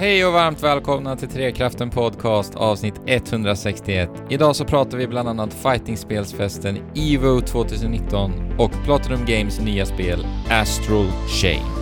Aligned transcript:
Hej 0.00 0.26
och 0.26 0.32
varmt 0.32 0.62
välkomna 0.62 1.16
till 1.16 1.28
Trekraften 1.28 1.90
Podcast 1.90 2.54
avsnitt 2.54 2.94
161. 3.06 4.10
Idag 4.30 4.56
så 4.56 4.64
pratar 4.64 4.98
vi 4.98 5.06
bland 5.06 5.28
annat 5.28 5.54
fightingspelsfesten 5.54 6.78
EVO 6.94 7.40
2019 7.40 8.32
och 8.58 8.72
Platinum 8.84 9.26
Games 9.26 9.60
nya 9.60 9.86
spel 9.86 10.26
Astral 10.50 11.06
Chain. 11.42 11.77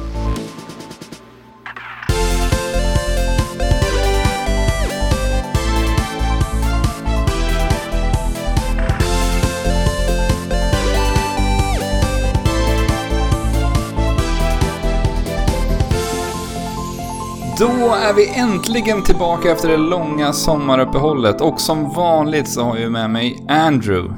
Då 17.58 17.94
är 17.94 18.12
vi 18.14 18.28
äntligen 18.34 19.02
tillbaka 19.04 19.52
efter 19.52 19.68
det 19.68 19.76
långa 19.76 20.32
sommaruppehållet 20.32 21.40
och 21.40 21.60
som 21.60 21.94
vanligt 21.94 22.48
så 22.48 22.62
har 22.62 22.76
jag 22.78 22.92
med 22.92 23.10
mig 23.10 23.36
Andrew. 23.48 24.14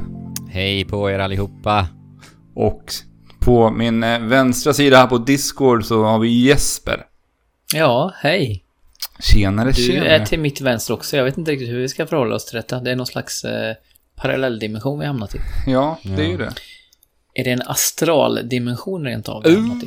Hej 0.51 0.85
på 0.85 1.11
er 1.11 1.19
allihopa! 1.19 1.87
Och 2.55 2.93
på 3.41 3.71
min 3.71 4.03
eh, 4.03 4.19
vänstra 4.21 4.73
sida 4.73 4.97
här 4.97 5.07
på 5.07 5.19
Discord 5.19 5.85
så 5.85 6.05
har 6.05 6.19
vi 6.19 6.47
Jesper. 6.47 7.05
Ja, 7.75 8.13
hej. 8.17 8.65
Tjenare, 9.21 9.69
Du 9.69 9.83
tjenare. 9.83 10.09
är 10.09 10.25
till 10.27 10.41
mitt 10.41 10.61
vänster 10.61 10.95
också. 10.95 11.17
Jag 11.17 11.25
vet 11.25 11.39
inte 11.39 11.51
riktigt 11.51 11.69
hur 11.69 11.79
vi 11.79 11.89
ska 11.89 12.07
förhålla 12.07 12.35
oss 12.35 12.47
till 12.47 12.57
detta. 12.57 12.81
Det 12.81 12.91
är 12.91 12.97
någon 12.97 13.07
slags 13.07 13.45
eh, 13.45 13.75
parallelldimension 14.17 14.99
vi 14.99 15.07
hamnat 15.07 15.35
i. 15.35 15.39
Ja, 15.67 15.99
det 16.03 16.23
är 16.23 16.29
ju 16.29 16.37
det. 16.37 16.53
Är 17.35 17.45
det 17.45 17.51
en 17.51 17.63
astraldimension 17.67 19.05
rent 19.05 19.29
av 19.29 19.43
vi 19.43 19.51
har 19.55 19.57
hamnat 19.61 19.85
i? 19.85 19.87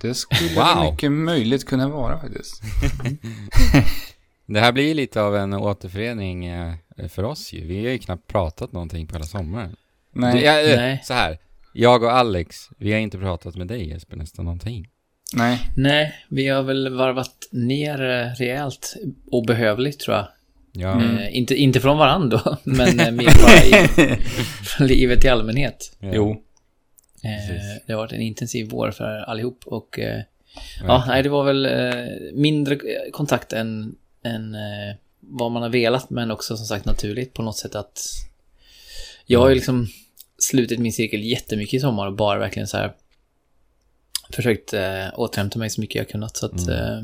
Det 0.00 0.14
skulle 0.14 0.50
Wow. 0.54 0.92
mycket 0.92 1.12
möjligt 1.12 1.66
kunna 1.66 1.88
vara 1.88 2.20
faktiskt. 2.20 2.62
Det 4.46 4.60
här 4.60 4.72
blir 4.72 4.88
ju 4.88 4.94
lite 4.94 5.22
av 5.22 5.36
en 5.36 5.54
återförening 5.54 6.46
eh, 6.46 6.72
för 7.08 7.22
oss 7.24 7.52
ju. 7.52 7.66
Vi 7.66 7.84
har 7.84 7.92
ju 7.92 7.98
knappt 7.98 8.26
pratat 8.26 8.72
någonting 8.72 9.06
på 9.06 9.14
hela 9.14 9.24
sommaren. 9.26 9.76
Nej, 10.14 10.34
Det, 10.34 10.40
jag, 10.44 10.70
eh, 10.70 10.76
Nej. 10.76 11.00
Så 11.04 11.14
här. 11.14 11.38
Jag 11.72 12.02
och 12.02 12.12
Alex, 12.12 12.56
vi 12.78 12.92
har 12.92 12.98
inte 13.00 13.18
pratat 13.18 13.56
med 13.56 13.66
dig 13.66 13.88
Jesper 13.88 14.16
nästan 14.16 14.44
någonting. 14.44 14.88
nej. 15.34 15.70
Nej, 15.76 16.14
vi 16.28 16.48
har 16.48 16.62
väl 16.62 16.94
varvat 16.96 17.48
ner 17.52 18.02
eh, 18.10 18.26
rejält 18.38 18.94
obehövligt 19.30 20.00
tror 20.00 20.16
jag. 20.16 20.26
Ja, 20.72 21.02
Eh, 21.02 21.36
inte, 21.36 21.54
inte 21.54 21.80
från 21.80 21.98
varandra 21.98 22.40
då, 22.44 22.56
men 22.64 22.96
mer 22.96 23.42
bara 23.42 23.64
i 23.64 24.16
från 24.64 24.86
livet 24.86 25.24
i 25.24 25.28
allmänhet. 25.28 25.96
ja. 25.98 26.10
Jo. 26.14 26.42
Eh, 27.24 27.48
Precis. 27.48 27.82
det 27.86 27.92
har 27.92 28.00
varit 28.00 28.12
en 28.12 28.20
intensiv 28.20 28.68
vår 28.70 28.90
för 28.90 29.18
allihop 29.18 29.66
och 29.66 29.98
eh, 29.98 30.22
ja, 30.86 31.04
nej, 31.08 31.22
det 31.22 31.28
var 31.28 31.44
väl 31.44 31.66
eh, 31.66 32.32
mindre 32.32 32.78
kontakt 33.12 33.52
än, 33.52 33.94
än 34.22 34.54
eh, 34.54 34.96
vad 35.20 35.50
man 35.50 35.62
har 35.62 35.68
velat, 35.68 36.10
men 36.10 36.30
också 36.30 36.56
som 36.56 36.66
sagt 36.66 36.84
naturligt 36.84 37.34
på 37.34 37.42
något 37.42 37.56
sätt 37.56 37.74
att 37.74 38.00
jag 39.26 39.40
har 39.40 39.48
ju 39.48 39.54
liksom 39.54 39.86
slutit 40.38 40.78
min 40.78 40.92
cirkel 40.92 41.22
jättemycket 41.22 41.74
i 41.74 41.80
sommar 41.80 42.06
och 42.06 42.12
bara 42.12 42.38
verkligen 42.38 42.68
så 42.68 42.76
här 42.76 42.92
försökt 44.30 44.72
eh, 44.72 45.06
återhämta 45.14 45.58
mig 45.58 45.70
så 45.70 45.80
mycket 45.80 45.96
jag 45.96 46.08
kunnat. 46.08 46.36
Så 46.36 46.46
att, 46.46 46.68
eh, 46.68 47.02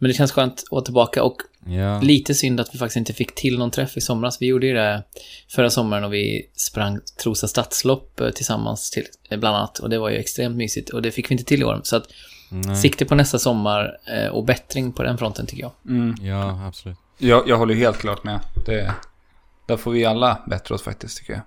men 0.00 0.08
det 0.08 0.14
känns 0.14 0.32
skönt 0.32 0.52
att 0.62 0.70
vara 0.70 0.82
tillbaka 0.82 1.22
och 1.22 1.36
Ja. 1.66 2.00
lite 2.00 2.34
synd 2.34 2.60
att 2.60 2.74
vi 2.74 2.78
faktiskt 2.78 2.96
inte 2.96 3.12
fick 3.12 3.34
till 3.34 3.58
någon 3.58 3.70
träff 3.70 3.96
i 3.96 4.00
somras. 4.00 4.42
Vi 4.42 4.46
gjorde 4.46 4.66
ju 4.66 4.74
det 4.74 5.02
förra 5.48 5.70
sommaren 5.70 6.04
och 6.04 6.14
vi 6.14 6.50
sprang 6.54 6.98
Trosa 7.22 7.48
stadslopp 7.48 8.20
eh, 8.20 8.30
tillsammans 8.30 8.90
till, 8.90 9.04
eh, 9.30 9.38
bland 9.38 9.56
annat. 9.56 9.78
Och 9.78 9.90
det 9.90 9.98
var 9.98 10.10
ju 10.10 10.16
extremt 10.16 10.56
mysigt 10.56 10.90
och 10.90 11.02
det 11.02 11.10
fick 11.10 11.30
vi 11.30 11.34
inte 11.34 11.44
till 11.44 11.60
i 11.60 11.64
år. 11.64 11.80
Så 11.84 11.96
att 11.96 12.04
Nej. 12.50 12.76
sikte 12.76 13.04
på 13.04 13.14
nästa 13.14 13.38
sommar 13.38 13.96
eh, 14.06 14.28
och 14.28 14.44
bättring 14.44 14.92
på 14.92 15.02
den 15.02 15.18
fronten 15.18 15.46
tycker 15.46 15.62
jag. 15.62 15.72
Mm. 15.88 16.14
Ja, 16.22 16.66
absolut. 16.66 16.96
Jag, 17.18 17.48
jag 17.48 17.56
håller 17.58 17.74
ju 17.74 17.80
helt 17.80 17.98
klart 17.98 18.24
med. 18.24 18.40
Det, 18.66 18.94
där 19.66 19.76
får 19.76 19.90
vi 19.90 20.04
alla 20.04 20.38
bättre 20.46 20.74
oss 20.74 20.82
faktiskt, 20.82 21.18
tycker 21.18 21.32
jag. 21.32 21.42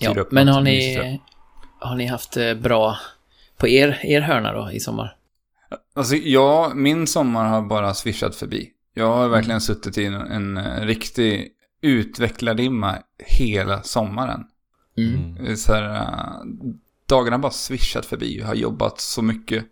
Ja, 0.00 0.24
men 0.30 0.48
har 0.48 0.60
ni, 0.60 1.20
har 1.78 1.96
ni 1.96 2.06
haft 2.06 2.36
bra 2.60 2.98
på 3.56 3.68
er, 3.68 4.00
er 4.02 4.20
hörna 4.20 4.52
då 4.52 4.70
i 4.72 4.80
sommar? 4.80 5.14
Alltså, 5.94 6.16
ja, 6.16 6.72
min 6.74 7.06
sommar 7.06 7.48
har 7.48 7.62
bara 7.62 7.94
swishat 7.94 8.36
förbi. 8.36 8.70
Jag 8.94 9.16
har 9.16 9.28
verkligen 9.28 9.60
suttit 9.60 9.98
i 9.98 10.04
en, 10.04 10.14
en 10.14 10.56
eh, 10.56 10.86
riktig 10.86 11.48
utvecklardimma 11.82 12.98
hela 13.18 13.82
sommaren. 13.82 14.44
Mm. 14.96 15.46
Är 15.46 15.54
Så 15.54 15.72
här, 15.72 15.94
eh, 15.94 16.46
dagarna 17.08 17.36
har 17.36 17.42
bara 17.42 17.52
swishat 17.52 18.06
förbi. 18.06 18.38
Jag 18.38 18.46
har 18.46 18.54
jobbat 18.54 19.00
så 19.00 19.22
mycket. 19.22 19.64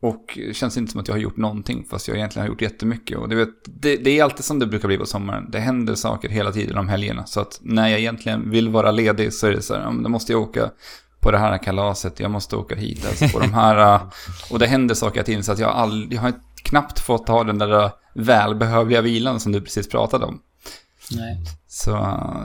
Och 0.00 0.38
det 0.46 0.54
känns 0.54 0.76
inte 0.76 0.92
som 0.92 1.00
att 1.00 1.08
jag 1.08 1.14
har 1.14 1.20
gjort 1.20 1.36
någonting, 1.36 1.86
fast 1.90 2.08
jag 2.08 2.16
egentligen 2.16 2.46
har 2.46 2.52
gjort 2.52 2.62
jättemycket. 2.62 3.18
Och 3.18 3.28
det, 3.28 3.36
vet, 3.36 3.48
det, 3.64 3.96
det 3.96 4.18
är 4.18 4.24
alltid 4.24 4.44
som 4.44 4.58
det 4.58 4.66
brukar 4.66 4.88
bli 4.88 4.98
på 4.98 5.06
sommaren. 5.06 5.50
Det 5.50 5.60
händer 5.60 5.94
saker 5.94 6.28
hela 6.28 6.52
tiden 6.52 6.78
om 6.78 6.88
helgerna. 6.88 7.26
Så 7.26 7.40
att 7.40 7.58
när 7.62 7.88
jag 7.88 8.00
egentligen 8.00 8.50
vill 8.50 8.68
vara 8.68 8.90
ledig 8.90 9.32
så 9.32 9.46
är 9.46 9.52
det 9.52 9.62
så 9.62 9.74
här, 9.74 9.80
ja, 9.80 9.90
då 10.02 10.08
måste 10.08 10.32
jag 10.32 10.42
åka 10.42 10.70
på 11.24 11.30
det 11.30 11.38
här 11.38 11.58
kalaset, 11.58 12.20
jag 12.20 12.30
måste 12.30 12.56
åka 12.56 12.74
hit, 12.74 13.06
alltså 13.06 13.28
på 13.28 13.38
de 13.40 13.54
här... 13.54 13.94
eh, 13.94 14.02
Och 14.50 14.58
det 14.58 14.66
händer 14.66 14.94
saker 14.94 15.14
hela 15.16 15.24
tiden, 15.26 15.44
så 15.44 15.52
att 15.52 15.58
jag, 15.58 15.70
all, 15.70 16.08
jag 16.10 16.20
har 16.22 16.32
knappt 16.62 16.98
fått 16.98 17.28
ha 17.28 17.44
den 17.44 17.58
där 17.58 17.84
eh, 17.84 17.90
välbehövliga 18.14 19.00
vilan 19.00 19.40
som 19.40 19.52
du 19.52 19.60
precis 19.60 19.88
pratade 19.88 20.24
om. 20.24 20.40
Nej. 21.10 21.38
Så, 21.68 21.96
eh, 21.96 22.44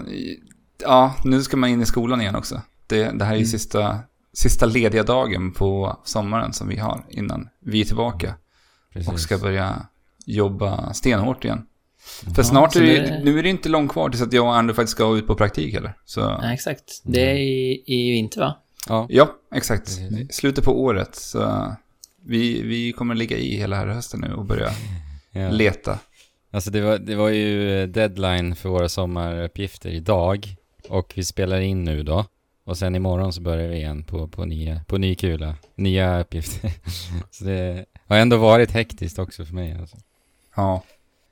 ja, 0.84 1.16
nu 1.23 1.41
ska 1.44 1.57
man 1.57 1.69
in 1.69 1.81
i 1.81 1.85
skolan 1.85 2.22
igen 2.22 2.35
också. 2.35 2.62
Det, 2.88 3.03
det 3.19 3.25
här 3.25 3.34
är 3.34 3.38
ju 3.39 3.45
sista, 3.45 4.00
sista 4.34 4.66
lediga 4.66 5.03
dagen 5.03 5.51
på 5.53 5.97
sommaren 6.03 6.53
som 6.53 6.68
vi 6.68 6.78
har 6.78 7.06
innan 7.09 7.50
vi 7.66 7.81
är 7.81 7.85
tillbaka 7.85 8.34
Precis. 8.94 9.09
och 9.13 9.19
ska 9.19 9.38
börja 9.38 9.75
jobba 10.25 10.94
stenhårt 10.94 11.45
igen. 11.45 11.62
För 12.23 12.34
Ja, 12.38 12.44
snart 12.44 12.75
är 12.75 12.81
det, 12.81 12.95
det- 13.01 13.22
nu 13.23 13.39
är 13.39 13.44
det 13.44 13.50
inte 13.50 13.69
långt 13.69 13.91
kvar 13.91 14.09
tills 14.09 14.22
att 14.23 14.34
jag 14.34 14.45
och 14.45 14.56
Andrew 14.56 14.75
faktiskt 14.75 14.91
ska 14.95 15.16
ut 15.18 15.28
på 15.28 15.35
praktik 15.35 15.73
heller. 15.73 15.94
Så, 16.06 16.38
Nej, 16.41 16.53
exakt. 16.53 16.84
Det 17.03 17.31
är 17.31 17.35
i, 17.35 17.84
i 17.88 18.12
vinter 18.12 18.41
va? 18.41 18.57
Ja. 18.88 19.07
ja, 19.09 19.35
exakt. 19.56 20.00
Slutet 20.29 20.63
på 20.63 20.81
året. 20.81 21.16
Så 21.16 21.73
vi, 22.25 22.62
vi 22.62 22.91
kommer 22.91 23.16
ligga 23.16 23.38
i 23.38 23.57
hela 23.57 23.75
här 23.75 23.88
hösten 23.88 24.19
nu 24.19 24.34
och 24.34 24.45
börja 24.45 24.69
ja. 25.31 25.50
leta. 25.50 26.00
Alltså 26.51 26.72
det 26.72 26.81
var, 26.81 26.97
det 26.97 27.16
var 27.16 27.29
ju 27.29 27.88
deadline 27.88 28.56
för 28.56 28.69
våra 28.69 28.89
sommaruppgifter 28.89 29.89
idag. 29.89 30.56
Och 30.89 31.13
vi 31.16 31.23
spelar 31.23 31.59
in 31.59 31.84
nu 31.84 32.03
då. 32.03 32.25
Och 32.63 32.78
sen 32.78 32.95
imorgon 32.95 33.34
så 33.34 33.41
börjar 33.41 33.68
vi 33.68 33.75
igen 33.75 34.03
på, 34.03 34.28
på, 34.28 34.45
nya, 34.45 34.81
på 34.88 34.97
ny 34.97 35.16
kula. 35.16 35.56
Nya 35.75 36.19
uppgifter. 36.19 36.72
så 37.31 37.44
det 37.44 37.85
har 38.07 38.18
ändå 38.18 38.38
varit 38.38 38.72
hektiskt 38.72 39.19
också 39.19 39.45
för 39.45 39.53
mig 39.53 39.78
alltså. 39.79 39.97
Ja. 40.56 40.84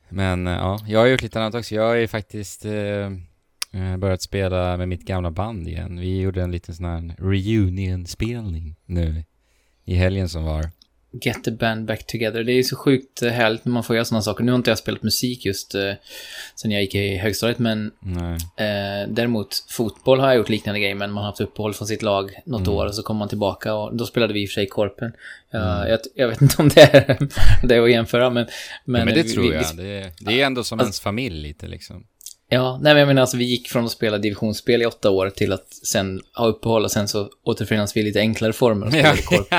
Men 0.09 0.47
eh, 0.47 0.53
ja, 0.53 0.79
jag 0.87 0.99
har 0.99 1.07
gjort 1.07 1.21
lite 1.21 1.39
annat 1.39 1.55
också. 1.55 1.75
Jag 1.75 1.87
har 1.87 1.95
ju 1.95 2.07
faktiskt 2.07 2.65
eh, 2.65 3.09
eh, 3.73 3.97
börjat 3.97 4.21
spela 4.21 4.77
med 4.77 4.87
mitt 4.89 5.03
gamla 5.05 5.31
band 5.31 5.67
igen. 5.67 5.99
Vi 5.99 6.19
gjorde 6.21 6.41
en 6.43 6.51
liten 6.51 6.75
sån 6.75 6.85
här 6.85 7.15
reunion-spelning 7.17 8.75
nu 8.85 9.23
i 9.85 9.95
helgen 9.95 10.29
som 10.29 10.43
var. 10.43 10.69
Get 11.21 11.43
the 11.43 11.51
band 11.51 11.85
back 11.85 12.05
together. 12.07 12.43
Det 12.43 12.51
är 12.51 12.63
så 12.63 12.75
sjukt 12.75 13.21
eh, 13.21 13.29
härligt 13.31 13.65
när 13.65 13.71
man 13.73 13.83
får 13.83 13.95
göra 13.95 14.05
sådana 14.05 14.21
saker. 14.21 14.43
Nu 14.43 14.51
har 14.51 14.57
inte 14.57 14.71
jag 14.71 14.77
spelat 14.77 15.03
musik 15.03 15.45
just 15.45 15.75
eh, 15.75 15.93
sen 16.55 16.71
jag 16.71 16.81
gick 16.81 16.95
i 16.95 17.17
högstadiet, 17.17 17.59
men 17.59 17.91
eh, 18.57 19.09
däremot 19.09 19.65
fotboll 19.69 20.19
har 20.19 20.27
jag 20.27 20.37
gjort 20.37 20.49
liknande 20.49 20.79
grejer, 20.79 20.95
men 20.95 21.11
man 21.11 21.23
har 21.23 21.29
haft 21.31 21.41
uppehåll 21.41 21.73
från 21.73 21.87
sitt 21.87 22.01
lag 22.01 22.31
något 22.45 22.61
Mm. 22.61 22.73
år 22.73 22.85
och 22.85 22.95
så 22.95 23.03
kommer 23.03 23.19
man 23.19 23.29
tillbaka 23.29 23.73
och 23.73 23.95
då 23.95 24.05
spelade 24.05 24.33
vi 24.33 24.43
i 24.43 24.45
och 24.45 24.49
för 24.49 24.53
sig 24.53 24.67
Korpen. 24.67 25.11
Ja, 25.51 25.87
jag, 25.87 25.99
jag 26.15 26.27
vet 26.27 26.41
inte 26.41 26.61
om 26.61 26.69
det 26.69 26.81
är 26.81 27.17
det 27.67 27.75
är 27.75 27.81
att 27.81 27.91
jämföra, 27.91 28.29
men... 28.29 28.47
Men, 28.85 29.05
men 29.05 29.13
det 29.15 29.23
vi- 29.23 29.29
tror 29.33 29.43
vi- 29.43 29.53
jag. 29.55 29.77
Det, 29.77 30.11
det 30.19 30.41
är 30.41 30.45
ändå 30.45 30.63
som 30.63 30.79
Alltså- 30.79 30.85
ens 30.87 30.99
familj 30.99 31.41
lite 31.41 31.67
liksom. 31.67 32.03
Ja, 32.49 32.79
nej 32.81 32.93
men 32.93 32.99
jag 32.99 33.07
menar 33.07 33.21
alltså 33.21 33.37
vi 33.37 33.43
gick 33.45 33.67
från 33.67 33.85
att 33.85 33.91
spela 33.91 34.17
divisionsspel 34.17 34.81
i 34.81 34.85
åtta 34.85 35.09
år 35.09 35.29
till 35.29 35.53
att 35.53 35.73
sen 35.73 36.21
ha 36.35 36.45
uppehåll 36.47 36.83
och 36.83 36.91
sen 36.91 37.07
så 37.07 37.29
återförenas 37.43 37.95
vi 37.97 38.01
i 38.01 38.03
lite 38.03 38.19
enklare 38.19 38.53
former 38.53 38.85
och 38.87 38.93
korp. 39.25 39.49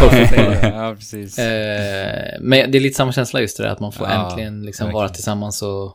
korpfotboll. 0.00 0.56
ja, 0.72 0.94
precis. 0.98 1.38
Eh, 1.38 2.36
men 2.40 2.70
det 2.70 2.78
är 2.78 2.80
lite 2.80 2.96
samma 2.96 3.12
känsla 3.12 3.40
just 3.40 3.56
det 3.56 3.62
där, 3.62 3.70
att 3.70 3.80
man 3.80 3.92
får 3.92 4.06
Ja, 4.08 4.30
äntligen 4.30 4.62
liksom 4.62 4.84
verkligen. 4.86 4.94
vara 5.00 5.08
tillsammans 5.08 5.62
och... 5.62 5.94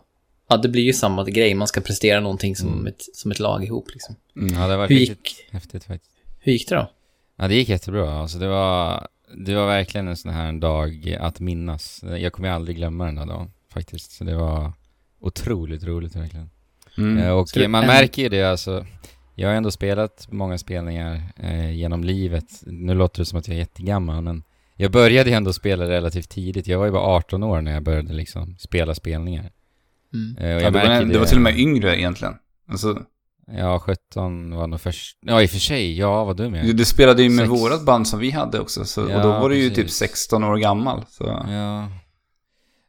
Ja, 0.49 0.57
det 0.57 0.69
blir 0.69 0.83
ju 0.83 0.93
samma 0.93 1.23
grej. 1.23 1.53
Man 1.53 1.67
ska 1.67 1.81
prestera 1.81 2.19
någonting 2.19 2.55
som, 2.55 2.67
Mm. 2.73 2.87
ett, 2.87 3.01
som 3.13 3.31
ett 3.31 3.39
lag 3.39 3.63
ihop 3.63 3.85
liksom. 3.93 4.15
Ja, 4.33 4.67
det 4.67 4.77
var 4.77 4.87
Hur 4.87 4.95
gick, 4.95 5.35
häftigt 5.51 5.83
faktiskt. 5.83 6.11
hur 6.39 6.51
gick 6.51 6.69
det 6.69 6.75
då? 6.75 6.89
Ja, 7.37 7.47
det 7.47 7.55
gick 7.55 7.69
jättebra. 7.69 8.19
Alltså 8.21 8.37
det 8.37 8.47
var, 8.47 9.07
det 9.45 9.55
var 9.55 9.67
verkligen 9.67 10.07
en 10.07 10.17
sån 10.17 10.31
här 10.31 10.53
dag 10.53 11.17
att 11.19 11.39
minnas. 11.39 12.03
Jag 12.17 12.33
kommer 12.33 12.49
aldrig 12.49 12.77
glömma 12.77 13.05
den 13.05 13.17
här 13.17 13.25
dagen 13.25 13.51
faktiskt. 13.73 14.11
Så 14.11 14.23
det 14.23 14.35
var 14.35 14.73
otroligt 15.23 15.83
roligt 15.83 16.15
verkligen. 16.15 16.49
Mm. 16.97 17.17
Eh, 17.17 17.29
och 17.31 17.49
Så 17.49 17.59
det- 17.59 17.67
man 17.67 17.81
en- 17.83 17.87
märker 17.87 18.21
ju 18.21 18.29
det 18.29 18.43
alltså. 18.43 18.85
Jag 19.35 19.49
har 19.49 19.55
ändå 19.55 19.71
spelat 19.71 20.27
många 20.31 20.57
spelningar 20.57 21.21
eh, 21.35 21.71
genom 21.71 22.03
livet. 22.03 22.45
Nu 22.61 22.93
låter 22.93 23.19
det 23.21 23.25
som 23.25 23.39
att 23.39 23.47
jag 23.47 23.55
är 23.55 23.59
jättegammal 23.59 24.21
men 24.23 24.43
jag 24.75 24.91
började 24.91 25.29
ju 25.29 25.35
ändå 25.35 25.53
spela 25.53 25.89
relativt 25.89 26.29
tidigt. 26.29 26.67
Jag 26.67 26.77
var 26.79 26.85
ju 26.85 26.91
bara 26.91 27.03
18 27.03 27.43
år 27.43 27.61
när 27.61 27.73
jag 27.73 27.83
började 27.83 28.13
liksom 28.13 28.55
spela 28.59 28.95
spelningar. 28.95 29.51
Mm. 30.13 30.37
Eh, 30.37 30.55
och 30.55 30.61
jag 30.61 30.61
Ja, 30.61 30.69
du, 30.69 30.73
märker 30.77 31.05
var, 31.05 31.13
du 31.13 31.19
var 31.19 31.25
till 31.25 31.37
och 31.37 31.43
med 31.43 31.59
yngre 31.59 31.99
egentligen. 31.99 32.33
Alltså, 32.69 33.01
Ja, 33.57 33.79
17 33.79 34.55
var 34.55 34.67
nog 34.67 34.81
först. 34.81 35.17
Ja, 35.25 35.41
i 35.41 35.45
och 35.45 35.49
för 35.49 35.57
sig. 35.59 35.97
Ja, 35.99 36.23
vad 36.23 36.37
dum 36.37 36.55
jag 36.55 36.65
du, 36.65 36.69
är. 36.69 36.73
du 36.73 36.85
spelade 36.85 37.23
ju 37.23 37.29
med 37.29 37.47
Sex. 37.47 37.61
vårat 37.61 37.85
band 37.85 38.07
som 38.07 38.19
vi 38.19 38.31
hade 38.31 38.59
också. 38.59 38.85
Så, 38.85 39.03
och 39.03 39.11
Ja, 39.11 39.23
då 39.23 39.29
var 39.29 39.49
du 39.49 39.57
ju 39.57 39.69
typ 39.69 39.75
precis. 39.77 39.97
16 39.97 40.43
år 40.43 40.57
gammal. 40.57 41.05
Så. 41.09 41.23
Ja. 41.49 41.87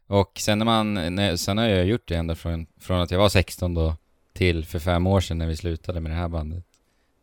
Och 0.06 0.32
sen 0.38 0.58
när 0.58 0.64
man, 0.64 0.94
när, 0.94 1.36
sen 1.36 1.58
har 1.58 1.64
jag 1.64 1.86
gjort 1.86 2.08
det 2.08 2.14
ända 2.14 2.34
från, 2.34 2.66
från 2.80 3.00
att 3.00 3.10
jag 3.10 3.18
var 3.18 3.28
16 3.28 3.74
då 3.74 3.96
till 4.32 4.64
för 4.64 4.78
fem 4.78 5.06
år 5.06 5.20
sedan 5.20 5.38
när 5.38 5.46
vi 5.46 5.56
slutade 5.56 6.00
med 6.00 6.12
det 6.12 6.16
här 6.16 6.28
bandet. 6.28 6.64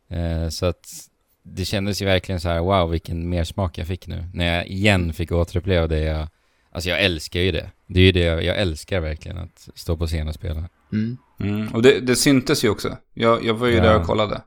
Eh, 0.08 0.48
så 0.48 0.66
att 0.66 1.08
det 1.42 1.64
kändes 1.64 2.02
ju 2.02 2.06
verkligen 2.06 2.40
så 2.40 2.48
här, 2.48 2.60
wow 2.60 2.90
vilken 2.90 3.28
mer 3.28 3.44
smak 3.44 3.78
jag 3.78 3.86
fick 3.86 4.06
nu. 4.06 4.24
När 4.34 4.56
jag 4.56 4.66
igen 4.66 5.12
fick 5.12 5.32
återuppleva 5.32 5.86
det 5.86 6.00
jag, 6.00 6.28
alltså 6.72 6.90
jag 6.90 7.02
älskar 7.02 7.40
ju 7.40 7.52
det. 7.52 7.70
Det 7.86 8.00
är 8.00 8.04
ju 8.04 8.12
det 8.12 8.20
jag, 8.20 8.44
jag 8.44 8.56
älskar 8.58 9.00
verkligen, 9.00 9.38
att 9.38 9.68
stå 9.74 9.96
på 9.96 10.06
scen 10.06 10.28
och 10.28 10.34
spela. 10.34 10.68
Mm. 10.92 11.16
Mm. 11.40 11.68
Och 11.68 11.82
det, 11.82 12.00
det 12.00 12.16
syntes 12.16 12.64
ju 12.64 12.68
också. 12.68 12.96
Jag, 13.14 13.44
jag 13.44 13.54
var 13.54 13.66
ju 13.66 13.76
Ja. 13.76 13.82
där 13.82 14.00
och 14.00 14.06
kollade. 14.06 14.42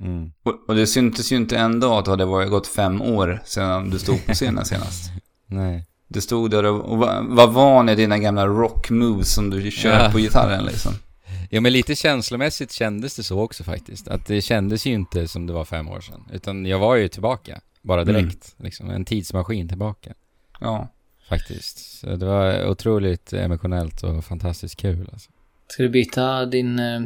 Mm. 0.00 0.32
Och, 0.42 0.54
och 0.68 0.74
det 0.74 0.86
syntes 0.86 1.32
ju 1.32 1.36
inte 1.36 1.58
ändå 1.58 1.94
att 1.94 2.04
det 2.04 2.10
hade 2.10 2.24
varit 2.24 2.50
gått 2.50 2.66
fem 2.66 3.02
år 3.02 3.42
sedan 3.44 3.90
du 3.90 3.98
stod 3.98 4.26
på 4.26 4.32
scenen 4.32 4.64
senast. 4.64 5.12
Nej. 5.46 5.84
Du 6.08 6.20
stod 6.20 6.50
där 6.50 6.64
och, 6.64 6.92
och 6.92 6.98
var, 6.98 7.22
var 7.22 7.46
van 7.46 7.88
i 7.88 7.94
dina 7.94 8.18
gamla 8.18 8.46
rock 8.46 8.90
moves 8.90 9.34
som 9.34 9.50
du 9.50 9.70
kör 9.70 10.04
Ja. 10.04 10.10
på 10.12 10.18
gitarren 10.18 10.64
liksom. 10.64 10.92
Ja 11.50 11.60
men 11.60 11.72
lite 11.72 11.94
känslomässigt 11.94 12.72
kändes 12.72 13.16
det 13.16 13.22
så 13.22 13.40
också 13.40 13.64
faktiskt. 13.64 14.08
Att 14.08 14.26
det 14.26 14.40
kändes 14.42 14.86
ju 14.86 14.92
inte 14.92 15.28
som 15.28 15.46
det 15.46 15.52
var 15.52 15.64
fem 15.64 15.88
år 15.88 16.00
sedan. 16.00 16.24
Utan 16.32 16.66
jag 16.66 16.78
var 16.78 16.96
ju 16.96 17.08
tillbaka. 17.08 17.60
Bara 17.82 18.04
direkt. 18.04 18.54
Liksom 18.56 18.90
en 18.90 19.04
tidsmaskin 19.04 19.68
tillbaka. 19.68 20.12
Ja. 20.60 20.88
Faktiskt. 21.28 21.98
Så 22.00 22.16
det 22.16 22.26
var 22.26 22.66
otroligt 22.68 23.32
emotionellt 23.32 24.02
och 24.02 24.24
fantastiskt 24.24 24.76
kul 24.76 25.08
alltså. 25.12 25.30
Ska 25.68 25.82
du 25.82 25.88
byta 25.88 26.46
din 26.46 26.78
eh, 26.78 27.00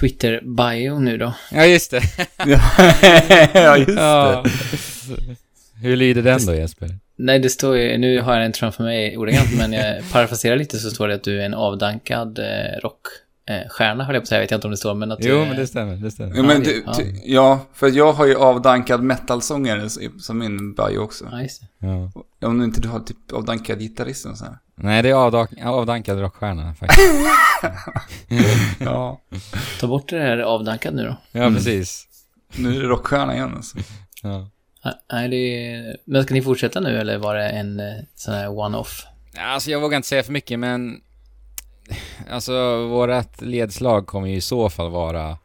Twitter-bio 0.00 0.98
nu 0.98 1.18
då? 1.18 1.34
Ja 1.52 1.64
just 1.66 1.90
det. 1.90 2.02
ja, 3.54 3.76
just 3.76 3.86
det. 3.86 3.92
ja. 4.02 4.44
Hur 5.74 5.96
lyder 5.96 6.22
den 6.22 6.46
då 6.46 6.54
Jesper? 6.54 6.98
Nej, 7.24 7.38
det 7.38 7.50
står 7.50 7.76
ju, 7.76 7.98
nu 7.98 8.20
har 8.20 8.32
jag 8.34 8.42
den 8.42 8.52
framför 8.52 8.84
mig 8.84 9.16
ordagrant, 9.18 9.58
men 9.58 9.72
jag 9.72 10.02
parafraserar 10.12 10.56
lite 10.56 10.78
så 10.78 10.90
står 10.90 11.08
det 11.08 11.14
att 11.14 11.24
du 11.24 11.40
är 11.40 11.46
en 11.46 11.54
avdankad 11.54 12.38
eh, 12.38 12.44
rockstjärna, 12.82 14.04
höll 14.04 14.14
jag 14.14 14.22
på 14.22 14.24
att 14.24 14.28
säga, 14.28 14.40
vet 14.40 14.50
jag 14.50 14.58
inte 14.58 14.66
om 14.66 14.70
det 14.70 14.76
står, 14.76 14.94
men 14.94 15.12
att 15.12 15.18
du 15.20 15.28
Jo 15.28 15.36
är- 15.42 15.46
men 15.46 15.56
det 15.56 15.66
stämmer, 15.66 15.96
det 15.96 16.10
stämmer. 16.10 16.36
Ja, 16.36 16.42
men 16.42 16.62
du, 16.62 16.82
ja. 16.86 16.94
ty- 16.94 17.12
ja, 17.24 17.60
för 17.74 17.88
jag 17.88 18.12
har 18.12 18.26
ju 18.26 18.34
avdankad 18.36 19.02
metalsångare 19.02 19.88
som 20.20 20.38
min 20.38 20.74
bio 20.74 20.98
också. 20.98 21.24
Ja, 21.30 21.42
just 21.42 21.60
det. 21.60 21.86
Ja. 21.86 22.12
Om 22.48 22.58
du 22.58 22.64
inte 22.64 22.88
har 22.88 23.00
typ 23.00 23.32
avdankad 23.32 23.78
gitarrist 23.80 24.26
och 24.26 24.38
så 24.38 24.44
här. 24.44 24.54
Nej 24.82 25.02
det 25.02 25.08
är 25.08 25.14
avdank 25.14 25.50
avdankad 25.64 26.20
rockstjärna 26.20 26.74
faktiskt. 26.80 27.08
Ja. 28.80 29.20
Ta 29.80 29.86
bort 29.86 30.08
det 30.08 30.18
här 30.20 30.38
avdankad 30.38 30.94
nu 30.94 31.04
då. 31.04 31.16
Ja 31.32 31.50
precis. 31.50 32.06
Nu 32.56 32.76
är 32.76 32.80
det 32.82 32.86
rockstjärna 32.88 33.34
igen 33.34 33.52
alltså. 33.56 33.78
Ja. 34.22 34.48
Nej, 35.12 35.28
det 35.28 35.36
är... 35.36 35.96
Men 36.04 36.22
ska 36.22 36.34
ni 36.34 36.42
fortsätta 36.42 36.80
nu 36.80 36.98
eller 36.98 37.18
var 37.18 37.34
det 37.34 37.48
en 37.48 37.80
eh, 37.80 37.94
sån 38.14 38.34
här 38.34 38.48
one-off? 38.48 39.06
Alltså 39.38 39.70
jag 39.70 39.80
vågar 39.80 39.96
inte 39.96 40.08
säga 40.08 40.22
för 40.22 40.32
mycket 40.32 40.58
men 40.58 41.00
Alltså 42.30 42.86
vårat 42.86 43.42
ledslag 43.42 44.06
kommer 44.06 44.28
ju 44.28 44.36
i 44.36 44.40
så 44.40 44.70
fall 44.70 44.90
vara 44.90 45.38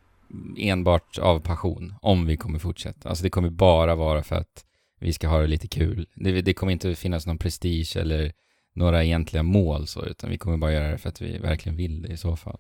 enbart 0.58 1.18
av 1.18 1.40
passion 1.40 1.94
om 2.02 2.26
vi 2.26 2.38
kommer 2.38 2.60
fortsätta. 2.60 3.10
Alltså 3.10 3.24
det 3.24 3.30
kommer 3.30 3.50
bara 3.50 3.96
vara 3.96 4.24
för 4.24 4.36
att 4.36 4.66
vi 5.00 5.14
ska 5.14 5.28
ha 5.28 5.40
det 5.40 5.48
lite 5.48 5.68
kul. 5.68 6.08
Det, 6.16 6.42
det 6.42 6.54
kommer 6.54 6.74
inte 6.74 6.96
finnas 6.96 7.26
någon 7.26 7.38
prestige 7.38 7.98
eller 7.98 8.32
några 8.74 9.04
egentliga 9.04 9.44
mål 9.44 9.88
så 9.88 10.06
utan 10.06 10.30
vi 10.30 10.38
kommer 10.38 10.58
bara 10.58 10.74
göra 10.74 10.92
det 10.92 10.98
för 10.98 11.10
att 11.10 11.22
vi 11.22 11.38
verkligen 11.38 11.78
vill 11.78 12.02
det 12.02 12.08
i 12.08 12.18
så 12.18 12.36
fall. 12.36 12.60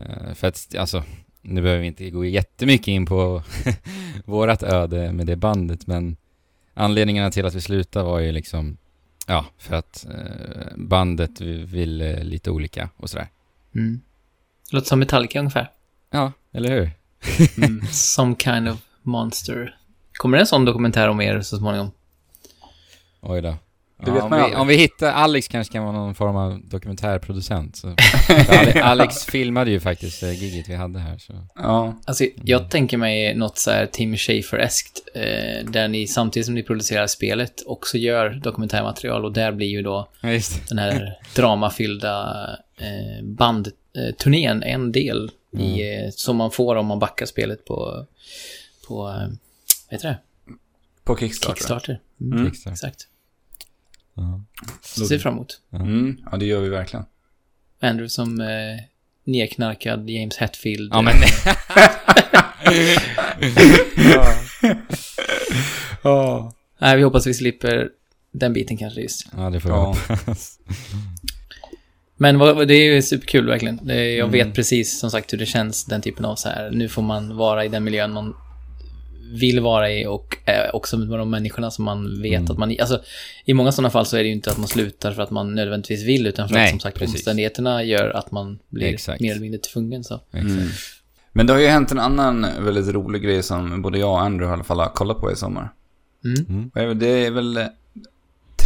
Uh, 0.00 0.34
för 0.34 0.48
att 0.48 0.74
alltså 0.78 1.04
nu 1.44 1.62
behöver 1.62 1.80
vi 1.80 1.86
inte 1.86 2.10
gå 2.10 2.24
jättemycket 2.24 2.88
in 2.88 3.06
på 3.06 3.42
vårat 4.24 4.62
öde 4.62 5.12
med 5.12 5.26
det 5.26 5.36
bandet 5.36 5.86
men 5.86 6.16
anledningarna 6.74 7.30
till 7.30 7.46
att 7.46 7.54
vi 7.54 7.60
slutade 7.60 8.04
var 8.04 8.18
ju 8.18 8.32
liksom 8.32 8.76
Ja, 9.26 9.46
för 9.58 9.74
att 9.74 10.06
eh, 10.10 10.76
bandet 10.76 11.40
ville 11.40 12.24
lite 12.24 12.50
olika 12.50 12.88
och 12.96 13.10
sådär. 13.10 13.28
Mm. 13.74 14.00
Låter 14.70 14.88
som 14.88 14.98
Metallica 14.98 15.38
ungefär. 15.38 15.70
Ja, 16.10 16.32
eller 16.52 16.70
hur? 16.70 16.90
Mm. 17.56 17.86
Some 17.86 18.36
kind 18.38 18.68
of 18.68 18.78
monster. 19.02 19.78
Kommer 20.12 20.36
det 20.36 20.42
en 20.42 20.46
sån 20.46 20.64
dokumentär 20.64 21.08
om 21.08 21.20
er 21.20 21.40
så 21.40 21.58
småningom? 21.58 21.90
Oj 23.20 23.42
då. 23.42 23.56
Det 23.96 24.10
Ja, 24.10 24.14
vet 24.14 24.22
om, 24.22 24.50
vi, 24.50 24.56
om 24.56 24.66
vi 24.66 24.76
hittar, 24.76 25.12
Alex 25.12 25.48
kanske 25.48 25.72
kan 25.72 25.84
vara 25.84 25.92
någon 25.96 26.14
form 26.14 26.36
av 26.36 26.60
dokumentärproducent. 26.64 27.76
Så. 27.76 27.94
Alex 28.82 29.24
filmade 29.24 29.70
ju 29.70 29.80
faktiskt 29.80 30.22
eh, 30.22 30.42
giget 30.42 30.68
vi 30.68 30.74
hade 30.74 30.98
här. 30.98 31.18
Så. 31.18 31.32
Ja. 31.54 32.00
Alltså, 32.04 32.24
jag 32.44 32.70
tänker 32.70 32.96
mig 32.96 33.34
något 33.34 33.58
så 33.58 33.70
här 33.70 33.86
Tim 33.86 34.16
Schafer-eskt, 34.16 35.00
eh, 35.14 35.70
där 35.70 35.88
ni 35.88 36.06
samtidigt 36.06 36.46
som 36.46 36.54
ni 36.54 36.62
producerar 36.62 37.06
spelet 37.06 37.62
också 37.66 37.98
gör 37.98 38.30
dokumentärmaterial 38.30 39.24
och 39.24 39.32
där 39.32 39.52
blir 39.52 39.68
ju 39.68 39.82
då 39.82 40.08
just 40.22 40.68
den 40.68 40.78
här 40.78 41.18
dramafyllda 41.34 42.46
eh, 42.76 43.24
bandturnén 43.24 44.62
en 44.62 44.92
del 44.92 45.30
i, 45.58 45.94
eh, 45.94 46.10
som 46.10 46.36
man 46.36 46.50
får 46.50 46.76
om 46.76 46.86
man 46.86 46.98
backar 46.98 47.26
spelet 47.26 47.64
på, 47.64 48.06
på 48.88 49.08
eh, 49.08 49.28
vad 49.90 49.90
heter 49.90 50.08
det? 50.08 50.18
På 51.04 51.16
Kickstarter. 51.16 51.54
Kickstarter. 51.54 52.00
Mm. 52.20 52.38
Mm. 52.38 52.44
Kickstarter. 52.46 52.72
Exakt. 52.72 53.08
Ja. 54.16 54.40
Ser 55.06 55.18
fram 55.18 55.32
emot. 55.34 55.60
Mm. 55.72 56.16
Ja, 56.30 56.36
det 56.36 56.46
gör 56.46 56.60
vi 56.60 56.68
verkligen. 56.68 57.04
Andrew 57.80 58.08
som 58.08 58.40
eh, 58.40 58.46
nedknarkad 59.24 60.10
James 60.10 60.36
Hetfield. 60.36 60.90
ja, 60.94 61.02
men... 61.02 61.14
Ja. 66.02 66.52
Nej, 66.78 66.96
vi 66.96 67.02
hoppas 67.02 67.26
vi 67.26 67.34
slipper 67.34 67.88
den 68.32 68.52
biten 68.52 68.76
kanske 68.76 69.00
just. 69.00 69.26
ja, 69.36 69.50
det 69.50 69.60
får 69.60 69.68
vi 69.68 69.74
Ja. 69.74 69.96
Men 72.16 72.38
vad, 72.38 72.68
det 72.68 72.74
är 72.74 72.92
ju 72.94 73.02
superkul 73.02 73.46
verkligen. 73.46 73.80
Det, 73.82 74.10
jag 74.14 74.28
Mm. 74.28 74.32
vet 74.46 74.54
precis 74.54 74.98
som 75.00 75.10
sagt 75.10 75.32
hur 75.32 75.38
det 75.38 75.46
känns, 75.46 75.84
den 75.84 76.02
typen 76.02 76.24
av 76.24 76.36
så 76.36 76.48
här. 76.48 76.70
Nu 76.70 76.88
får 76.88 77.02
man 77.02 77.36
vara 77.36 77.64
i 77.64 77.68
den 77.68 77.84
miljön 77.84 78.12
man 78.12 78.34
vill 79.32 79.60
vara 79.60 79.90
i 79.92 80.06
och 80.06 80.36
eh, 80.48 80.74
också 80.74 80.96
med 80.98 81.18
de 81.18 81.30
människorna 81.30 81.70
som 81.70 81.84
man 81.84 82.22
vet 82.22 82.32
Mm. 82.40 82.50
att 82.52 82.58
man... 82.58 82.76
Alltså, 82.80 83.00
i 83.44 83.54
många 83.54 83.72
sådana 83.72 83.90
fall 83.90 84.06
så 84.06 84.16
är 84.16 84.20
det 84.22 84.26
ju 84.28 84.32
inte 84.34 84.50
att 84.50 84.58
man 84.58 84.68
slutar 84.68 85.12
för 85.12 85.22
att 85.22 85.30
man 85.30 85.54
nödvändigtvis 85.54 86.04
vill, 86.04 86.26
utan 86.26 86.48
för 86.48 86.54
Nej, 86.54 86.64
att 86.64 86.70
som 86.70 86.80
sagt 86.80 86.98
precis. 86.98 87.14
omständigheterna 87.14 87.82
gör 87.84 88.08
att 88.16 88.30
man 88.30 88.58
blir 88.68 88.86
Exakt. 88.86 89.20
mer 89.20 89.30
eller 89.30 89.40
mindre 89.42 89.60
tvungen. 89.60 90.04
Så. 90.04 90.20
Mm. 90.32 90.68
Men 91.32 91.46
det 91.46 91.52
har 91.52 91.60
ju 91.60 91.66
hänt 91.66 91.90
en 91.92 91.98
annan 91.98 92.46
väldigt 92.60 92.94
rolig 92.94 93.22
grej 93.22 93.42
som 93.42 93.82
både 93.82 93.98
jag 93.98 94.10
och 94.10 94.20
Andrew 94.22 94.50
i 94.50 94.52
alla 94.52 94.64
fall 94.64 94.78
har 94.78 94.88
kollat 94.88 95.20
på 95.20 95.32
i 95.32 95.36
sommar. 95.36 95.72
Mm. 96.24 96.70
Det? 96.74 96.94
Det 96.94 97.26
är 97.26 97.30
väl 97.30 97.56
eh, 97.56 97.66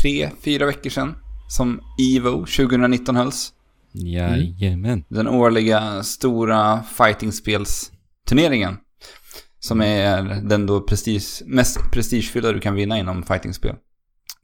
tre, 0.02 0.30
fyra 0.44 0.66
veckor 0.66 0.90
sedan 0.90 1.14
som 1.50 1.80
Evo 2.16 2.30
2019 2.46 3.16
hölls. 3.16 3.52
Jajamän. 3.92 5.04
Den 5.08 5.28
årliga 5.28 6.02
stora 6.02 6.82
fightingspelsturneringen. 6.82 8.76
Som 9.68 9.80
är 9.82 10.22
den 10.42 10.66
då 10.66 10.80
prestige, 10.80 11.42
mest 11.46 11.78
prestigefyllda 11.92 12.52
du 12.52 12.60
kan 12.60 12.74
vinna 12.74 12.98
inom 12.98 13.22
fightingspel. 13.22 13.74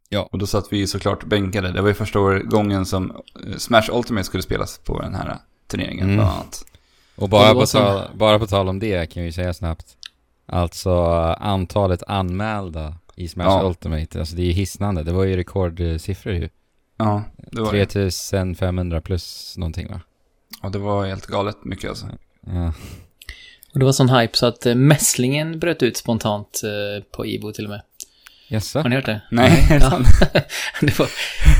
Ja. 0.08 0.28
Och 0.32 0.38
då 0.38 0.46
satt 0.46 0.66
vi 0.72 0.86
såklart 0.86 1.24
bänkade. 1.24 1.72
Det 1.72 1.80
var 1.80 1.88
ju 1.88 1.94
första 1.94 2.38
gången 2.38 2.86
som 2.86 3.10
eh, 3.10 3.56
Smash 3.56 3.88
Ultimate 3.92 4.24
skulle 4.24 4.42
spelas 4.42 4.78
på 4.78 5.00
den 5.00 5.14
här 5.14 5.36
turneringen 5.66 6.04
Mm. 6.04 6.16
bland 6.16 6.30
annat. 6.30 6.64
Och 7.16 7.28
bara 7.28 7.54
på, 7.54 7.66
tal, 7.66 8.08
bara 8.14 8.38
på 8.38 8.46
tal 8.46 8.68
om 8.68 8.78
det 8.78 9.06
kan 9.12 9.22
vi 9.22 9.32
säga 9.32 9.54
snabbt. 9.54 9.86
Alltså 10.46 10.92
antalet 11.40 12.02
anmälda 12.06 12.94
i 13.16 13.28
Smash 13.28 13.44
Ja. 13.44 13.62
Ultimate, 13.68 14.18
alltså 14.20 14.36
det 14.36 14.42
är 14.42 14.46
ju 14.46 14.52
hisnande. 14.52 15.02
Det 15.02 15.12
var 15.12 15.24
ju 15.24 15.36
rekordsiffror 15.36 16.34
ju. 16.34 16.48
Ja, 16.96 17.22
det 17.36 17.60
var, 17.60 17.72
det. 17.72 17.86
3500 17.86 19.00
plus 19.00 19.54
någonting 19.58 19.88
va? 19.88 20.00
Ja, 20.62 20.68
det 20.68 20.78
var 20.78 21.06
helt 21.06 21.26
galet 21.26 21.64
mycket 21.64 21.90
alltså. 21.90 22.06
Ja. 22.46 22.72
Och 23.74 23.80
det 23.80 23.84
var 23.84 23.92
sån 23.92 24.08
hype 24.08 24.36
så 24.36 24.46
att 24.46 24.66
eh, 24.66 24.74
mässlingen 24.74 25.58
bröt 25.58 25.82
ut 25.82 25.96
spontant 25.96 26.60
eh, 26.64 27.04
på 27.10 27.26
Ivo 27.26 27.52
till 27.52 27.64
och 27.64 27.70
med. 27.70 27.80
Jaså? 28.48 28.78
Har 28.78 28.88
ni 28.88 28.96
hört 28.96 29.06
det? 29.06 29.20
Nej, 29.30 29.66
Ja. 29.70 30.00
det, 30.80 30.98
var, 30.98 31.08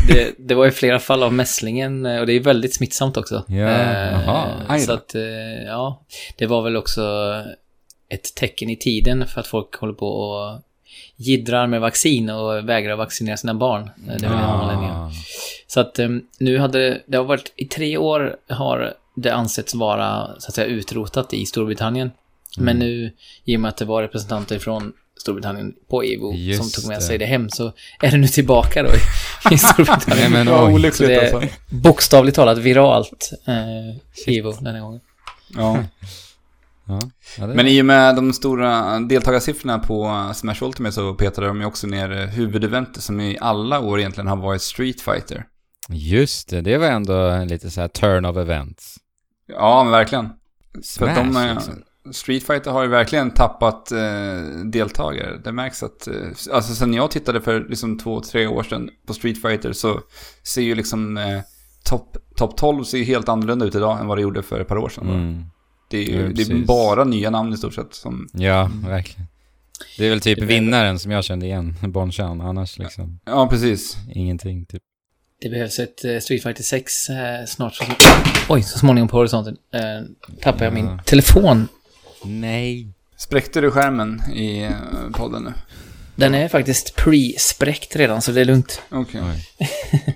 det, 0.08 0.34
det 0.38 0.54
var 0.54 0.66
i 0.66 0.70
flera 0.70 0.98
fall 0.98 1.22
av 1.22 1.32
mässlingen 1.32 2.06
eh, 2.06 2.20
och 2.20 2.26
det 2.26 2.32
är 2.32 2.40
väldigt 2.40 2.74
smittsamt 2.74 3.16
också. 3.16 3.44
Ja, 3.48 3.68
Eh, 4.68 4.78
så 4.78 4.92
att, 4.92 5.14
eh, 5.14 5.22
ja, 5.66 6.04
det 6.36 6.46
var 6.46 6.62
väl 6.62 6.76
också 6.76 7.02
ett 8.08 8.34
tecken 8.34 8.70
i 8.70 8.76
tiden 8.76 9.26
för 9.26 9.40
att 9.40 9.46
folk 9.46 9.74
håller 9.74 9.94
på 9.94 10.08
och 10.08 10.60
jiddrar 11.16 11.66
med 11.66 11.80
vaccin 11.80 12.30
och 12.30 12.68
vägrar 12.68 12.96
vaccinera 12.96 13.36
sina 13.36 13.54
barn. 13.54 13.90
Det 13.96 14.12
är 14.12 14.18
väl 14.18 14.38
en 14.38 14.44
av 14.44 14.60
anledningarna. 14.60 15.06
Ah. 15.06 15.10
Så 15.66 15.80
att 15.80 15.98
eh, 15.98 16.08
nu 16.38 16.58
hade, 16.58 17.02
det 17.06 17.16
har 17.16 17.24
varit, 17.24 17.52
i 17.56 17.64
tre 17.64 17.96
år 17.96 18.36
har 18.48 18.94
det 19.14 19.34
ansetts 19.34 19.74
vara, 19.74 20.26
så 20.38 20.48
att 20.48 20.54
säga, 20.54 20.66
utrotat 20.66 21.32
i 21.32 21.46
Storbritannien. 21.46 22.10
Mm. 22.56 22.64
Men 22.64 22.78
nu, 22.78 23.12
i 23.44 23.56
och 23.56 23.60
med 23.60 23.68
att 23.68 23.76
det 23.76 23.84
var 23.84 24.02
representanter 24.02 24.58
från 24.58 24.92
Storbritannien 25.16 25.74
på 25.90 26.04
EVO 26.04 26.34
Just 26.34 26.72
som 26.72 26.82
tog 26.82 26.90
med 26.90 27.02
sig 27.02 27.18
det 27.18 27.26
hem 27.26 27.50
så 27.50 27.72
är 28.00 28.10
det 28.10 28.16
nu 28.16 28.26
tillbaka 28.26 28.82
då 28.82 28.88
i, 28.88 29.54
i 29.54 29.58
Storbritannien. 29.58 30.32
Nej, 30.32 30.44
men 30.44 30.74
oj. 30.74 30.92
Så 30.92 31.02
det 31.02 31.14
är 31.14 31.34
alltså. 31.34 31.56
bokstavligt 31.68 32.36
talat 32.36 32.58
viralt 32.58 33.30
eh, 33.46 34.36
EVO 34.36 34.52
den 34.52 34.74
här 34.74 34.80
gången. 34.80 35.00
Ja. 35.56 35.84
Ja. 36.86 37.00
Men 37.46 37.68
i 37.68 37.80
och 37.82 37.86
med 37.86 38.16
de 38.16 38.32
stora 38.32 39.00
deltagarsiffrorna 39.00 39.78
på 39.78 40.30
Smash 40.34 40.62
Ultimate 40.62 40.92
så 40.92 41.14
petade 41.14 41.46
de 41.46 41.60
ju 41.60 41.66
också 41.66 41.86
ner 41.86 42.26
huvudeventet 42.26 43.02
som 43.02 43.20
i 43.20 43.38
alla 43.40 43.80
år 43.80 43.98
egentligen 43.98 44.26
har 44.26 44.36
varit 44.36 44.62
Street 44.62 45.00
Fighter. 45.00 45.44
Just 45.88 46.48
det, 46.48 46.60
det 46.60 46.78
var 46.78 46.86
ändå 46.86 47.44
lite 47.44 47.70
så 47.70 47.80
här 47.80 47.88
turn 47.88 48.24
of 48.24 48.36
events. 48.36 48.96
Ja, 49.46 49.82
men 49.82 49.92
verkligen. 49.92 50.28
För 50.74 50.82
Smash, 50.82 51.14
de, 51.14 51.36
eh, 51.36 51.54
liksom. 51.54 51.82
Street 52.12 52.42
Fighter 52.42 52.70
har 52.70 52.82
ju 52.82 52.88
verkligen 52.88 53.30
tappat 53.30 53.92
eh, 53.92 54.40
deltagare. 54.64 55.40
Det 55.44 55.52
märks 55.52 55.82
att, 55.82 56.06
eh, 56.06 56.14
alltså 56.52 56.74
sen 56.74 56.94
jag 56.94 57.10
tittade 57.10 57.40
för 57.40 57.66
liksom 57.68 57.98
två, 57.98 58.20
tre 58.20 58.46
år 58.46 58.62
sedan 58.62 58.90
på 59.06 59.14
Street 59.14 59.42
Fighter 59.42 59.72
så 59.72 60.00
ser 60.42 60.62
ju 60.62 60.74
liksom 60.74 61.16
eh, 61.16 61.40
topp 61.84 62.16
top 62.36 62.56
12 62.56 62.84
ser 62.84 62.98
ju 62.98 63.04
helt 63.04 63.28
annorlunda 63.28 63.66
ut 63.66 63.74
idag 63.74 64.00
än 64.00 64.06
vad 64.06 64.18
det 64.18 64.22
gjorde 64.22 64.42
för 64.42 64.60
ett 64.60 64.68
par 64.68 64.78
år 64.78 64.88
sedan. 64.88 65.08
Mm. 65.08 65.44
Det 65.90 65.98
är 65.98 66.02
ju 66.02 66.22
Ja, 66.22 66.28
det 66.34 66.42
är 66.42 66.66
bara 66.66 67.04
nya 67.04 67.30
namn 67.30 67.52
i 67.52 67.56
stort 67.56 67.74
sett 67.74 67.94
som, 67.94 68.28
Ja, 68.32 68.70
verkligen. 68.86 69.26
Det 69.98 70.06
är 70.06 70.10
väl 70.10 70.20
typ 70.20 70.42
vinnaren 70.42 70.98
som 70.98 71.10
jag 71.10 71.24
kände 71.24 71.46
igen, 71.46 71.76
Bonchan. 71.92 72.40
Annars 72.40 72.78
liksom 72.78 73.20
ja 73.24 73.48
precis. 73.48 73.96
ingenting 74.14 74.66
typ. 74.66 74.82
Det 75.44 75.50
behövs 75.50 75.78
ett 75.78 76.04
eh, 76.04 76.18
Street 76.18 76.42
Fighter 76.42 76.62
6 76.62 77.08
eh, 77.10 77.44
snart. 77.46 77.74
Så, 77.74 77.84
oj, 78.48 78.62
så 78.62 78.78
småningom 78.78 79.08
på 79.08 79.16
horisonten. 79.16 79.56
Eh, 79.74 79.80
tappar 80.40 80.64
jag 80.64 80.74
min 80.74 80.86
Ja. 80.86 80.98
telefon. 81.04 81.68
Nej. 82.24 82.88
Spräckte 83.16 83.60
du 83.60 83.70
skärmen 83.70 84.22
i 84.34 84.62
eh, 84.62 84.70
podden 85.12 85.42
nu? 85.42 85.52
Den 86.16 86.34
är 86.34 86.48
faktiskt 86.48 86.96
pre-spräckt 86.96 87.96
redan, 87.96 88.22
så 88.22 88.32
det 88.32 88.40
är 88.40 88.44
lugnt. 88.44 88.82
Okej. 88.90 89.20
Oj. 89.24 89.68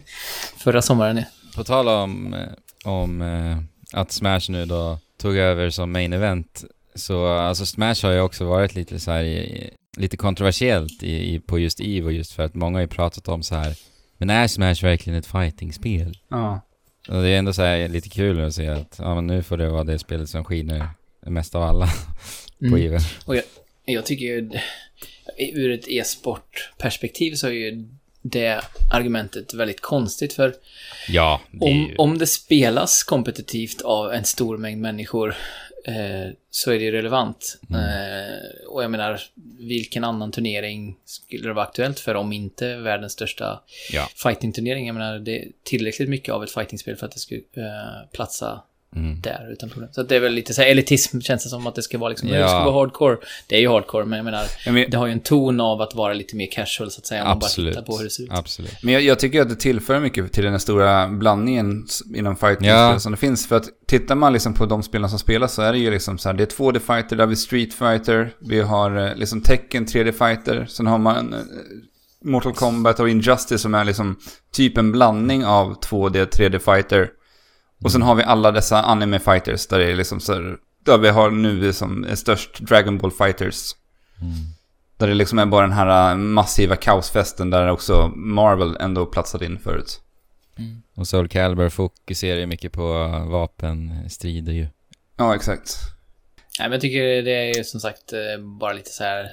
Förra 0.57 0.83
sommaren. 0.83 1.23
På 1.57 1.65
tal 1.65 1.89
om, 1.89 2.35
eh, 2.35 2.49
om 2.85 3.23
eh, 3.23 3.59
att 4.01 4.13
Smash 4.13 4.41
nu 4.51 4.65
då 4.67 4.99
tog 5.21 5.37
över 5.37 5.71
som 5.71 5.93
main 5.93 6.13
event. 6.13 6.65
Så 6.95 7.27
alltså 7.27 7.67
Smash 7.67 8.03
har 8.03 8.11
ju 8.13 8.21
också 8.21 8.45
varit 8.45 8.75
lite 8.75 9.01
så 9.01 9.11
här 9.11 9.25
i, 9.25 9.71
lite 9.97 10.17
kontroversiellt 10.17 11.03
i, 11.03 11.35
i, 11.35 11.41
på 11.41 11.59
just 11.59 11.81
EVO 11.81 12.11
just 12.11 12.33
för 12.33 12.43
att 12.43 12.55
många 12.55 12.77
har 12.77 12.81
ju 12.83 12.89
pratat 12.89 13.29
om 13.29 13.43
så 13.43 13.55
här 13.55 13.75
men 14.19 14.31
är 14.31 14.47
Smash 14.47 14.75
verkligen 14.83 15.19
ett 15.19 15.27
fightingspel? 15.27 16.19
Ja. 16.29 16.61
Och 17.09 17.23
det 17.23 17.29
är 17.29 17.39
ändå 17.39 17.53
så 17.53 17.63
här 17.63 17.89
lite 17.89 18.09
kul 18.09 18.45
att 18.45 18.55
se 18.55 18.69
att 18.69 18.97
ja 18.99 19.15
men 19.15 19.27
nu 19.27 19.43
får 19.43 19.57
det 19.57 19.69
vara 19.71 19.85
det 19.85 19.99
spelet 19.99 20.29
som 20.29 20.45
skiner 20.45 20.89
mest 21.27 21.55
av 21.55 21.63
alla 21.63 21.87
på 22.59 22.67
Mm. 22.67 22.95
EVO. 23.27 23.41
Jag 23.85 24.07
tycker 24.07 24.25
ju, 24.27 24.51
ur 25.39 25.71
ett 25.71 25.89
e-sportperspektiv 25.89 27.35
så 27.35 27.47
är 27.47 27.53
ju 27.53 27.89
det 28.23 28.61
argumentet 28.93 29.55
väldigt 29.55 29.81
konstigt 29.81 30.33
för 30.33 30.55
Ja, 31.09 31.41
det 31.51 31.65
om, 31.67 31.73
ju... 31.77 31.97
om 31.97 32.19
det 32.19 32.27
spelas 32.27 33.03
kompetitivt 33.03 33.81
av 33.83 34.13
en 34.13 34.25
stor 34.25 34.57
mängd 34.57 34.81
människor 34.81 35.37
eh, 35.89 36.33
så 36.51 36.71
är 36.71 36.79
det 36.79 36.85
ju 36.85 36.91
relevant. 36.91 37.61
Mm. 37.71 37.81
Eh, 37.83 38.67
och 38.69 38.83
jag 38.85 38.91
menar, 38.91 39.21
vilken 39.59 40.05
annan 40.05 40.33
turnering 40.33 40.97
skulle 41.05 41.49
det 41.49 41.53
vara 41.55 41.67
aktuellt 41.67 42.01
för 42.01 42.15
om 42.15 42.33
inte 42.33 42.77
världens 42.77 43.13
största 43.13 43.61
Ja. 43.93 44.09
fighting-turnering? 44.23 44.87
Jag 44.87 44.95
menar, 44.95 45.19
det 45.19 45.39
är 45.39 45.49
tillräckligt 45.65 46.09
mycket 46.09 46.35
av 46.35 46.45
ett 46.45 46.51
fightingspel 46.51 46.97
för 46.97 47.07
att 47.07 47.13
det 47.13 47.19
skulle 47.19 47.41
eh, 47.41 48.09
platsa 48.13 48.63
Mm. 48.97 49.21
där 49.21 49.53
utan 49.53 49.69
problem. 49.71 49.91
Så 49.93 50.01
att 50.01 50.09
det 50.09 50.17
är 50.17 50.21
väl 50.21 50.33
lite 50.33 50.55
så 50.55 50.63
här 50.63 50.69
elitism, 50.69 51.21
känns 51.21 51.43
det 51.45 51.49
som 51.51 51.67
att 51.67 51.75
det 51.75 51.83
ska 51.83 51.99
vara 51.99 52.09
liksom, 52.11 52.29
Ja. 52.29 52.35
det 52.43 52.49
ska 52.49 52.65
vara 52.65 52.75
hardcore. 52.75 53.17
Det 53.49 53.57
är 53.57 53.61
ju 53.61 53.69
hardcore, 53.69 54.05
men 54.05 54.17
jag 54.17 54.25
menar, 54.25 54.45
Ja, 54.67 54.73
men, 54.73 54.91
det 54.91 54.97
har 54.97 55.07
ju 55.07 55.13
en 55.13 55.21
ton 55.21 55.61
av 55.61 55.81
att 55.81 55.95
vara 55.95 56.13
lite 56.13 56.37
mer 56.37 56.47
casual 56.53 56.91
så 56.91 56.99
att 57.01 57.07
säga, 57.07 57.23
om 57.23 57.29
man 57.29 57.39
bara 57.39 57.47
Absolut. 57.47 57.73
tittar 57.75 57.87
på 57.87 57.97
hur 57.97 58.05
det 58.05 58.11
ser 58.11 58.23
ut. 58.23 58.31
Absolut. 58.33 58.83
men 58.83 58.95
jag, 58.95 59.03
jag 59.03 59.19
tycker 59.19 59.43
att 59.43 59.49
det 59.49 59.57
tillför 59.57 60.01
mycket 60.01 60.33
till 60.33 60.43
den 60.45 60.53
här 60.53 60.59
stora 60.59 61.09
blandningen 61.09 61.87
inom 62.15 62.37
fighting 62.37 62.69
Ja. 62.69 62.99
som 63.01 63.13
det 63.13 63.19
finns. 63.19 63.47
För 63.49 63.57
att 63.57 63.65
tittar 63.87 64.15
man 64.15 64.33
liksom 64.33 64.55
på 64.55 64.67
de 64.67 64.83
spelarna 64.83 65.09
som 65.09 65.19
spelar 65.19 65.47
så 65.47 65.63
är 65.63 65.73
det 65.73 65.79
ju 65.79 65.91
liksom 65.91 66.19
så 66.19 66.29
här, 66.29 66.37
det 66.37 66.43
är 66.43 66.57
2D-fighter, 66.57 67.11
där 67.17 67.19
har 67.19 67.27
vi 67.27 67.37
Street 67.37 67.75
Fighter, 67.75 68.31
vi 68.41 68.61
har 68.61 69.07
eh, 69.07 69.15
liksom 69.17 69.41
Tekken 69.41 69.87
3D-fighter, 69.87 70.67
sen 70.67 70.87
har 70.87 70.99
man 70.99 71.33
eh, 71.35 71.39
Mortal 72.25 72.53
Kombat 72.55 73.01
och 73.01 73.09
Injustice 73.09 73.61
som 73.63 73.75
är 73.75 73.85
liksom 73.85 74.17
typ 74.53 74.79
en 74.79 74.93
blandning 74.93 75.45
av 75.45 75.81
2D 75.81 76.27
3D-fighter. 76.29 77.09
Och 77.85 77.93
sen 77.93 78.03
har 78.03 78.15
vi 78.15 78.23
alla 78.23 78.51
dessa 78.51 78.83
anime 78.83 79.19
fighters 79.19 79.67
där 79.67 79.79
det 79.79 79.91
är 79.91 79.97
liksom 79.97 80.21
så 80.21 80.33
här, 80.33 80.57
där 80.85 80.99
vi 80.99 81.09
har 81.09 81.31
nu 81.31 81.73
som 81.73 82.05
är 82.05 82.15
störst 82.15 82.59
Dragon 82.61 82.99
Ball 82.99 83.13
fighters. 83.13 83.73
Mm. 84.21 84.35
Där 84.97 85.07
det 85.07 85.15
liksom 85.15 85.39
är 85.39 85.47
bara 85.47 85.63
den 85.63 85.77
här 85.77 86.11
äh, 86.11 86.17
massiva 86.17 86.77
kaosfesten 86.77 87.51
där 87.51 87.69
också 87.69 88.13
Marvel 88.17 88.77
ändå 88.81 89.07
platsade 89.07 89.45
in 89.45 89.59
förut. 89.59 90.01
Och 90.95 91.09
Soul 91.09 91.29
Calibur 91.29 91.69
fokuserar 91.69 92.41
ju 92.41 92.47
mycket 92.47 92.73
på 92.73 93.09
vapenstrider 93.31 94.53
ju. 94.53 94.67
Ja, 95.17 95.35
exakt. 95.35 95.77
Nej, 96.59 96.69
men 96.69 96.73
jag 96.73 96.81
tycker 96.81 97.23
det 97.23 97.33
är 97.33 97.57
ju 97.57 97.65
som 97.65 97.81
sagt 97.81 98.13
eh, 98.13 98.45
bara 98.61 98.73
lite 98.73 98.91
så 98.91 99.05
här 99.05 99.31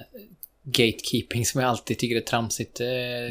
gatekeeping 0.63 1.45
som 1.45 1.61
jag 1.61 1.69
alltid 1.69 1.99
tycker 1.99 2.15
är 2.15 2.21
tramsigt. 2.21 2.79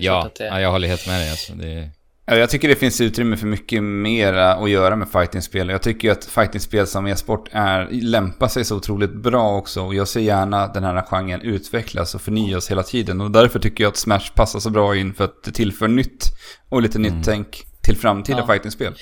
Ja, 0.00 0.26
att 0.26 0.34
det, 0.34 0.44
ja, 0.44 0.60
jag 0.60 0.70
håller 0.70 0.88
helt 0.88 1.06
med 1.06 1.20
dig 1.20 1.30
alltså. 1.30 1.54
Det, 1.54 1.90
Jag 2.26 2.50
tycker 2.50 2.68
det 2.68 2.76
finns 2.76 3.00
utrymme 3.00 3.36
för 3.36 3.46
mycket 3.46 3.82
mer 3.82 4.32
att 4.32 4.70
göra 4.70 4.96
med 4.96 5.08
fightingspel. 5.08 5.68
Jag 5.68 5.82
tycker 5.82 6.10
att 6.10 6.24
fightingspel 6.24 6.86
som 6.86 7.06
e-sport 7.06 7.48
är, 7.52 7.88
lämpar 7.90 8.48
sig 8.48 8.64
så 8.64 8.76
otroligt 8.76 9.14
bra 9.14 9.56
också. 9.56 9.82
Och 9.82 9.94
jag 9.94 10.08
ser 10.08 10.20
gärna 10.20 10.66
den 10.66 10.84
här 10.84 11.02
genren 11.02 11.40
utvecklas 11.40 12.14
och 12.14 12.22
förnyas 12.22 12.70
hela 12.70 12.82
tiden. 12.82 13.20
Och 13.20 13.30
därför 13.30 13.58
tycker 13.58 13.84
jag 13.84 13.88
att 13.90 13.96
Smash 13.96 14.30
passar 14.34 14.60
så 14.60 14.70
bra 14.70 14.96
in 14.96 15.14
för 15.14 15.24
att 15.24 15.42
det 15.44 15.52
tillför 15.52 15.88
nytt 15.88 16.24
och 16.68 16.82
lite 16.82 16.98
Mm. 16.98 17.16
nytt 17.16 17.24
tänk 17.26 17.62
till 17.82 17.96
framtida 17.96 18.38
Ja. 18.38 18.46
fightingspel. 18.46 18.94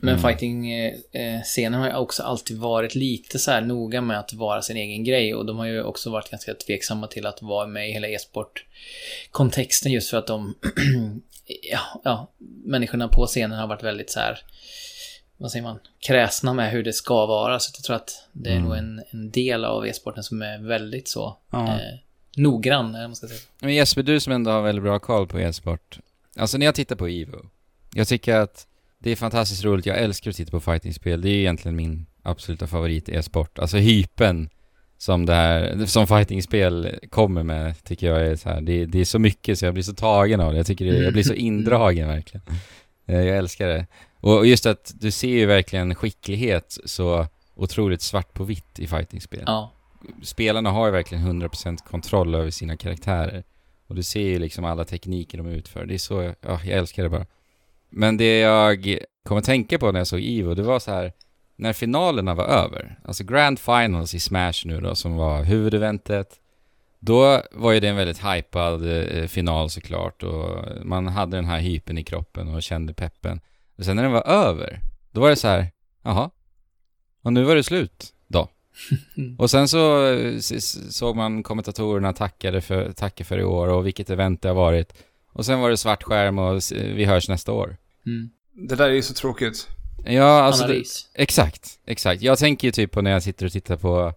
Men 0.00 0.14
Mm. 0.14 0.22
fighting-scenen 0.22 1.80
har 1.80 1.86
ju 1.88 1.94
också 1.94 2.22
alltid 2.22 2.58
varit 2.58 2.94
lite 2.94 3.38
så 3.38 3.50
här 3.50 3.60
noga 3.60 4.00
med 4.00 4.18
att 4.18 4.32
vara 4.32 4.62
sin 4.62 4.76
egen 4.76 5.04
grej 5.04 5.34
och 5.34 5.46
de 5.46 5.56
har 5.58 5.66
ju 5.66 5.82
också 5.82 6.10
varit 6.10 6.30
ganska 6.30 6.54
tveksamma 6.54 7.06
till 7.06 7.26
att 7.26 7.42
vara 7.42 7.66
med 7.66 7.88
i 7.88 7.92
hela 7.92 8.08
e-sport-kontexten 8.08 9.92
just 9.92 10.10
för 10.10 10.16
att 10.16 10.26
de, 10.26 10.54
ja, 11.62 11.80
ja, 12.04 12.30
människorna 12.64 13.08
på 13.08 13.26
scenen 13.26 13.58
har 13.58 13.66
varit 13.66 13.82
väldigt 13.82 14.10
så 14.10 14.20
här, 14.20 14.38
vad 15.36 15.50
säger 15.50 15.62
man, 15.62 15.78
kräsna 16.06 16.54
med 16.54 16.70
hur 16.70 16.82
det 16.82 16.92
ska 16.92 17.26
vara. 17.26 17.58
Så 17.60 17.70
jag 17.76 17.84
tror 17.84 17.96
att 17.96 18.10
det 18.32 18.50
är 18.50 18.54
Mm. 18.56 18.64
nog 18.68 18.76
en, 18.76 19.02
en 19.10 19.30
del 19.30 19.64
av 19.64 19.86
e-sporten 19.86 20.22
som 20.24 20.42
är 20.42 20.58
väldigt 20.58 21.08
så 21.08 21.36
Ja. 21.50 21.66
eh, 21.68 21.80
noggrann, 22.36 22.94
eller 22.94 23.06
man 23.08 23.16
ska 23.16 23.26
säga. 23.28 23.40
Men 23.60 23.74
Jesper, 23.74 24.02
du 24.02 24.20
som 24.20 24.32
ändå 24.32 24.50
har 24.50 24.62
väldigt 24.62 24.82
bra 24.82 24.98
koll 24.98 25.26
på 25.26 25.40
e-sport. 25.40 25.98
Alltså 26.36 26.58
när 26.58 26.66
jag 26.66 26.74
tittar 26.74 26.96
på 26.96 27.06
Evo, 27.08 27.46
jag 27.94 28.08
tycker 28.08 28.34
att 28.36 28.66
det 28.98 29.10
är 29.10 29.16
fantastiskt 29.16 29.64
roligt. 29.64 29.86
Jag 29.86 29.98
älskar 29.98 30.30
att 30.30 30.36
titta 30.36 30.50
på 30.50 30.60
fightingspel. 30.60 31.20
Det 31.20 31.28
är 31.30 31.34
egentligen 31.38 31.76
min 31.76 32.06
absoluta 32.22 32.66
favorit 32.66 33.08
e-sport. 33.08 33.58
Alltså 33.58 33.76
hypen 33.76 34.50
som 34.98 35.26
det 35.26 35.34
här, 35.34 35.86
som 35.86 36.06
fightingspel 36.06 36.98
kommer 37.10 37.42
med, 37.42 37.84
tycker 37.84 38.06
jag 38.06 38.26
är 38.26 38.36
så 38.36 38.48
här, 38.48 38.60
det, 38.60 38.86
det 38.86 39.00
är 39.00 39.04
så 39.04 39.18
mycket 39.18 39.58
så 39.58 39.64
jag 39.64 39.74
blir 39.74 39.84
så 39.84 39.94
tagen 39.94 40.40
av 40.40 40.52
det. 40.52 40.56
Jag 40.58 40.66
tycker 40.66 40.84
det, 40.84 40.98
jag 40.98 41.12
blir 41.12 41.22
så 41.22 41.34
indragen 41.34 42.08
verkligen. 42.08 42.42
Eh, 43.06 43.20
Jag 43.20 43.36
älskar 43.38 43.68
det. 43.68 43.86
Och 44.20 44.46
just 44.46 44.66
att 44.66 44.92
du 45.00 45.10
ser 45.10 45.28
ju 45.28 45.46
verkligen 45.46 45.94
skicklighet 45.94 46.78
så 46.84 47.26
otroligt 47.54 48.02
svart 48.02 48.32
på 48.34 48.44
vitt 48.44 48.78
i 48.78 48.86
fightingspel 48.86 49.42
Ja. 49.46 49.72
spelarna 50.22 50.70
har 50.70 50.86
ju 50.86 50.92
verkligen 50.92 51.24
100% 51.42 51.78
kontroll 51.90 52.34
över 52.34 52.50
sina 52.50 52.76
karaktärer. 52.76 53.44
Och 53.86 53.94
du 53.94 54.02
ser 54.02 54.20
ju 54.20 54.38
liksom 54.38 54.64
alla 54.64 54.84
tekniker 54.84 55.38
de 55.38 55.46
utför. 55.46 55.86
Det 55.86 55.94
är 55.94 55.98
så, 55.98 56.22
ja, 56.22 56.60
jag 56.64 56.78
älskar 56.78 57.02
det 57.02 57.08
bara. 57.08 57.26
Men 57.90 58.16
det 58.16 58.38
jag 58.38 58.98
kom 59.28 59.38
att 59.38 59.44
tänka 59.44 59.78
på 59.78 59.92
när 59.92 60.00
jag 60.00 60.06
såg 60.06 60.20
Evo, 60.22 60.54
det 60.54 60.62
var 60.62 60.78
så 60.78 60.90
här 60.90 61.12
när 61.58 61.72
finalerna 61.72 62.34
var 62.34 62.44
över, 62.44 62.98
alltså 63.04 63.24
Grand 63.24 63.58
Finals 63.58 64.14
i 64.14 64.20
Smash 64.20 64.62
nu 64.64 64.80
då, 64.80 64.94
som 64.94 65.16
var 65.16 65.44
huvudeventet, 65.44 66.40
då 66.98 67.42
var 67.52 67.72
ju 67.72 67.80
det 67.80 67.88
en 67.88 67.96
väldigt 67.96 68.24
hypad 68.24 68.86
eh, 68.86 69.26
final 69.26 69.70
såklart 69.70 70.22
och 70.22 70.64
man 70.84 71.06
hade 71.06 71.36
den 71.36 71.44
här 71.44 71.58
hypen 71.58 71.98
i 71.98 72.04
kroppen 72.04 72.54
och 72.54 72.62
kände 72.62 72.94
peppen. 72.94 73.40
Och 73.78 73.84
sen 73.84 73.96
när 73.96 74.02
den 74.02 74.12
var 74.12 74.26
över, 74.26 74.80
då 75.10 75.20
var 75.20 75.30
det 75.30 75.36
så 75.36 75.48
här, 75.48 75.70
jaha, 76.02 76.30
och 77.22 77.32
nu 77.32 77.44
var 77.44 77.54
det 77.54 77.62
slut 77.62 78.14
då. 78.26 78.48
Och 79.38 79.50
sen 79.50 79.68
så 79.68 80.08
såg 80.90 81.16
man 81.16 81.42
kommentatorerna 81.42 82.12
tackade 82.12 82.60
för, 82.60 82.92
tacka 82.92 83.24
för 83.24 83.38
i 83.38 83.44
år 83.44 83.68
och 83.68 83.86
vilket 83.86 84.10
event 84.10 84.42
det 84.42 84.48
har 84.48 84.54
varit. 84.54 84.92
Och 85.32 85.46
sen 85.46 85.60
var 85.60 85.70
det 85.70 85.76
svart 85.76 86.02
skärm 86.02 86.38
och 86.38 86.60
vi 86.72 87.04
hörs 87.04 87.28
nästa 87.28 87.52
år. 87.52 87.76
Mm. 88.06 88.30
Det 88.68 88.76
där 88.76 88.88
är 88.88 88.94
ju 88.94 89.02
så 89.02 89.14
tråkigt. 89.14 89.68
Ja, 90.04 90.24
alltså 90.42 90.62
det, 90.62 90.68
Analys. 90.68 91.06
exakt, 91.14 91.70
exakt. 91.86 92.22
Jag 92.22 92.38
tänker 92.38 92.68
ju 92.68 92.72
typ 92.72 92.92
på 92.92 93.02
när 93.02 93.10
jag 93.10 93.22
sitter 93.22 93.46
och 93.46 93.52
tittar 93.52 93.76
på, 93.76 94.12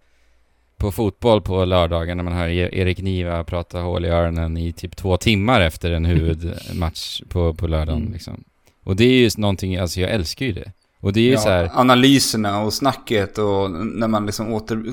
på 0.76 0.92
fotboll 0.92 1.40
på 1.42 1.64
lördagen 1.64 2.16
när 2.16 2.24
man 2.24 2.32
hör 2.32 2.48
E- 2.48 2.70
Erik 2.72 2.98
Niva 3.02 3.44
prata 3.44 3.80
hål 3.80 4.04
i 4.04 4.08
öronen 4.08 4.56
i 4.56 4.72
typ 4.72 4.96
två 4.96 5.16
timmar 5.16 5.60
efter 5.60 5.90
en 5.90 6.04
huvudmatch 6.04 7.22
på, 7.28 7.54
på 7.54 7.66
lördagen 7.66 8.00
Mm. 8.02 8.12
liksom. 8.12 8.44
Och 8.84 8.96
det 8.96 9.04
är 9.04 9.12
ju 9.18 9.30
någonting, 9.36 9.76
alltså 9.76 10.00
jag 10.00 10.10
älskar 10.10 10.46
ju 10.46 10.52
det. 10.52 10.72
Och 11.00 11.12
det 11.12 11.20
är 11.20 11.24
ju 11.24 11.30
Ja, 11.32 11.38
så 11.38 11.48
här, 11.48 11.70
Analyserna 11.74 12.60
och 12.62 12.72
snacket 12.72 13.38
och 13.38 13.70
när 13.70 14.08
man 14.08 14.26
liksom 14.26 14.52
åter, 14.52 14.84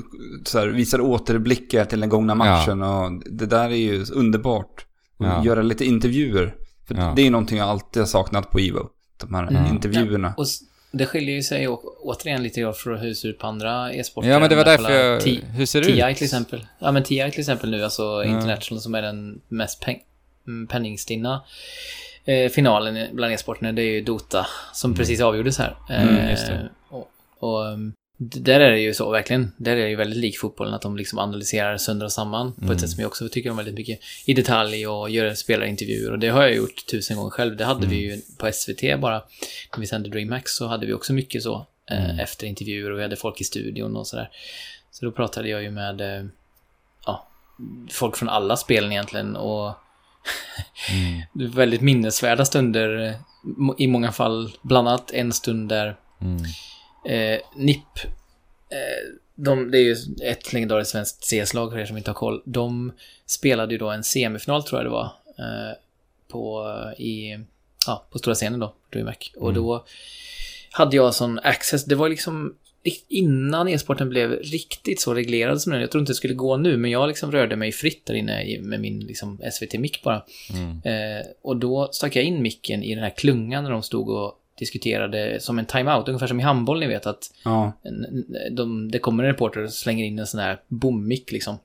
så 0.44 0.58
här, 0.58 0.66
visar 0.66 1.00
återblickar 1.00 1.84
till 1.84 2.00
den 2.00 2.08
gångna 2.08 2.34
matchen. 2.34 2.82
Och 2.82 3.12
det 3.26 3.46
där 3.46 3.64
är 3.70 3.74
ju 3.76 4.04
underbart. 4.12 4.86
Och 5.16 5.26
Ja. 5.26 5.44
Göra 5.44 5.62
lite 5.62 5.84
intervjuer. 5.84 6.54
För 6.88 6.94
Ja. 6.94 7.12
Det 7.16 7.26
är 7.26 7.30
någonting 7.30 7.58
jag 7.58 7.68
alltid 7.68 8.02
har 8.02 8.06
saknat 8.06 8.50
på 8.50 8.58
Evo. 8.58 8.88
De 9.20 9.34
här 9.34 9.46
Mm. 9.48 9.66
intervjuerna. 9.66 10.34
Och 10.36 10.46
det 10.92 11.06
skiljer 11.06 11.34
ju 11.34 11.42
sig 11.42 11.68
å- 11.68 11.94
återigen 12.00 12.42
lite 12.42 12.60
grann 12.60 12.74
från 12.74 12.98
hur 12.98 13.08
det 13.08 13.14
ser 13.14 13.28
ut 13.28 13.38
på 13.38 13.46
andra 13.46 13.92
e-sporter. 13.92 14.30
ja 14.30 14.38
men 14.38 14.48
det 14.50 14.56
var 14.56 14.64
därför 14.64 14.90
jag, 14.90 15.20
T- 15.20 15.40
hur 15.54 15.66
ser 15.66 15.80
det 15.80 15.86
TI 15.86 16.10
ut? 16.10 16.16
till 16.16 16.24
exempel. 16.24 16.66
Ja 16.78 16.92
men 16.92 17.02
TI 17.02 17.30
till 17.30 17.40
exempel 17.40 17.70
nu, 17.70 17.84
alltså 17.84 18.02
Ja. 18.02 18.24
International 18.24 18.80
som 18.80 18.94
är 18.94 19.02
den 19.02 19.40
mest 19.48 19.82
peng- 19.84 20.02
mm, 20.46 20.66
penningstinna 20.66 21.42
eh, 22.24 22.50
finalen 22.50 23.08
bland 23.16 23.32
e-sporterna, 23.32 23.72
det 23.72 23.82
är 23.82 23.90
ju 23.92 24.00
Dota 24.00 24.46
som 24.72 24.90
Mm. 24.90 24.98
precis 24.98 25.20
avgjordes 25.20 25.58
här. 25.58 25.76
Mm. 25.90 26.16
Eh, 26.18 26.58
och, 26.88 27.10
och 27.38 27.64
um, 27.66 27.90
d- 27.90 27.96
där 28.22 28.60
är 28.60 28.70
det 28.70 28.80
ju 28.80 28.94
så, 28.94 29.10
verkligen. 29.10 29.52
Där 29.56 29.72
är 29.76 29.82
det 29.82 29.88
ju 29.88 29.96
väldigt 29.96 30.18
lik 30.18 30.38
fotbollen, 30.38 30.74
att 30.74 30.82
de 30.82 30.96
liksom 30.96 31.18
analyserar 31.18 31.76
sönder 31.76 32.06
och 32.06 32.12
samman 32.12 32.52
på 32.52 32.60
Mm. 32.62 32.72
ett 32.74 32.80
sätt 32.80 32.90
som 32.90 33.00
jag 33.00 33.08
också 33.08 33.28
tycker 33.28 33.50
om 33.50 33.56
väldigt 33.56 33.74
mycket 33.74 34.00
i 34.26 34.34
detalj 34.34 34.86
och 34.86 35.10
gör 35.10 35.34
spelarintervjuer. 35.34 36.12
Och 36.12 36.18
det 36.18 36.28
har 36.28 36.42
jag 36.42 36.54
gjort 36.54 36.86
tusen 36.90 37.16
gånger 37.16 37.30
själv. 37.30 37.56
Det 37.56 37.64
hade 37.64 37.86
vi 37.86 38.04
Mm. 38.06 38.16
ju 38.16 38.22
på 38.38 38.46
SVT 38.52 38.96
bara. 39.00 39.22
När 39.72 39.80
vi 39.80 39.86
sände 39.86 40.08
DreamHack 40.08 40.48
så 40.48 40.66
hade 40.66 40.86
vi 40.86 40.92
också 40.92 41.12
mycket 41.12 41.42
så. 41.42 41.66
Eh, 41.90 42.04
Mm. 42.04 42.18
Efter 42.18 42.46
intervjuer 42.46 42.90
och 42.90 42.98
vi 42.98 43.02
hade 43.02 43.16
folk 43.16 43.40
i 43.40 43.44
studion 43.44 43.96
och 43.96 44.06
sådär. 44.06 44.30
Så 44.90 45.04
då 45.04 45.12
pratade 45.12 45.48
jag 45.48 45.62
ju 45.62 45.70
med 45.70 46.00
eh, 46.00 46.24
ja, 47.06 47.28
folk 47.90 48.16
från 48.16 48.28
alla 48.28 48.56
spelen 48.56 48.92
egentligen 48.92 49.36
och 49.36 49.74
Mm. 50.92 51.50
väldigt 51.52 51.80
minnesvärda 51.80 52.44
stunder 52.44 53.06
eh, 53.06 53.14
i 53.78 53.86
många 53.86 54.12
fall. 54.12 54.52
Bland 54.62 54.88
annat 54.88 55.10
en 55.10 55.32
stund 55.32 55.68
där 55.68 55.96
Mm. 56.22 56.42
Eh, 57.08 57.38
NIP, 57.56 57.84
eh, 58.70 59.14
de, 59.34 59.70
det 59.70 59.78
är 59.78 59.82
ju 59.82 59.96
ett 60.22 60.52
legendariskt 60.52 60.92
svenskt 60.92 61.24
CS-lag 61.24 61.72
för 61.72 61.78
er 61.78 61.86
som 61.86 61.96
inte 61.96 62.10
har 62.10 62.14
koll. 62.14 62.42
De 62.44 62.92
spelade 63.26 63.72
ju 63.74 63.78
då 63.78 63.90
en 63.90 64.04
semifinal 64.04 64.62
tror 64.62 64.78
jag 64.80 64.86
det 64.86 64.90
var. 64.90 65.04
Eh, 65.38 65.76
på, 66.28 66.66
i, 66.98 67.38
ja, 67.86 68.04
på 68.10 68.18
stora 68.18 68.34
scenen 68.34 68.60
då, 68.60 68.74
DreamHack. 68.92 69.32
Och 69.36 69.50
Mm. 69.50 69.62
då 69.62 69.84
hade 70.70 70.96
jag 70.96 71.14
sån 71.14 71.38
access. 71.38 71.84
Det 71.84 71.94
var 71.94 72.08
liksom 72.08 72.54
innan 73.08 73.68
e-sporten 73.68 74.08
blev 74.08 74.30
riktigt 74.30 75.00
så 75.00 75.14
reglerad 75.14 75.62
som 75.62 75.72
den. 75.72 75.80
Jag 75.80 75.90
tror 75.90 76.00
inte 76.00 76.10
det 76.10 76.16
skulle 76.16 76.34
gå 76.34 76.56
nu, 76.56 76.76
men 76.76 76.90
jag 76.90 77.08
liksom 77.08 77.32
rörde 77.32 77.56
mig 77.56 77.72
fritt 77.72 78.06
där 78.06 78.14
inne 78.14 78.58
med 78.60 78.80
min 78.80 79.00
liksom, 79.00 79.40
SVT-mick 79.52 80.02
bara. 80.02 80.24
Mm. 80.52 80.70
Eh, 80.84 81.26
och 81.42 81.56
då 81.56 81.88
stack 81.92 82.16
jag 82.16 82.24
in 82.24 82.42
micken 82.42 82.82
i 82.82 82.94
den 82.94 83.04
här 83.04 83.14
klungan 83.16 83.64
när 83.64 83.70
de 83.70 83.82
stod 83.82 84.08
och 84.10 84.39
diskuterade 84.60 85.40
som 85.40 85.58
en 85.58 85.66
timeout, 85.66 86.08
ungefär 86.08 86.26
som 86.26 86.40
i 86.40 86.42
handboll 86.42 86.80
ni 86.80 86.86
vet 86.86 87.06
att 87.06 87.30
Ja. 87.44 87.72
de, 88.50 88.90
det 88.90 88.98
kommer 88.98 89.24
en 89.24 89.30
reporter 89.30 89.60
och 89.60 89.72
slänger 89.72 90.04
in 90.04 90.18
en 90.18 90.26
sån 90.26 90.40
här 90.40 90.60
bommick 90.68 91.32
liksom. 91.32 91.58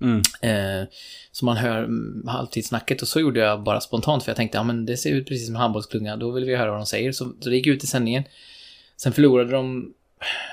Mm. 0.00 0.22
Eh, 0.42 0.88
så 1.32 1.44
man 1.44 1.56
hör 1.56 1.88
halvtidssnacket 2.30 3.02
och 3.02 3.08
så 3.08 3.20
gjorde 3.20 3.40
jag 3.40 3.62
bara 3.62 3.80
spontant 3.80 4.22
för 4.24 4.30
jag 4.30 4.36
tänkte 4.36 4.58
ja 4.58 4.62
men 4.62 4.86
det 4.86 4.96
ser 4.96 5.10
ut 5.10 5.28
precis 5.28 5.46
som 5.46 5.56
handbollsklunga, 5.56 6.16
då 6.16 6.30
vill 6.30 6.44
vi 6.44 6.56
höra 6.56 6.70
vad 6.70 6.80
de 6.80 6.86
säger. 6.86 7.12
Så, 7.12 7.24
så 7.40 7.48
det 7.50 7.56
gick 7.56 7.66
ut 7.66 7.84
i 7.84 7.86
sändningen. 7.86 8.24
Sen 8.96 9.12
förlorade 9.12 9.50
de, 9.50 9.92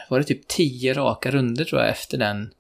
var 0.10 0.20
det 0.20 0.26
typ 0.26 0.48
tio 0.48 0.94
raka 0.94 1.32
runder 1.32 1.66
tror 1.66 1.82
jag 1.82 1.90
efter 1.90 2.18
den 2.18 2.54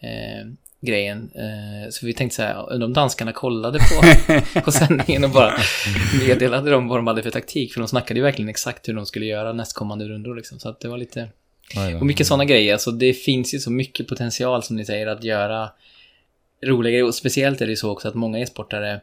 eh, 0.00 0.46
grejen. 0.84 1.30
Eh, 1.34 1.90
så 1.90 2.06
vi 2.06 2.14
tänkte 2.14 2.36
så 2.36 2.42
här, 2.42 2.72
undrar 2.72 2.86
om 2.86 2.92
danskarna 2.92 3.32
kollade 3.32 3.78
på, 3.78 4.60
på 4.60 4.72
sändningen 4.72 5.24
och 5.24 5.30
bara 5.30 5.52
meddelade 6.26 6.70
dem 6.70 6.88
vad 6.88 6.98
de 6.98 7.06
hade 7.06 7.22
för 7.22 7.30
taktik. 7.30 7.72
För 7.72 7.80
de 7.80 7.88
snackade 7.88 8.20
ju 8.20 8.24
verkligen 8.24 8.48
exakt 8.48 8.88
hur 8.88 8.94
de 8.94 9.06
skulle 9.06 9.26
göra 9.26 9.52
nästkommande 9.52 10.08
rundor 10.08 10.36
liksom. 10.36 10.58
Så 10.58 10.68
att 10.68 10.80
det 10.80 10.88
var 10.88 10.98
lite... 10.98 11.28
Och 12.00 12.06
mycket 12.06 12.26
sådana 12.26 12.44
grejer. 12.44 12.72
Alltså 12.72 12.90
det 12.90 13.12
finns 13.12 13.54
ju 13.54 13.58
så 13.58 13.70
mycket 13.70 14.08
potential 14.08 14.62
som 14.62 14.76
ni 14.76 14.84
säger 14.84 15.06
att 15.06 15.24
göra 15.24 15.70
roliga 16.66 16.90
grejer. 16.90 17.06
Och 17.06 17.14
speciellt 17.14 17.60
är 17.60 17.66
det 17.66 17.72
ju 17.72 17.76
så 17.76 17.90
också 17.90 18.08
att 18.08 18.14
många 18.14 18.38
e-sportare 18.38 19.00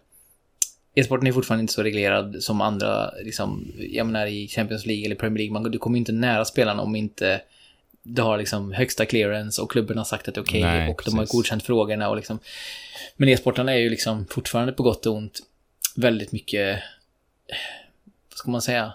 E-sporten 0.96 1.28
är 1.28 1.32
fortfarande 1.32 1.62
inte 1.62 1.74
så 1.74 1.84
reglerad 1.84 2.44
som 2.44 2.62
andra, 2.62 3.12
liksom, 3.24 3.72
jag 3.78 4.06
menar 4.06 4.26
i 4.26 4.48
Champions 4.48 4.86
League 4.86 5.06
eller 5.06 5.16
Premier 5.16 5.38
League. 5.38 5.54
Man, 5.54 5.72
du 5.72 5.78
kommer 5.78 5.98
inte 5.98 6.12
nära 6.12 6.46
spelarna 6.46 6.82
om 6.82 6.96
inte 6.96 7.42
du 8.04 8.22
har 8.22 8.38
liksom 8.38 8.72
högsta 8.72 9.06
clearance 9.06 9.62
och 9.62 9.72
klubben 9.72 9.98
har 9.98 10.06
sagt 10.06 10.28
att 10.28 10.36
det 10.36 10.40
är 10.40 10.44
okej 10.44 10.62
Nej, 10.62 10.90
och 10.90 11.02
de 11.06 11.12
har 11.14 11.20
precis. 11.22 11.36
godkänt 11.36 11.64
frågorna 11.64 12.10
och 12.10 12.16
liksom. 12.16 12.40
Men 13.18 13.30
e-sportarna 13.30 13.72
är 13.74 13.78
ju 13.78 13.90
liksom 13.90 14.26
fortfarande 14.30 14.74
på 14.74 14.84
gott 14.84 15.06
och 15.06 15.16
ont 15.16 15.40
väldigt 15.96 16.32
mycket, 16.32 16.80
vad 18.30 18.38
ska 18.38 18.52
man 18.52 18.62
säga? 18.62 18.94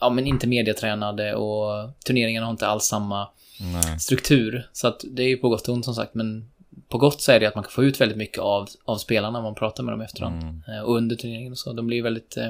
Ja, 0.00 0.10
men 0.10 0.26
inte 0.26 0.46
mediatränade 0.46 1.34
och 1.34 1.90
turneringarna 2.06 2.46
har 2.46 2.50
inte 2.50 2.66
alls 2.66 2.84
samma 2.84 3.28
Nej. 3.60 4.00
struktur. 4.00 4.68
Så 4.72 4.86
att 4.88 5.04
det 5.10 5.22
är 5.22 5.28
ju 5.28 5.36
på 5.36 5.48
gott 5.48 5.68
och 5.68 5.74
ont 5.74 5.84
som 5.84 5.94
sagt, 5.94 6.14
men 6.14 6.50
på 6.88 6.98
gott 6.98 7.22
så 7.22 7.32
är 7.32 7.40
det 7.40 7.46
att 7.46 7.54
man 7.54 7.64
kan 7.64 7.70
få 7.72 7.84
ut 7.84 8.00
väldigt 8.00 8.18
mycket 8.18 8.38
av, 8.38 8.68
av 8.84 8.96
spelarna 8.98 9.38
när 9.38 9.42
man 9.42 9.54
pratar 9.54 9.82
med 9.82 9.92
dem 9.92 10.00
efterhand. 10.00 10.42
Mm. 10.42 10.62
Eh, 10.68 10.80
Och 10.82 10.96
under 10.96 11.16
turneringen 11.16 11.52
och 11.52 11.58
så. 11.58 11.72
De 11.72 11.86
blir 11.86 11.96
ju 11.96 12.02
väldigt 12.02 12.36
eh, 12.36 12.48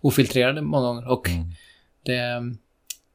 ofiltrerade 0.00 0.60
många 0.62 0.86
gånger. 0.86 1.08
Och 1.08 1.28
Mm. 1.28 1.44
det 2.02 2.16
eh, 2.18 2.40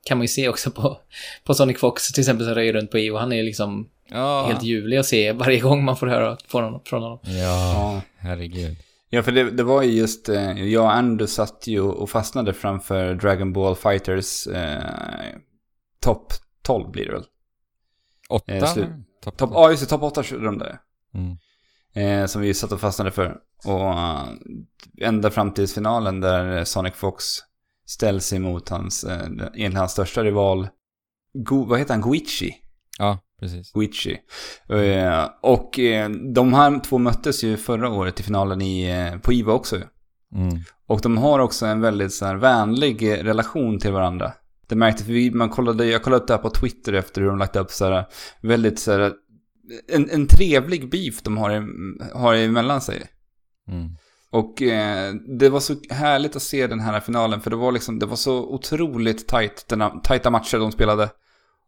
kan 0.08 0.18
man 0.18 0.24
ju 0.24 0.28
se 0.28 0.50
också 0.50 0.72
på, 0.72 0.98
på 1.44 1.54
Sonic 1.54 1.80
Fox 1.80 2.12
till 2.12 2.22
exempel 2.22 2.46
som 2.46 2.56
röjer 2.56 2.74
runt 2.74 2.92
på 2.92 2.98
EU. 2.98 3.16
Han 3.18 3.32
är 3.34 3.44
liksom 3.44 3.90
Ja. 4.10 4.46
helt 4.48 4.64
ljuvlig 4.64 4.98
att 4.98 5.06
se 5.06 5.32
varje 5.32 5.60
gång 5.60 5.84
man 5.86 5.98
får 5.98 6.08
höra 6.08 6.38
från 6.48 6.64
honom. 6.64 6.82
Från 6.86 7.02
honom. 7.04 7.20
ja, 7.24 7.32
Ja. 7.74 8.02
herregud. 8.18 8.78
Ja, 9.10 9.24
för 9.24 9.32
det, 9.32 9.52
det 9.52 9.64
var 9.64 9.82
ju 9.84 9.92
just, 9.92 10.30
eh, 10.30 10.64
jag 10.64 10.84
och 10.84 10.94
Andrew 10.96 11.28
satt 11.28 11.68
ju 11.68 11.82
och 11.82 12.10
fastnade 12.10 12.54
framför 12.54 13.16
Dragon 13.16 13.54
Ball 13.54 13.76
Fighters 13.76 14.48
eh, 14.48 14.84
topp 16.02 16.34
12 16.64 16.92
blir 16.92 17.06
det 17.06 17.12
väl? 17.12 17.24
Åtta? 18.30 18.54
Eh, 18.54 18.66
slut. 18.74 18.88
Topp 19.24 19.38
Topp, 19.38 19.50
ja 19.54 19.70
just 19.70 19.84
det, 19.84 19.90
topp 19.90 20.04
8 20.04 20.22
runda. 20.22 20.78
Mm. 21.14 21.38
Eh, 22.22 22.26
som 22.28 22.42
vi 22.42 22.54
satt 22.54 22.72
och 22.72 22.80
fastnade 22.82 23.12
för. 23.12 23.36
Och 23.66 23.90
eh, 23.90 24.24
ända 25.02 25.32
fram 25.32 25.52
till 25.54 25.68
finalen 25.68 26.22
där 26.22 26.64
Sonic 26.64 26.94
Fox 26.94 27.26
ställs 27.88 28.34
emot 28.34 28.70
hans, 28.70 29.04
eh, 29.04 29.26
egentligen 29.26 29.76
hans 29.76 29.92
största 29.92 30.24
rival. 30.24 30.68
Go, 31.34 31.66
vad 31.66 31.80
heter 31.80 31.94
han? 31.94 32.02
Goichi? 32.02 32.56
Ja, 33.00 33.20
precis. 33.40 33.72
Guichi. 33.72 34.18
Eh, 34.70 35.30
och 35.42 35.80
eh, 35.80 36.10
de 36.10 36.54
här 36.54 36.80
två 36.80 36.98
möttes 36.98 37.44
ju 37.44 37.58
förra 37.58 37.90
året 37.90 38.20
i 38.20 38.24
finalen 38.24 38.62
i, 38.62 39.12
på 39.22 39.34
IVA 39.34 39.54
också. 39.54 39.76
Mm. 40.36 40.60
Och 40.88 41.02
de 41.02 41.18
har 41.18 41.40
också 41.40 41.66
en 41.66 41.82
väldigt 41.82 42.14
så 42.14 42.26
här, 42.26 42.36
vänlig 42.36 43.08
relation 43.10 43.80
till 43.80 43.92
varandra. 43.92 44.34
Det 44.68 44.76
märkte 44.76 45.04
vi, 45.04 45.32
man 45.32 45.50
kollade, 45.50 45.86
jag 45.86 46.04
kollade 46.04 46.22
upp 46.22 46.28
det 46.28 46.34
här 46.34 46.42
på 46.42 46.50
Twitter 46.50 46.94
efter 46.94 47.22
hur 47.22 47.28
de 47.28 47.38
lagt 47.38 47.56
upp 47.56 47.72
så 47.72 47.86
här, 47.86 48.06
väldigt 48.42 48.80
så 48.80 48.92
här, 48.92 49.14
en, 49.88 50.10
en 50.10 50.28
trevlig 50.28 50.90
beef 50.90 51.22
de 51.22 51.38
har, 51.38 51.68
har 52.14 52.36
emellan 52.36 52.82
sig. 52.82 53.04
Mm. 53.68 53.90
Och 54.32 54.62
eh, 54.62 55.14
det 55.40 55.50
var 55.50 55.60
så 55.60 55.76
härligt 55.90 56.36
att 56.36 56.42
se 56.42 56.68
den 56.68 56.80
här 56.80 57.00
finalen 57.00 57.42
för 57.42 57.50
det 57.50 57.56
var 57.56 57.72
liksom, 57.72 58.00
det 58.00 58.06
var 58.06 58.16
så 58.16 58.38
otroligt 58.38 59.28
tajt, 59.28 59.66
denna, 59.68 59.90
tajta 59.90 60.30
matcher 60.30 60.58
de 60.60 60.72
spelade. 60.72 61.10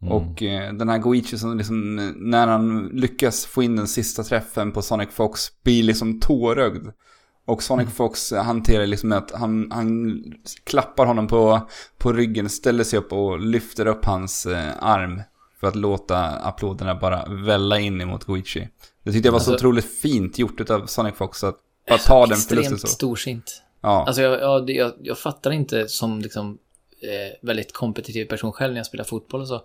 Mm. 0.01 0.13
Och 0.13 0.43
eh, 0.43 0.73
den 0.73 0.89
här 0.89 0.97
Goichi 0.97 1.37
som 1.37 1.57
liksom, 1.57 1.95
när 2.17 2.47
han 2.47 2.87
lyckas 2.87 3.45
få 3.45 3.63
in 3.63 3.75
den 3.75 3.87
sista 3.87 4.23
träffen 4.23 4.71
på 4.71 4.81
Sonic 4.81 5.09
Fox 5.09 5.41
blir 5.63 5.83
liksom 5.83 6.19
tårögd. 6.19 6.87
Och 7.47 7.63
Sonic 7.63 7.83
Mm. 7.83 7.91
Fox 7.91 8.31
hanterar 8.33 8.85
liksom 8.87 9.11
att 9.11 9.31
han, 9.31 9.71
han 9.71 10.21
klappar 10.63 11.05
honom 11.05 11.27
på, 11.27 11.67
på 11.97 12.13
ryggen, 12.13 12.49
ställer 12.49 12.83
sig 12.83 12.99
upp 12.99 13.13
och 13.13 13.39
lyfter 13.39 13.85
upp 13.85 14.05
hans 14.05 14.45
eh, 14.45 14.71
arm. 14.79 15.21
För 15.59 15.67
att 15.67 15.75
låta 15.75 16.17
applåderna 16.25 16.95
bara 16.95 17.25
välla 17.25 17.79
in 17.79 18.01
emot 18.01 18.23
Goichi. 18.23 18.67
Det 19.03 19.11
tyckte 19.11 19.27
jag 19.27 19.33
var 19.33 19.39
så 19.39 19.51
Alltså- 19.51 19.65
otroligt 19.65 19.99
fint 20.01 20.39
gjort 20.39 20.69
av 20.69 20.85
Sonic 20.85 21.15
Fox 21.15 21.43
att 21.43 21.57
bara 21.89 21.99
ta 21.99 22.25
den 22.25 22.37
förlusten 22.37 22.79
så. 22.79 22.87
storsint. 22.87 23.61
Ja. 23.81 24.03
Alltså 24.07 24.21
jag, 24.21 24.39
jag, 24.41 24.69
jag, 24.69 24.93
jag 25.01 25.17
fattar 25.17 25.51
inte 25.51 25.87
som 25.87 26.21
liksom 26.21 26.57
eh, 27.03 27.37
väldigt 27.47 27.73
kompetitiv 27.73 28.25
person 28.25 28.51
själv 28.51 28.73
när 28.73 28.79
jag 28.79 28.85
spelar 28.85 29.03
fotboll 29.03 29.41
och 29.41 29.47
så. 29.47 29.55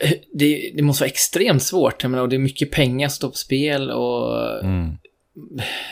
Eh, 0.00 0.10
Det, 0.32 0.72
det 0.76 0.82
måste 0.82 1.02
vara 1.02 1.10
extremt 1.10 1.62
svårt. 1.62 2.02
Jag 2.02 2.10
menar, 2.10 2.22
och 2.22 2.28
det 2.28 2.36
är 2.36 2.40
mycket 2.40 2.70
pengar 2.70 3.08
som 3.08 3.14
står 3.16 3.28
på 3.28 3.36
spel 3.36 3.90
och 3.90 4.38
Mm. 4.64 4.96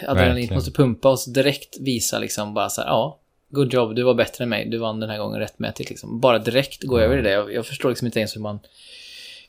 adrenalin 0.07 0.35
verkligen. 0.35 0.55
måste 0.55 0.70
pumpa 0.70 1.16
så 1.16 1.31
direkt 1.31 1.76
visa 1.81 2.18
liksom 2.18 2.55
bara 2.55 2.68
så 2.70 2.81
här, 2.81 2.88
ja, 2.88 3.18
good 3.50 3.74
job, 3.74 3.94
du 3.94 4.03
var 4.03 4.14
bättre 4.14 4.44
än 4.44 4.48
mig, 4.50 4.68
du 4.68 4.79
vann 4.79 5.00
den 5.00 5.11
här 5.11 5.18
gången 5.18 5.40
rättmätigt 5.40 5.90
liksom. 5.90 6.20
Bara 6.20 6.38
direkt 6.38 6.83
gå 6.85 6.98
över 7.00 7.18
i 7.18 7.22
det. 7.22 7.31
Jag, 7.31 7.53
jag 7.55 7.66
förstår 7.66 7.88
liksom 7.88 8.07
inte 8.07 8.18
ens 8.18 8.37
hur 8.37 8.40
man 8.40 8.59
kan 8.59 8.68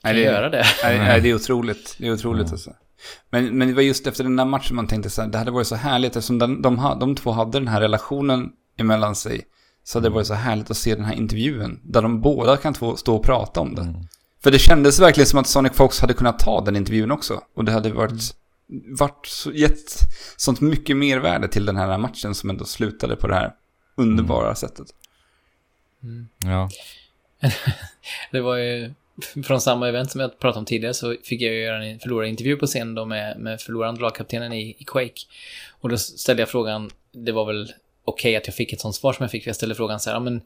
Nej, 0.04 0.14
det- 0.14 0.22
göra 0.32 0.50
det. 0.50 0.66
Nej, 0.84 0.98
nej, 1.00 1.22
det 1.22 1.30
är 1.30 1.36
otroligt. 1.36 1.96
Det 2.00 2.08
är 2.08 2.14
otroligt 2.14 2.42
Mm. 2.42 2.52
alltså. 2.54 2.74
Men, 3.30 3.58
men 3.58 3.68
det 3.68 3.74
var 3.74 3.82
just 3.82 4.08
efter 4.08 4.24
den 4.24 4.36
där 4.36 4.46
matchen 4.46 4.76
man 4.76 4.88
tänkte 4.88 5.10
så 5.10 5.22
här, 5.22 5.30
det 5.30 5.38
hade 5.38 5.52
varit 5.52 5.68
så 5.68 5.76
härligt 5.76 6.16
eftersom 6.16 6.40
de, 6.40 6.62
de, 6.62 6.98
de 7.00 7.16
två 7.16 7.32
hade 7.32 7.60
den 7.60 7.68
här 7.68 7.82
relationen 7.82 8.50
emellan 8.78 9.16
sig. 9.16 9.42
Så 9.84 9.98
hade 9.98 10.10
det 10.10 10.14
varit 10.14 10.28
så 10.28 10.34
härligt 10.34 10.72
att 10.72 10.78
se 10.78 10.96
den 10.96 11.06
här 11.06 11.14
intervjun, 11.14 11.80
där 11.84 12.02
de 12.02 12.22
båda 12.22 12.58
kan 12.58 12.74
två, 12.74 12.96
stå 12.96 13.16
och 13.16 13.24
prata 13.24 13.60
om 13.60 13.76
det. 13.76 13.82
Mm. 13.82 13.96
För 14.44 14.52
det 14.52 14.60
kändes 14.60 15.00
verkligen 15.00 15.28
som 15.28 15.40
att 15.40 15.48
Sonic 15.48 15.74
Fox 15.74 16.00
hade 16.00 16.14
kunnat 16.14 16.40
ta 16.40 16.62
den 16.62 16.76
intervjun 16.76 17.12
också. 17.12 17.42
Och 17.56 17.66
det 17.66 17.72
hade 17.72 17.92
varit, 17.92 18.36
varit 19.00 19.26
så, 19.26 19.52
gett 19.52 20.00
sånt 20.38 20.62
mycket 20.62 20.98
mervärde 20.98 21.48
till 21.48 21.66
den 21.66 21.78
här 21.78 21.98
matchen 21.98 22.36
som 22.36 22.50
ändå 22.50 22.66
slutade 22.66 23.16
på 23.16 23.28
det 23.28 23.36
här 23.36 23.54
underbara 23.96 24.56
sättet. 24.56 24.88
Ja. 26.38 26.70
Det 28.32 28.42
var 28.42 28.58
ju 28.58 28.94
från 29.46 29.62
samma 29.62 29.90
event 29.90 30.12
som 30.12 30.22
jag 30.22 30.40
pratade 30.40 30.60
om 30.60 30.66
tidigare 30.66 30.94
så 30.94 31.16
fick 31.24 31.42
jag 31.42 31.54
ju 31.54 31.62
göra 31.62 31.86
en 31.86 32.00
förlorarintervju 32.00 32.56
på 32.56 32.68
scen 32.68 32.96
då 32.96 33.06
med, 33.06 33.40
med 33.40 33.62
förlorande 33.62 34.02
lagkaptenen 34.02 34.54
i, 34.54 34.76
i 34.80 34.84
Quake. 34.84 35.22
Och 35.82 35.90
då 35.90 35.98
ställde 35.98 36.42
jag 36.42 36.50
frågan, 36.50 36.92
det 37.12 37.32
var 37.32 37.46
väl 37.46 37.74
okej 38.06 38.36
att 38.36 38.48
jag 38.48 38.56
fick 38.56 38.74
ett 38.74 38.82
sånt 38.82 38.96
svar 38.96 39.14
som 39.14 39.24
jag 39.24 39.32
fick, 39.32 39.44
för 39.44 39.50
jag 39.50 39.56
ställde 39.56 39.76
frågan 39.76 40.00
så 40.00 40.10
här, 40.10 40.16
ja, 40.16 40.20
men 40.20 40.42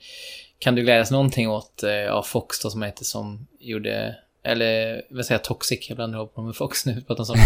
kan 0.60 0.75
du 0.75 0.82
glädjas 0.82 1.12
någonting 1.12 1.49
åt 1.49 1.84
eh, 1.84 1.91
ja, 1.91 2.23
Fox 2.23 2.60
då 2.60 2.69
som 2.69 2.82
heter 2.82 3.04
som 3.04 3.47
gjorde, 3.60 4.15
eller 4.43 5.01
vad 5.10 5.25
säger 5.25 5.39
jag, 5.39 5.43
Toxic, 5.43 5.89
jag 5.89 5.95
blandar 5.95 6.19
ihop 6.19 6.36
honom 6.36 6.47
med 6.47 6.56
Fox 6.56 6.86
nu, 6.86 7.01
pratar 7.08 7.23
sånt. 7.23 7.39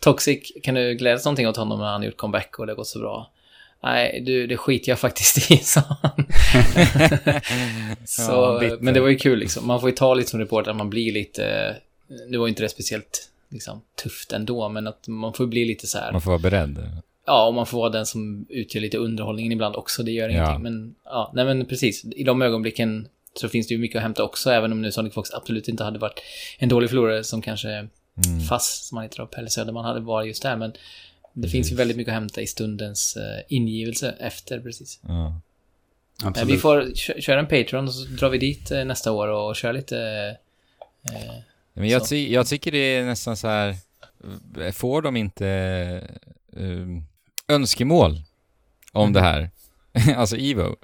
Toxic, 0.00 0.52
kan 0.62 0.74
du 0.74 0.94
glädjas 0.94 1.24
någonting 1.24 1.48
åt 1.48 1.56
honom 1.56 1.78
när 1.78 1.86
han 1.86 2.02
gjort 2.02 2.16
comeback 2.16 2.58
och 2.58 2.66
det 2.66 2.72
har 2.72 2.76
gått 2.76 2.86
så 2.86 2.98
bra? 2.98 3.30
Nej, 3.82 4.22
du, 4.26 4.46
det 4.46 4.56
skiter 4.56 4.92
jag 4.92 4.98
faktiskt 4.98 5.50
i, 5.50 5.56
sa 5.62 5.80
han. 6.02 6.26
så, 8.04 8.32
Ja, 8.62 8.76
men 8.80 8.94
det 8.94 9.00
var 9.00 9.08
ju 9.08 9.16
kul 9.16 9.38
liksom. 9.38 9.66
Man 9.66 9.80
får 9.80 9.90
ju 9.90 9.96
ta 9.96 10.14
lite 10.14 10.30
som 10.30 10.40
reporter, 10.40 10.72
man 10.72 10.90
blir 10.90 11.12
lite... 11.12 11.76
Nu 12.28 12.38
var 12.38 12.46
ju 12.46 12.48
inte 12.48 12.62
det 12.62 12.68
speciellt 12.68 13.28
liksom, 13.48 13.80
tufft 14.02 14.32
ändå, 14.32 14.68
men 14.68 14.86
att 14.86 15.08
man 15.08 15.32
får 15.32 15.46
bli 15.46 15.64
lite 15.64 15.86
så 15.86 15.98
här... 15.98 16.12
Man 16.12 16.20
får 16.20 16.30
vara 16.30 16.38
beredd. 16.42 16.78
Ja, 17.26 17.46
och 17.46 17.54
man 17.54 17.66
får 17.66 17.78
vara 17.78 17.90
den 17.90 18.06
som 18.06 18.46
utgör 18.48 18.80
lite 18.80 18.98
underhållningen 18.98 19.52
ibland 19.52 19.76
också, 19.76 20.02
det 20.02 20.10
gör 20.12 20.28
Ja. 20.28 20.34
ingenting. 20.34 20.62
Men 20.62 20.94
ja, 21.04 21.30
nej 21.34 21.44
men 21.44 21.66
precis. 21.66 22.04
I 22.04 22.24
de 22.24 22.42
ögonblicken 22.42 23.08
så 23.34 23.48
finns 23.48 23.68
det 23.68 23.74
ju 23.74 23.80
mycket 23.80 23.96
att 23.96 24.02
hämta 24.02 24.22
också, 24.24 24.50
även 24.50 24.72
om 24.72 24.82
nu 24.82 24.92
Sonic 24.92 25.14
Fox 25.14 25.30
absolut 25.32 25.68
inte 25.68 25.84
hade 25.84 25.98
varit 25.98 26.20
en 26.58 26.68
dålig 26.68 26.90
förlorare 26.90 27.24
som 27.24 27.42
kanske 27.42 27.88
Mm. 28.26 28.40
Fass, 28.40 28.86
som 28.88 28.96
han 28.96 29.04
heter 29.04 29.18
då, 29.18 29.26
Pelle 29.26 29.50
Söderman, 29.50 29.84
hade 29.84 30.00
varit 30.00 30.28
just 30.28 30.42
där. 30.42 30.56
Men 30.56 30.72
det 31.42 31.48
finns 31.48 31.72
ju 31.72 31.76
väldigt 31.76 31.96
mycket 31.96 32.10
att 32.12 32.20
hämta 32.20 32.40
i 32.40 32.46
stundens 32.46 33.16
eh, 33.16 33.42
ingivelse 33.48 34.16
efter, 34.20 34.60
precis. 34.60 35.00
Ja. 35.08 35.40
Absolut. 36.24 36.54
vi 36.54 36.58
får 36.58 36.94
kö- 36.94 37.20
köra 37.20 37.40
en 37.40 37.46
Patreon 37.46 37.84
och 37.88 37.94
så 37.94 38.04
drar 38.08 38.28
vi 38.28 38.38
dit 38.38 38.70
eh, 38.70 38.84
nästa 38.84 39.12
år 39.12 39.28
och 39.28 39.56
kör 39.56 39.72
lite... 39.72 39.98
Eh, 41.12 41.34
Men 41.72 41.88
jag, 41.88 42.08
ty 42.08 42.32
jag 42.32 42.46
tycker 42.46 42.72
det 42.72 42.78
är 42.78 43.04
nästan 43.04 43.36
så 43.36 43.48
här, 43.48 43.76
eh, 44.60 44.72
får 44.72 45.02
de 45.02 45.16
inte 45.16 45.46
eh, 46.56 47.54
önskemål 47.54 48.20
om 48.92 49.12
det 49.12 49.20
här? 49.20 49.50
alltså 50.16 50.36
Evo. 50.36 50.76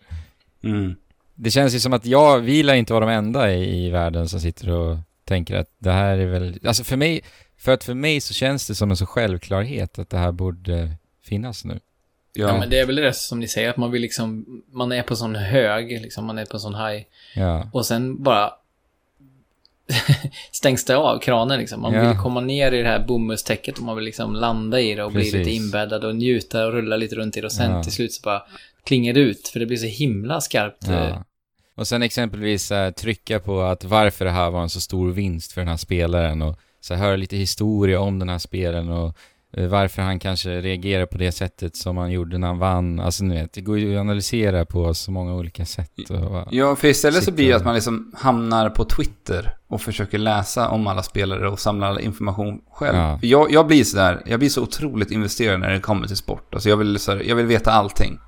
Mm. 0.64 0.94
Det 1.34 1.50
känns 1.50 1.74
ju 1.74 1.80
som 1.80 1.92
att 1.92 2.06
jag, 2.06 2.40
vi 2.40 2.62
lär 2.62 2.74
inte 2.74 2.92
vara 2.92 3.06
de 3.06 3.12
enda 3.12 3.52
i, 3.54 3.86
i 3.86 3.90
världen 3.90 4.28
som 4.28 4.40
sitter 4.40 4.70
och 4.70 4.98
tänker 5.24 5.54
att 5.56 5.70
det 5.78 5.92
här 5.92 6.18
är 6.18 6.26
väl, 6.26 6.58
alltså 6.64 6.84
för 6.84 6.96
mig, 6.96 7.20
för 7.58 7.72
att 7.72 7.84
för 7.84 7.94
mig 7.94 8.20
så 8.20 8.34
känns 8.34 8.66
det 8.66 8.74
som 8.74 8.90
en 8.90 8.96
så 8.96 9.06
självklarhet 9.06 9.98
att 9.98 10.10
det 10.10 10.18
här 10.18 10.32
borde 10.32 10.90
finnas 11.24 11.64
nu. 11.64 11.80
Ja. 12.32 12.46
ja. 12.48 12.58
men 12.58 12.70
det 12.70 12.78
är 12.78 12.86
väl 12.86 12.96
det 12.96 13.12
som 13.12 13.40
ni 13.40 13.48
säger, 13.48 13.70
att 13.70 13.76
man 13.76 13.90
vill 13.90 14.02
liksom... 14.02 14.62
Man 14.72 14.92
är 14.92 15.02
på 15.02 15.16
sån 15.16 15.34
hög, 15.34 16.02
liksom, 16.02 16.24
man 16.24 16.38
är 16.38 16.44
på 16.46 16.58
sån 16.58 16.74
high. 16.74 17.02
Ja, 17.34 17.70
Och 17.72 17.86
sen 17.86 18.22
bara 18.22 18.52
stängs 20.52 20.84
det 20.84 20.96
av 20.96 21.18
kranen 21.18 21.58
liksom. 21.58 21.80
Man 21.82 21.92
Ja. 21.94 22.08
vill 22.08 22.18
komma 22.18 22.40
ner 22.40 22.72
i 22.72 22.82
det 22.82 22.88
här 22.88 23.04
bomullstäcket 23.06 23.78
och 23.78 23.84
man 23.84 23.96
vill 23.96 24.04
liksom 24.04 24.34
landa 24.34 24.80
i 24.80 24.94
det 24.94 25.04
och 25.04 25.12
bli 25.12 25.20
Precis. 25.20 25.34
lite 25.34 25.50
inbäddad 25.50 26.04
och 26.04 26.16
njuta 26.16 26.66
och 26.66 26.72
rulla 26.72 26.96
lite 26.96 27.14
runt 27.16 27.36
i 27.36 27.40
det 27.40 27.46
och 27.46 27.52
sen 27.52 27.70
Ja. 27.70 27.82
till 27.82 27.92
slut 27.92 28.12
så 28.12 28.20
bara 28.24 28.42
klingar 28.84 29.12
det 29.14 29.20
ut 29.20 29.48
för 29.48 29.60
det 29.60 29.66
blir 29.66 29.76
så 29.76 29.86
himla 29.86 30.40
skarpt. 30.40 30.88
eh, 30.88 30.94
ja. 30.94 31.24
Och 31.74 31.86
sen 31.88 32.02
exempelvis 32.02 32.72
eh, 32.72 32.90
trycka 32.90 33.40
på 33.40 33.60
att 33.62 33.84
varför 33.84 34.24
det 34.24 34.30
här 34.30 34.50
var 34.50 34.62
en 34.62 34.68
så 34.70 34.80
stor 34.80 35.10
vinst 35.12 35.52
för 35.52 35.60
den 35.60 35.68
här 35.68 35.76
spelaren 35.76 36.42
och 36.42 36.58
så 36.87 36.94
här, 36.94 37.03
höra 37.03 37.16
lite 37.16 37.37
historia 37.37 38.01
om 38.01 38.18
den 38.18 38.29
här 38.29 38.38
spelaren 38.38 38.88
och 38.88 39.16
eh, 39.57 39.68
varför 39.68 40.03
han 40.03 40.18
kanske 40.18 40.61
reagerar 40.61 41.07
på 41.07 41.18
det 41.18 41.33
sättet 41.33 41.77
som 41.77 41.96
han 41.96 42.12
gjorde 42.12 42.38
när 42.38 42.46
han 42.46 42.59
vann. 42.59 43.01
Alltså 43.01 43.25
ni 43.25 43.35
vet, 43.35 43.53
det 43.53 43.61
går 43.61 43.79
ju 43.79 43.96
att 43.96 44.01
analysera 44.01 44.64
på 44.64 44.94
så 44.94 45.11
många 45.11 45.35
olika 45.35 45.64
sätt. 45.64 46.11
Och, 46.11 46.49
Ja, 46.51 46.77
för 46.77 46.88
istället 46.88 47.25
så 47.25 47.33
blir 47.33 47.49
det 47.49 47.57
att 47.57 47.64
man 47.64 47.75
liksom 47.75 48.12
hamnar 48.16 48.70
på 48.70 48.85
Twitter 48.85 49.57
och 49.68 49.81
försöker 49.81 50.18
läsa 50.18 50.68
om 50.68 50.87
alla 50.87 51.03
spelare 51.03 51.49
och 51.49 51.61
samla 51.61 51.87
all 51.87 52.01
information 52.01 52.61
själv. 52.72 52.96
Ja. 52.96 53.18
För 53.18 53.27
jag, 53.27 53.53
jag 53.53 53.66
blir 53.66 53.85
sådär, 53.85 54.22
jag 54.27 54.38
blir 54.38 54.49
så 54.49 54.62
otroligt 54.62 55.11
investerad 55.11 55.61
när 55.61 55.70
det 55.70 55.81
kommer 55.81 56.07
till 56.07 56.16
sport. 56.16 56.55
Alltså 56.55 56.68
jag 56.68 56.77
vill, 56.77 56.99
så 56.99 57.12
här, 57.12 57.22
jag 57.29 57.37
vill 57.37 57.46
veta 57.46 57.72
allting. 57.72 58.18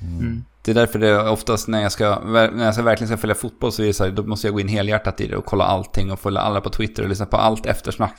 Mm. 0.00 0.44
Det 0.68 0.72
är 0.72 0.74
därför 0.74 0.98
det 0.98 1.30
oftast 1.30 1.68
när 1.68 1.82
jag, 1.82 1.92
ska, 1.92 2.20
när 2.24 2.64
jag 2.64 2.74
ska 2.74 2.82
verkligen 2.82 3.08
ska 3.08 3.16
följa 3.16 3.34
fotboll 3.34 3.72
så 3.72 3.82
är 3.82 3.86
det 3.86 3.92
så 3.92 4.04
här, 4.04 4.10
då 4.10 4.22
måste 4.22 4.46
jag 4.46 4.54
gå 4.54 4.60
in 4.60 4.68
helhjärtat 4.68 5.20
i 5.20 5.26
det 5.26 5.36
och 5.36 5.44
kolla 5.44 5.64
allting 5.64 6.12
och 6.12 6.20
följa 6.20 6.40
alla 6.40 6.60
på 6.60 6.70
Twitter 6.70 7.02
och 7.02 7.08
lyssna 7.08 7.26
på 7.26 7.36
allt 7.36 7.66
eftersnack. 7.66 8.16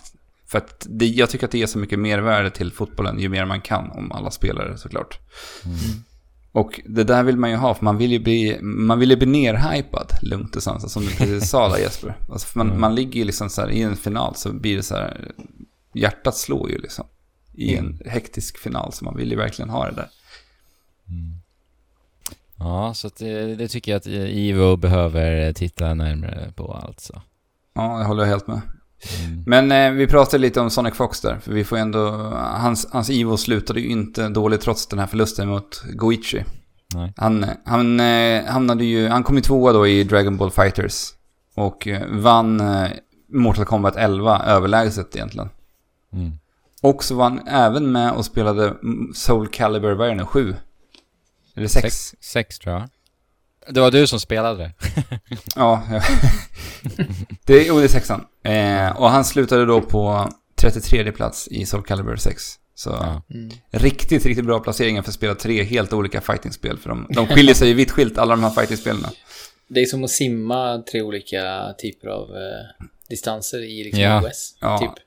För 0.47 0.57
att 0.57 0.87
det, 0.89 1.05
jag 1.07 1.29
tycker 1.29 1.45
att 1.45 1.51
det 1.51 1.57
ger 1.57 1.65
så 1.65 1.79
mycket 1.79 1.99
mervärde 1.99 2.49
till 2.49 2.71
fotbollen 2.71 3.19
ju 3.19 3.29
mer 3.29 3.45
man 3.45 3.61
kan 3.61 3.91
om 3.91 4.11
alla 4.11 4.31
spelare 4.31 4.77
såklart. 4.77 5.19
Mm. 5.65 5.77
Och 6.51 6.79
det 6.85 7.03
där 7.03 7.23
vill 7.23 7.37
man 7.37 7.49
ju 7.49 7.55
ha, 7.55 7.73
för 7.73 7.85
man 7.85 7.97
vill 7.97 8.11
ju 8.11 8.19
bli, 8.19 8.59
man 8.61 8.99
vill 8.99 9.09
ju 9.09 9.15
bli 9.17 9.27
nerhypad, 9.27 10.11
lugnt 10.21 10.55
och 10.55 10.63
sansat, 10.63 10.91
som 10.91 11.01
du 11.05 11.09
precis 11.09 11.49
sa 11.49 11.69
där 11.69 11.77
Jesper. 11.77 12.17
Alltså 12.31 12.57
man, 12.57 12.67
Mm. 12.67 12.81
man 12.81 12.95
ligger 12.95 13.19
ju 13.19 13.25
liksom 13.25 13.49
så 13.49 13.61
här, 13.61 13.69
i 13.69 13.81
en 13.81 13.95
final 13.95 14.35
så 14.35 14.53
blir 14.53 14.75
det 14.75 14.83
så 14.83 14.95
här, 14.95 15.31
hjärtat 15.93 16.37
slår 16.37 16.69
ju 16.69 16.77
liksom. 16.77 17.05
I 17.53 17.75
en 17.75 18.01
hektisk 18.05 18.57
final, 18.57 18.93
så 18.93 19.05
man 19.05 19.17
vill 19.17 19.31
ju 19.31 19.37
verkligen 19.37 19.69
ha 19.69 19.85
det 19.85 19.95
där. 19.95 20.09
Ja, 22.59 22.93
så 22.93 23.09
det, 23.17 23.55
det 23.55 23.67
tycker 23.67 23.91
jag 23.91 23.97
att 23.97 24.07
Ivo 24.07 24.75
behöver 24.75 25.53
titta 25.53 25.93
närmare 25.93 26.51
på 26.55 26.73
alltså. 26.73 27.21
Ja, 27.75 27.99
jag 27.99 28.07
håller 28.07 28.25
helt 28.25 28.47
med. 28.47 28.61
Mm. 29.25 29.43
Men 29.45 29.71
eh, 29.71 29.97
vi 29.97 30.07
pratade 30.07 30.41
lite 30.41 30.61
om 30.61 30.69
Sonic 30.69 30.95
Fox 30.95 31.21
där, 31.21 31.37
för 31.39 31.51
vi 31.51 31.63
får 31.63 31.77
ändå, 31.77 32.09
hans, 32.35 32.87
hans 32.91 33.09
Ivo 33.09 33.37
slutade 33.37 33.79
ju 33.79 33.89
inte 33.89 34.29
dåligt 34.29 34.61
trots 34.61 34.87
den 34.87 34.99
här 34.99 35.07
förlusten 35.07 35.47
mot 35.47 35.83
Goichi. 35.93 36.43
Nej. 36.93 37.13
Han, 37.17 37.45
han 37.65 37.99
eh, 37.99 38.45
hamnade 38.45 38.85
ju, 38.85 39.07
han 39.07 39.23
kom 39.23 39.35
ju 39.35 39.41
tvåa 39.41 39.73
då 39.73 39.87
i 39.87 40.03
Dragon 40.03 40.37
Ball 40.37 40.51
Fighters. 40.51 41.13
Och 41.55 41.87
eh, 41.87 42.07
vann 42.09 42.59
eh, 42.59 42.89
Mortal 43.29 43.65
Kombat 43.65 43.95
11 43.95 44.41
överlägset 44.45 45.15
egentligen. 45.15 45.49
Mm. 46.13 46.31
Och 46.81 47.03
så 47.03 47.15
var 47.15 47.23
han 47.23 47.47
även 47.47 47.91
med 47.91 48.11
och 48.11 48.25
spelade 48.25 48.73
Soul 49.15 49.47
Calibur, 49.47 49.93
vad 49.93 50.07
är 50.07 50.11
det 50.11 50.17
nu, 50.17 50.25
7? 50.25 50.55
Eller 51.59 51.67
6? 51.67 51.81
Sex, 51.83 52.15
sex 52.19 52.59
tror 52.59 52.75
jag. 52.75 52.89
Det 53.69 53.79
var 53.81 53.91
du 53.91 54.07
som 54.07 54.19
spelade 54.19 54.57
det. 54.63 54.73
Ja, 55.55 55.83
ja. 55.91 56.01
det, 57.45 57.67
är- 57.67 57.77
det 57.79 57.83
är 57.83 57.87
sexan. 57.87 58.25
Eh, 58.43 59.01
och 59.01 59.09
han 59.09 59.25
slutade 59.25 59.65
då 59.65 59.81
på 59.81 60.29
33 60.55 61.11
plats 61.11 61.47
i 61.47 61.65
Soul 61.65 61.83
Calibur 61.83 62.15
6. 62.15 62.43
Så 62.75 62.89
Ja. 62.89 63.21
Mm. 63.33 63.49
riktigt, 63.71 64.25
riktigt 64.25 64.45
bra 64.45 64.59
placeringar 64.59 65.01
för 65.01 65.09
att 65.09 65.15
spela 65.15 65.35
tre 65.35 65.63
helt 65.63 65.93
olika 65.93 66.21
fightingspel. 66.21 66.77
För 66.77 66.89
de, 66.89 67.07
de 67.09 67.27
skiljer 67.27 67.53
sig 67.55 67.67
ju 67.67 67.73
vitt 67.73 67.91
skilt, 67.91 68.17
alla 68.17 68.35
de 68.35 68.43
här 68.43 68.51
fightingspelen. 68.51 69.05
Det 69.67 69.79
är 69.81 69.85
som 69.85 70.03
att 70.03 70.09
simma 70.09 70.83
tre 70.91 71.01
olika 71.01 71.73
typer 71.77 72.07
av 72.07 72.29
eh, 72.29 72.85
distanser 73.09 73.63
i 73.79 73.83
liksom 73.83 74.01
Ja. 74.01 74.21
OS. 74.27 74.55
Ja. 74.61 74.77
Typ. 74.77 75.05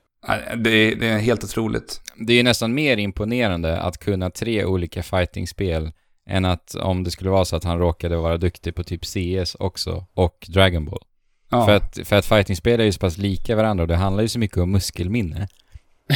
Det 0.63 0.69
är, 0.71 0.95
det 0.95 1.07
är 1.07 1.17
helt 1.19 1.43
otroligt. 1.43 2.01
Det 2.15 2.33
är 2.33 2.37
ju 2.37 2.43
nästan 2.43 2.73
mer 2.73 2.97
imponerande 2.97 3.79
att 3.81 3.97
kunna 3.97 4.29
tre 4.29 4.65
olika 4.65 5.03
fightingspel 5.03 5.91
än 6.29 6.45
att 6.45 6.75
om 6.75 7.03
det 7.03 7.11
skulle 7.11 7.29
vara 7.29 7.45
så 7.45 7.55
att 7.55 7.63
han 7.63 7.79
råkade 7.79 8.17
vara 8.17 8.37
duktig 8.37 8.75
på 8.75 8.83
typ 8.83 9.05
CS 9.05 9.55
också 9.59 10.05
och 10.13 10.45
Dragon 10.49 10.85
Ball. 10.85 11.03
Ja. 11.49 11.65
För 11.65 11.75
att, 11.75 11.99
för 12.03 12.15
att 12.15 12.25
fightingspel 12.25 12.79
är 12.79 12.83
ju 12.83 12.91
så 12.91 12.99
pass 12.99 13.17
lika 13.17 13.55
varandra 13.55 13.81
och 13.81 13.87
det 13.87 13.95
handlar 13.95 14.21
ju 14.23 14.29
så 14.29 14.39
mycket 14.39 14.57
om 14.57 14.71
muskelminne. 14.71 15.47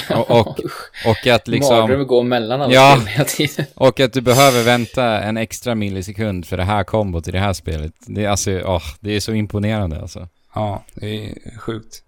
Och, 0.09 0.31
och, 0.31 0.59
och 1.05 1.27
att 1.27 1.47
liksom... 1.47 1.75
Mardröm 1.77 2.07
går 2.07 2.23
mellan 2.23 2.61
alla 2.61 2.73
Ja. 2.73 2.95
spel 2.95 3.07
hela 3.07 3.25
tiden. 3.25 3.65
Och 3.75 3.99
att 3.99 4.13
du 4.13 4.21
behöver 4.21 4.63
vänta 4.63 5.19
en 5.21 5.37
extra 5.37 5.75
millisekund 5.75 6.45
för 6.45 6.57
det 6.57 6.63
här 6.63 6.83
kombot 6.83 7.27
i 7.27 7.31
det 7.31 7.39
här 7.39 7.53
spelet. 7.53 7.93
Det 7.99 8.25
är 8.25 8.29
alltså, 8.29 8.61
åh, 8.65 8.83
det 8.99 9.11
är 9.11 9.19
så 9.19 9.33
imponerande 9.33 10.01
alltså. 10.01 10.27
ja, 10.55 10.83
det 10.93 11.25
är 11.25 11.57
sjukt. 11.59 12.03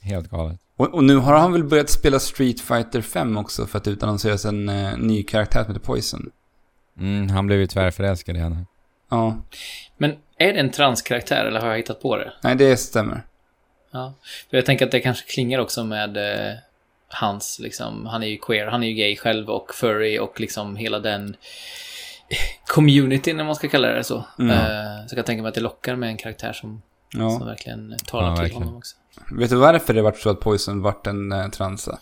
Helt 0.00 0.30
galet. 0.30 0.60
Och, 0.76 0.94
och 0.94 1.04
nu 1.04 1.16
har 1.16 1.34
han 1.34 1.52
väl 1.52 1.64
börjat 1.64 1.90
spela 1.90 2.18
Street 2.18 2.60
Fighter 2.60 3.00
5 3.00 3.36
också 3.36 3.66
för 3.66 3.78
att 3.78 3.84
det 3.84 3.90
utannonseras 3.90 4.44
en 4.44 4.68
eh, 4.68 4.96
ny 4.98 5.22
karaktär 5.22 5.64
som 5.64 5.74
heter 5.74 5.86
Poison. 5.86 6.30
Mm, 7.00 7.28
han 7.30 7.46
blev 7.46 7.58
ju 7.58 7.66
tvärförälskad 7.66 8.36
i 8.36 8.40
henne. 8.40 8.64
Ja, 9.10 9.36
Men 9.96 10.10
är 10.38 10.52
det 10.52 10.60
en 10.60 10.70
transkaraktär 10.70 11.44
eller 11.44 11.60
har 11.60 11.68
jag 11.68 11.76
hittat 11.76 12.02
på 12.02 12.16
det? 12.16 12.32
nej 12.42 12.54
det 12.54 12.76
stämmer. 12.76 13.22
Ja. 13.90 14.14
För 14.50 14.56
jag 14.56 14.66
tänker 14.66 14.84
att 14.86 14.90
det 14.92 15.00
kanske 15.00 15.26
klingar 15.32 15.58
också 15.58 15.84
med 15.84 16.16
eh, 16.16 16.54
hans, 17.08 17.58
liksom, 17.62 18.06
han 18.06 18.22
är 18.22 18.26
ju 18.26 18.36
queer, 18.38 18.66
han 18.66 18.82
är 18.82 18.86
ju 18.88 18.94
gay 18.94 19.16
själv 19.16 19.50
och 19.50 19.74
furry 19.74 20.18
och 20.18 20.40
liksom 20.40 20.76
hela 20.76 20.98
den 20.98 21.36
communityn, 22.66 23.40
om 23.40 23.46
man 23.46 23.54
ska 23.56 23.68
kalla 23.68 23.88
det 23.88 24.04
så. 24.04 24.24
Mm. 24.38 24.50
Eh, 24.50 25.06
så 25.06 25.14
jag 25.14 25.16
kan 25.16 25.24
tänka 25.24 25.42
mig 25.42 25.48
att 25.48 25.54
det 25.54 25.60
lockar 25.60 25.96
med 25.96 26.08
en 26.08 26.16
karaktär 26.16 26.52
som, 26.52 26.82
som 27.12 27.20
Ja. 27.20 27.38
verkligen 27.44 27.96
talar 28.06 28.28
Ja, 28.28 28.34
till 28.34 28.42
verkligen. 28.42 28.62
honom 28.62 28.78
också. 28.78 28.96
Vet 29.32 29.50
du 29.50 29.56
varför 29.56 29.94
det 29.94 30.02
vart 30.02 30.18
så 30.18 30.30
att 30.30 30.40
Poison 30.40 30.82
vart 30.82 31.06
en 31.06 31.32
eh, 31.32 31.48
transa? 31.48 31.98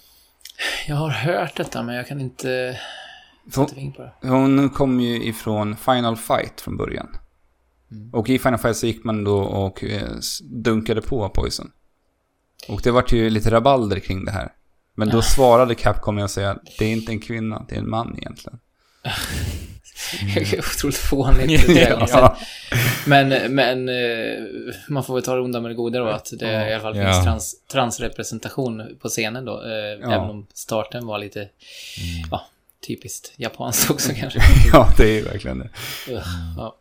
Jag 0.87 0.97
har 0.97 1.11
hört 1.11 1.57
detta, 1.57 1.83
men 1.83 1.95
jag 1.95 2.07
kan 2.09 2.21
inte 2.21 2.79
Hon, 4.23 4.59
hon 4.59 4.71
kom 4.71 5.01
ju 5.01 5.25
ifrån 5.25 5.77
Final 5.77 6.17
Fight 6.17 6.61
från 6.61 6.77
början. 6.77 7.09
Mm. 7.91 8.15
Och 8.15 8.29
i 8.31 8.39
Final 8.39 8.59
Fight 8.59 8.77
så 8.77 8.87
gick 8.87 9.05
man 9.05 9.25
då 9.25 9.39
och 9.39 9.85
eh, 9.85 10.09
dunkade 10.43 11.03
på 11.03 11.29
Poison. 11.29 11.71
Och 12.69 12.81
det 12.85 12.91
vart 12.91 13.13
ju 13.13 13.31
lite 13.31 13.51
rabalder 13.51 13.99
kring 13.99 14.25
det 14.25 14.31
här. 14.31 14.53
Men 14.95 15.09
då 15.09 15.23
svarade 15.23 15.75
Capcom 15.75 16.15
med 16.15 16.25
att 16.25 16.31
säga 16.31 16.51
att 16.51 16.63
det 16.79 16.85
är 16.85 16.93
inte 16.93 17.13
en 17.13 17.21
kvinna, 17.21 17.67
det 17.69 17.75
är 17.75 17.79
en 17.79 17.91
man 17.91 18.17
egentligen. 18.19 18.59
Otroligt 20.59 20.97
fånigt. 20.97 21.69
ja. 22.09 22.37
Men, 23.07 23.55
men 23.55 23.89
eh, 23.89 24.45
man 24.89 25.05
får 25.05 25.15
väl 25.15 25.23
ta 25.23 25.35
det 25.35 25.41
onda 25.41 25.61
med 25.61 25.71
det 25.71 25.75
goda 25.75 25.99
då, 25.99 26.07
att 26.07 26.33
det 26.39 26.69
i 26.71 26.75
alla 26.75 26.83
fall 26.83 26.95
finns 26.95 27.25
trans, 27.25 27.55
transrepresentation 27.73 28.99
på 29.01 29.09
scenen 29.09 29.45
då. 29.45 29.53
Eh, 29.53 29.69
Ja. 30.01 30.13
Även 30.13 30.31
om 30.31 30.47
starten 30.55 31.07
var 31.07 31.19
lite, 31.19 31.49
ja, 32.31 32.47
typiskt 32.87 33.33
japanskt 33.37 33.91
också 33.91 34.13
kanske. 34.17 34.41
ja, 34.73 34.93
det 34.97 35.03
är 35.11 35.15
ju 35.15 35.23
verkligen 35.23 35.59
det. 35.59 35.71
Ja. 36.57 36.77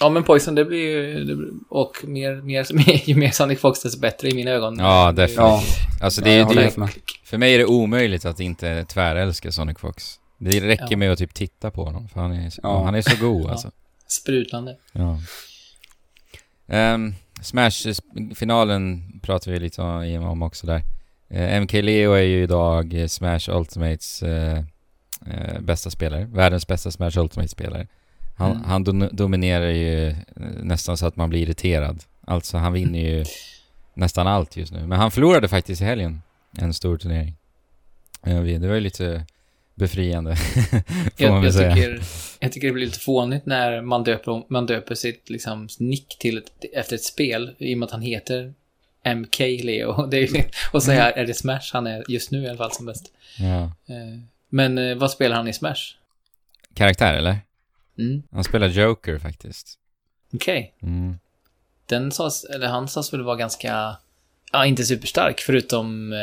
ja, 0.00 0.08
men 0.08 0.22
Poison, 0.24 0.54
det 0.54 0.64
blir 0.64 0.78
ju... 0.78 1.24
det 1.24 1.34
blir- 1.36 1.50
Och 1.68 1.92
mer, 2.04 2.42
mer, 2.42 3.08
ju 3.08 3.14
mer 3.14 3.30
Sonic 3.30 3.60
Fox, 3.60 3.82
desto 3.82 4.00
bättre 4.00 4.28
i 4.28 4.34
mina 4.34 4.50
ögon. 4.50 4.78
Ja, 4.78 5.12
definitivt. 5.12 5.36
Ja, 5.38 5.62
Alltså 6.02 6.20
ja, 6.20 6.24
det, 6.24 6.32
är 6.32 6.44
håller 6.44 6.62
det, 6.62 6.76
med. 6.76 6.90
för 7.24 7.38
mig 7.38 7.54
är 7.54 7.58
det 7.58 7.64
omöjligt 7.66 8.24
att 8.24 8.40
inte 8.40 8.84
tvärälska 8.84 9.52
Sonic 9.52 9.78
Fox. 9.78 10.14
Det 10.38 10.60
räcker 10.60 10.86
Ja. 10.90 10.96
med 10.96 11.12
att 11.12 11.18
typ 11.18 11.34
titta 11.34 11.70
på 11.70 11.84
honom, 11.84 12.08
för 12.08 12.20
han 12.20 12.32
är, 12.32 12.50
så- 12.50 12.60
Ja. 12.62 12.84
han 12.84 12.94
är 12.94 13.02
så 13.02 13.16
god 13.26 13.44
Ja. 13.46 13.50
alltså. 13.50 13.70
Sprutlande. 14.08 14.76
Ja. 14.92 15.18
Um, 16.94 17.14
Smash-finalen 17.42 19.02
pratar 19.22 19.50
vi 19.52 19.60
lite 19.60 19.82
om, 19.82 20.24
om 20.24 20.42
också 20.42 20.66
där. 20.66 20.82
Eh, 21.30 21.60
MK 21.62 21.72
Leo 21.72 22.12
är 22.12 22.22
ju 22.22 22.42
idag 22.42 23.04
Smash 23.08 23.48
Ultimates 23.50 24.22
eh, 24.22 24.62
eh, 25.30 25.60
bästa 25.60 25.90
spelare. 25.90 26.24
Världens 26.24 26.66
bästa 26.66 26.90
Smash 26.90 27.18
Ultimate-spelare. 27.18 27.86
Han, 28.36 28.50
Mm. 28.50 28.62
han 28.64 28.84
dom- 28.84 29.08
dominerar 29.12 29.68
ju 29.70 30.08
eh, 30.08 30.16
nästan 30.62 30.96
så 30.96 31.06
att 31.06 31.16
man 31.16 31.30
blir 31.30 31.42
irriterad. 31.42 32.02
Alltså 32.26 32.56
han 32.56 32.72
vinner 32.72 32.98
ju 32.98 33.24
nästan 33.94 34.26
allt 34.26 34.56
just 34.56 34.72
nu. 34.72 34.86
Men 34.86 34.98
han 34.98 35.10
förlorade 35.10 35.48
faktiskt 35.48 35.82
i 35.82 35.84
helgen 35.84 36.22
en 36.58 36.74
stor 36.74 36.96
turnering. 36.98 37.34
Eh, 38.26 38.42
Det 38.42 38.68
var 38.68 38.74
ju 38.74 38.80
lite 38.80 39.26
befriande, 39.74 40.36
får 40.36 40.72
man 40.72 40.82
Jag, 41.16 41.34
väl 41.34 41.44
jag, 41.44 41.54
säga. 41.54 41.74
tycker, 41.74 42.02
jag 42.40 42.52
tycker 42.52 42.66
det 42.66 42.72
blir 42.72 42.86
lite 42.86 42.98
fånigt 43.00 43.46
när 43.46 43.82
man 43.82 44.04
döper, 44.04 44.42
man 44.52 44.66
döper 44.66 44.94
sitt 44.94 45.30
liksom, 45.30 45.68
nick 45.78 46.16
till 46.18 46.38
ett, 46.38 46.64
efter 46.72 46.94
ett 46.96 47.04
spel 47.04 47.54
i 47.58 47.74
och 47.74 47.78
med 47.78 47.86
att 47.86 47.92
han 47.92 48.02
heter 48.02 48.54
MK 49.16 49.38
Leo. 49.40 50.06
Det 50.10 50.18
är, 50.18 50.46
och 50.72 50.82
så 50.82 50.90
är, 50.90 51.12
är 51.12 51.26
det 51.26 51.34
Smash 51.34 51.70
han 51.72 51.86
är 51.86 52.04
just 52.08 52.30
nu 52.30 52.42
i 52.44 52.48
alla 52.48 52.58
fall 52.58 52.72
som 52.72 52.86
bäst. 52.86 53.12
Ja. 53.38 53.62
Eh, 53.64 54.20
Men 54.54 54.78
eh, 54.78 54.96
vad 54.96 55.10
spelar 55.10 55.36
han 55.36 55.48
i 55.48 55.52
Smash? 55.52 55.80
Karaktär 56.74 57.14
eller? 57.14 57.38
Mm, 57.98 58.22
Han 58.32 58.44
spelar 58.44 58.66
Joker 58.68 59.18
faktiskt. 59.18 59.78
Okej. 60.34 60.74
Mm. 60.82 61.18
Den 61.86 62.12
sas, 62.12 62.44
eller 62.44 62.66
han 62.68 62.88
sas 62.88 63.12
väl 63.12 63.22
vara 63.22 63.36
ganska, 63.36 63.96
ja 64.52 64.66
inte 64.66 64.84
superstark 64.84 65.40
förutom 65.40 66.12
eh, 66.12 66.18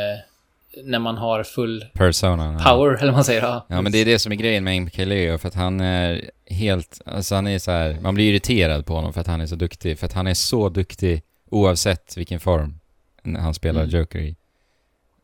när 0.83 0.99
man 0.99 1.17
har 1.17 1.43
full 1.43 1.85
Persona. 1.93 2.59
power, 2.63 2.93
eller 2.95 3.05
vad 3.05 3.13
man 3.13 3.23
säger. 3.23 3.41
Ja, 3.41 3.65
Ja 3.69 3.81
men 3.81 3.91
det 3.91 3.97
är 3.97 4.05
det 4.05 4.19
som 4.19 4.31
är 4.31 4.35
grejen 4.35 4.63
med 4.63 4.81
MK 4.81 4.97
Leo, 4.97 5.37
för 5.37 5.47
att 5.47 5.55
han 5.55 5.81
är 5.81 6.31
helt, 6.45 7.01
alltså 7.05 7.35
han 7.35 7.47
är 7.47 7.59
så 7.59 7.71
här, 7.71 7.97
man 8.01 8.15
blir 8.15 8.29
irriterad 8.31 8.85
på 8.85 8.93
honom 8.95 9.13
för 9.13 9.21
att 9.21 9.27
han 9.27 9.41
är 9.41 9.45
så 9.45 9.55
duktig, 9.55 9.99
för 9.99 10.05
att 10.05 10.13
han 10.13 10.27
är 10.27 10.33
så 10.33 10.69
duktig 10.69 11.23
oavsett 11.49 12.17
vilken 12.17 12.39
form 12.39 12.79
han 13.23 13.53
spelar 13.53 13.81
Mm. 13.83 13.95
Joker 13.99 14.19
i. 14.19 14.35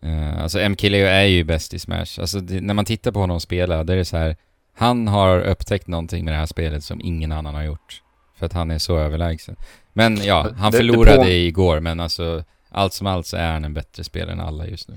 Uh, 0.06 0.42
alltså 0.44 0.60
MK 0.70 0.84
Leo 0.84 1.06
är 1.08 1.24
ju 1.24 1.44
bäst 1.44 1.74
i 1.74 1.80
Smash, 1.80 2.20
alltså 2.20 2.40
det, 2.40 2.62
när 2.62 2.74
man 2.74 2.86
tittar 2.86 3.12
på 3.12 3.20
honom 3.20 3.40
spela, 3.40 3.84
det 3.84 3.94
är 3.94 4.04
så 4.04 4.18
här, 4.18 4.36
han 4.76 5.08
har 5.08 5.42
upptäckt 5.42 5.88
någonting 5.88 6.26
med 6.26 6.34
det 6.34 6.38
här 6.38 6.46
spelet 6.46 6.84
som 6.84 7.02
ingen 7.02 7.32
annan 7.32 7.56
har 7.56 7.64
gjort. 7.64 8.02
För 8.40 8.46
att 8.46 8.54
han 8.54 8.72
är 8.72 8.78
så 8.78 8.98
överlägsen. 8.98 9.56
Men 9.94 10.24
ja, 10.24 10.42
han 10.58 10.72
Det- 10.72 10.78
det 10.78 10.84
förlorade 10.84 11.18
på- 11.18 11.28
igår, 11.30 11.80
men 11.80 12.00
alltså 12.00 12.44
allt 12.70 12.94
som 12.94 13.08
allt 13.08 13.26
så 13.28 13.38
är 13.38 13.52
han 13.54 13.66
en 13.66 13.74
bättre 13.74 14.04
spelare 14.04 14.32
än 14.34 14.40
alla 14.40 14.68
just 14.68 14.90
nu. 14.90 14.96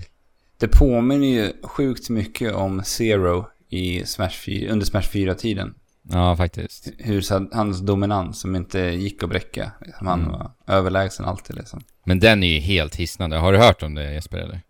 Det 0.59 0.69
påminner 0.69 1.27
ju 1.27 1.53
sjukt 1.63 2.11
mycket 2.11 2.55
om 2.55 2.83
Zero 2.85 3.47
i 3.69 4.05
Smash 4.07 4.31
4, 4.31 4.73
under 4.73 4.87
Smash 4.87 5.03
4-tiden. 5.03 5.75
Ja, 6.13 6.37
faktiskt. 6.37 6.89
Hur 6.99 7.21
så, 7.21 7.49
hans 7.53 7.81
dominans 7.81 8.41
som 8.41 8.57
inte 8.57 8.79
gick 8.81 9.23
att 9.23 9.29
bräcka. 9.31 9.73
Han 10.01 10.21
Mm. 10.21 10.33
var 10.33 10.51
överlägsen 10.67 11.25
alltid 11.27 11.57
liksom. 11.57 11.81
Men 12.05 12.21
den 12.21 12.43
är 12.43 12.47
ju 12.55 12.59
helt 12.61 12.97
hisnande. 12.97 13.37
Har 13.37 13.53
du 13.53 13.59
hört 13.59 13.83
om 13.83 13.95
det 13.95 14.13
Jesper 14.15 14.39
eller? 14.39 14.61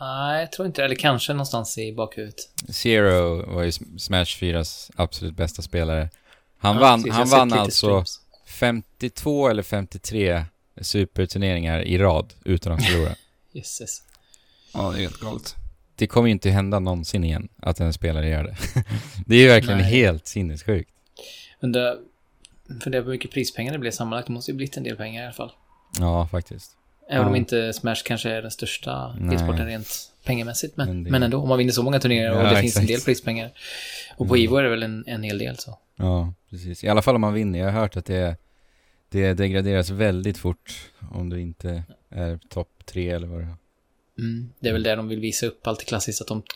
Nej, 0.00 0.40
jag 0.40 0.52
tror 0.52 0.66
inte. 0.66 0.84
Eller 0.84 0.94
kanske 0.94 1.32
någonstans 1.32 1.78
i 1.78 1.92
bakhuvudet. 1.92 2.36
Zero 2.68 3.52
var 3.54 3.62
ju 3.62 3.72
Smash 3.98 4.24
4s 4.24 4.90
absolut 4.96 5.36
bästa 5.36 5.62
spelare. 5.62 6.10
Han 6.58 6.74
Ja, 6.74 6.80
vann, 6.80 7.02
precis, 7.02 7.16
han 7.18 7.28
vann 7.28 7.52
alltså 7.52 7.86
streams. 7.86 8.20
52 8.46 9.48
eller 9.48 9.62
53 9.62 10.44
superturneringar 10.80 11.80
i 11.82 11.98
rad 11.98 12.34
utan 12.44 12.72
att 12.72 12.84
förlora. 12.86 13.14
Jösses. 13.52 14.02
Ja, 14.74 14.90
det 14.90 14.98
är 14.98 15.00
helt 15.00 15.20
galet. 15.20 15.54
det 15.96 16.06
kommer 16.06 16.28
ju 16.28 16.32
inte 16.32 16.50
hända 16.50 16.78
någonsin 16.78 17.24
igen 17.24 17.48
att 17.56 17.80
en 17.80 17.92
spelare 17.92 18.28
gör 18.28 18.44
det. 18.44 18.56
det 19.26 19.36
är 19.36 19.40
ju 19.40 19.48
verkligen 19.48 19.78
Nej. 19.78 19.90
helt 19.90 20.26
sinnessjukt. 20.26 20.90
Undrar, 21.60 21.96
funderar 22.82 23.02
på 23.02 23.06
hur 23.06 23.14
mycket 23.14 23.30
prispengar 23.30 23.72
det 23.72 23.78
blir 23.78 23.90
sammanlagt. 23.90 24.26
Det 24.26 24.32
måste 24.32 24.50
ju 24.50 24.56
blivit 24.56 24.76
en 24.76 24.82
del 24.82 24.96
pengar 24.96 25.22
i 25.22 25.24
alla 25.24 25.34
fall. 25.34 25.52
Ja, 25.98 26.28
faktiskt. 26.28 26.70
Även 27.10 27.26
om 27.26 27.32
Ja. 27.32 27.38
inte 27.38 27.72
Smash 27.72 27.96
kanske 28.04 28.30
är 28.30 28.42
den 28.42 28.50
största 28.50 29.16
Nej. 29.20 29.34
e-sporten 29.34 29.66
rent 29.66 29.88
pengamässigt. 30.24 30.76
Men, 30.76 31.02
Men 31.02 31.12
men, 31.12 31.22
ändå, 31.22 31.38
om 31.38 31.48
man 31.48 31.58
vinner 31.58 31.72
så 31.72 31.82
många 31.82 32.00
turneringar 32.00 32.30
och 32.30 32.38
Ja, 32.46 32.50
det 32.50 32.60
finns 32.60 32.76
en 32.76 32.82
exakt. 32.82 32.88
del 32.88 33.00
prispengar. 33.04 33.50
Och 34.16 34.28
på 34.28 34.34
Mm. 34.34 34.44
Ivo 34.44 34.56
är 34.56 34.62
det 34.62 34.68
väl 34.70 34.82
en, 34.82 35.04
en 35.06 35.22
hel 35.22 35.38
del 35.38 35.58
så. 35.58 35.78
Ja, 35.96 36.32
precis. 36.50 36.84
I 36.84 36.88
alla 36.88 37.02
fall 37.02 37.14
om 37.14 37.20
man 37.20 37.34
vinner. 37.34 37.58
Jag 37.58 37.66
har 37.72 37.80
hört 37.80 37.96
att 37.96 38.04
det, 38.06 38.36
det 39.08 39.34
degraderas 39.34 39.90
väldigt 39.90 40.38
fort 40.38 40.90
om 41.12 41.30
du 41.30 41.40
inte 41.40 41.82
är 42.10 42.38
topp 42.48 42.70
tre 42.84 43.10
eller 43.10 43.26
vad 43.26 43.38
det 43.40 43.44
är. 43.44 43.56
Mm. 44.18 44.50
Det 44.60 44.68
är 44.68 44.72
väl 44.72 44.82
det 44.82 44.94
de 44.96 45.08
vill 45.08 45.20
visa 45.20 45.46
upp, 45.46 45.66
alltid 45.66 45.86
klassiskt, 45.88 46.20
att 46.20 46.28
de 46.28 46.42
t- 46.42 46.48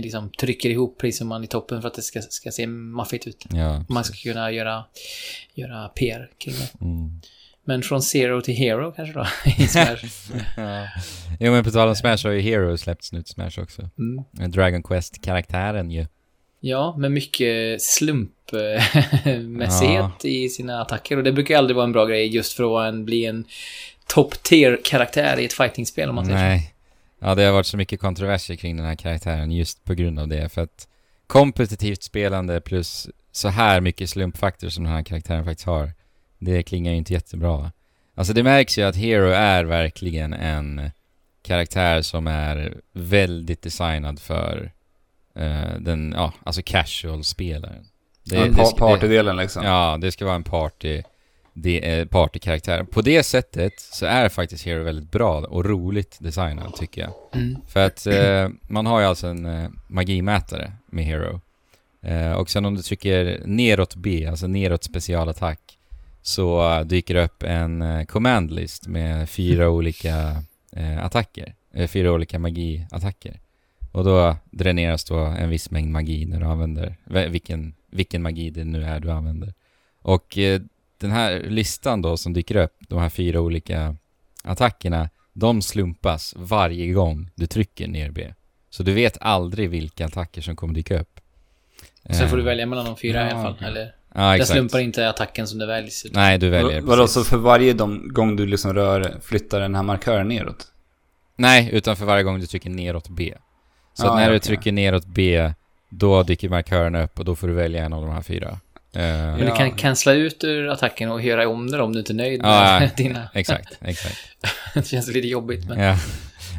liksom 0.00 0.30
trycker 0.30 0.70
ihop 0.70 0.98
prissumman 0.98 1.44
i 1.44 1.46
toppen 1.46 1.80
för 1.82 1.88
att 1.88 1.94
det 1.94 2.02
ska, 2.02 2.22
ska 2.22 2.50
se 2.50 2.66
maffigt 2.66 3.26
ut. 3.26 3.44
Ja, 3.50 3.84
Man 3.88 4.04
ska 4.04 4.14
kunna 4.30 4.52
göra, 4.52 4.84
göra 5.54 5.88
PR 5.88 6.30
kring 6.38 6.54
det. 6.54 6.84
Mm. 6.84 7.20
Men 7.68 7.82
från 7.82 8.02
zero 8.02 8.40
till 8.40 8.54
hero 8.54 8.92
kanske 8.92 9.14
då, 9.14 9.26
i 9.50 9.50
Smash. 9.68 9.96
ja. 10.56 10.86
Jo 11.40 11.52
men 11.52 11.64
på 11.64 11.70
tal 11.70 11.88
om 11.88 11.96
Smash 11.96 12.18
har 12.24 12.30
ju 12.30 12.40
Hero 12.40 12.76
släppts 12.76 13.12
nu 13.12 13.22
till 13.22 13.32
Smash 13.32 13.62
också. 13.62 13.90
Mm. 13.98 14.24
Dragon 14.50 14.82
Quest-karaktären 14.82 15.90
ju. 15.90 16.06
Ja, 16.60 16.94
med 16.98 17.12
mycket 17.12 17.82
slumpmässighet 17.82 20.24
i 20.24 20.48
sina 20.48 20.80
attacker. 20.80 21.16
Och 21.16 21.22
det 21.22 21.32
brukar 21.32 21.54
ju 21.54 21.58
aldrig 21.58 21.76
vara 21.76 21.84
en 21.84 21.92
bra 21.92 22.04
grej 22.04 22.26
just 22.26 22.52
för 22.52 22.64
att 22.64 22.70
vara 22.70 22.86
en, 22.86 23.04
bli 23.04 23.26
en 23.26 23.44
top 24.06 24.42
tier-karaktär 24.42 25.38
i 25.38 25.44
ett 25.44 25.52
fightingspel 25.52 26.08
om 26.08 26.14
man 26.14 26.26
säger. 26.26 26.38
Nej. 26.38 26.74
Ja, 27.18 27.34
det 27.34 27.44
har 27.44 27.52
varit 27.52 27.66
så 27.66 27.76
mycket 27.76 28.00
kontroverser 28.00 28.56
kring 28.56 28.76
den 28.76 28.86
här 28.86 28.94
karaktären 28.94 29.52
just 29.52 29.84
på 29.84 29.94
grund 29.94 30.18
av 30.18 30.28
det. 30.28 30.52
För 30.52 30.62
att 30.62 30.88
kompetitivt 31.26 32.02
spelande 32.02 32.60
plus 32.60 33.08
så 33.32 33.48
här 33.48 33.80
mycket 33.80 34.10
slumpfaktor 34.10 34.68
som 34.68 34.84
den 34.84 34.92
här 34.92 35.02
karaktären 35.02 35.44
faktiskt 35.44 35.66
har, 35.66 35.92
det 36.38 36.62
klingar 36.62 36.92
ju 36.92 36.98
inte 36.98 37.12
jättebra. 37.12 37.72
Alltså 38.14 38.32
det 38.32 38.42
märks 38.42 38.78
ju 38.78 38.82
att 38.82 38.96
Hero 38.96 39.28
är 39.28 39.64
verkligen 39.64 40.32
en 40.32 40.90
karaktär 41.42 42.02
som 42.02 42.26
är 42.26 42.74
väldigt 42.92 43.62
designad 43.62 44.20
för 44.20 44.72
eh, 45.34 45.74
den, 45.80 46.14
ja, 46.16 46.32
alltså 46.44 46.62
casual-spelaren. 46.62 47.86
Det, 48.24 48.36
Ja, 48.36 48.44
det 48.44 48.52
pa- 48.52 48.76
partydelen 48.78 49.36
liksom. 49.36 49.64
Ja, 49.64 49.98
det 50.00 50.12
ska 50.12 50.24
vara 50.24 50.34
en 50.34 50.42
party, 50.42 51.02
det 51.52 51.90
är 51.90 52.04
partykaraktär. 52.06 52.82
På 52.82 53.00
det 53.02 53.22
sättet 53.22 53.72
så 53.80 54.06
är 54.06 54.28
faktiskt 54.28 54.64
Hero 54.66 54.82
väldigt 54.84 55.10
bra 55.10 55.40
och 55.40 55.64
roligt 55.64 56.16
designad 56.20 56.74
tycker 56.74 57.00
jag. 57.00 57.12
Mm. 57.32 57.56
För 57.68 57.86
att 57.86 58.06
eh, 58.06 58.48
man 58.68 58.86
har 58.86 59.00
ju 59.00 59.06
alltså 59.06 59.26
en 59.26 59.46
eh, 59.46 59.68
magimätare 59.86 60.72
med 60.86 61.04
Hero. 61.04 61.40
Och 62.36 62.50
sen 62.50 62.64
om 62.64 62.74
du 62.74 62.82
trycker 62.82 63.42
neråt 63.44 63.94
B, 63.94 64.26
alltså 64.30 64.46
neråt 64.46 64.84
specialattack, 64.84 65.60
så 66.26 66.82
dyker 66.82 67.14
det 67.14 67.24
upp 67.24 67.42
en 67.42 67.82
eh, 67.82 68.04
command 68.04 68.50
list 68.50 68.88
med 68.88 69.28
fyra 69.28 69.68
olika 69.68 70.42
eh, 70.72 71.04
attacker. 71.04 71.54
Eh, 71.72 71.88
fyra 71.88 72.12
olika 72.12 72.38
magiattacker. 72.38 73.40
Och 73.92 74.04
då 74.04 74.36
dräneras 74.50 75.04
då 75.04 75.18
en 75.18 75.50
viss 75.50 75.70
mängd 75.70 75.90
magi 75.90 76.26
när 76.26 76.40
du 76.40 76.46
använder, 76.46 76.96
vilken, 77.28 77.74
vilken 77.90 78.22
magi 78.22 78.50
det 78.50 78.64
nu 78.64 78.84
är 78.84 79.00
du 79.00 79.10
använder. 79.10 79.54
Och 80.02 80.38
den 80.98 81.10
här 81.10 81.42
listan 81.48 82.02
då 82.02 82.16
som 82.16 82.32
dyker 82.32 82.56
upp, 82.56 82.76
de 82.88 82.98
här 82.98 83.08
fyra 83.08 83.40
olika 83.40 83.96
attackerna, 84.42 85.10
de 85.32 85.62
slumpas 85.62 86.34
varje 86.36 86.92
gång 86.92 87.30
du 87.34 87.46
trycker 87.46 87.88
ner 87.88 88.10
B. 88.10 88.34
Så 88.70 88.82
du 88.82 88.92
vet 88.92 89.18
aldrig 89.20 89.70
vilka 89.70 90.06
attacker 90.06 90.42
som 90.42 90.56
kommer 90.56 90.74
dyka 90.74 91.00
upp. 91.00 91.20
Sen 92.10 92.28
får 92.28 92.36
du 92.36 92.42
välja 92.42 92.66
mellan 92.66 92.84
de 92.84 92.96
fyra 92.96 93.28
i 93.28 93.30
alla 93.30 93.42
fall. 93.42 93.52
okej. 93.52 93.68
Eller, 93.68 93.94
Ja, 94.16 94.34
exakt. 94.36 94.50
slumpar 94.50 94.78
inte 94.78 95.08
attacken 95.08 95.46
som 95.46 95.58
det 95.58 95.66
väljs. 95.66 96.06
Nej, 96.10 96.38
du 96.38 96.48
väljer. 96.48 96.80
Vadå, 96.80 97.02
precis. 97.02 97.14
så 97.14 97.24
för 97.24 97.36
varje 97.36 97.72
gång 98.12 98.36
du 98.36 98.46
liksom 98.46 98.74
rör, 98.74 99.14
flyttar 99.22 99.60
den 99.60 99.74
här 99.74 99.82
markören 99.82 100.28
neråt? 100.28 100.66
Nej, 101.36 101.70
utan 101.72 101.96
för 101.96 102.04
varje 102.04 102.22
gång 102.22 102.40
du 102.40 102.46
trycker 102.46 102.70
neråt 102.70 103.08
B. 103.08 103.34
Så 103.94 104.06
att 104.06 104.14
när 104.16 104.26
ja, 104.26 104.30
du 104.32 104.38
trycker 104.38 104.72
neråt 104.72 105.06
B, 105.06 105.52
då 105.88 106.22
dyker 106.22 106.48
markörerna 106.48 107.02
upp 107.02 107.18
och 107.18 107.24
då 107.24 107.34
får 107.36 107.48
du 107.48 107.54
välja 107.54 107.84
en 107.84 107.92
av 107.92 108.02
de 108.02 108.10
här 108.10 108.22
fyra. 108.22 108.48
Eh, 108.92 109.00
Men 109.02 109.40
du 109.40 109.50
kan 109.56 109.70
cancella 109.72 110.16
ut 110.16 110.44
ur 110.44 110.68
attacken 110.68 111.10
och 111.10 111.22
göra 111.22 111.48
om 111.48 111.70
det 111.70 111.82
om 111.82 111.92
du 111.92 111.98
inte 111.98 112.12
är 112.12 112.14
nöjd 112.14 112.40
Ja, 112.42 112.78
med 112.80 112.82
ja. 112.82 112.90
dina... 112.96 113.28
exakt, 113.34 113.78
exakt. 113.80 114.16
det 114.74 114.86
känns 114.86 115.08
lite 115.08 115.28
jobbigt 115.28 115.68
men... 115.68 115.78
Ja. 115.80 115.96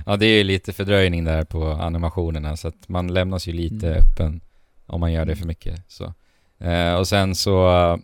ja, 0.06 0.15
det 0.17 0.26
är 0.26 0.38
ju 0.38 0.43
lite 0.43 0.74
fördröjning 0.74 1.24
där 1.24 1.43
på 1.43 1.67
animationerna 1.72 2.58
så 2.58 2.67
att 2.67 2.89
man 2.89 3.13
lämnas 3.13 3.48
ju 3.48 3.52
lite 3.54 3.88
Mm. 3.88 4.00
öppen 4.00 4.41
om 4.86 5.00
man 5.00 5.12
gör 5.13 5.26
det 5.26 5.36
för 5.36 5.46
mycket. 5.46 5.82
Så. 5.88 6.13
Eh, 6.60 6.93
och 6.93 7.08
sen 7.08 7.36
så 7.36 7.70
eh, 7.70 7.98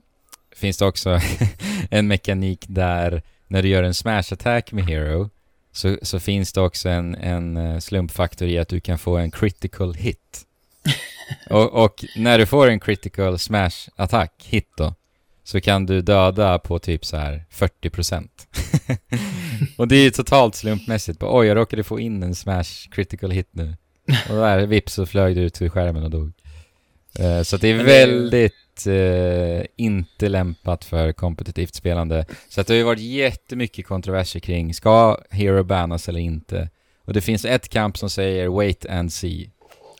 finns 0.56 0.78
det 0.78 0.86
också 0.86 1.20
en 1.90 2.08
mekanik 2.08 2.66
där 2.68 3.22
när 3.48 3.62
du 3.62 3.70
gör 3.70 3.84
en 3.84 3.94
smash 3.94 4.34
attack 4.34 4.72
med 4.72 4.86
Hero 4.86 5.30
så, 5.72 5.98
så 6.02 6.20
finns 6.20 6.54
det 6.54 6.62
också 6.62 6.90
en, 6.90 7.16
en 7.16 7.58
eh, 7.58 7.80
slumpfaktor 7.80 8.48
i 8.48 8.60
att 8.60 8.68
du 8.68 8.80
kan 8.80 8.98
få 8.98 9.18
en 9.18 9.32
critical 9.32 9.94
hit. 9.94 10.42
och, 11.50 11.84
och 11.84 12.06
när 12.16 12.40
du 12.40 12.46
får 12.46 12.68
en 12.68 12.80
critical 12.80 13.40
smash 13.40 13.90
attack 13.96 14.46
hit 14.48 14.70
då 14.78 14.94
så 15.44 15.62
kan 15.62 15.86
du 15.86 16.02
döda 16.02 16.60
på 16.60 16.80
typ 16.80 17.06
så 17.06 17.18
här 17.18 17.46
40%. 17.52 18.28
och 19.78 19.88
det 19.88 19.96
är 19.96 20.04
ju 20.04 20.12
totalt 20.12 20.56
slumpmässigt. 20.56 21.20
Bara, 21.20 21.40
Oj, 21.40 21.48
jag 21.48 21.58
råkade 21.58 21.84
få 21.84 22.00
in 22.00 22.24
en 22.24 22.36
smash 22.36 22.90
critical 22.92 23.32
hit 23.32 23.50
nu. 23.52 23.76
Och 24.30 24.36
där, 24.36 24.66
vips 24.66 24.94
så 24.94 25.06
flög 25.06 25.36
du 25.36 25.42
ut 25.42 25.54
till 25.54 25.70
skärmen 25.70 26.04
och 26.04 26.10
dog. 26.10 26.34
Eh, 27.20 27.42
så 27.42 27.58
det 27.58 27.68
är 27.68 27.84
väldigt 27.84 28.88
eh, 28.88 29.66
inte 29.76 30.30
lämpat 30.30 30.86
för 30.86 31.12
kompetitivt 31.12 31.76
spelande. 31.76 32.26
Så 32.50 32.62
att 32.62 32.68
det 32.68 32.74
har 32.74 32.78
ju 32.78 32.84
varit 32.84 33.00
jättemycket 33.00 33.86
kontroverser 33.86 34.40
kring, 34.40 34.74
ska 34.74 35.18
Hero 35.30 35.64
bannas 35.64 36.10
eller 36.10 36.20
inte? 36.20 36.70
Och 37.06 37.14
det 37.14 37.22
finns 37.22 37.46
ett 37.46 37.70
camp 37.70 37.98
som 37.98 38.10
säger 38.10 38.48
wait 38.48 38.86
and 38.86 39.14
see. 39.14 39.50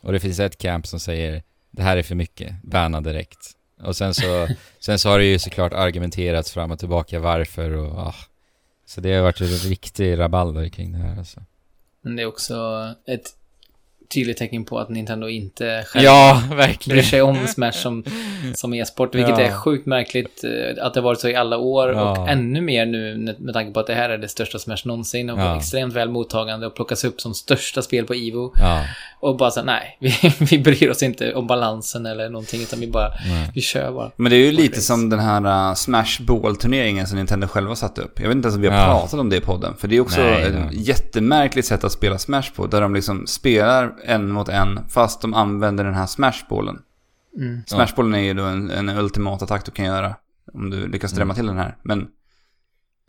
Och 0.02 0.12
det 0.12 0.20
finns 0.20 0.40
ett 0.40 0.58
camp 0.58 0.86
som 0.86 1.00
säger 1.00 1.42
det 1.70 1.82
här 1.82 1.96
är 1.96 2.02
för 2.02 2.14
mycket, 2.14 2.62
banna 2.62 3.00
direkt. 3.00 3.50
Och 3.82 3.96
sen 3.96 4.14
så, 4.14 4.48
sen 4.80 4.98
så 4.98 5.08
har 5.08 5.18
det 5.18 5.24
ju 5.24 5.38
såklart 5.38 5.72
argumenterats 5.72 6.52
fram 6.52 6.70
och 6.70 6.78
tillbaka 6.78 7.20
varför 7.20 7.70
och 7.70 7.98
ah. 7.98 8.14
Så 8.86 9.00
det 9.00 9.14
har 9.14 9.22
varit 9.22 9.40
en 9.40 9.46
riktig 9.46 10.18
rabalder 10.18 10.68
kring 10.68 10.92
det 10.92 10.98
här 10.98 11.18
alltså. 11.18 11.42
Men 12.02 12.16
det 12.16 12.22
är 12.22 12.26
också 12.26 12.54
ett 13.06 13.34
tydligt 14.08 14.36
tecken 14.36 14.64
på 14.64 14.78
att 14.78 14.88
Nintendo 14.88 15.28
inte 15.28 15.84
själv 15.86 16.04
Ja, 16.04 16.42
bryr 16.88 17.02
sig 17.02 17.22
om 17.22 17.46
Smash 17.46 17.72
som, 17.72 18.04
som 18.54 18.74
e-sport, 18.74 19.14
vilket 19.14 19.38
Ja. 19.38 19.44
är 19.44 19.52
sjukt 19.52 19.86
märkligt 19.86 20.44
eh, 20.44 20.84
att 20.86 20.94
det 20.94 21.00
varit 21.00 21.20
så 21.20 21.28
i 21.28 21.34
alla 21.36 21.56
år 21.58 21.92
Ja. 21.92 22.10
och 22.20 22.28
ännu 22.28 22.60
mer 22.60 22.86
nu 22.86 23.34
med 23.38 23.54
tanke 23.54 23.72
på 23.72 23.80
att 23.80 23.86
det 23.86 23.94
här 23.94 24.10
är 24.10 24.18
det 24.18 24.28
största 24.28 24.58
Smash 24.58 24.76
någonsin 24.84 25.30
och 25.30 25.38
Ja. 25.38 25.56
extremt 25.56 25.94
väl 25.94 26.08
mottagande 26.10 26.66
och 26.66 26.74
plockas 26.74 27.04
upp 27.04 27.20
som 27.20 27.34
största 27.34 27.82
spel 27.82 28.04
på. 28.04 28.14
Ja, 28.14 28.84
Och 29.20 29.36
bara 29.36 29.50
så 29.50 29.62
nej, 29.62 29.96
vi, 30.00 30.14
vi 30.50 30.58
bryr 30.58 30.90
oss 30.90 31.02
inte 31.02 31.34
om 31.34 31.46
balansen 31.46 32.06
eller 32.06 32.28
någonting, 32.30 32.60
utan 32.62 32.80
vi 32.80 32.86
bara, 32.86 33.08
nej. 33.28 33.50
vi 33.54 33.60
kör 33.60 33.92
bara. 33.92 34.10
Men 34.16 34.30
det 34.30 34.36
är 34.36 34.46
ju 34.46 34.52
lite 34.52 34.80
som 34.80 35.10
den 35.10 35.18
här 35.20 35.68
uh, 35.68 35.74
Smash 35.74 36.20
Ball-turneringen 36.20 37.06
som 37.06 37.16
Nintendo 37.18 37.46
själva 37.46 37.74
satte 37.76 38.00
upp. 38.00 38.20
Jag 38.20 38.28
vet 38.28 38.36
inte 38.36 38.46
ens 38.46 38.56
om 38.56 38.62
vi 38.62 38.68
har 38.68 38.76
Ja. 38.78 38.84
pratat 38.84 39.20
om 39.20 39.30
det 39.30 39.36
i 39.36 39.40
podden. 39.40 39.74
För 39.78 39.88
det 39.88 39.96
är 39.96 40.00
också 40.00 40.20
Nej, 40.20 40.42
ett 40.42 40.54
nej. 40.54 40.68
jättemärkligt 40.72 41.66
sätt 41.66 41.84
att 41.84 41.92
spela 41.92 42.18
Smash 42.18 42.50
på. 42.56 42.66
Där 42.66 42.80
de 42.80 42.94
liksom 42.94 43.26
spelar 43.26 43.93
en 44.04 44.30
mot 44.30 44.48
en 44.48 44.88
fast 44.88 45.20
de 45.20 45.34
använder 45.34 45.84
den 45.84 45.94
här 45.94 46.06
Smash-bollen. 46.06 46.82
Mm. 47.36 47.62
Smashbollen 47.66 48.14
är 48.14 48.18
ju 48.24 48.34
då 48.34 48.42
en, 48.44 48.70
en 48.70 48.88
ultimat 48.88 49.42
attack 49.42 49.64
du 49.64 49.70
kan 49.70 49.84
göra. 49.84 50.14
Om 50.52 50.70
du 50.70 50.86
lyckas 50.88 51.12
drämma 51.12 51.34
Mm. 51.34 51.36
till 51.36 51.46
den 51.46 51.56
här. 51.58 51.76
Men 51.82 52.08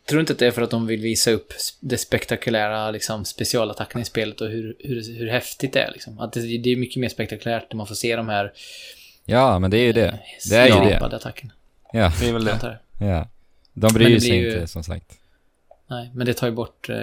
Tror 0.08 0.16
du 0.16 0.20
inte 0.20 0.32
att 0.32 0.38
det 0.38 0.46
är 0.46 0.50
för 0.50 0.62
att 0.62 0.70
de 0.70 0.86
vill 0.86 1.00
visa 1.00 1.30
upp 1.30 1.52
det 1.80 1.98
spektakulära 1.98 2.90
liksom, 2.90 3.24
specialattacken 3.24 4.00
i 4.00 4.04
spelet 4.04 4.40
och 4.40 4.48
hur, 4.48 4.76
hur, 4.78 5.18
hur 5.18 5.28
häftigt 5.28 5.72
det 5.72 5.80
är? 5.80 5.92
Liksom? 5.92 6.18
Att 6.18 6.32
det, 6.32 6.40
det 6.58 6.72
är 6.72 6.76
mycket 6.76 7.00
mer 7.00 7.08
spektakulärt 7.08 7.72
när 7.72 7.76
man 7.76 7.86
får 7.86 7.94
se 7.94 8.16
de 8.16 8.28
här 8.28 8.52
ja, 9.24 9.58
men 9.58 9.70
det 9.70 9.76
är 9.78 9.84
ju 9.84 9.92
det. 9.92 10.18
Det 10.50 10.56
är 10.56 10.66
ju 10.84 10.90
det. 10.90 11.06
attackerna. 11.16 11.52
Ja, 11.92 12.12
det 12.20 12.28
är 12.28 12.32
väl 12.32 12.44
det. 12.44 12.78
ja. 13.00 13.28
De 13.72 13.94
bryr 13.94 14.20
sig 14.20 14.36
ju- 14.36 14.52
inte 14.54 14.66
som 14.66 14.84
sagt. 14.84 15.12
Nej, 15.86 16.10
men 16.14 16.26
det 16.26 16.34
tar 16.34 16.46
ju 16.46 16.52
bort... 16.52 16.88
Eh, 16.88 16.96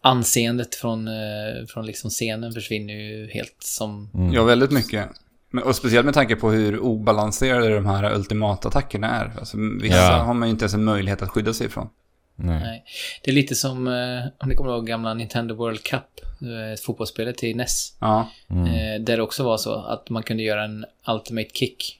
anseendet 0.00 0.74
från, 0.74 1.08
eh, 1.08 1.66
från 1.68 1.86
liksom 1.86 2.10
scenen 2.10 2.52
försvinner 2.52 2.94
ju 2.94 3.30
helt 3.30 3.56
som... 3.58 4.10
Mm. 4.14 4.32
Ja, 4.32 4.44
väldigt 4.44 4.70
mycket. 4.70 5.08
Men, 5.50 5.64
och 5.64 5.76
speciellt 5.76 6.04
med 6.04 6.14
tanke 6.14 6.36
på 6.36 6.50
hur 6.50 6.78
obalanserade 6.78 7.74
de 7.74 7.86
här 7.86 8.14
ultimatattackerna 8.14 9.10
är. 9.10 9.32
Alltså, 9.38 9.56
vissa 9.82 9.96
Ja. 9.96 10.12
har 10.22 10.34
man 10.34 10.48
ju 10.48 10.50
inte 10.52 10.62
ens 10.62 10.74
en 10.74 10.84
möjlighet 10.84 11.22
att 11.22 11.28
skydda 11.28 11.54
sig 11.54 11.66
ifrån. 11.66 11.88
Nej. 12.36 12.60
Nej. 12.60 12.84
Det 13.22 13.30
är 13.30 13.34
lite 13.34 13.54
som, 13.54 13.88
eh, 13.88 14.24
om 14.38 14.48
ni 14.48 14.54
kommer 14.54 14.70
ihåg 14.70 14.86
gamla 14.86 15.14
Nintendo 15.14 15.54
World 15.54 15.82
Cup, 15.82 16.02
eh, 16.40 16.80
fotbollsspelet 16.84 17.36
till 17.38 17.56
NES. 17.56 17.96
Ja, 18.00 18.28
Mm. 18.50 19.04
Där 19.04 19.16
det 19.16 19.22
också 19.22 19.44
var 19.44 19.56
så 19.56 19.74
att 19.74 20.10
man 20.10 20.22
kunde 20.22 20.42
göra 20.42 20.64
en 20.64 20.84
Ultimate 21.08 21.50
Kick. 21.54 21.96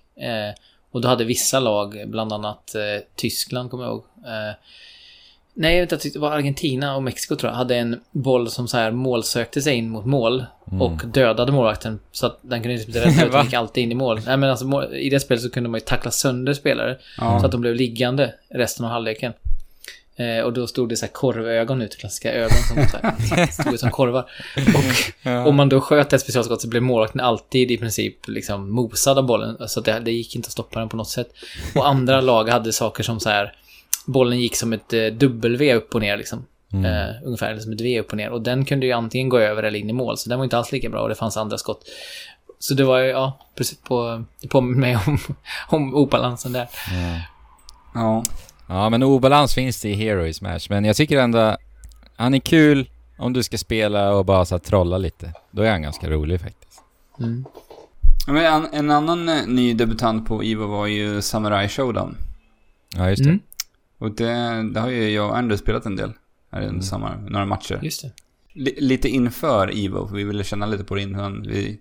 Och 0.90 1.00
då 1.00 1.08
hade 1.08 1.24
vissa 1.24 1.60
lag, 1.60 2.02
bland 2.06 2.32
annat 2.32 2.74
Tyskland 3.16 3.70
kommer 3.70 3.84
jag 3.84 3.92
ihåg. 3.92 4.04
Nej, 5.54 5.74
jag 5.74 5.82
vet 5.82 5.92
inte, 5.92 6.08
det 6.08 6.18
var 6.18 6.30
Argentina 6.30 6.96
och 6.96 7.02
Mexiko 7.02 7.36
tror 7.36 7.50
jag, 7.50 7.56
hade 7.56 7.76
en 7.76 8.00
boll 8.10 8.50
som 8.50 8.68
så 8.68 8.76
här 8.76 8.90
målsökte 8.90 9.62
sig 9.62 9.74
in 9.74 9.90
mot 9.90 10.06
mål. 10.06 10.44
Mm. 10.70 10.82
Och 10.82 11.02
dödade 11.06 11.52
målvakten 11.52 11.98
så 12.12 12.26
att 12.26 12.38
den 12.42 12.62
kunde 12.62 12.82
inte 12.82 13.00
rädda 13.00 13.24
ut 13.26 13.32
Va? 13.32 13.38
och 13.38 13.44
gick 13.44 13.54
alltid 13.54 13.84
in 13.84 13.92
i 13.92 13.94
mål. 13.94 14.20
Nej 14.26 14.36
men 14.36 14.50
alltså 14.50 14.94
i 14.94 15.10
det 15.10 15.20
spelet 15.20 15.42
så 15.42 15.50
kunde 15.50 15.68
man 15.68 15.78
ju 15.78 15.84
tackla 15.84 16.10
sönder 16.10 16.54
spelare. 16.54 16.98
ja. 17.18 17.40
Så 17.40 17.46
att 17.46 17.52
de 17.52 17.60
blev 17.60 17.74
liggande 17.74 18.34
resten 18.48 18.84
av 18.84 18.92
halvleken. 18.92 19.32
Eh, 20.16 20.44
och 20.44 20.52
då 20.52 20.66
stod 20.66 20.88
det 20.88 20.96
så 20.96 21.06
här 21.06 21.12
korvögon 21.12 21.82
ut, 21.82 21.96
klassiska 21.96 22.32
ögon 22.32 22.56
som 22.68 22.76
så 22.88 22.96
här, 23.02 23.46
stod 23.62 23.74
ut 23.74 23.80
som 23.80 23.90
korvar. 23.90 24.30
Och 25.24 25.48
om 25.48 25.56
man 25.56 25.68
då 25.68 25.80
sköt 25.80 26.12
ett 26.12 26.20
specialskott 26.20 26.62
så 26.62 26.68
blev 26.68 26.82
målvakten 26.82 27.20
alltid 27.20 27.70
i 27.70 27.76
princip 27.76 28.28
liksom 28.28 28.70
mosad 28.70 29.18
av 29.18 29.26
bollen. 29.26 29.56
Så 29.68 29.80
att 29.80 29.86
det, 29.86 30.00
det 30.04 30.12
gick 30.12 30.36
inte 30.36 30.46
att 30.46 30.52
stoppa 30.52 30.78
den 30.78 30.88
på 30.88 30.96
något 30.96 31.08
sätt. 31.08 31.28
Och 31.74 31.88
andra 31.88 32.20
lag 32.20 32.48
hade 32.48 32.72
saker 32.72 33.02
som 33.02 33.20
så 33.20 33.28
här, 33.28 33.54
bollen 34.12 34.40
gick 34.40 34.56
som 34.56 34.72
ett 34.72 34.92
eh, 34.92 35.06
W 35.06 35.74
upp 35.74 35.94
och 35.94 36.00
ner 36.00 36.16
liksom. 36.16 36.46
Mm. 36.72 36.84
Eh, 36.84 37.14
ungefär, 37.24 37.58
som 37.58 37.72
ett 37.72 37.80
V 37.80 38.00
upp 38.00 38.10
och 38.10 38.16
ner. 38.16 38.30
Och 38.30 38.42
den 38.42 38.64
kunde 38.64 38.86
ju 38.86 38.92
antingen 38.92 39.28
gå 39.28 39.38
över 39.38 39.62
eller 39.62 39.78
in 39.78 39.90
i 39.90 39.92
mål, 39.92 40.18
så 40.18 40.28
den 40.28 40.38
var 40.38 40.44
inte 40.44 40.58
alls 40.58 40.72
lika 40.72 40.88
bra 40.88 41.02
och 41.02 41.08
det 41.08 41.14
fanns 41.14 41.36
andra 41.36 41.58
skott. 41.58 41.84
Så 42.58 42.74
det 42.74 42.84
var 42.84 42.98
ju, 42.98 43.08
ja, 43.08 43.38
precis 43.54 43.78
på, 43.78 44.24
det 44.42 44.48
påminner 44.48 44.80
mig 44.80 44.98
om, 45.06 45.18
om 45.68 45.94
obalansen 45.94 46.52
där. 46.52 46.68
Ja. 46.92 47.20
ja. 47.94 48.24
ja, 48.68 48.88
men 48.90 49.02
obalans 49.02 49.54
finns 49.54 49.80
det 49.80 49.88
i 49.88 49.94
Hero 49.94 50.26
i 50.26 50.34
Smash. 50.34 50.60
Men 50.68 50.84
jag 50.84 50.96
tycker 50.96 51.18
ändå, 51.18 51.56
han 52.16 52.34
är 52.34 52.38
kul 52.38 52.90
om 53.18 53.32
du 53.32 53.42
ska 53.42 53.58
spela 53.58 54.14
och 54.14 54.24
bara 54.24 54.44
så 54.44 54.54
här, 54.54 54.60
trolla 54.60 54.98
lite. 54.98 55.32
Då 55.50 55.62
är 55.62 55.70
han 55.70 55.82
ganska 55.82 56.10
rolig 56.10 56.40
faktiskt. 56.40 56.82
Mm. 57.18 57.44
Men 58.26 58.36
en, 58.36 58.66
en 58.72 58.90
annan 58.90 59.28
eh, 59.28 59.46
ny 59.46 59.74
debutant 59.74 60.28
på 60.28 60.42
Evo 60.42 60.66
var 60.66 60.86
ju 60.86 61.22
Samurai 61.22 61.68
Showdown. 61.68 62.16
Ja, 62.96 63.10
just 63.10 63.22
det. 63.22 63.28
Mm, 63.28 63.40
Och 64.00 64.10
det, 64.10 64.62
det 64.72 64.80
har 64.80 64.88
ju 64.88 65.10
jag 65.10 65.28
och 65.30 65.36
Andrew 65.38 65.58
spelat 65.62 65.86
en 65.86 65.96
del. 65.96 66.12
Här 66.52 66.58
under 66.60 66.70
Mm. 66.70 66.82
sommaren, 66.82 67.24
några 67.24 67.46
matcher. 67.46 67.78
just 67.82 68.02
det. 68.02 68.10
Li, 68.52 68.74
lite 68.80 69.08
inför 69.08 69.84
Evo, 69.84 70.08
för 70.08 70.16
vi 70.16 70.24
ville 70.24 70.44
känna 70.44 70.66
lite 70.66 70.84
på 70.84 70.94
det 70.94 71.02
innan 71.02 71.42
vi 71.42 71.78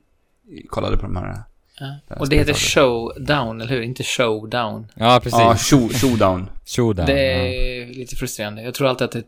kollade 0.69 0.97
på 0.97 1.01
de 1.03 1.15
här. 1.15 1.43
Ja. 1.79 2.15
Och 2.15 2.29
det 2.29 2.35
heter 2.37 2.53
showdown, 2.53 3.61
eller 3.61 3.71
hur? 3.71 3.81
Inte 3.81 4.03
showdown. 4.03 4.87
Ja, 4.95 5.19
precis. 5.23 5.39
Ja, 5.39 5.55
show, 5.57 5.89
Showdown. 5.93 6.49
Showdown. 6.65 7.05
Det 7.05 7.13
ja. 7.21 7.39
är 7.47 7.93
lite 7.93 8.15
frustrerande. 8.15 8.61
Jag 8.61 8.73
tror 8.73 8.87
alltid 8.87 9.05
att 9.05 9.11
det 9.11 9.19
är 9.19 9.23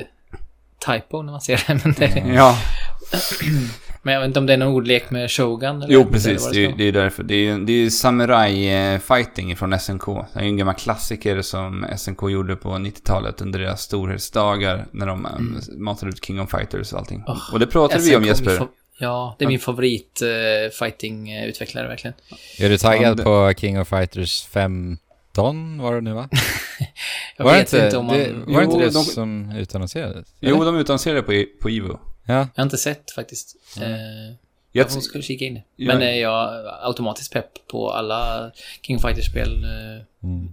eh, 0.00 0.92
typo 0.94 1.22
när 1.22 1.32
man 1.32 1.40
ser 1.40 1.64
det, 1.66 1.80
men, 1.84 1.92
det, 1.92 2.34
Ja, 2.34 2.58
men 4.06 4.14
jag 4.14 4.20
vet 4.20 4.26
inte 4.26 4.38
om 4.38 4.46
det 4.46 4.52
är 4.52 4.56
någon 4.56 4.74
ordlek 4.74 5.10
med 5.10 5.30
shogun 5.30 5.82
eller 5.82 5.94
jo 5.94 6.04
precis. 6.04 6.50
Det, 6.50 6.64
är- 6.64 6.68
ska 6.68 6.76
det 6.76 6.84
är 6.84 6.92
därför. 6.92 7.22
Det 7.22 7.34
är 7.34 7.38
ju 7.38 7.64
det 7.64 7.72
är 7.72 7.86
samurai-fighting 7.86 9.54
från 9.56 9.78
SNK. 9.80 10.06
Det 10.06 10.38
är 10.40 10.42
ju 10.42 10.48
en 10.48 10.56
gammal 10.56 10.74
klassiker 10.74 11.42
som 11.42 11.86
SNK 11.96 12.22
gjorde 12.30 12.56
på 12.56 12.68
90-talet 12.68 13.40
under 13.40 13.58
deras 13.58 13.82
storhetsdagar. 13.82 14.86
När 14.90 15.06
de 15.06 15.26
mm. 15.26 15.58
matade 15.76 16.10
ut 16.10 16.24
King 16.24 16.40
of 16.40 16.50
Fighters 16.50 16.92
och 16.92 16.98
allting. 16.98 17.24
Oh, 17.26 17.52
och 17.52 17.58
det 17.60 17.66
pratade 17.66 18.00
vi 18.02 18.06
SNK, 18.06 18.16
om 18.16 18.22
min 18.22 18.28
Jesper. 18.28 18.68
Ja, 18.98 19.36
det 19.38 19.44
är 19.44 19.48
min 19.48 19.58
favorit 19.58 20.22
eh, 20.22 20.70
fighting-utvecklare 20.78 21.88
verkligen. 21.88 22.14
Är 22.58 22.68
du 22.68 22.78
taggad 22.78 23.02
Ja, 23.10 23.14
det- 23.14 23.22
på 23.22 23.52
King 23.60 23.80
of 23.80 23.88
Fighters 23.88 24.46
15 24.46 25.78
var 25.78 25.94
det 25.94 26.00
nu 26.00 26.12
va? 26.12 26.28
Jag 27.36 27.44
var 27.44 27.52
vet 27.52 27.70
det 27.70 27.76
inte, 27.76 27.86
inte 27.86 27.96
om 27.96 28.06
man... 28.06 28.16
det, 28.16 28.32
var 28.46 28.60
det 28.60 28.64
inte 28.64 28.76
Jo, 28.76 28.82
det 28.82 28.90
de- 28.90 29.04
som 29.04 29.52
utannonserades? 29.58 30.28
Jo, 30.40 30.56
eller? 30.56 30.64
de 30.72 30.76
utannonserade 30.76 31.22
på, 31.22 31.44
på 31.62 31.68
Evo. 31.68 31.98
Ja. 32.26 32.34
Jag 32.34 32.48
har 32.56 32.62
inte 32.62 32.76
sett 32.78 33.10
faktiskt. 33.10 33.56
Mm. 33.76 33.92
Eh, 33.92 34.34
Jag, 34.72 34.90
ska 35.02 35.22
kika 35.22 35.44
in 35.44 35.54
det. 35.54 35.62
Ja. 35.76 35.86
Men 35.94 36.02
eh, 36.02 36.16
jag 36.18 36.54
är 36.54 36.86
automatiskt 36.86 37.32
pepp 37.32 37.66
på 37.68 37.90
alla 37.90 38.50
King 38.82 38.96
of 38.96 39.02
Fighters-spel. 39.02 39.64
Eh, 39.64 40.02
Mm. 40.22 40.48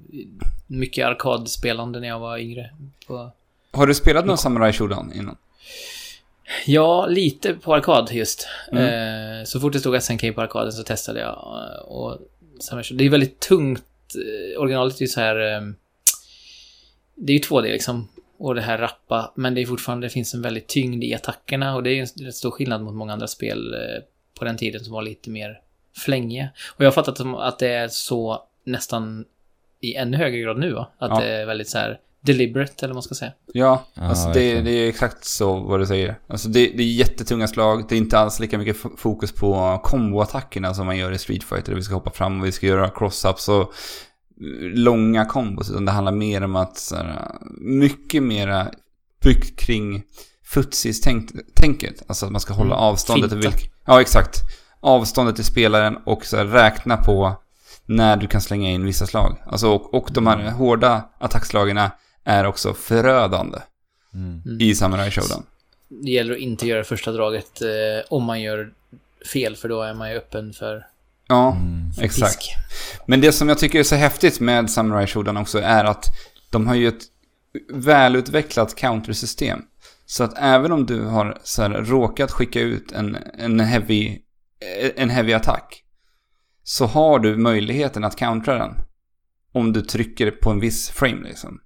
mycket 0.67 1.05
arkadspelande 1.07 1.99
när 1.99 2.07
jag 2.07 2.19
var 2.19 2.37
yngre. 2.37 2.69
På... 3.07 3.31
har 3.71 3.87
du 3.87 3.93
spelat 3.93 4.25
någon 4.25 4.37
Samurai 4.37 4.73
Showdown 4.73 5.13
innan? 5.13 5.37
Ja, 6.65 7.05
lite 7.05 7.53
på 7.53 7.75
arkad 7.75 8.09
just. 8.11 8.47
Mm. 8.71 9.39
Eh, 9.39 9.43
så 9.45 9.59
fort 9.59 9.73
det 9.73 9.79
stod 9.79 10.03
SNK 10.03 10.35
på 10.35 10.41
arkaden 10.41 10.71
så 10.71 10.83
testade 10.83 11.19
jag. 11.19 11.29
eh, 11.29 11.81
Och 11.81 12.19
det 12.91 13.05
är 13.05 13.09
väldigt 13.09 13.39
tungt. 13.39 13.83
Originalet 14.57 14.95
är 14.97 15.01
ju 15.01 15.07
så 15.07 15.19
här... 15.19 15.35
Det 17.15 17.33
är 17.33 17.37
ju 17.37 17.39
2D 17.39 17.61
liksom. 17.61 18.07
Och 18.43 18.55
det 18.55 18.61
här 18.61 18.77
rappa. 18.77 19.31
Men 19.35 19.55
det 19.55 19.61
är 19.61 19.65
fortfarande, 19.65 20.05
det 20.07 20.11
finns 20.11 20.33
en 20.33 20.41
väldigt 20.41 20.67
tyngd 20.67 21.03
i 21.03 21.13
attackerna. 21.13 21.75
Och 21.75 21.83
det 21.83 21.89
är 21.89 21.93
ju 21.93 21.99
en 22.01 22.25
rätt 22.25 22.35
stor 22.35 22.51
skillnad 22.51 22.81
mot 22.81 22.93
många 22.93 23.13
andra 23.13 23.27
spel 23.27 23.73
eh, 23.73 24.03
på 24.39 24.45
den 24.45 24.57
tiden 24.57 24.83
som 24.83 24.93
var 24.93 25.01
lite 25.01 25.29
mer 25.29 25.59
flängiga. 26.05 26.49
Och 26.75 26.81
jag 26.81 26.87
har 26.87 26.91
fattat 26.91 27.19
att 27.19 27.59
det 27.59 27.67
är 27.67 27.87
så 27.87 28.43
nästan 28.63 29.25
i 29.81 29.95
ännu 29.95 30.17
högre 30.17 30.39
grad 30.39 30.59
nu 30.59 30.73
va? 30.73 30.87
Att 30.97 31.09
Ja. 31.09 31.19
det 31.19 31.27
är 31.27 31.45
väldigt 31.45 31.69
så 31.69 31.77
här 31.77 31.99
deliberate 32.21 32.85
eller 32.85 32.93
vad 32.93 32.95
man 32.95 33.03
ska 33.03 33.15
säga. 33.15 33.31
Ja, 33.53 33.83
alltså 33.95 34.29
det, 34.29 34.61
det 34.61 34.71
är 34.71 34.89
exakt 34.89 35.25
så 35.25 35.59
vad 35.59 35.79
du 35.79 35.85
säger. 35.85 36.15
Alltså 36.27 36.49
det, 36.49 36.67
det 36.67 36.83
är 36.83 36.93
jättetunga 36.93 37.47
slag, 37.47 37.85
det 37.89 37.95
är 37.95 37.97
inte 37.97 38.17
alls 38.17 38.39
lika 38.39 38.57
mycket 38.57 38.77
fokus 38.97 39.31
på 39.31 39.79
komboattackerna 39.83 40.73
som 40.73 40.85
man 40.85 40.97
gör 40.97 41.11
i 41.11 41.17
Street 41.17 41.43
Fighter. 41.43 41.73
Vi 41.73 41.81
ska 41.81 41.93
hoppa 41.93 42.11
fram 42.11 42.41
och 42.41 42.47
vi 42.47 42.51
ska 42.51 42.67
göra 42.67 42.87
cross-ups 42.89 43.49
och 43.49 43.73
långa 44.73 45.25
kombos. 45.25 45.69
Utan 45.69 45.85
det 45.85 45.91
handlar 45.91 46.11
mer 46.11 46.43
om 46.43 46.55
att 46.55 46.77
så 46.77 46.95
här, 46.95 47.31
mycket 47.61 48.23
mera 48.23 48.67
byggt 49.23 49.59
kring 49.59 50.03
futsis-tänket. 50.45 52.03
Alltså 52.07 52.25
att 52.25 52.31
man 52.31 52.41
ska 52.41 52.53
hålla 52.53 52.75
Mm, 52.75 52.83
avståndet 52.83 53.31
till 53.31 53.41
finta. 53.41 53.57
vilk... 53.57 53.71
Ja, 53.85 54.01
exakt. 54.01 54.39
Avståndet 54.79 55.35
till 55.35 55.45
spelaren 55.45 55.97
och 56.05 56.25
så 56.25 56.37
här, 56.37 56.45
räkna 56.45 56.97
på 56.97 57.35
när 57.85 58.17
du 58.17 58.27
kan 58.27 58.41
slänga 58.41 58.69
in 58.71 58.85
vissa 58.85 59.05
slag. 59.07 59.37
Alltså, 59.45 59.69
och, 59.69 59.93
och 59.93 60.09
de 60.11 60.27
här 60.27 60.51
hårda 60.51 61.09
attackslagen 61.19 61.79
är 62.23 62.45
också 62.45 62.73
förödande 62.73 63.57
Mm. 64.13 64.41
i 64.61 64.75
Samurai 64.75 65.11
Showdown. 65.11 65.43
Det 65.89 66.11
gäller 66.11 66.33
att 66.33 66.39
inte 66.39 66.67
göra 66.67 66.83
första 66.83 67.11
draget 67.11 67.61
eh, 67.61 67.67
om 68.09 68.23
man 68.23 68.41
gör 68.41 68.73
fel, 69.33 69.55
för 69.55 69.69
då 69.69 69.81
är 69.81 69.93
man 69.93 70.11
ju 70.11 70.17
öppen 70.17 70.53
för 70.53 70.85
Ja, 71.33 71.51
Mm. 71.51 71.91
exakt. 72.01 72.43
Men 73.07 73.21
det 73.21 73.31
som 73.31 73.49
jag 73.49 73.57
tycker 73.57 73.79
är 73.79 73.83
så 73.83 73.95
häftigt 73.95 74.39
med 74.39 74.69
Samurai 74.69 75.07
Shodown 75.07 75.37
också 75.37 75.59
är 75.59 75.83
att 75.85 76.05
de 76.51 76.67
har 76.67 76.75
ju 76.75 76.87
ett 76.87 77.03
välutvecklat 77.73 78.75
countersystem. 78.75 79.59
Så 80.05 80.23
att 80.23 80.33
även 80.37 80.71
om 80.71 80.85
du 80.85 81.03
har 81.03 81.37
så 81.43 81.61
här, 81.61 81.69
råkat 81.69 82.31
skicka 82.31 82.59
ut 82.61 82.91
en, 82.91 83.17
en, 83.37 83.59
heavy, 83.59 84.19
en 84.95 85.09
heavy 85.09 85.33
attack 85.33 85.83
så 86.63 86.85
har 86.85 87.19
du 87.19 87.37
möjligheten 87.37 88.03
att 88.03 88.15
countera 88.15 88.57
den. 88.57 88.75
Om 89.53 89.73
du 89.73 89.81
trycker 89.81 90.31
på 90.31 90.49
en 90.51 90.59
viss 90.59 90.89
frame 90.89 91.27
liksom. 91.27 91.59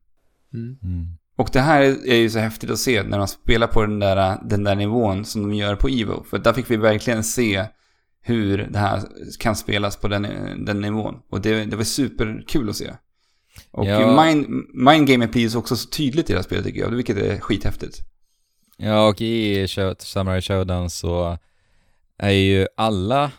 Mm. 0.53 0.78
Mm. 0.84 1.05
Och 1.38 1.49
det 1.53 1.61
här 1.61 1.82
är 1.82 2.15
ju 2.15 2.30
så 2.30 2.39
häftigt 2.39 2.70
att 2.70 2.80
se 2.80 3.03
när 3.03 3.18
de 3.18 3.28
spelar 3.28 3.68
på 3.68 3.82
den 3.82 3.99
där, 3.99 4.39
den 4.43 4.63
där 4.63 4.76
nivån 4.76 5.26
som 5.26 5.41
de 5.41 5.53
gör 5.53 5.76
på 5.76 5.88
Evo. 5.88 6.24
För 6.30 6.38
där 6.39 6.53
fick 6.53 6.72
vi 6.72 6.78
verkligen 6.78 7.24
se 7.24 7.65
hur 8.28 8.57
det 8.71 8.80
här 8.80 9.01
kan 9.39 9.55
spelas 9.55 9.95
på 9.97 10.07
den, 10.07 10.28
den 10.65 10.82
nivån. 10.82 11.15
Och 11.30 11.41
det, 11.41 11.65
det 11.65 11.75
var 11.75 11.84
superkul 11.84 12.69
att 12.69 12.75
se. 12.75 12.91
Och 13.71 13.86
Ja. 13.86 14.23
mind, 14.25 14.47
mind 14.73 15.07
Game 15.07 15.28
blir 15.28 15.57
också 15.57 15.75
så 15.75 15.89
tydligt 15.89 16.30
i 16.30 16.34
det 16.34 16.39
här 16.39 16.43
spelet 16.43 16.65
tycker 16.65 16.80
jag, 16.80 16.89
vilket 16.89 17.17
är 17.17 17.39
skithäftigt. 17.39 17.99
Ja, 18.78 19.07
och 19.07 19.21
i 19.21 19.67
Samurai 19.99 20.41
Showdown 20.41 20.89
så 20.89 21.38
är 22.17 22.30
ju 22.32 22.67
alla 22.78 23.32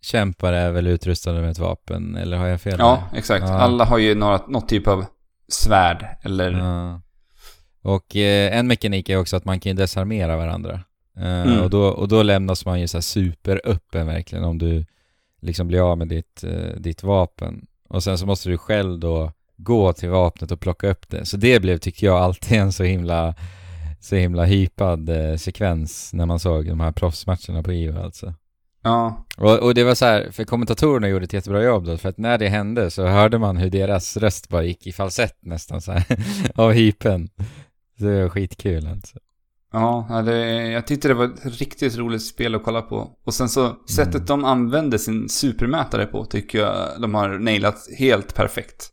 kämpar 0.00 0.52
är 0.52 0.70
väl 0.70 0.86
utrustade 0.86 1.40
med 1.40 1.50
ett 1.50 1.58
vapen, 1.58 2.16
eller 2.16 2.36
har 2.36 2.46
jag 2.46 2.60
fel? 2.60 2.76
Ja, 2.78 3.08
där? 3.12 3.18
exakt. 3.18 3.44
Ja. 3.48 3.54
Alla 3.54 3.84
har 3.84 3.98
ju 3.98 4.14
några, 4.14 4.46
något 4.46 4.68
typ 4.68 4.86
av 4.86 5.04
svärd 5.48 6.06
eller... 6.22 6.50
Ja. 6.52 7.00
Och 7.82 8.16
eh, 8.16 8.58
en 8.58 8.66
mekanik 8.66 9.08
är 9.08 9.16
också 9.16 9.36
att 9.36 9.44
man 9.44 9.60
kan 9.60 9.76
desarmera 9.76 10.36
varandra. 10.36 10.80
Eh, 11.16 11.42
Mm. 11.42 11.60
och, 11.64 11.70
då, 11.70 11.82
och 11.84 12.08
då 12.08 12.22
lämnas 12.22 12.64
man 12.66 12.80
ju 12.80 12.88
så 12.88 12.96
här 12.96 13.02
superöppen 13.02 14.06
verkligen 14.06 14.44
om 14.44 14.58
du 14.58 14.84
liksom 15.42 15.68
blir 15.68 15.90
av 15.90 15.98
med 15.98 16.08
ditt, 16.08 16.44
eh, 16.44 16.76
ditt 16.80 17.02
vapen. 17.02 17.66
Och 17.88 18.02
sen 18.02 18.18
så 18.18 18.26
måste 18.26 18.48
du 18.48 18.58
själv 18.58 18.98
då 18.98 19.32
gå 19.56 19.92
till 19.92 20.08
vapnet 20.08 20.50
och 20.50 20.60
plocka 20.60 20.88
upp 20.90 21.08
det. 21.08 21.26
Så 21.26 21.36
det 21.36 21.60
blev, 21.60 21.78
tycker 21.78 22.06
jag, 22.06 22.16
alltid 22.18 22.58
en 22.58 22.72
så 22.72 22.84
himla, 22.84 23.34
så 24.00 24.16
himla 24.16 24.44
hypad 24.44 25.08
eh, 25.08 25.36
sekvens 25.36 26.12
när 26.12 26.26
man 26.26 26.38
såg 26.38 26.66
de 26.68 26.80
här 26.80 26.92
proffsmatcherna 26.92 27.62
på 27.62 27.70
EU 27.70 27.98
alltså. 27.98 28.34
Ja, 28.82 29.24
Och, 29.36 29.58
och 29.58 29.74
det 29.74 29.84
var 29.84 29.94
så 29.94 30.04
här, 30.04 30.28
för 30.32 30.44
kommentatorerna 30.44 31.08
gjorde 31.08 31.24
ett 31.24 31.32
jättebra 31.32 31.62
jobb 31.62 31.84
då, 31.86 31.96
för 31.96 32.08
att 32.08 32.18
när 32.18 32.38
det 32.38 32.48
hände 32.48 32.90
så 32.90 33.06
hörde 33.06 33.38
man 33.38 33.56
hur 33.56 33.70
deras 33.70 34.16
röst 34.16 34.48
bara 34.48 34.62
gick 34.64 34.86
i 34.86 34.92
falsett 34.92 35.36
nästan 35.40 35.80
så 35.80 35.92
här, 35.92 36.04
av 36.54 36.72
hypen. 36.72 37.28
Så 37.98 38.04
det 38.04 38.22
var 38.22 38.28
skitkul 38.28 38.86
alltså. 38.86 39.18
Ja 39.72 40.22
det, 40.22 40.66
jag 40.70 40.86
tyckte 40.86 41.08
det 41.08 41.14
var 41.14 41.24
ett 41.24 41.58
riktigt 41.60 41.96
roligt 41.96 42.22
spel 42.22 42.54
att 42.54 42.64
kolla 42.64 42.82
på. 42.82 43.10
Och 43.24 43.34
sen 43.34 43.48
så, 43.48 43.76
sättet 43.88 44.26
de 44.26 44.44
använde 44.44 44.98
sin 44.98 45.28
supermätare 45.28 46.06
på 46.06 46.24
tycker 46.24 46.58
jag 46.58 47.00
de 47.00 47.14
har 47.14 47.28
nailat 47.28 47.86
helt 47.98 48.34
perfekt. 48.34 48.92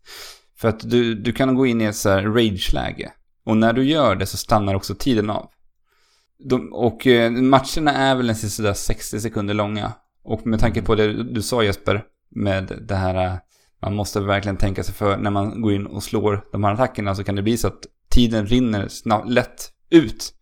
För 0.57 0.67
att 0.67 0.89
du, 0.89 1.15
du 1.15 1.31
kan 1.31 1.55
gå 1.55 1.65
in 1.65 1.81
i 1.81 1.85
ett 1.85 1.95
så 1.95 2.09
här 2.09 2.23
rage-läge. 2.23 3.11
Och 3.45 3.57
när 3.57 3.73
du 3.73 3.83
gör 3.83 4.15
det 4.15 4.25
så 4.25 4.37
stannar 4.37 4.75
också 4.75 4.95
tiden 4.95 5.29
av. 5.29 5.49
De, 6.49 6.73
och 6.73 7.07
eh, 7.07 7.31
matcherna 7.31 7.93
är 7.93 8.15
väl 8.15 8.29
en 8.29 8.35
sådär 8.35 8.73
60 8.73 9.19
sekunder 9.19 9.53
långa. 9.53 9.91
Och 10.23 10.47
med 10.47 10.59
tanke 10.59 10.81
på 10.81 10.95
det 10.95 11.23
du 11.23 11.41
sa 11.41 11.63
Jesper, 11.63 12.03
med 12.31 12.79
det 12.87 12.95
här, 12.95 13.25
eh, 13.25 13.33
man 13.81 13.95
måste 13.95 14.19
verkligen 14.19 14.57
tänka 14.57 14.83
sig 14.83 14.93
för 14.93 15.17
när 15.17 15.31
man 15.31 15.61
går 15.61 15.73
in 15.73 15.85
och 15.85 16.03
slår 16.03 16.45
de 16.51 16.63
här 16.63 16.73
attackerna 16.73 17.15
så 17.15 17.23
kan 17.23 17.35
det 17.35 17.41
bli 17.41 17.57
så 17.57 17.67
att 17.67 17.85
tiden 18.09 18.45
rinner 18.45 18.87
snabbt, 18.87 19.29
lätt 19.29 19.72
ut. 19.93 20.33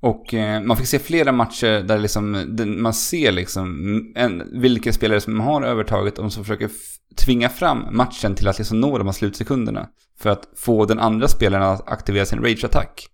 Och 0.00 0.34
eh, 0.34 0.62
man 0.62 0.76
fick 0.76 0.86
se 0.86 0.98
flera 0.98 1.32
matcher 1.32 1.82
där 1.82 1.98
liksom, 1.98 2.56
man 2.82 2.94
ser 2.94 3.32
liksom 3.32 4.12
en, 4.16 4.60
vilka 4.60 4.92
spelare 4.92 5.20
som 5.20 5.40
har 5.40 5.62
övertaget 5.62 6.18
och 6.18 6.32
som 6.32 6.44
försöker 6.44 6.70
tvinga 7.16 7.48
fram 7.48 7.96
matchen 7.96 8.34
till 8.34 8.48
att 8.48 8.58
liksom 8.58 8.80
nå 8.80 8.98
de 8.98 9.06
här 9.06 9.12
slutsekunderna. 9.12 9.88
För 10.18 10.30
att 10.30 10.48
få 10.56 10.84
den 10.84 10.98
andra 10.98 11.28
spelaren 11.28 11.66
att 11.66 11.88
aktivera 11.88 12.24
sin 12.26 12.42
rage-attack. 12.42 13.06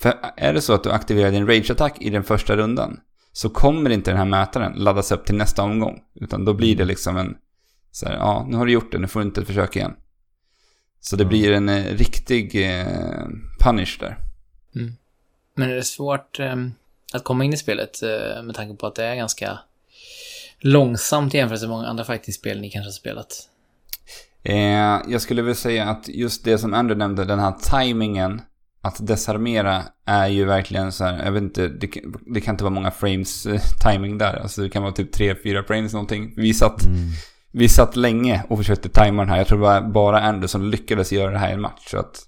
För 0.00 0.14
är 0.36 0.52
det 0.52 0.60
så 0.60 0.72
att 0.72 0.84
du 0.84 0.90
aktiverar 0.90 1.30
din 1.30 1.46
rage-attack 1.46 1.96
i 2.00 2.10
den 2.10 2.24
första 2.24 2.56
rundan 2.56 2.98
så 3.32 3.48
kommer 3.48 3.90
inte 3.90 4.10
den 4.10 4.18
här 4.18 4.24
mätaren 4.24 4.72
laddas 4.72 5.12
upp 5.12 5.26
till 5.26 5.34
nästa 5.34 5.62
omgång. 5.62 5.98
Utan 6.14 6.44
då 6.44 6.54
blir 6.54 6.76
det 6.76 6.84
liksom 6.84 7.16
en, 7.16 7.34
så 7.92 8.06
här, 8.06 8.14
ja, 8.14 8.46
nu 8.48 8.56
har 8.56 8.66
du 8.66 8.72
gjort 8.72 8.92
det, 8.92 8.98
nu 8.98 9.06
får 9.06 9.20
du 9.20 9.26
inte 9.26 9.44
försöka 9.44 9.78
igen. 9.78 9.92
Så 11.00 11.16
det 11.16 11.22
Mm. 11.22 11.28
blir 11.28 11.52
en 11.52 11.68
eh, 11.68 11.84
riktig 11.84 12.70
eh, 12.70 13.26
punish 13.60 13.96
där. 14.00 14.16
Men 15.54 15.70
är 15.70 15.74
det 15.74 15.82
svårt 15.84 16.40
ehm, 16.40 16.72
att 17.12 17.24
komma 17.24 17.44
in 17.44 17.52
i 17.52 17.56
spelet 17.56 18.02
eh, 18.02 18.42
med 18.42 18.54
tanke 18.54 18.76
på 18.76 18.86
att 18.86 18.94
det 18.94 19.04
är 19.04 19.14
ganska 19.14 19.58
långsamt 20.60 21.34
i 21.34 21.36
jämförelse 21.36 21.66
med 21.66 21.76
många 21.76 21.88
andra 21.88 22.04
fighting-spel 22.04 22.60
ni 22.60 22.70
kanske 22.70 22.86
har 22.88 22.92
spelat? 22.92 23.48
Eh, 24.42 25.00
jag 25.12 25.20
skulle 25.20 25.42
väl 25.42 25.54
säga 25.54 25.84
att 25.84 26.08
just 26.08 26.44
det 26.44 26.58
som 26.58 26.74
Andrew 26.74 26.98
nämnde, 26.98 27.24
den 27.24 27.38
här 27.38 27.52
timingen 27.70 28.40
att 28.80 29.06
desarmera 29.06 29.82
är 30.04 30.26
ju 30.26 30.44
verkligen 30.44 30.92
så 30.92 31.04
här, 31.04 31.24
jag 31.24 31.32
vet 31.32 31.42
inte, 31.42 31.68
det, 31.68 31.86
kan- 31.86 32.14
det 32.34 32.40
kan 32.40 32.54
inte 32.54 32.64
vara 32.64 32.74
många 32.74 32.90
frames 32.90 33.46
eh, 33.46 33.60
timing 33.84 34.18
där. 34.18 34.34
Alltså 34.36 34.62
det 34.62 34.68
kan 34.70 34.82
vara 34.82 34.92
typ 34.92 35.14
3-4 35.16 35.66
frames 35.66 35.92
någonting. 35.92 36.34
Vi 36.36 36.54
satt, 36.54 36.84
Mm. 36.86 36.98
vi 37.52 37.68
satt 37.68 37.96
länge 37.96 38.42
och 38.48 38.58
försökte 38.58 38.88
tajma 38.88 39.22
den 39.22 39.30
här. 39.30 39.38
Jag 39.38 39.46
tror 39.46 39.58
det 39.58 39.64
var 39.64 39.80
bara 39.80 40.20
Andrew 40.20 40.48
som 40.48 40.64
lyckades 40.70 41.12
göra 41.12 41.30
det 41.30 41.38
här 41.38 41.50
i 41.50 41.52
en 41.52 41.60
match. 41.60 41.84
Så 41.90 41.98
att 41.98 42.22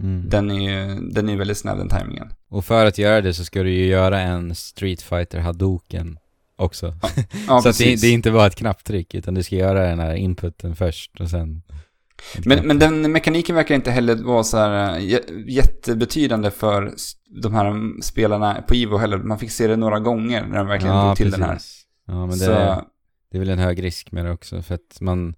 Mm. 0.00 0.28
den 0.28 0.50
är 0.50 0.70
ju 0.70 1.00
den 1.00 1.28
är 1.28 1.36
väldigt 1.36 1.58
snäll 1.58 1.78
den 1.78 1.88
timingen. 1.88 2.32
Och 2.50 2.64
för 2.64 2.86
att 2.86 2.98
göra 2.98 3.20
det 3.20 3.34
så 3.34 3.44
ska 3.44 3.62
du 3.62 3.70
ju 3.70 3.86
göra 3.86 4.20
en 4.20 4.54
Street 4.54 5.02
Fighter 5.02 5.38
Hadoken 5.38 6.18
också. 6.56 6.86
Ja, 7.48 7.60
så 7.62 7.68
att 7.68 7.78
det, 7.78 7.84
precis. 7.84 8.00
det 8.00 8.06
är 8.06 8.12
inte 8.12 8.30
bara 8.30 8.46
ett 8.46 8.54
knapptryck, 8.54 9.14
utan 9.14 9.34
du 9.34 9.42
ska 9.42 9.56
göra 9.56 9.88
den 9.88 9.98
här 9.98 10.14
inputen 10.14 10.76
först 10.76 11.20
och 11.20 11.30
sen... 11.30 11.62
Men, 12.44 12.66
men 12.66 12.78
den 12.78 13.12
mekaniken 13.12 13.56
verkar 13.56 13.74
inte 13.74 13.90
heller 13.90 14.14
vara 14.14 14.42
så 14.44 14.56
här 14.56 14.96
eh, 14.96 15.02
jä- 15.02 15.44
jättebetydande 15.46 16.50
för 16.50 16.92
de 17.42 17.54
här 17.54 17.66
mm, 17.66 18.02
spelarna 18.02 18.62
på 18.68 18.74
Ivo 18.74 18.96
heller. 18.96 19.18
Man 19.18 19.38
fick 19.38 19.50
se 19.50 19.66
det 19.66 19.76
några 19.76 19.98
gånger 20.00 20.46
när 20.46 20.58
de 20.58 20.66
verkligen 20.66 21.04
drog 21.04 21.16
till 21.16 21.30
den 21.30 21.42
här. 21.42 21.52
precis. 21.52 21.84
Ja, 22.06 22.14
men 22.26 22.30
det, 22.30 22.44
så, 22.44 22.50
det 23.30 23.36
är 23.36 23.38
väl 23.38 23.48
en 23.50 23.58
hög 23.58 23.82
risk 23.82 24.12
med 24.12 24.24
det 24.24 24.30
också, 24.32 24.62
för 24.62 24.74
att 24.74 25.00
man... 25.00 25.34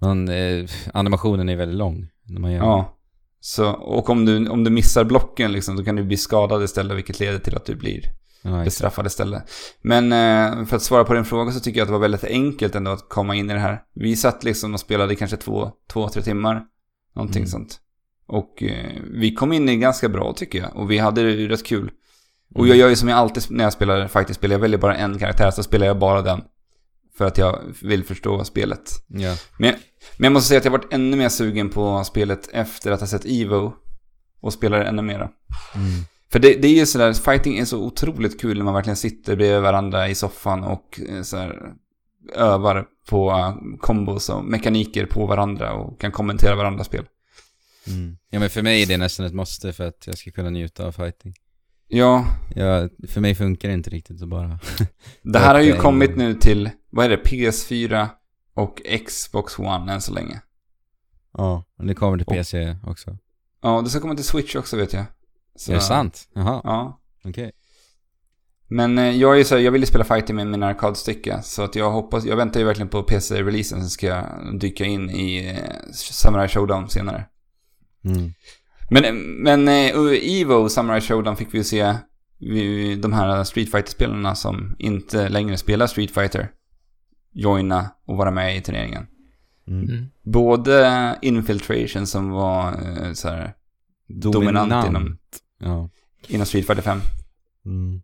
man 0.00 0.28
eh, 0.28 0.66
animationen 0.94 1.48
är 1.48 1.56
väldigt 1.56 1.78
lång 1.78 2.08
när 2.22 2.40
man 2.40 2.52
gör 2.52 2.58
ja. 2.58 2.94
Så, 3.40 3.70
och 3.70 4.10
om 4.10 4.24
du, 4.24 4.48
om 4.48 4.64
du 4.64 4.70
missar 4.70 5.04
blocken 5.04 5.52
liksom, 5.52 5.76
då 5.76 5.84
kan 5.84 5.96
du 5.96 6.04
bli 6.04 6.16
skadad 6.16 6.62
istället, 6.62 6.96
vilket 6.96 7.20
leder 7.20 7.38
till 7.38 7.56
att 7.56 7.64
du 7.64 7.74
blir 7.74 8.00
bestraffad 8.64 9.06
istället. 9.06 9.42
Men 9.82 10.12
eh, 10.12 10.64
för 10.66 10.76
att 10.76 10.82
svara 10.82 11.04
på 11.04 11.14
din 11.14 11.24
fråga 11.24 11.52
så 11.52 11.60
tycker 11.60 11.78
jag 11.80 11.84
att 11.84 11.88
det 11.88 11.92
var 11.92 11.98
väldigt 12.00 12.24
enkelt 12.24 12.74
ändå 12.74 12.90
att 12.90 13.08
komma 13.08 13.34
in 13.34 13.50
i 13.50 13.54
det 13.54 13.60
här. 13.60 13.80
Vi 13.94 14.16
satt 14.16 14.44
liksom 14.44 14.74
och 14.74 14.80
spelade 14.80 15.14
kanske 15.14 15.36
två, 15.36 15.70
två, 15.92 16.08
tre 16.08 16.22
timmar. 16.22 16.62
Någonting 17.16 17.40
Mm. 17.42 17.48
sånt. 17.50 17.80
Och 18.26 18.62
eh, 18.62 19.00
vi 19.12 19.34
kom 19.34 19.52
in 19.52 19.68
i 19.68 19.76
ganska 19.76 20.08
bra 20.08 20.32
tycker 20.36 20.58
jag. 20.58 20.76
Och 20.76 20.90
vi 20.90 20.98
hade 20.98 21.22
det 21.22 21.48
rätt 21.48 21.66
kul. 21.66 21.90
Och 22.54 22.58
Mm. 22.60 22.68
jag 22.68 22.76
gör 22.76 22.88
ju 22.88 22.96
som 22.96 23.08
jag 23.08 23.18
alltid 23.18 23.42
när 23.50 23.64
jag 23.64 23.72
spelar 23.72 24.08
fighting-spel. 24.08 24.50
Jag 24.50 24.58
väljer 24.58 24.78
bara 24.78 24.96
en 24.96 25.18
karaktär, 25.18 25.50
så 25.50 25.62
spelar 25.62 25.86
jag 25.86 25.98
bara 25.98 26.22
den. 26.22 26.40
För 27.18 27.24
att 27.24 27.38
jag 27.38 27.58
vill 27.82 28.04
förstå 28.04 28.44
spelet. 28.44 28.90
Ja. 29.06 29.36
Men, 29.58 29.74
men 30.16 30.24
jag 30.24 30.32
måste 30.32 30.48
säga 30.48 30.58
att 30.58 30.64
jag 30.64 30.72
varit 30.72 30.92
ännu 30.92 31.16
mer 31.16 31.28
sugen 31.28 31.68
på 31.68 32.04
spelet 32.04 32.48
efter 32.52 32.92
att 32.92 33.00
ha 33.00 33.06
sett 33.06 33.24
Evo. 33.24 33.72
Och 34.40 34.52
spelar 34.52 34.80
ännu 34.80 35.02
mera. 35.02 35.30
Mm. 35.74 36.04
För 36.32 36.38
det, 36.38 36.54
det 36.54 36.68
är 36.68 36.74
ju 36.74 36.86
sådär, 36.86 37.12
fighting 37.12 37.58
är 37.58 37.64
så 37.64 37.78
otroligt 37.78 38.40
kul 38.40 38.58
när 38.58 38.64
man 38.64 38.74
verkligen 38.74 38.96
sitter 38.96 39.36
bredvid 39.36 39.62
varandra 39.62 40.08
i 40.08 40.14
soffan 40.14 40.64
och 40.64 41.00
eh, 41.08 41.22
så 41.22 41.36
här, 41.36 41.72
övar 42.34 42.86
på 43.08 43.54
kombos 43.80 44.28
och 44.28 44.44
mekaniker 44.44 45.06
på 45.06 45.26
varandra 45.26 45.72
och 45.72 46.00
kan 46.00 46.12
kommentera 46.12 46.56
varandras 46.56 46.86
spel. 46.86 47.04
Mm. 47.86 48.16
Ja 48.30 48.40
men 48.40 48.50
för 48.50 48.62
mig 48.62 48.82
är 48.82 48.86
det 48.86 48.96
nästan 48.96 49.26
ett 49.26 49.34
måste 49.34 49.72
för 49.72 49.88
att 49.88 50.06
jag 50.06 50.18
ska 50.18 50.30
kunna 50.30 50.50
njuta 50.50 50.86
av 50.86 50.92
fighting. 50.92 51.34
Ja, 51.88 52.26
Ja, 52.54 52.88
för 53.08 53.20
mig 53.20 53.34
funkar 53.34 53.68
det 53.68 53.74
inte 53.74 53.90
riktigt 53.90 54.22
att 54.22 54.28
bara... 54.28 54.58
det 55.22 55.38
här 55.38 55.54
har 55.54 55.60
ju 55.60 55.72
kommit 55.72 56.16
nu 56.16 56.34
till, 56.34 56.70
vad 56.90 57.04
är 57.04 57.08
det, 57.08 57.16
PS4 57.16 58.08
och 58.54 58.82
Xbox 59.06 59.58
One 59.58 59.92
än 59.92 60.00
så 60.00 60.12
länge. 60.12 60.40
Ja, 61.32 61.64
och 61.78 61.84
det 61.86 61.94
kommer 61.94 62.18
till 62.18 62.26
Och- 62.26 62.32
PC 62.32 62.76
också. 62.86 63.16
Ja, 63.62 63.80
det 63.82 63.90
ska 63.90 64.00
komma 64.00 64.14
till 64.14 64.24
Switch 64.24 64.56
också 64.56 64.76
vet 64.76 64.92
jag. 64.92 65.04
Så, 65.56 65.70
Är 65.72 65.74
det 65.76 65.80
sant? 65.82 66.28
Jaha, 66.34 66.60
Ja. 66.64 67.00
okej. 67.24 67.52
Men 68.70 68.98
eh, 68.98 69.10
jag 69.16 69.32
är 69.34 69.38
ju 69.38 69.44
så 69.44 69.54
här, 69.54 69.62
jag 69.62 69.72
vill 69.72 69.82
ju 69.82 69.86
spela 69.86 70.04
fighting 70.04 70.36
med 70.36 70.46
min 70.46 70.62
arkadsticka. 70.62 71.42
Så 71.42 71.62
att 71.62 71.74
jag 71.74 71.90
hoppas, 71.90 72.24
jag 72.24 72.36
väntar 72.36 72.60
ju 72.60 72.66
verkligen 72.66 72.88
på 72.88 73.02
PC-releasen. 73.02 73.80
Sen 73.80 73.90
ska 73.90 74.06
jag 74.06 74.24
dyka 74.60 74.84
in 74.84 75.10
i 75.10 75.48
eh, 75.50 75.92
Samurai 75.92 76.48
Showdown 76.48 76.88
senare. 76.88 77.24
Mm. 78.04 78.32
Men, 78.90 79.18
men 79.42 79.68
eh, 79.68 80.40
Evo 80.40 80.68
Samurai 80.68 81.00
Showdown 81.00 81.36
fick 81.36 81.54
vi 81.54 81.58
ju 81.58 81.64
se 81.64 81.94
de 82.98 83.12
här 83.12 83.44
Street 83.44 83.70
Fighter-spelarna 83.70 84.34
som 84.34 84.76
inte 84.78 85.28
längre 85.28 85.56
spelar 85.56 85.86
Street 85.86 86.10
Fighter 86.10 86.50
joina 87.32 87.90
och 88.04 88.16
vara 88.16 88.30
med 88.30 88.56
i 88.56 88.60
turneringen. 88.60 89.06
Mm. 89.66 89.84
Mm. 89.88 90.06
Både 90.22 91.18
Infiltration 91.22 92.06
som 92.06 92.30
var 92.30 92.72
eh, 92.72 93.12
så 93.12 93.28
här, 93.28 93.54
dominant, 94.08 94.86
inom, 94.88 95.18
Ja. 95.58 95.88
inom 96.28 96.46
Street 96.46 96.66
Fighter 96.66 96.82
5. 96.82 97.00
Mm. 97.64 98.02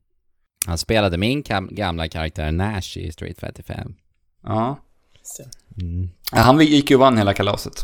Han 0.66 0.78
spelade 0.78 1.18
min 1.18 1.42
gamla 1.70 2.08
karaktär 2.08 2.52
Nash 2.52 2.98
i 2.98 3.12
Street 3.12 3.40
Fighter 3.40 3.62
5. 3.62 3.94
Ja. 4.42 4.78
Mm. 5.82 6.08
Ja, 6.32 6.38
Han 6.40 6.60
gick 6.60 6.90
ju 6.90 6.96
och 6.96 7.00
vann 7.00 7.16
hela 7.18 7.34
kalaset. 7.34 7.74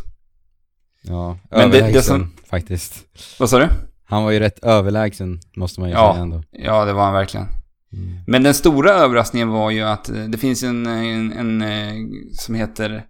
Ja, 1.02 1.38
Men 1.50 1.70
det- 1.70 1.92
det 1.92 2.02
som- 2.02 2.32
faktiskt. 2.50 3.04
Vad 3.38 3.50
sa 3.50 3.58
du? 3.58 3.68
Han 4.04 4.24
var 4.24 4.30
ju 4.30 4.38
rätt 4.38 4.58
överlägsen, 4.64 5.40
måste 5.56 5.80
man 5.80 5.88
ju 5.88 5.94
Ja. 5.94 6.12
säga 6.12 6.22
ändå. 6.22 6.42
Ja, 6.50 6.84
det 6.84 6.92
var 6.92 7.04
han 7.04 7.12
verkligen. 7.12 7.46
Mm. 7.92 8.18
Men 8.26 8.42
den 8.42 8.54
stora 8.54 8.90
överraskningen 8.90 9.48
var 9.48 9.70
ju 9.70 9.82
att 9.82 10.08
eh, 10.08 10.24
det 10.24 10.38
finns 10.38 10.62
en, 10.62 10.86
en, 10.86 11.32
en 11.32 11.62
eh, 11.62 11.94
som 12.32 12.54
heter 12.54 13.04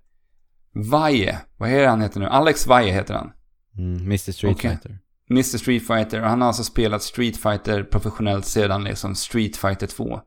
Vaje. 0.74 1.38
Vad 1.56 1.70
är 1.70 1.80
det 1.80 1.88
han 1.88 2.00
heter 2.00 2.20
nu? 2.20 2.26
Alex 2.26 2.66
Vaje 2.66 2.92
heter 2.92 3.14
han. 3.14 3.32
Mm. 3.78 4.00
Mr 4.00 4.32
Street 4.32 4.56
Okej. 4.56 4.70
Fighter. 4.70 4.98
Mr 5.30 5.58
Street 5.58 5.86
Fighter. 5.86 6.22
Och 6.22 6.28
han 6.28 6.40
har 6.40 6.48
alltså 6.48 6.64
spelat 6.64 7.02
Street 7.02 7.36
Fighter 7.36 7.82
professionellt 7.82 8.46
sedan 8.46 8.84
liksom 8.84 9.14
Street 9.14 9.56
Fighter 9.56 9.86
2. 9.86 10.20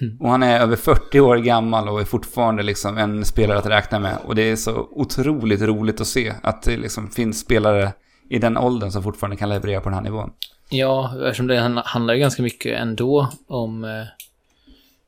Mm. 0.00 0.16
Och 0.20 0.30
han 0.30 0.42
är 0.42 0.60
över 0.60 0.76
40 0.76 1.20
år 1.20 1.36
gammal 1.36 1.88
och 1.88 2.00
är 2.00 2.04
fortfarande 2.04 2.62
liksom 2.62 2.98
en 2.98 3.24
spelare 3.24 3.58
att 3.58 3.66
räkna 3.66 3.98
med. 3.98 4.18
Och 4.24 4.34
det 4.34 4.42
är 4.42 4.56
så 4.56 4.88
otroligt 4.90 5.62
roligt 5.62 6.00
att 6.00 6.06
se 6.06 6.34
att 6.42 6.62
det 6.62 6.76
liksom 6.76 7.10
finns 7.10 7.40
spelare 7.40 7.92
i 8.30 8.38
den 8.38 8.56
åldern 8.56 8.90
som 8.90 9.02
fortfarande 9.02 9.36
kan 9.36 9.48
leverera 9.48 9.80
på 9.80 9.88
den 9.88 9.94
här 9.94 10.04
nivån. 10.04 10.30
Ja, 10.70 11.14
eftersom 11.26 11.46
det 11.46 11.58
handla- 11.58 11.82
handlar 11.86 12.14
ju 12.14 12.20
ganska 12.20 12.42
mycket 12.42 12.78
ändå 12.80 13.28
om 13.46 13.84
eh, 13.84 14.04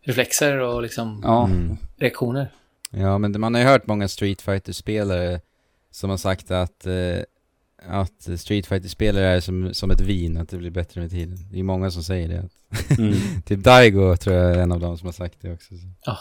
reflexer 0.02 0.58
och 0.58 0.82
liksom 0.82 1.20
Ja, 1.24 1.44
Mm. 1.44 1.76
reaktioner. 1.96 2.52
Ja, 2.90 3.18
men 3.18 3.40
man 3.40 3.54
har 3.54 3.60
ju 3.60 3.66
hört 3.66 3.86
många 3.86 4.08
Street 4.08 4.42
Fighter-spelare 4.42 5.40
som 5.90 6.10
har 6.10 6.16
sagt 6.16 6.50
att, 6.50 6.86
eh, 6.86 7.18
att 7.88 8.40
Street 8.40 8.66
Fighter-spelare 8.66 9.26
är 9.26 9.40
som, 9.40 9.74
som 9.74 9.90
ett 9.90 10.00
vin, 10.00 10.36
att 10.36 10.48
det 10.48 10.56
blir 10.56 10.70
bättre 10.70 11.00
med 11.00 11.10
tiden. 11.10 11.38
Det 11.52 11.58
är 11.58 11.62
många 11.62 11.90
som 11.90 12.04
säger 12.04 12.28
det. 12.28 12.48
Mm. 12.98 13.14
typ 13.46 13.58
Daigo 13.64 14.16
tror 14.16 14.36
jag 14.36 14.50
är 14.56 14.58
en 14.58 14.72
av 14.72 14.80
dem 14.80 14.98
som 14.98 15.06
har 15.06 15.12
sagt 15.12 15.36
det 15.40 15.52
också. 15.52 15.74
Så. 15.74 16.16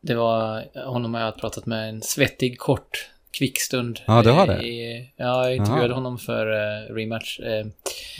Det 0.00 0.14
var, 0.14 0.64
honom 0.86 1.14
har 1.14 1.20
jag 1.20 1.36
pratat 1.38 1.66
med 1.66 1.88
en 1.88 2.02
svettig 2.02 2.58
kort 2.58 3.10
kvickstund. 3.30 4.00
Ja, 4.06 4.22
du 4.22 4.30
har 4.30 4.46
det? 4.46 4.62
I, 4.66 5.10
ja, 5.16 5.44
jag 5.44 5.56
intervjuade 5.56 5.84
Aha. 5.88 5.94
honom 5.94 6.18
för 6.18 6.46
eh, 6.52 6.94
rematch. 6.94 7.40
Eh, 7.40 7.66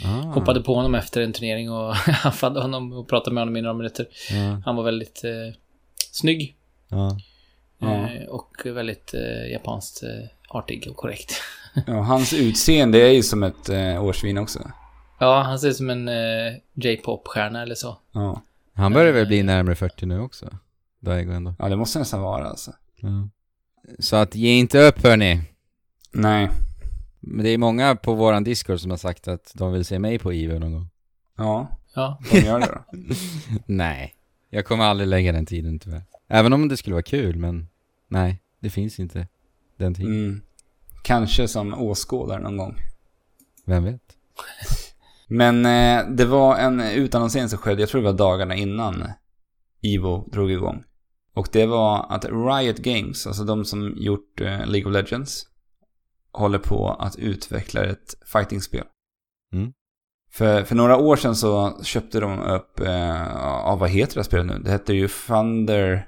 Ah. 0.05 0.21
Hoppade 0.33 0.61
på 0.61 0.75
honom 0.75 0.95
efter 0.95 1.21
en 1.21 1.33
turnering 1.33 1.71
och 1.71 1.95
haffade 1.95 2.61
honom 2.61 2.93
och 2.93 3.09
pratade 3.09 3.33
med 3.33 3.41
honom 3.41 3.57
i 3.57 3.61
några 3.61 3.73
minuter. 3.73 4.05
Ja, 4.31 4.61
Han 4.65 4.75
var 4.75 4.83
väldigt 4.83 5.23
eh, 5.23 5.55
snygg 6.11 6.55
ja. 6.89 7.17
Ja. 7.79 7.93
eh, 7.93 8.27
och 8.29 8.57
väldigt 8.65 9.13
eh, 9.13 9.51
japanskt 9.51 10.03
eh, 10.03 10.09
artig 10.49 10.87
och 10.89 10.95
korrekt. 10.95 11.33
ja, 11.87 11.93
hans 11.93 12.33
utseende 12.33 12.97
är 13.01 13.09
ju 13.11 13.23
som 13.23 13.43
ett 13.43 13.69
eh, 13.69 14.03
årsvin 14.03 14.37
också. 14.37 14.71
Ja, 15.19 15.41
han 15.41 15.59
ser 15.59 15.67
ut 15.69 15.77
som 15.77 15.89
en 15.89 16.07
eh, 16.07 16.53
J-pop-stjärna 16.73 17.61
eller 17.61 17.75
så. 17.75 17.97
Ja. 18.11 18.41
Han 18.73 18.93
börjar 18.93 19.13
väl 19.13 19.27
bli 19.27 19.43
närmare 19.43 19.75
40 19.75 20.05
nu 20.05 20.19
också? 20.19 20.49
Daigo 20.99 21.31
ändå. 21.33 21.53
ja, 21.59 21.69
det 21.69 21.75
måste 21.75 21.99
nästan 21.99 22.21
vara 22.21 22.45
alltså. 22.49 22.71
Ja. 22.95 23.29
Så 23.99 24.15
att 24.15 24.35
ge 24.35 24.51
inte 24.51 24.87
upp 24.87 25.03
hörni. 25.03 25.41
Nej. 26.11 26.49
Men 27.19 27.43
det 27.43 27.49
är 27.49 27.57
många 27.57 27.95
på 27.95 28.13
våran 28.13 28.43
Discord 28.43 28.79
som 28.79 28.91
har 28.91 28.97
sagt 28.97 29.27
att 29.27 29.51
de 29.55 29.73
vill 29.73 29.85
se 29.85 29.99
mig 29.99 30.19
på 30.19 30.33
Ivo 30.33 30.59
någon 30.59 30.73
gång. 30.73 30.89
Ja, 31.37 31.79
Ja, 31.95 32.19
de 32.31 32.39
gör 32.39 32.59
det 32.59 32.65
då. 32.65 32.97
Nej, 33.65 34.13
jag 34.49 34.65
kommer 34.65 34.83
aldrig 34.83 35.07
lägga 35.07 35.31
den 35.31 35.45
tiden 35.45 35.79
tyvärr. 35.79 36.03
Även 36.27 36.53
om 36.53 36.67
det 36.67 36.77
skulle 36.77 36.93
vara 36.93 37.03
kul, 37.03 37.35
men 37.35 37.67
nej, 38.07 38.41
det 38.59 38.69
finns 38.69 38.99
inte 38.99 39.27
den 39.77 39.93
tiden. 39.93 40.13
Mm. 40.13 40.41
Kanske 41.03 41.47
som 41.47 41.73
åskådare 41.73 42.39
någon 42.39 42.57
gång. 42.57 42.75
Vem 43.65 43.83
vet? 43.83 44.01
Men 45.31 45.65
eh, 45.65 46.15
det 46.15 46.25
var 46.25 46.57
en 46.57 46.81
utannonsering 46.81 47.49
som 47.49 47.59
skedde, 47.59 47.81
jag 47.81 47.89
tror 47.89 48.01
det 48.01 48.11
var 48.11 48.17
dagarna 48.17 48.55
innan 48.55 49.11
Evo 49.81 50.29
drog 50.31 50.51
igång. 50.51 50.83
Och 51.39 51.47
det 51.51 51.65
var 51.65 52.05
att 52.09 52.25
Riot 52.25 52.77
Games, 52.77 53.27
alltså 53.27 53.43
de 53.43 53.65
som 53.65 53.93
gjort 53.97 54.41
eh, 54.41 54.65
League 54.65 54.85
of 54.85 54.93
Legends, 54.93 55.45
håller 56.31 56.59
på 56.59 56.89
att 56.89 57.15
utveckla 57.15 57.83
ett 57.83 58.15
fightingspel. 58.33 58.83
Mm. 59.53 59.71
För, 60.31 60.63
för 60.63 60.75
några 60.75 60.97
år 60.97 61.15
sedan 61.15 61.35
så 61.35 61.79
köpte 61.83 62.19
de 62.19 62.39
upp, 62.39 62.79
eh, 62.79 62.89
ja 63.33 63.77
vad 63.79 63.89
heter 63.89 64.13
det 64.13 64.19
här 64.19 64.23
spelet 64.23 64.45
nu? 64.45 64.59
Det 64.59 64.71
hette 64.71 64.93
ju 64.93 65.07
Thunder... 65.07 66.07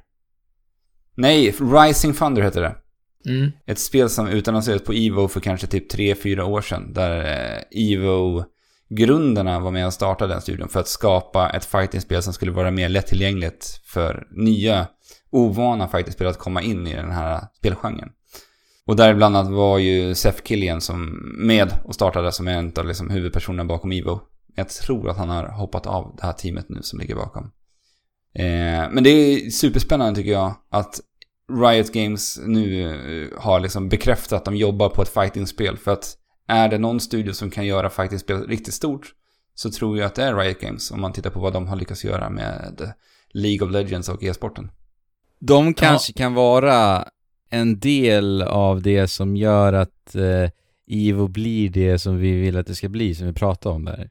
Nej, 1.15 1.51
Rising 1.59 2.13
Thunder 2.13 2.41
heter 2.41 2.61
det. 2.61 2.75
mm. 3.31 3.51
Ett 3.65 3.79
spel 3.79 4.09
som 4.09 4.27
utannonserades 4.27 4.85
på 4.85 4.93
Evo 4.93 5.27
för 5.27 5.39
kanske 5.39 5.67
typ 5.67 5.93
3-4 5.93 6.41
år 6.41 6.61
sedan. 6.61 6.93
Där 6.93 7.25
eh, 7.25 7.91
Evo-grundarna 7.91 9.59
var 9.59 9.71
med 9.71 9.85
och 9.85 9.93
startade 9.93 10.33
den 10.33 10.41
studion 10.41 10.69
för 10.69 10.79
att 10.79 10.87
skapa 10.87 11.49
ett 11.49 11.65
fightingspel 11.65 12.23
som 12.23 12.33
skulle 12.33 12.51
vara 12.51 12.71
mer 12.71 12.89
lättillgängligt 12.89 13.81
för 13.85 14.27
nya, 14.31 14.87
ovana 15.31 15.87
faktiskt 15.87 15.91
fightingspel 15.91 16.27
att 16.27 16.37
komma 16.37 16.61
in 16.61 16.87
i 16.87 16.95
den 16.95 17.11
här 17.11 17.41
spelgenren. 17.57 18.09
Och 18.85 18.95
där 18.95 19.13
bland 19.13 19.37
annat 19.37 19.51
var 19.51 19.77
ju 19.77 20.15
Seth 20.15 20.43
Killian 20.43 20.81
som 20.81 21.21
med 21.37 21.73
och 21.85 21.95
startade 21.95 22.31
som 22.31 22.47
en 22.47 22.73
av 22.77 22.87
liksom 22.87 23.09
huvudpersonerna 23.09 23.65
bakom 23.65 23.91
Evo. 23.91 24.21
Jag 24.55 24.69
tror 24.69 25.09
att 25.09 25.17
han 25.17 25.29
har 25.29 25.47
hoppat 25.47 25.87
av 25.87 26.15
det 26.17 26.25
här 26.25 26.33
teamet 26.33 26.65
nu 26.69 26.81
som 26.81 26.99
ligger 26.99 27.15
bakom. 27.15 27.43
Eh, 28.35 28.89
men 28.91 29.03
det 29.03 29.09
är 29.09 29.49
superspännande 29.49 30.15
tycker 30.19 30.31
jag 30.31 30.53
att 30.69 30.99
Riot 31.59 31.91
Games 31.91 32.39
nu 32.45 32.83
eh, 32.83 33.41
har 33.41 33.59
liksom 33.59 33.89
bekräftat 33.89 34.37
att 34.37 34.45
de 34.45 34.55
jobbar 34.55 34.89
på 34.89 35.01
ett 35.01 35.13
fighting-spel. 35.13 35.77
För 35.77 35.91
att 35.91 36.17
är 36.47 36.69
det 36.69 36.77
någon 36.77 36.99
studio 36.99 37.33
som 37.33 37.51
kan 37.51 37.65
göra 37.65 37.89
fighting-spel 37.89 38.47
riktigt 38.47 38.73
stort 38.73 39.13
så 39.55 39.71
tror 39.71 39.97
jag 39.97 40.05
att 40.05 40.15
det 40.15 40.23
är 40.23 40.35
Riot 40.35 40.59
Games 40.59 40.91
om 40.91 41.01
man 41.01 41.13
tittar 41.13 41.29
på 41.29 41.39
vad 41.39 41.53
de 41.53 41.67
har 41.67 41.75
lyckats 41.75 42.03
göra 42.03 42.29
med 42.29 42.93
League 43.33 43.67
of 43.67 43.73
Legends 43.73 44.09
och 44.09 44.23
e-sporten. 44.23 44.71
De 45.43 45.73
kanske 45.73 46.13
kan 46.13 46.33
vara 46.33 47.07
en 47.49 47.79
del 47.79 48.41
av 48.41 48.81
det 48.81 49.07
som 49.07 49.35
gör 49.35 49.73
att 49.73 50.15
eh, 50.15 50.49
Ivo 50.87 51.27
blir 51.27 51.69
det 51.69 51.99
som 51.99 52.17
vi 52.17 52.31
vill 52.31 52.57
att 52.57 52.67
det 52.67 52.75
ska 52.75 52.89
bli, 52.89 53.15
som 53.15 53.27
vi 53.27 53.33
pratade 53.33 53.75
om 53.75 53.85
där. 53.85 54.09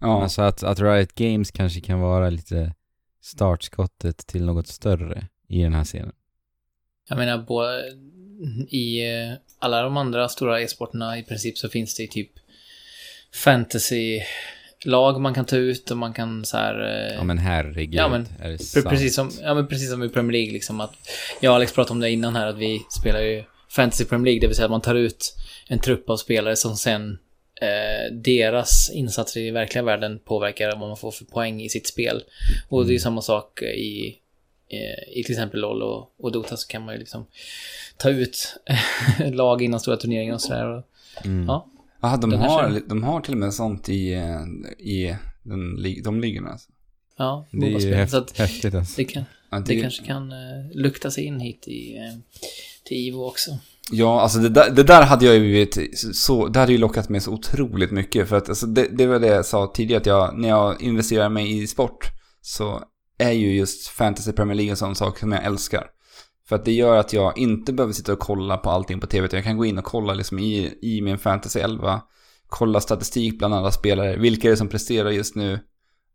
Ja, 0.00 0.22
Alltså 0.22 0.42
att, 0.42 0.62
att 0.62 0.80
Riot 0.80 1.14
Games 1.14 1.50
kanske 1.50 1.80
kan 1.80 2.00
vara 2.00 2.30
lite 2.30 2.74
startskottet 3.22 4.26
till 4.26 4.44
något 4.44 4.68
större 4.68 5.26
i 5.48 5.62
den 5.62 5.74
här 5.74 5.84
scenen. 5.84 6.12
Jag 7.08 7.18
menar, 7.18 7.38
både 7.38 7.82
i 8.68 9.12
eh, 9.12 9.32
alla 9.58 9.82
de 9.82 9.96
andra 9.96 10.28
stora 10.28 10.60
e-sporterna 10.60 11.18
i 11.18 11.22
princip 11.22 11.58
så 11.58 11.68
finns 11.68 11.94
det 11.94 12.02
ju 12.02 12.08
typ 12.08 12.30
fantasy-lag 14.86 15.20
man 15.20 15.34
kan 15.34 15.44
ta 15.44 15.56
ut 15.56 15.90
och 15.90 15.96
man 15.96 16.12
kan 16.12 16.44
så 16.44 16.56
här... 16.56 17.08
eh, 17.10 17.14
Ja 17.16 17.24
men 17.24 17.38
herregud, 17.38 17.94
Ja, 17.94 18.08
men 18.08 18.26
är 18.40 18.50
det 18.50 18.58
sant? 18.58 18.86
Precis 18.88 19.14
som, 19.14 19.30
ja, 19.42 19.54
men 19.54 19.66
precis 19.66 19.90
som 19.90 20.02
i 20.02 20.08
Premier 20.08 20.32
League, 20.32 20.52
liksom 20.52 20.80
att 20.80 20.94
jag 21.40 21.50
och 21.50 21.56
Alex 21.56 21.72
pratade 21.72 21.92
om 21.92 22.00
det 22.00 22.10
innan 22.10 22.36
här, 22.36 22.46
att 22.46 22.58
vi 22.58 22.80
spelar 22.90 23.20
ju 23.20 23.44
Fantasy 23.70 24.04
Premier 24.04 24.24
League, 24.24 24.40
det 24.40 24.46
vill 24.46 24.56
säga 24.56 24.64
att 24.66 24.70
man 24.70 24.80
tar 24.80 24.94
ut 24.94 25.34
en 25.68 25.78
trupp 25.78 26.10
av 26.10 26.16
spelare 26.16 26.56
som 26.56 26.76
sen 26.76 27.18
eh, 27.60 28.14
deras 28.14 28.90
insatser 28.90 29.40
i 29.40 29.50
verkliga 29.50 29.84
världen 29.84 30.18
påverkar 30.24 30.70
vad 30.76 30.88
man 30.88 30.96
får 30.96 31.10
för 31.10 31.24
poäng 31.24 31.62
i 31.62 31.68
sitt 31.68 31.86
spel. 31.86 32.22
Och 32.68 32.84
det 32.86 32.90
är 32.90 32.92
ju 32.92 32.98
samma 32.98 33.22
sak 33.22 33.62
i, 33.62 34.18
eh, 34.68 35.18
i 35.18 35.22
till 35.24 35.32
exempel 35.32 35.60
LOL 35.60 35.82
och, 35.82 36.10
och 36.18 36.32
Dota 36.32 36.56
så 36.56 36.68
kan 36.68 36.84
man 36.84 36.94
ju 36.94 36.98
liksom 37.00 37.26
ta 37.96 38.10
ut 38.10 38.56
lag 39.32 39.62
innan 39.62 39.80
stora 39.80 39.96
turneringar 39.96 40.34
och 40.34 40.40
sådär. 40.40 40.82
Mm. 41.24 41.46
Ja. 41.48 41.66
Aha, 42.06 42.16
de, 42.16 42.32
har, 42.32 42.62
serien. 42.62 42.82
de 42.88 43.02
har 43.02 43.20
till 43.20 43.32
och 43.32 43.38
med 43.38 43.54
sånt 43.54 43.88
i, 43.88 44.12
eh, 44.12 44.40
i 44.78 45.16
den, 45.42 45.82
de 46.04 46.20
ligorna. 46.20 46.50
Alltså. 46.50 46.68
Ja, 47.18 47.46
Det 47.52 47.74
är 47.74 47.80
ju 47.80 47.94
häft, 47.94 48.10
Så 48.12 48.18
att 48.18 48.38
häftigt 48.38 48.74
alltså. 48.74 48.94
det, 48.96 49.04
kan, 49.04 49.24
Ja, 49.50 49.58
det 49.60 49.80
kanske 49.80 50.04
kan 50.04 50.32
eh, 50.32 50.38
lukta 50.74 51.10
sig 51.10 51.24
in 51.24 51.40
hit 51.40 51.68
i, 51.68 51.96
eh, 51.96 52.18
till 52.84 52.96
Ivo 52.96 53.24
också. 53.24 53.58
Ja, 53.92 54.20
alltså 54.20 54.38
det 54.38 54.48
där, 54.48 54.70
det 54.70 54.82
där 54.82 55.02
hade 55.02 55.26
jag 55.26 55.34
ju 55.34 55.40
blivit 55.40 55.98
så, 56.16 56.46
det 56.48 56.60
hade 56.60 56.72
ju 56.72 56.78
lockat 56.78 57.08
mig 57.08 57.20
så 57.20 57.32
otroligt 57.32 57.90
mycket. 57.90 58.28
För 58.28 58.36
att 58.36 58.48
alltså 58.48 58.66
det, 58.66 58.88
det 58.92 59.06
var 59.06 59.18
det 59.18 59.26
jag 59.26 59.46
sa 59.46 59.72
tidigare, 59.74 60.00
att 60.00 60.06
jag, 60.06 60.38
när 60.38 60.48
jag 60.48 60.82
investerar 60.82 61.28
mig 61.28 61.62
i 61.62 61.66
sport 61.66 62.06
så 62.40 62.82
är 63.18 63.32
ju 63.32 63.56
just 63.56 63.88
Fantasy 63.88 64.32
Premier 64.32 64.54
League 64.54 64.70
en 64.70 64.76
sån 64.76 64.94
sak 64.94 65.18
som 65.18 65.32
jag 65.32 65.44
älskar. 65.44 65.86
För 66.48 66.56
att 66.56 66.64
det 66.64 66.72
gör 66.72 66.96
att 66.96 67.12
jag 67.12 67.38
inte 67.38 67.72
behöver 67.72 67.92
sitta 67.92 68.12
och 68.12 68.18
kolla 68.18 68.56
på 68.56 68.70
allting 68.70 69.00
på 69.00 69.06
tv, 69.06 69.24
utan 69.24 69.36
jag 69.36 69.44
kan 69.44 69.56
gå 69.56 69.64
in 69.64 69.78
och 69.78 69.84
kolla 69.84 70.14
liksom 70.14 70.38
i, 70.38 70.78
i 70.82 71.02
min 71.02 71.18
Fantasy 71.18 71.60
11, 71.60 72.00
kolla 72.46 72.80
statistik 72.80 73.38
bland 73.38 73.54
alla 73.54 73.70
spelare, 73.70 74.16
vilka 74.16 74.48
är 74.48 74.50
det 74.50 74.56
som 74.56 74.68
presterar 74.68 75.10
just 75.10 75.34
nu 75.34 75.60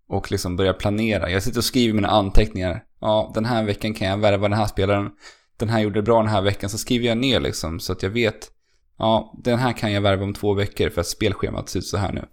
och 0.07 0.31
liksom 0.31 0.55
börja 0.55 0.73
planera. 0.73 1.29
Jag 1.29 1.43
sitter 1.43 1.59
och 1.59 1.63
skriver 1.63 1.93
mina 1.93 2.07
anteckningar. 2.07 2.83
Ja, 2.99 3.31
den 3.33 3.45
här 3.45 3.63
veckan 3.63 3.93
kan 3.93 4.07
jag 4.07 4.17
värva 4.17 4.49
den 4.49 4.57
här 4.57 4.67
spelaren 4.67 5.09
den 5.61 5.69
här 5.69 5.79
gjorde 5.79 5.99
det 5.99 6.03
bra 6.03 6.19
den 6.19 6.31
här 6.31 6.41
veckan 6.41 6.69
så 6.69 6.77
skriver 6.77 7.07
jag 7.07 7.17
ner 7.17 7.39
liksom 7.39 7.79
så 7.79 7.93
att 7.93 8.03
jag 8.03 8.09
vet 8.09 8.51
ja, 8.97 9.33
den 9.43 9.59
här 9.59 9.73
kan 9.73 9.91
jag 9.91 10.01
värva 10.01 10.23
om 10.23 10.33
två 10.33 10.53
veckor 10.53 10.89
för 10.89 11.01
att 11.01 11.07
spelschemat 11.07 11.69
ser 11.69 11.79
ut 11.79 11.85
så 11.85 11.97
här 11.97 12.11
nu. 12.11 12.25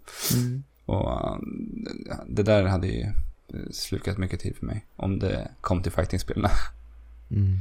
Och 0.85 1.11
äh, 1.11 1.37
det 2.27 2.43
där 2.43 2.63
hade 2.63 2.87
ju 2.87 3.05
slukat 3.71 4.17
mycket 4.17 4.39
tid 4.39 4.55
för 4.55 4.65
mig 4.65 4.85
om 4.95 5.19
det 5.19 5.51
kom 5.61 5.83
till 5.83 5.91
fightingspelen. 5.91 6.45
Mm. 7.31 7.59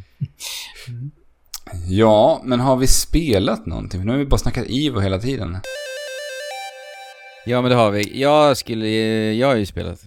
Ja, 1.88 2.40
men 2.44 2.60
har 2.60 2.76
vi 2.76 2.86
spelat 2.86 3.66
någonting? 3.66 4.00
För 4.00 4.04
nu 4.06 4.12
har 4.12 4.18
vi 4.18 4.24
bara 4.26 4.38
snackat 4.38 4.64
Ivo 4.68 5.00
hela 5.00 5.18
tiden. 5.18 5.58
Ja 7.46 7.62
men 7.62 7.70
det 7.70 7.76
har 7.76 7.90
vi. 7.90 8.20
Jag 8.20 8.56
skulle, 8.56 8.88
jag 9.34 9.48
har 9.48 9.54
ju 9.56 9.66
spelat. 9.66 10.00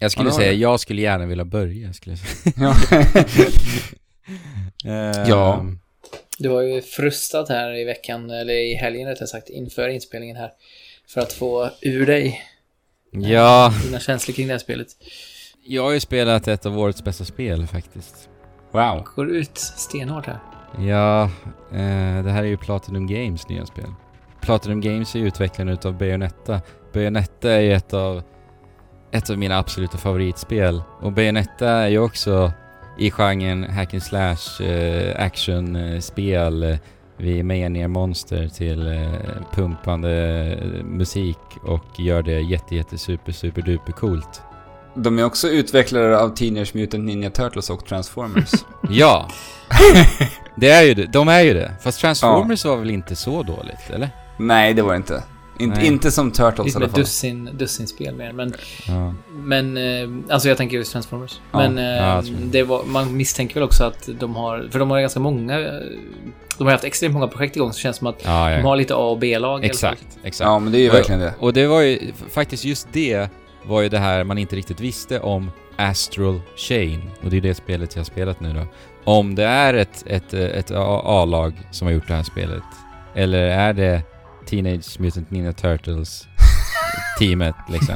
Jag 0.00 0.10
skulle 0.12 0.28
Ja, 0.28 0.34
säga, 0.36 0.52
jag 0.52 0.80
skulle 0.80 1.02
gärna 1.02 1.26
vilja 1.26 1.44
börja 1.44 1.92
skulle 1.92 2.16
jag 2.16 2.18
säga. 2.18 2.52
Ja. 2.56 2.76
Eh, 4.84 5.28
Ja. 5.28 5.66
Du 6.38 6.48
har 6.48 6.62
ju 6.62 6.82
frustat 6.82 7.48
här 7.48 7.74
i 7.80 7.84
veckan, 7.84 8.30
eller 8.30 8.54
i 8.54 8.74
helgen 8.74 9.08
rättare 9.08 9.28
sagt, 9.28 9.48
inför 9.48 9.88
inspelningen 9.88 10.36
här. 10.36 10.50
För 11.08 11.20
att 11.20 11.32
få 11.32 11.70
ur 11.80 12.06
dig 12.06 12.42
Ja, 13.10 13.74
dina 13.84 14.00
känslor 14.00 14.34
kring 14.34 14.46
det 14.46 14.52
här 14.54 14.58
spelet. 14.58 14.88
jag 15.66 15.82
har 15.82 15.92
ju 15.92 16.00
spelat 16.00 16.48
ett 16.48 16.66
av 16.66 16.78
årets 16.78 17.04
bästa 17.04 17.24
spel 17.24 17.66
faktiskt. 17.66 18.28
Wow. 18.72 19.04
Går 19.16 19.30
ut 19.30 19.58
stenhårt 19.58 20.26
här. 20.26 20.38
Ja, 20.78 21.22
eh, 21.70 22.24
det 22.24 22.30
här 22.30 22.42
är 22.42 22.46
ju 22.46 22.56
Platinum 22.56 23.06
Games 23.06 23.48
nya 23.48 23.66
spel. 23.66 23.94
Platinum 24.40 24.80
Games 24.80 25.14
är 25.14 25.18
utvecklaren 25.18 25.68
utav 25.68 25.98
Bayonetta. 25.98 26.60
Bayonetta 26.92 27.50
är 27.50 27.70
ett 27.70 27.94
av, 27.94 28.22
ett 29.10 29.30
av 29.30 29.38
mina 29.38 29.58
absoluta 29.58 29.98
favoritspel. 29.98 30.82
Och 31.00 31.12
Bayonetta 31.12 31.68
är 31.68 31.88
ju 31.88 31.98
också 31.98 32.52
i 32.98 33.10
genren 33.10 33.64
hack 33.64 33.94
and 33.94 34.02
slash 34.02 34.64
eh, 34.64 35.24
actionspel. 35.24 36.62
Eh, 36.62 36.76
vi 37.16 37.42
mejar 37.42 37.68
ner 37.68 37.88
monster 37.88 38.48
till 38.48 38.86
eh, 38.86 39.12
pumpande 39.52 40.12
eh, 40.52 40.84
musik 40.84 41.38
och 41.62 42.00
gör 42.00 42.22
det 42.22 42.40
jätte, 42.40 42.74
jätte 42.76 42.98
super, 42.98 43.32
super 43.32 43.62
duper 43.62 43.92
coolt. 43.92 44.42
De 44.94 45.18
är 45.18 45.24
också 45.24 45.48
utvecklare 45.48 46.18
av 46.18 46.28
Teenage 46.36 46.74
Mutant 46.74 47.04
Ninja 47.04 47.30
Turtles 47.30 47.70
och 47.70 47.86
Transformers. 47.86 48.50
Ja! 48.90 49.28
det 50.56 50.70
är 50.70 50.82
ju 50.82 50.94
det. 50.94 51.06
De 51.12 51.28
är 51.28 51.40
ju 51.40 51.54
det. 51.54 51.72
Fast 51.82 52.00
Transformers 52.00 52.64
var 52.64 52.76
väl 52.76 52.90
inte 52.90 53.16
så 53.16 53.42
dåligt, 53.42 53.90
eller? 53.90 54.10
Nej, 54.38 54.74
det 54.74 54.82
var 54.82 54.90
det 54.90 54.96
inte. 54.96 55.22
Inte, 55.58 55.76
Nej. 55.78 55.86
inte 55.86 56.10
som 56.10 56.30
Turtles 56.30 56.66
Lite 56.66 56.78
i 56.78 56.82
alla 56.82 56.88
fall. 56.88 57.00
dussin, 57.00 57.50
dussin 57.52 57.86
spel 57.86 58.14
mer. 58.14 58.32
Men, 58.32 58.54
Ja. 58.88 59.14
men 59.32 59.76
eh, 59.76 60.34
alltså 60.34 60.48
jag 60.48 60.56
tänker 60.56 60.76
just 60.76 60.92
Transformers. 60.92 61.40
Ja. 61.52 61.58
Men 61.58 61.78
eh, 61.78 61.84
Ja, 61.84 62.22
tror 62.22 62.36
det. 62.42 62.62
var, 62.62 62.84
man 62.84 63.16
misstänker 63.16 63.54
väl 63.54 63.62
också 63.62 63.84
att 63.84 64.08
de 64.20 64.36
har, 64.36 64.68
för 64.70 64.78
de 64.78 64.90
har 64.90 65.00
ganska 65.00 65.20
många, 65.20 65.60
eh, 65.60 65.66
de 66.58 66.64
har 66.64 66.70
haft 66.72 66.84
extremt 66.84 67.14
många 67.14 67.26
projekt 67.28 67.56
igång 67.56 67.72
så 67.72 67.76
det 67.76 67.82
känns 67.82 67.96
som 67.96 68.06
att 68.06 68.16
Ja, 68.24 68.48
de 68.48 68.52
ja. 68.54 68.62
har 68.62 68.76
lite 68.76 68.94
A 68.94 68.98
och 69.10 69.18
B-lag. 69.18 69.64
Exakt, 69.64 70.06
exakt. 70.24 70.46
Ja, 70.46 70.58
men 70.58 70.72
det 70.72 70.78
är 70.78 70.82
ju 70.82 70.90
verkligen 70.90 71.20
det. 71.20 71.34
Och 71.38 71.52
det 71.52 71.66
var 71.66 71.80
ju 71.80 72.12
faktiskt 72.30 72.64
just 72.64 72.88
det 72.92 73.28
var 73.66 73.80
ju 73.82 73.88
det 73.88 73.98
här 73.98 74.24
man 74.24 74.38
inte 74.38 74.56
riktigt 74.56 74.80
visste 74.80 75.20
om 75.20 75.50
Astral 75.76 76.40
Chain. 76.56 77.10
Och 77.24 77.30
det 77.30 77.36
är 77.36 77.40
det 77.40 77.54
spelet 77.54 77.94
jag 77.96 78.00
har 78.00 78.04
spelat 78.04 78.40
nu 78.40 78.52
då. 78.52 78.66
Om 79.04 79.34
det 79.34 79.44
är 79.44 79.74
ett, 79.74 80.04
ett, 80.06 80.34
ett 80.34 80.70
A-lag 80.74 81.54
som 81.70 81.86
har 81.86 81.92
gjort 81.92 82.08
det 82.08 82.14
här 82.14 82.22
spelet. 82.22 82.62
Eller 83.14 83.38
är 83.42 83.72
det 83.72 84.02
Teenage 84.46 85.00
Mutant 85.00 85.30
Ninja 85.30 85.52
Turtles 85.52 86.26
teamet 87.18 87.54
liksom. 87.68 87.94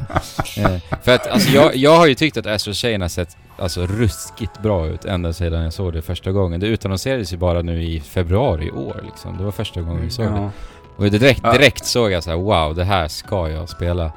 eh, 0.58 0.98
för 1.02 1.14
att 1.14 1.26
alltså 1.26 1.50
jag, 1.50 1.76
jag 1.76 1.96
har 1.96 2.06
ju 2.06 2.14
tyckt 2.14 2.36
att 2.36 2.46
Astral 2.46 2.74
Chain 2.74 3.00
har 3.00 3.08
sett 3.08 3.36
alltså 3.58 3.86
ruskigt 3.86 4.62
bra 4.62 4.86
ut 4.86 5.04
ända 5.04 5.32
sedan 5.32 5.62
jag 5.62 5.72
såg 5.72 5.92
det 5.92 6.02
första 6.02 6.32
gången. 6.32 6.60
Det 6.60 6.66
utannonserades 6.66 7.32
ju 7.32 7.36
bara 7.36 7.62
nu 7.62 7.82
i 7.82 8.00
februari 8.00 8.66
i 8.66 8.70
år 8.70 9.00
liksom. 9.06 9.36
Det 9.38 9.44
var 9.44 9.52
första 9.52 9.80
gången 9.80 10.02
vi 10.04 10.10
såg 10.10 10.26
det. 10.26 10.30
Ja. 10.32 10.50
Och 10.96 11.10
direkt, 11.10 11.40
Ja. 11.42 11.52
direkt 11.52 11.86
såg 11.86 12.10
jag 12.10 12.24
så 12.24 12.30
här: 12.30 12.36
wow, 12.36 12.74
det 12.74 12.84
här 12.84 13.08
ska 13.08 13.48
jag 13.48 13.68
spela. 13.68 14.12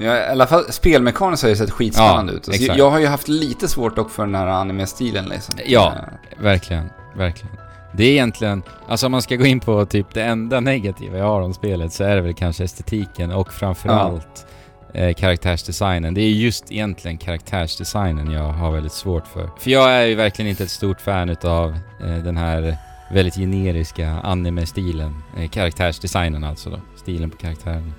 Ja, 0.00 0.16
I 0.16 0.26
alla 0.26 0.46
fall 0.46 0.72
spelmekaniskt 0.72 1.42
har 1.42 1.50
det 1.50 1.56
sett 1.56 1.70
skitspännande 1.70 2.32
Ja, 2.32 2.36
ut. 2.38 2.48
Alltså, 2.48 2.62
jag 2.72 2.90
har 2.90 2.98
ju 2.98 3.06
haft 3.06 3.28
lite 3.28 3.68
svårt 3.68 3.96
dock 3.96 4.10
för 4.10 4.26
den 4.26 4.34
här 4.34 4.46
anime-stilen 4.46 5.24
liksom. 5.28 5.54
Ja. 5.66 5.92
Eh, 5.96 6.42
Verkligen, 6.42 6.90
verkligen. 7.16 7.56
Det 7.92 8.04
är 8.04 8.10
egentligen, 8.12 8.62
alltså 8.88 9.06
om 9.06 9.12
man 9.12 9.22
ska 9.22 9.36
gå 9.36 9.44
in 9.46 9.60
på 9.60 9.86
typ 9.86 10.14
det 10.14 10.22
enda 10.22 10.60
negativa 10.60 11.18
jag 11.18 11.24
har 11.24 11.40
om 11.40 11.54
spelet 11.54 11.92
så 11.92 12.04
är 12.04 12.16
det 12.16 12.22
väl 12.22 12.34
kanske 12.34 12.64
estetiken 12.64 13.32
och 13.32 13.52
framförallt 13.52 14.46
eh, 14.94 15.14
karaktärsdesignen. 15.14 16.14
Det 16.14 16.20
är 16.20 16.30
just 16.30 16.72
egentligen 16.72 17.18
karaktärsdesignen 17.18 18.30
jag 18.30 18.48
har 18.48 18.70
väldigt 18.72 18.92
svårt 18.92 19.26
för. 19.26 19.50
För 19.58 19.70
jag 19.70 19.90
är 19.92 20.06
ju 20.06 20.14
verkligen 20.14 20.48
inte 20.50 20.62
ett 20.62 20.70
stort 20.70 21.00
fan 21.00 21.28
utav 21.28 21.70
eh, 22.04 22.14
den 22.24 22.36
här 22.36 22.76
väldigt 23.12 23.34
generiska 23.34 24.20
anime-stilen. 24.22 25.22
Eh, 25.38 25.48
karaktärsdesignen 25.48 26.44
alltså 26.44 26.70
då. 26.70 26.80
Stilen 26.96 27.30
på 27.30 27.36
karaktären. 27.36 27.94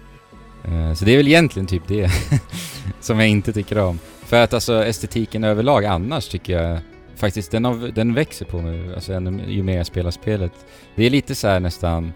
Eh, 0.66 0.93
så 0.93 1.05
det 1.05 1.12
är 1.12 1.18
väl 1.18 1.28
egentligen 1.28 1.68
typ 1.68 1.88
det 1.88 2.12
som 2.99 3.20
jag 3.20 3.30
inte 3.30 3.53
tycker 3.53 3.80
om. 3.80 3.99
För 4.26 4.43
att 4.43 4.53
alltså 4.53 4.86
estetiken 4.86 5.43
överlag 5.43 5.86
annars 5.86 6.28
tycker 6.28 6.62
jag 6.62 6.80
faktiskt, 7.16 7.51
den, 7.51 7.66
av, 7.66 7.91
den 7.93 8.14
växer 8.14 8.45
på 8.45 8.62
mig 8.62 8.93
alltså, 8.93 9.14
ju 9.47 9.64
mer 9.64 9.78
jag 9.78 9.86
spelar 9.86 10.12
spelet. 10.12 10.51
Det 10.95 11.05
är 11.05 11.09
lite 11.09 11.36
så 11.36 11.47
här 11.47 11.59
nästan 11.59 12.14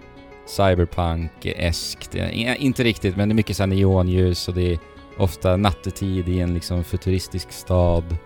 cyberpunk-eskt. 0.47 2.15
Eh, 2.15 2.65
inte 2.65 2.83
riktigt, 2.83 3.17
men 3.17 3.29
det 3.29 3.33
är 3.33 3.35
mycket 3.35 3.57
så 3.57 3.63
här 3.63 3.67
neonljus 3.67 4.47
och 4.47 4.53
det 4.53 4.73
är 4.73 4.79
ofta 5.17 5.57
nattetid 5.57 6.29
i 6.29 6.39
en 6.39 6.53
liksom 6.53 6.83
futuristisk 6.83 7.51
stad. 7.51 8.17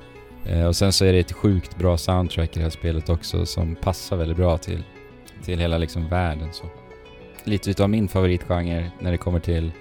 Eh, 0.45 0.65
och 0.65 0.75
sen 0.75 0.93
så 0.93 1.05
är 1.05 1.13
det 1.13 1.19
ett 1.19 1.31
sjukt 1.31 1.77
bra 1.77 1.97
soundtrack 1.97 2.55
i 2.55 2.59
det 2.59 2.63
här 2.63 2.69
spelet 2.69 3.09
också 3.09 3.45
som 3.45 3.75
passar 3.75 4.17
väldigt 4.17 4.37
bra 4.37 4.57
till, 4.57 4.83
till 5.43 5.59
hela 5.59 5.77
liksom 5.77 6.09
världen 6.09 6.53
så. 6.53 6.65
Lite 7.43 7.69
utav 7.69 7.89
min 7.89 8.07
favoritgenre 8.07 8.91
när 8.99 9.11
det 9.11 9.17
kommer 9.17 9.39
till 9.39 9.71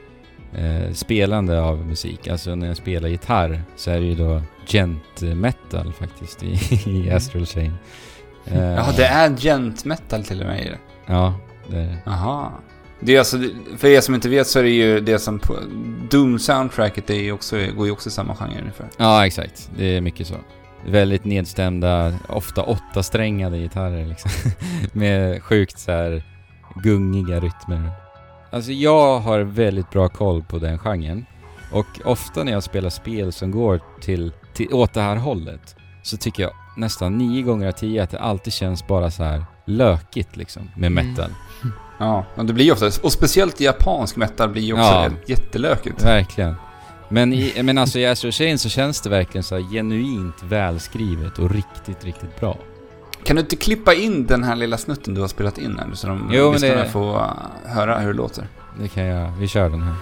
eh, 0.55 0.93
spelande 0.93 1.61
av 1.61 1.87
musik. 1.87 2.29
Alltså 2.29 2.55
när 2.55 2.67
jag 2.67 2.77
spelar 2.77 3.09
gitarr 3.09 3.63
så 3.77 3.91
är 3.91 4.01
det 4.01 4.07
ju 4.07 4.15
då 4.15 4.43
gent 4.67 5.21
metal 5.21 5.93
faktiskt 5.93 6.43
i, 6.43 6.59
i 6.91 7.11
Astral 7.11 7.47
Chain. 7.47 7.75
Eh, 8.45 8.63
Jaha, 8.63 8.93
det 8.97 9.07
är 9.07 9.37
gent 9.39 9.85
metal 9.85 10.25
till 10.25 10.41
och 10.41 10.47
med 10.47 10.67
i 10.67 10.69
det. 10.69 10.79
Ja, 11.07 11.35
det 11.67 11.77
är 11.77 11.87
det. 11.87 12.11
Aha. 12.11 12.53
Det 13.01 13.15
är 13.15 13.19
alltså, 13.19 13.39
för 13.77 13.89
er 13.89 14.01
som 14.01 14.15
inte 14.15 14.29
vet 14.29 14.47
så 14.47 14.59
är 14.59 14.63
det 14.63 14.71
ju 14.71 15.01
det 15.01 15.19
som 15.19 15.39
på 15.39 15.55
Doom-soundtracket 16.11 17.11
är 17.11 17.21
ju 17.21 17.33
också, 17.33 17.57
går 17.77 17.87
ju 17.87 17.93
också 17.93 18.09
i 18.09 18.13
samma 18.13 18.35
genre 18.35 18.61
ungefär. 18.61 18.87
Ja, 18.97 19.27
exakt. 19.27 19.71
Det 19.77 19.97
är 19.97 20.01
mycket 20.01 20.27
så. 20.27 20.35
Väldigt 20.87 21.25
nedstämda, 21.25 22.15
ofta 22.29 22.63
åtta 22.63 23.03
strängade 23.03 23.59
gitarrer 23.59 24.07
liksom. 24.07 24.31
Med 24.93 25.43
sjukt 25.43 25.79
så 25.79 25.93
här 25.93 26.23
gungiga 26.83 27.41
rytmer. 27.41 27.91
Alltså 28.51 28.73
jag 28.73 29.19
har 29.21 29.41
väldigt 29.41 29.91
bra 29.91 30.09
koll 30.09 30.43
på 30.43 30.59
den 30.59 30.79
genren. 30.79 31.27
Och 31.73 31.87
ofta 32.05 32.45
när 32.45 32.53
jag 32.53 32.63
spelar 32.63 32.91
spel 32.91 33.33
som 33.33 33.51
går 33.51 33.81
till, 34.01 34.33
till 34.55 34.73
åt 34.73 34.95
det 34.95 35.01
här 35.01 35.17
hållet 35.17 35.77
så 36.03 36.17
tycker 36.17 36.43
jag 36.43 36.53
nästan 36.77 37.19
nio 37.19 37.43
gånger 37.43 37.69
av 37.69 37.73
tio 37.73 38.03
att 38.03 38.11
det 38.11 38.19
alltid 38.21 38.53
känns 38.53 38.87
bara 38.87 39.11
så 39.11 39.23
här 39.25 39.45
lökigt 39.67 40.37
liksom 40.37 40.71
med 40.77 40.93
Mm. 40.93 41.09
metal. 41.11 41.31
Ja, 42.01 42.25
och 42.35 42.45
det 42.45 42.53
blir 42.53 42.65
ju 42.65 42.73
ofta, 42.73 42.87
och 43.03 43.13
speciellt 43.13 43.61
japansk 43.61 44.17
metal 44.17 44.49
blir 44.49 44.63
ju 44.63 44.73
också 44.73 44.85
Ja. 44.85 45.09
jättelökigt. 45.27 46.05
Verkligen. 46.05 46.55
Men, 47.09 47.33
i, 47.33 47.63
men 47.63 47.79
alltså 47.79 47.99
i 47.99 48.07
Astro 48.07 48.31
Chain 48.31 48.59
så 48.59 48.69
känns 48.69 49.01
det 49.01 49.11
verkligen 49.11 49.43
så 49.43 49.59
genuint 49.59 50.43
välskrivet 50.43 51.39
och 51.39 51.51
riktigt, 51.51 52.05
riktigt 52.05 52.41
bra. 52.41 52.57
Kan 53.25 53.37
du 53.37 53.41
inte 53.43 53.57
klippa 53.57 53.95
in 53.95 54.27
den 54.27 54.45
här 54.45 54.57
lilla 54.57 54.79
snutten 54.79 55.15
du 55.15 55.21
har 55.21 55.29
spelat 55.29 55.59
in 55.59 55.79
här 55.79 55.87
så 55.95 56.07
de 56.07 56.31
Jo, 56.33 56.53
lyssnarna 56.53 56.75
det- 56.75 56.89
får 56.89 57.23
höra 57.67 57.99
hur 57.99 58.09
det 58.13 58.17
låter? 58.17 58.49
Det 58.81 58.89
kan 58.89 59.05
jag, 59.05 59.31
vi 59.39 59.49
kör 59.49 59.69
den 59.69 59.83
här. 59.83 59.95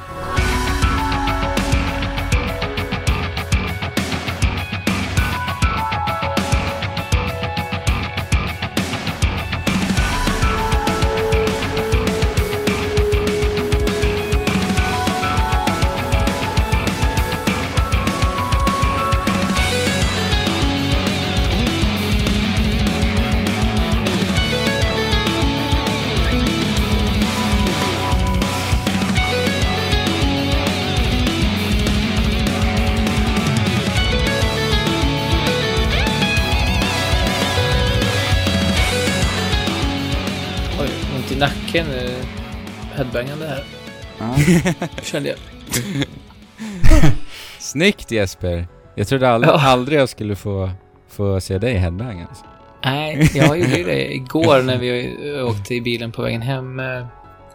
Kände 45.03 45.29
jag. 45.29 45.39
Snyggt 47.59 48.11
Jesper! 48.11 48.67
Jag 48.95 49.09
trodde 49.09 49.29
aldrig, 49.31 49.55
Ja. 49.55 49.61
aldrig 49.69 49.99
jag 50.01 50.09
skulle 50.09 50.37
få, 50.37 50.71
få 51.09 51.41
se 51.41 51.59
dig 51.59 51.75
headbanga. 51.75 52.27
Alltså. 52.29 52.45
Nej, 52.85 53.31
jag 53.35 53.59
gjorde 53.61 53.77
ju 53.79 53.85
det 53.85 54.15
igår 54.15 54.63
när 54.63 54.79
vi 54.79 55.43
åkte 55.43 55.75
i 55.75 55.81
bilen 55.81 56.13
på 56.13 56.23
vägen 56.23 56.43
hem 56.43 56.75
med 56.77 57.07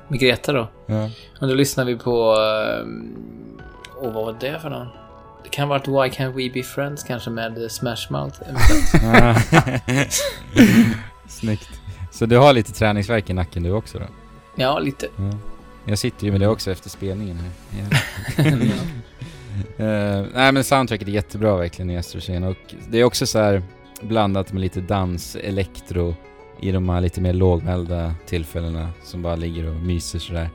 Greta 0.10 0.54
då. 0.54 0.68
Ja. 0.86 1.10
Och 1.42 1.48
då 1.48 1.54
lyssnade 1.54 1.92
vi 1.94 2.00
på... 2.00 2.34
eh, 2.34 2.88
Åh, 4.04 4.14
vad 4.14 4.26
var 4.26 4.36
det 4.40 4.60
för 4.60 4.70
någon? 4.70 4.88
Det 5.44 5.50
kan 5.50 5.68
ha 5.68 5.78
varit 5.78 5.88
Why 5.88 6.18
Can't 6.18 6.34
We 6.34 6.50
Be 6.54 6.64
Friends 6.64 7.04
kanske 7.04 7.30
med 7.30 7.72
Smash 7.72 8.08
Mouth. 8.12 8.36
Snyggt. 11.28 11.70
Så 12.12 12.26
du 12.26 12.38
har 12.38 12.54
lite 12.54 12.72
träningsvärk 12.74 13.30
i 13.30 13.34
nacken 13.34 13.64
du 13.64 13.72
också 13.72 14.00
då? 14.00 14.06
Ja, 14.56 14.80
lite. 14.80 15.08
Ja. 15.18 15.24
Jag 15.86 15.98
sitter 15.98 16.26
ju 16.26 16.32
med 16.32 16.42
det 16.42 16.48
också 16.48 16.72
efter 16.72 16.90
spelningen 16.90 17.38
här. 17.38 17.52
Ja. 17.80 17.98
Eh, 19.78 20.26
nej 20.34 20.52
men 20.52 20.64
soundtracket 20.64 21.08
är 21.08 21.12
jättebra 21.12 21.58
verkligen 21.58 21.90
i 21.90 21.98
Astro 21.98 22.20
Chain 22.20 22.44
och 22.44 22.58
det 22.90 23.00
är 23.00 23.04
också 23.04 23.26
så 23.26 23.40
här 23.40 23.64
blandat 24.02 24.54
med 24.54 24.62
lite 24.62 24.82
dans, 24.82 25.36
elektro 25.36 26.16
i 26.62 26.72
de 26.72 26.90
här 26.90 27.02
lite 27.02 27.22
mer 27.22 27.34
lågmälda 27.34 28.16
tillfällena 28.26 28.90
som 29.04 29.22
bara 29.22 29.36
ligger 29.36 29.70
och 29.70 29.76
myser 29.76 30.20
sådär. 30.20 30.50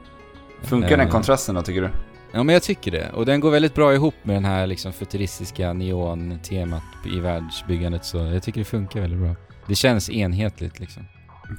Funkar 0.63 0.97
den 0.97 1.01
Eh, 1.07 1.13
kontrasten 1.13 1.55
då 1.55 1.63
tycker 1.63 1.83
du? 1.83 1.91
Ja 2.33 2.43
men 2.43 2.53
jag 2.53 2.63
tycker 2.63 2.91
det. 2.91 3.11
Och 3.15 3.27
den 3.27 3.41
går 3.41 3.51
väldigt 3.51 3.75
bra 3.75 3.95
ihop 3.95 4.15
med 4.23 4.37
den 4.37 4.45
här 4.45 4.67
liksom 4.67 4.93
futuristiska 4.93 5.73
neon-temat 5.73 6.83
i 7.07 7.21
världsbyggandet 7.21 8.05
så 8.05 8.19
jag 8.19 8.43
tycker 8.43 8.61
det 8.61 8.65
funkar 8.65 9.01
väldigt 9.01 9.21
bra. 9.21 9.35
Det 9.67 9.75
känns 9.75 10.11
enhetligt 10.11 10.81
liksom. 10.81 11.07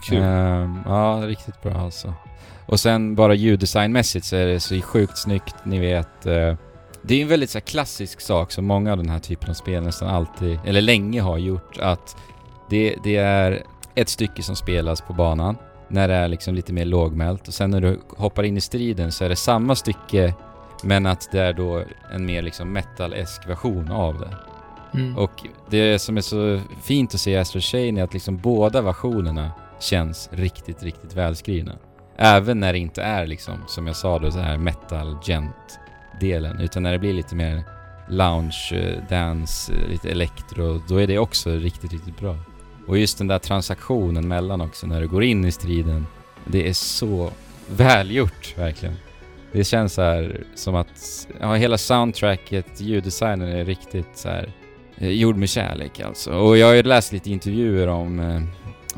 Kul. 0.03 0.17
Ehm, 0.17 0.79
ja, 0.85 1.21
riktigt 1.25 1.61
bra 1.61 1.73
alltså. 1.73 2.13
Och 2.67 2.79
sen 2.79 3.15
bara 3.15 3.33
ljuddesignmässigt 3.33 4.25
så 4.25 4.35
är 4.35 4.45
det 4.45 4.59
så 4.59 4.81
sjukt 4.81 5.17
snyggt, 5.17 5.55
ni 5.63 5.79
vet. 5.79 6.25
eh, 6.25 6.55
det 7.01 7.15
är 7.15 7.21
en 7.21 7.27
väldigt 7.27 7.49
så 7.49 7.61
klassisk 7.61 8.21
sak 8.21 8.51
som 8.51 8.65
många 8.65 8.91
av 8.91 8.97
den 8.97 9.09
här 9.09 9.19
typen 9.19 9.49
av 9.49 9.53
spel 9.53 9.83
nästan 9.83 10.09
alltid, 10.09 10.59
eller 10.65 10.81
länge 10.81 11.21
har 11.21 11.37
gjort, 11.37 11.77
att 11.79 12.17
det, 12.69 12.95
det 13.03 13.15
är 13.15 13.63
ett 13.95 14.09
stycke 14.09 14.43
som 14.43 14.55
spelas 14.55 15.01
på 15.01 15.13
banan 15.13 15.55
när 15.87 16.07
det 16.07 16.13
är 16.13 16.27
liksom 16.27 16.55
lite 16.55 16.73
mer 16.73 16.85
lågmält 16.85 17.47
och 17.47 17.53
sen 17.53 17.71
när 17.71 17.81
du 17.81 17.99
hoppar 18.17 18.43
in 18.43 18.57
i 18.57 18.61
striden 18.61 19.11
så 19.11 19.25
är 19.25 19.29
det 19.29 19.35
samma 19.35 19.75
stycke 19.75 20.33
men 20.83 21.05
att 21.05 21.31
det 21.31 21.39
är 21.39 21.53
då 21.53 21.83
en 22.13 22.25
mer 22.25 22.41
liksom 22.41 22.77
metal-esk 22.77 23.47
version 23.47 23.91
av 23.91 24.19
det. 24.19 24.37
Mm. 24.99 25.17
Och 25.17 25.31
det 25.69 25.99
som 25.99 26.17
är 26.17 26.21
så 26.21 26.61
fint 26.83 27.13
att 27.13 27.19
se 27.19 27.31
i 27.31 27.37
Astro 27.37 27.59
Chain 27.59 27.97
är 27.97 28.03
att 28.03 28.13
liksom 28.13 28.37
båda 28.37 28.81
versionerna 28.81 29.51
känns 29.79 30.29
riktigt, 30.31 30.83
riktigt 30.83 31.15
välskrivna. 31.15 31.73
Även 32.17 32.59
när 32.59 32.73
det 32.73 32.79
inte 32.79 33.01
är 33.01 33.27
liksom, 33.27 33.63
som 33.67 33.87
jag 33.87 33.95
sa 33.95 34.19
då, 34.19 34.31
så 34.31 34.39
här 34.39 34.57
metal 34.57 35.17
gent 35.23 35.79
delen 36.19 36.59
utan 36.59 36.83
när 36.83 36.91
det 36.91 36.99
blir 36.99 37.13
lite 37.13 37.35
mer 37.35 37.63
lounge, 38.09 38.71
eh, 38.73 39.03
dance, 39.09 39.73
eh, 39.73 39.89
lite 39.89 40.09
elektro, 40.09 40.81
då 40.87 40.97
är 40.97 41.07
det 41.07 41.19
också 41.19 41.49
riktigt, 41.49 41.91
riktigt 41.91 42.19
bra. 42.19 42.37
Och 42.87 42.97
just 42.97 43.17
den 43.17 43.27
där 43.27 43.39
transaktionen 43.39 44.27
mellan 44.27 44.61
också 44.61 44.87
när 44.87 45.01
du 45.01 45.07
går 45.07 45.23
in 45.23 45.45
i 45.45 45.51
striden, 45.51 46.07
det 46.45 46.69
är 46.69 46.73
så 46.73 47.31
välgjort 47.69 48.57
verkligen. 48.57 48.95
Det 49.51 49.63
känns 49.63 49.93
så 49.93 50.01
här 50.01 50.43
som 50.55 50.75
att, 50.75 51.27
ja 51.39 51.53
hela 51.53 51.77
soundtracket, 51.77 52.81
ljuddesignen 52.81 53.49
är 53.49 53.65
riktigt 53.65 54.17
så 54.17 54.29
här 54.29 54.53
eh, 54.97 55.09
gjord 55.09 55.37
med 55.37 55.49
kärlek 55.49 55.99
alltså. 55.99 56.31
Och 56.31 56.57
jag 56.57 56.67
har 56.67 56.73
ju 56.73 56.83
läst 56.83 57.11
lite 57.11 57.31
intervjuer 57.31 57.87
om 57.87 58.19
eh, 58.19 58.41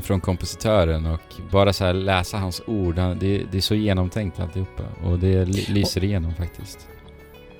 från 0.02 0.22
kompositören 0.22 1.06
och 1.06 1.22
bara 1.52 1.74
så 1.74 1.86
här 1.86 1.93
läsa 1.93 2.38
hans 2.38 2.62
ord, 2.68 2.97
han, 2.97 3.20
det, 3.20 3.41
det 3.52 3.58
är 3.58 3.62
så 3.62 3.76
genomtänkt 3.76 4.39
alltihopa 4.39 4.84
och 5.04 5.20
det 5.20 5.45
ly- 5.45 5.66
lyser 5.74 6.04
igenom 6.04 6.36
faktiskt. 6.36 6.88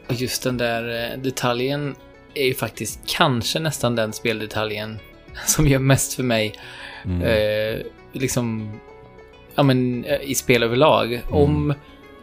Och 0.08 0.14
just 0.16 0.44
den 0.44 0.58
där 0.58 1.12
eh, 1.14 1.20
detaljen 1.20 1.96
är 2.34 2.46
ju 2.46 2.54
faktiskt 2.54 3.00
kanske 3.08 3.60
nästan 3.60 3.96
den 3.96 4.14
speldetaljen 4.14 5.00
som 5.46 5.68
gör 5.68 5.80
mest 5.80 6.14
för 6.14 6.24
mig. 6.24 6.54
Mm. 7.06 7.22
Eh, 7.22 7.80
liksom, 8.14 8.80
ja 9.56 9.64
men 9.64 10.06
eh, 10.06 10.22
i 10.22 10.36
spel 10.36 10.64
överlag. 10.64 11.22
Om 11.30 11.74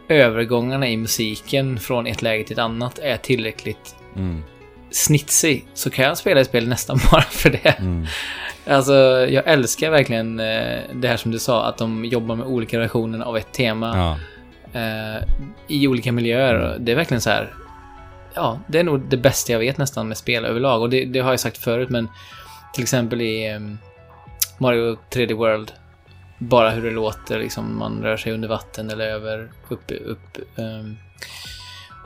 övergångarna 0.09 0.87
i 0.89 0.97
musiken 0.97 1.79
från 1.79 2.07
ett 2.07 2.21
läge 2.21 2.43
till 2.43 2.53
ett 2.53 2.59
annat 2.59 2.99
är 2.99 3.17
tillräckligt 3.17 3.95
Mm. 4.15 4.43
snitsig 4.91 5.65
så 5.73 5.89
kan 5.89 6.05
jag 6.05 6.17
spela 6.17 6.41
ett 6.41 6.47
spel 6.47 6.67
nästan 6.67 6.99
bara 7.11 7.21
för 7.21 7.49
det. 7.49 7.69
Mm. 7.79 8.05
Alltså, 8.67 8.93
jag 9.29 9.47
älskar 9.47 9.89
verkligen 9.91 10.39
eh, 10.39 10.79
det 10.93 11.07
här 11.07 11.17
som 11.17 11.31
du 11.31 11.39
sa, 11.39 11.65
att 11.65 11.77
de 11.77 12.05
jobbar 12.05 12.35
med 12.35 12.47
olika 12.47 12.79
versioner 12.79 13.25
av 13.25 13.37
ett 13.37 13.51
tema 13.53 14.17
Ja. 14.73 14.79
eh, 14.81 15.23
i 15.67 15.87
olika 15.87 16.11
miljöer. 16.11 16.77
Det 16.79 16.91
är 16.91 16.95
verkligen 16.95 17.21
så 17.21 17.29
här. 17.29 17.53
Ja, 18.33 18.59
det 18.67 18.79
är 18.79 18.83
nog 18.83 19.01
det 19.09 19.17
bästa 19.17 19.51
jag 19.51 19.59
vet 19.59 19.77
nästan 19.77 20.07
med 20.07 20.17
spel 20.17 20.45
överlag. 20.45 20.81
Och 20.81 20.89
det, 20.89 21.05
det 21.05 21.19
har 21.19 21.29
jag 21.29 21.39
sagt 21.39 21.57
förut, 21.57 21.89
men 21.89 22.07
till 22.73 22.83
exempel 22.83 23.21
i 23.21 23.47
eh, 23.51 23.59
Mario 24.57 24.97
3D 25.11 25.33
World. 25.33 25.71
Bara 26.39 26.69
hur 26.69 26.83
det 26.83 26.91
låter, 26.91 27.39
liksom 27.39 27.77
man 27.77 28.03
rör 28.03 28.17
sig 28.17 28.33
under 28.33 28.47
vatten 28.47 28.89
eller 28.89 29.07
över, 29.07 29.49
upp, 29.69 29.91
upp, 30.05 30.37
um, 30.55 30.97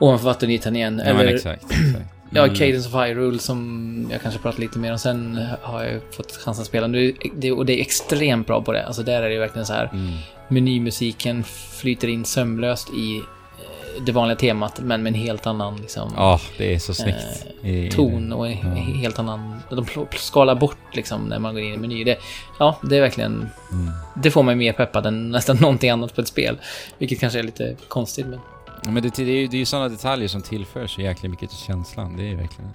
ovanför 0.00 0.26
vattenytan 0.26 0.76
igen. 0.76 1.02
ja 1.04 1.10
eller 1.10 1.34
exakt. 1.34 1.64
exakt. 1.64 2.04
Ja, 2.34 2.42
Mm. 2.44 2.54
Cadence 2.56 2.88
of 2.88 2.94
Hyrule 2.94 3.38
som 3.38 4.08
jag 4.12 4.22
kanske 4.22 4.40
pratar 4.40 4.60
lite 4.60 4.78
mer 4.78 4.92
om 4.92 4.98
sen 4.98 5.46
har 5.62 5.84
jag 5.84 6.00
fått 6.16 6.32
chansen 6.36 6.62
att 6.62 6.66
spela. 6.68 6.86
Nu, 6.86 7.14
det, 7.36 7.52
och 7.52 7.66
det 7.66 7.72
är 7.72 7.80
extremt 7.80 8.46
bra 8.46 8.62
på 8.62 8.72
det. 8.72 8.86
Alltså 8.86 9.02
där 9.02 9.22
är 9.22 9.30
det 9.30 9.38
verkligen 9.38 9.66
så 9.66 9.72
här. 9.72 9.90
Mm. 9.92 10.12
Menymusiken 10.48 11.44
flyter 11.80 12.08
in 12.08 12.24
sömlöst 12.24 12.88
i 12.90 13.16
eh, 13.16 14.02
det 14.06 14.12
vanliga 14.12 14.36
temat, 14.36 14.80
men 14.80 15.02
med 15.02 15.10
en 15.10 15.20
helt 15.20 15.46
annan 15.46 15.76
liksom, 15.76 16.12
Ja, 16.16 16.40
det 16.58 16.74
är 16.74 16.78
så 16.78 16.94
snyggt. 16.94 17.46
I- 17.62 17.90
ton 17.90 18.32
och 18.32 18.48
en 18.48 18.58
Ja. 18.76 18.82
helt 19.00 19.18
annan... 19.18 19.60
De 19.70 19.86
skalar 20.16 20.54
bort 20.54 20.76
liksom 20.92 21.24
när 21.24 21.38
man 21.38 21.54
går 21.54 21.62
in 21.62 21.74
i 21.74 21.76
meny. 21.76 22.04
Det, 22.04 22.18
ja, 22.58 22.78
det 22.82 22.96
är 22.96 23.00
verkligen... 23.00 23.32
Mm. 23.72 23.90
Det 24.22 24.30
får 24.30 24.42
mig 24.42 24.56
mer 24.56 24.72
peppad 24.72 25.06
än 25.06 25.30
nästan 25.30 25.56
någonting 25.60 25.90
annat 25.90 26.14
på 26.14 26.20
ett 26.20 26.28
spel. 26.28 26.56
Vilket 26.98 27.20
kanske 27.20 27.38
är 27.38 27.42
lite 27.42 27.76
konstigt, 27.88 28.26
men... 28.26 28.38
Men 28.84 29.02
det, 29.02 29.16
det 29.16 29.22
är 29.22 29.26
ju 29.26 29.46
det 29.46 29.60
är 29.60 29.64
sådana 29.64 29.88
detaljer 29.88 30.28
som 30.28 30.42
tillför 30.42 30.86
så 30.86 31.00
jäkla 31.00 31.28
mycket 31.28 31.50
till 31.50 31.58
känslan. 31.58 32.16
Det 32.16 32.22
är 32.22 32.28
ju 32.28 32.36
verkligen... 32.36 32.70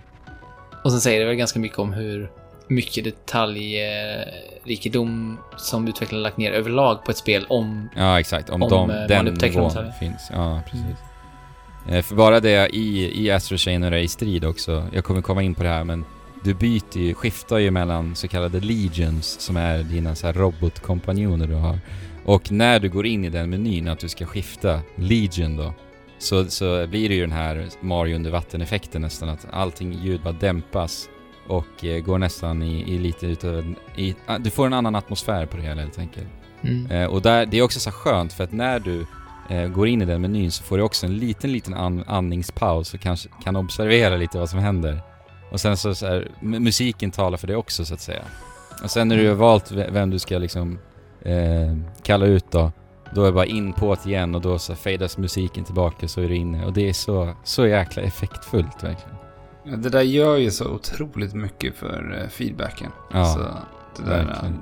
Och 0.84 0.92
sen 0.92 1.02
säger 1.02 1.20
det 1.20 1.26
väl 1.26 1.36
ganska 1.36 1.60
mycket 1.60 1.80
om 1.80 1.94
hur 1.94 2.32
mycket 2.68 3.04
detaljrikedom 3.04 5.38
som 5.58 5.88
utvecklaren 5.88 6.24
lagt 6.24 6.38
ner 6.38 6.52
överlag 6.52 7.06
på 7.06 7.12
ett 7.12 7.18
spel 7.18 7.46
om... 7.50 7.90
Ja, 7.96 8.20
exakt. 8.20 8.50
Om, 8.50 8.64
Om, 8.64 8.70
de, 8.70 8.90
eh, 8.90 8.96
man 8.98 9.08
den 9.08 9.28
upptäcker 9.28 9.56
nivån 9.56 9.72
finns. 10.00 10.30
Ja, 10.34 10.62
precis. 10.66 10.98
Eh, 11.90 12.02
För 12.02 12.16
bara 12.16 12.40
det 12.40 12.70
i, 12.76 13.12
i 13.24 13.32
Astro 13.32 13.58
Chain 13.58 13.84
och 13.84 13.92
det 13.92 14.00
i 14.00 14.08
strid 14.08 14.46
också, 14.46 14.88
jag 14.94 15.04
kommer 15.04 15.22
komma 15.22 15.44
in 15.44 15.56
på 15.56 15.64
det 15.64 15.70
här 15.70 15.84
men 15.84 16.06
du 16.44 16.54
byter 16.54 16.98
ju, 16.98 17.14
skiftar 17.14 17.58
ju 17.58 17.72
mellan 17.72 18.16
så 18.16 18.28
kallade 18.28 18.60
legions 18.60 19.40
som 19.40 19.58
är 19.58 19.84
dina 19.84 20.16
så 20.16 20.28
här 20.28 20.34
robotkompanjoner 20.34 21.48
du 21.48 21.56
har. 21.56 21.80
Och 22.26 22.52
när 22.52 22.80
du 22.80 22.90
går 22.90 23.06
in 23.06 23.26
i 23.26 23.30
den 23.30 23.50
menyn 23.50 23.88
att 23.88 24.00
du 24.00 24.10
ska 24.10 24.26
skifta 24.26 24.82
legion 24.96 25.58
då, 25.58 25.74
så, 26.20 26.46
så 26.46 26.88
blir 26.88 27.10
det 27.10 27.16
ju 27.16 27.22
den 27.22 27.32
här 27.32 27.68
Mario 27.82 28.16
under 28.16 28.32
vatten-effekten 28.32 29.02
nästan 29.02 29.30
att 29.30 29.48
allting 29.52 29.94
ljud 29.94 30.22
bara 30.24 30.34
dämpas 30.34 31.10
och 31.48 31.86
eh, 31.86 32.00
går 32.04 32.18
nästan 32.18 32.64
i, 32.64 32.94
i 32.94 32.98
lite 32.98 33.26
utav 33.28 33.74
i, 33.96 34.16
ah, 34.26 34.38
du 34.38 34.50
får 34.50 34.66
en 34.66 34.74
annan 34.74 34.96
atmosfär 34.96 35.46
på 35.46 35.58
det 35.58 35.64
hela 35.64 35.82
helt 35.82 36.00
enkelt. 36.00 36.28
Mm. 36.62 36.92
Eh, 36.92 37.06
och 37.08 37.22
där, 37.22 37.46
det 37.46 37.58
är 37.58 37.62
också 37.62 37.80
så 37.80 37.92
skönt 37.92 38.34
för 38.34 38.44
att 38.44 38.52
när 38.52 38.80
du 38.80 39.06
eh, 39.50 39.68
går 39.68 39.88
in 39.88 40.02
i 40.02 40.06
den 40.06 40.22
menyn 40.22 40.52
så 40.52 40.64
får 40.64 40.78
du 40.78 40.84
också 40.84 41.06
en 41.06 41.18
liten, 41.18 41.52
liten 41.52 41.74
an, 41.74 42.04
andningspaus 42.08 42.94
och 42.94 43.00
kanske 43.00 43.30
kan 43.44 43.56
observera 43.56 44.16
lite 44.16 44.38
vad 44.38 44.50
som 44.50 44.60
händer. 44.60 45.02
Och 45.52 45.60
sen 45.60 45.78
så, 45.78 45.96
så 45.96 46.06
här, 46.06 46.28
mu- 46.42 46.60
musiken 46.60 47.12
talar 47.12 47.38
för 47.38 47.48
det 47.48 47.56
också 47.56 47.86
så 47.86 47.94
att 47.94 48.02
säga. 48.02 48.22
Och 48.84 48.92
sen 48.92 49.08
när 49.08 49.18
du 49.18 49.28
har 49.28 49.36
valt 49.36 49.72
ve- 49.72 49.90
vem 49.92 50.10
du 50.10 50.20
ska 50.20 50.38
liksom 50.38 50.80
eh, 51.22 51.78
kalla 52.04 52.26
ut 52.26 52.52
då, 52.52 52.72
då 53.14 53.22
är 53.22 53.26
det 53.26 53.32
bara 53.32 53.46
in 53.46 53.74
på 53.74 53.96
det 54.04 54.10
igen 54.10 54.36
och 54.36 54.42
då 54.42 54.60
så 54.60 54.76
fadas 54.76 55.18
musiken 55.18 55.64
tillbaka 55.64 56.08
så 56.08 56.22
är 56.22 56.28
du 56.30 56.36
inne. 56.36 56.66
Och 56.66 56.74
det 56.74 56.90
är 56.90 56.94
så, 56.94 57.34
så 57.44 57.68
jäkla 57.68 58.02
effektfullt 58.04 58.84
verkligen. 58.84 59.16
Ja, 59.64 59.76
Det 59.76 59.90
där 59.90 60.02
gör 60.02 60.38
ju 60.38 60.52
så 60.52 60.66
otroligt 60.70 61.34
mycket 61.34 61.76
för 61.76 62.20
eh, 62.24 62.30
feedbacken. 62.30 62.92
Ja, 63.14 63.26
så 63.26 63.40
det 64.04 64.10
där 64.10 64.26
verkligen. 64.26 64.54
eh, 64.56 64.60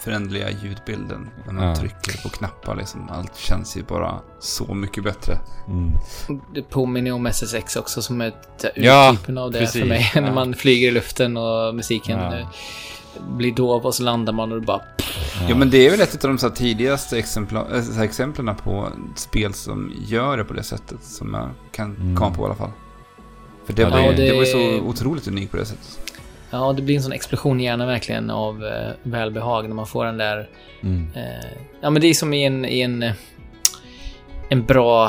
föränderliga 0.00 0.50
ljudbilden. 0.50 1.30
När 1.46 1.52
man 1.52 1.64
Ja. 1.68 1.76
trycker 1.76 2.22
på 2.22 2.28
knappar 2.28 2.76
liksom. 2.76 3.08
Allt 3.10 3.36
känns 3.36 3.76
ju 3.76 3.82
bara 3.82 4.20
så 4.40 4.74
mycket 4.74 5.04
bättre. 5.04 5.38
Mm. 5.68 5.92
Det 6.54 6.62
påminner 6.62 7.12
om 7.12 7.26
SSX 7.26 7.76
också 7.76 8.02
som 8.02 8.20
är 8.20 8.26
ett 8.28 8.64
Ja, 8.76 9.12
uttypen 9.12 9.38
av 9.38 9.50
det 9.50 9.58
precis. 9.58 9.80
för 9.80 9.88
mig. 9.88 10.10
när 10.14 10.32
man 10.32 10.54
flyger 10.54 10.88
i 10.88 10.90
luften 10.90 11.36
och 11.36 11.74
musiken 11.74 12.18
Ja. 12.18 12.38
eh, 12.38 12.46
blir 13.36 13.52
dov 13.54 13.86
och 13.86 13.94
så 13.94 14.02
landar 14.02 14.32
man 14.32 14.52
och 14.52 14.60
det 14.60 14.66
bara... 14.66 14.80
Ja, 15.48 15.54
men 15.54 15.70
det 15.70 15.86
är 15.86 15.90
väl 15.90 16.00
ett 16.00 16.24
av 16.24 16.30
de 16.30 16.38
så 16.38 16.48
här 16.48 16.54
tidigaste 16.54 17.18
exempla- 17.18 17.82
så 17.82 17.92
här 17.92 18.04
exemplen 18.04 18.54
på 18.56 18.88
spel 19.16 19.54
som 19.54 19.92
gör 20.06 20.36
det 20.36 20.44
på 20.44 20.54
det 20.54 20.62
sättet. 20.62 21.02
Som 21.02 21.34
jag 21.34 21.48
kan 21.72 21.96
Mm. 21.96 22.16
komma 22.16 22.34
på 22.34 22.42
i 22.42 22.44
alla 22.44 22.54
fall. 22.54 22.70
För 23.66 23.72
det, 23.72 23.82
Ja, 23.82 23.90
var, 23.90 23.96
det- 23.98 24.06
ju- 24.06 24.12
det 24.30 24.36
var 24.36 24.44
ju 24.44 24.52
det- 24.72 24.78
så 24.80 24.84
otroligt 24.86 25.28
unikt 25.28 25.50
på 25.50 25.56
det 25.56 25.66
sättet. 25.66 26.00
Ja, 26.50 26.72
det 26.72 26.82
blir 26.82 26.96
en 26.96 27.02
sån 27.02 27.12
explosion 27.12 27.60
i 27.60 27.64
hjärnan 27.64 27.86
verkligen 27.88 28.30
av 28.30 28.64
eh, 28.64 28.90
välbehag 29.02 29.68
när 29.68 29.74
man 29.74 29.86
får 29.86 30.04
den 30.04 30.16
där... 30.18 30.48
Mm. 30.82 31.08
Eh, 31.14 31.22
ja, 31.80 31.90
men 31.90 32.02
det 32.02 32.08
är 32.08 32.14
som 32.14 32.34
i 32.34 32.44
en... 32.44 32.64
I 32.64 32.80
en, 32.80 33.02
eh, 33.02 33.12
en 34.48 34.64
bra... 34.64 35.06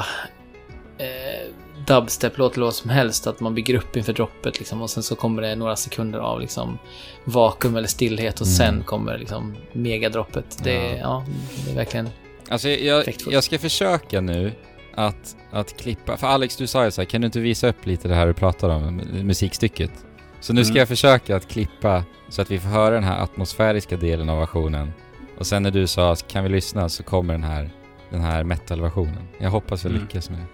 Eh, 0.97 1.47
dubstep-låt 1.87 2.55
eller 2.55 2.65
vad 2.65 2.75
som 2.75 2.89
helst. 2.89 3.27
Att 3.27 3.39
man 3.39 3.55
bygger 3.55 3.75
upp 3.75 3.97
inför 3.97 4.13
droppet 4.13 4.59
liksom, 4.59 4.81
och 4.81 4.89
sen 4.89 5.03
så 5.03 5.15
kommer 5.15 5.41
det 5.41 5.55
några 5.55 5.75
sekunder 5.75 6.19
av 6.19 6.41
liksom 6.41 6.77
vakuum 7.25 7.75
eller 7.75 7.87
stillhet 7.87 8.41
och 8.41 8.47
Mm. 8.47 8.55
sen 8.57 8.83
kommer 8.83 9.17
liksom 9.17 9.55
megadroppet. 9.73 10.63
Det, 10.63 10.73
Ja. 10.73 10.97
ja. 11.01 11.25
det 11.65 11.71
är 11.71 11.75
verkligen... 11.75 12.09
Alltså 12.49 12.69
jag, 12.69 13.05
jag 13.29 13.43
ska 13.43 13.59
försöka 13.59 14.21
nu 14.21 14.51
att, 14.95 15.35
att 15.51 15.77
klippa, 15.77 16.17
för 16.17 16.27
Alex 16.27 16.55
du 16.55 16.67
sa 16.67 16.85
ju 16.85 16.91
så 16.91 17.01
här, 17.01 17.05
kan 17.05 17.21
du 17.21 17.25
inte 17.25 17.39
visa 17.39 17.67
upp 17.69 17.85
lite 17.85 18.07
det 18.07 18.15
här 18.15 18.27
du 18.27 18.33
pratar 18.33 18.69
om, 18.69 19.01
mu- 19.01 19.23
musikstycket? 19.23 19.91
Så 20.39 20.53
nu 20.53 20.63
ska 20.63 20.71
Mm. 20.71 20.79
jag 20.79 20.87
försöka 20.87 21.35
att 21.35 21.47
klippa 21.47 22.03
så 22.29 22.41
att 22.41 22.51
vi 22.51 22.59
får 22.59 22.69
höra 22.69 22.95
den 22.95 23.03
här 23.03 23.23
atmosfäriska 23.23 23.97
delen 23.97 24.29
av 24.29 24.39
versionen. 24.39 24.91
Och 25.37 25.47
sen 25.47 25.63
när 25.63 25.71
du 25.71 25.87
sa 25.87 26.15
kan 26.15 26.43
vi 26.43 26.49
lyssna 26.49 26.89
så 26.89 27.03
kommer 27.03 27.33
den 27.33 27.43
här, 27.43 27.69
den 28.09 28.21
här 28.21 28.43
metal-versionen. 28.43 29.27
Jag 29.39 29.49
hoppas 29.49 29.83
jag 29.83 29.91
Mm. 29.91 30.01
lyckas 30.03 30.29
med 30.29 30.39
det. 30.39 30.47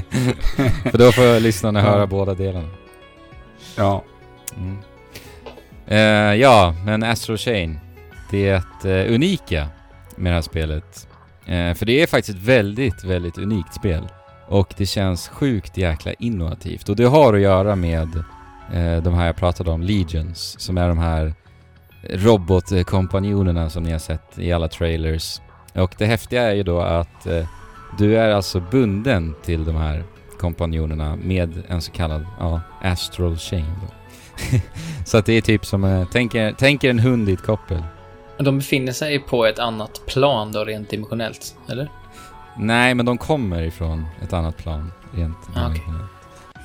för 0.90 0.98
då 0.98 1.12
får 1.12 1.40
lyssnarna 1.40 1.80
höra 1.82 2.06
båda 2.06 2.34
delarna. 2.34 2.68
Ja. 3.76 4.04
Mm. 4.56 4.78
Eh, 5.86 6.40
ja, 6.40 6.74
men 6.84 7.02
Astro 7.02 7.36
Chain. 7.36 7.80
det 8.30 8.84
eh, 8.84 9.14
unika 9.14 9.68
med 10.16 10.32
det 10.32 10.34
här 10.34 10.42
spelet. 10.42 11.08
Eh, 11.46 11.74
för 11.74 11.86
det 11.86 12.02
är 12.02 12.06
faktiskt 12.06 12.38
ett 12.38 12.44
väldigt, 12.44 13.04
väldigt 13.04 13.38
unikt 13.38 13.74
spel. 13.74 14.08
Och 14.48 14.74
det 14.76 14.86
känns 14.86 15.28
sjukt 15.28 15.76
jäkla 15.76 16.12
innovativt. 16.12 16.88
Och 16.88 16.96
det 16.96 17.04
har 17.04 17.34
att 17.34 17.40
göra 17.40 17.76
med 17.76 18.24
de 19.02 19.14
här 19.14 19.26
jag 19.26 19.36
pratade 19.36 19.70
om, 19.70 19.82
Legions, 19.82 20.60
som 20.60 20.78
är 20.78 20.88
de 20.88 20.98
här 20.98 21.34
robotkompanjonerna 22.10 23.70
som 23.70 23.82
ni 23.82 23.92
har 23.92 23.98
sett 23.98 24.38
i 24.38 24.52
alla 24.52 24.68
trailers. 24.68 25.40
Och 25.74 25.94
det 25.98 26.06
häftiga 26.06 26.42
är 26.42 26.54
ju 26.54 26.62
då 26.62 26.80
att 26.80 27.26
eh, 27.26 27.46
du 27.98 28.18
är 28.18 28.30
alltså 28.30 28.60
bunden 28.60 29.34
till 29.42 29.64
de 29.64 29.76
här 29.76 30.04
kompanjonerna 30.38 31.16
med 31.16 31.62
en 31.68 31.82
så 31.82 31.92
kallad, 31.92 32.26
ja, 32.38 32.60
astral 32.82 33.36
chain 33.36 33.74
så 35.06 35.18
att 35.18 35.26
det 35.26 35.32
är 35.32 35.40
typ 35.40 35.66
som, 35.66 35.84
eh, 35.84 36.08
tänk 36.12 36.34
er, 36.34 36.54
tänk 36.58 36.84
er 36.84 36.90
en 36.90 36.98
hund 36.98 37.28
i 37.28 37.32
ett 37.32 37.42
koppel. 37.42 37.82
De 38.38 38.58
befinner 38.58 38.92
sig 38.92 39.18
på 39.18 39.46
ett 39.46 39.58
annat 39.58 40.00
plan 40.06 40.52
då, 40.52 40.64
rent 40.64 40.90
dimensionellt, 40.90 41.56
eller? 41.68 41.88
Nej, 42.56 42.94
men 42.94 43.06
de 43.06 43.18
kommer 43.18 43.62
ifrån 43.62 44.06
ett 44.22 44.32
annat 44.32 44.56
plan, 44.56 44.92
rent 45.12 45.36
Ah, 45.54 45.68
dimensionellt. 45.68 46.10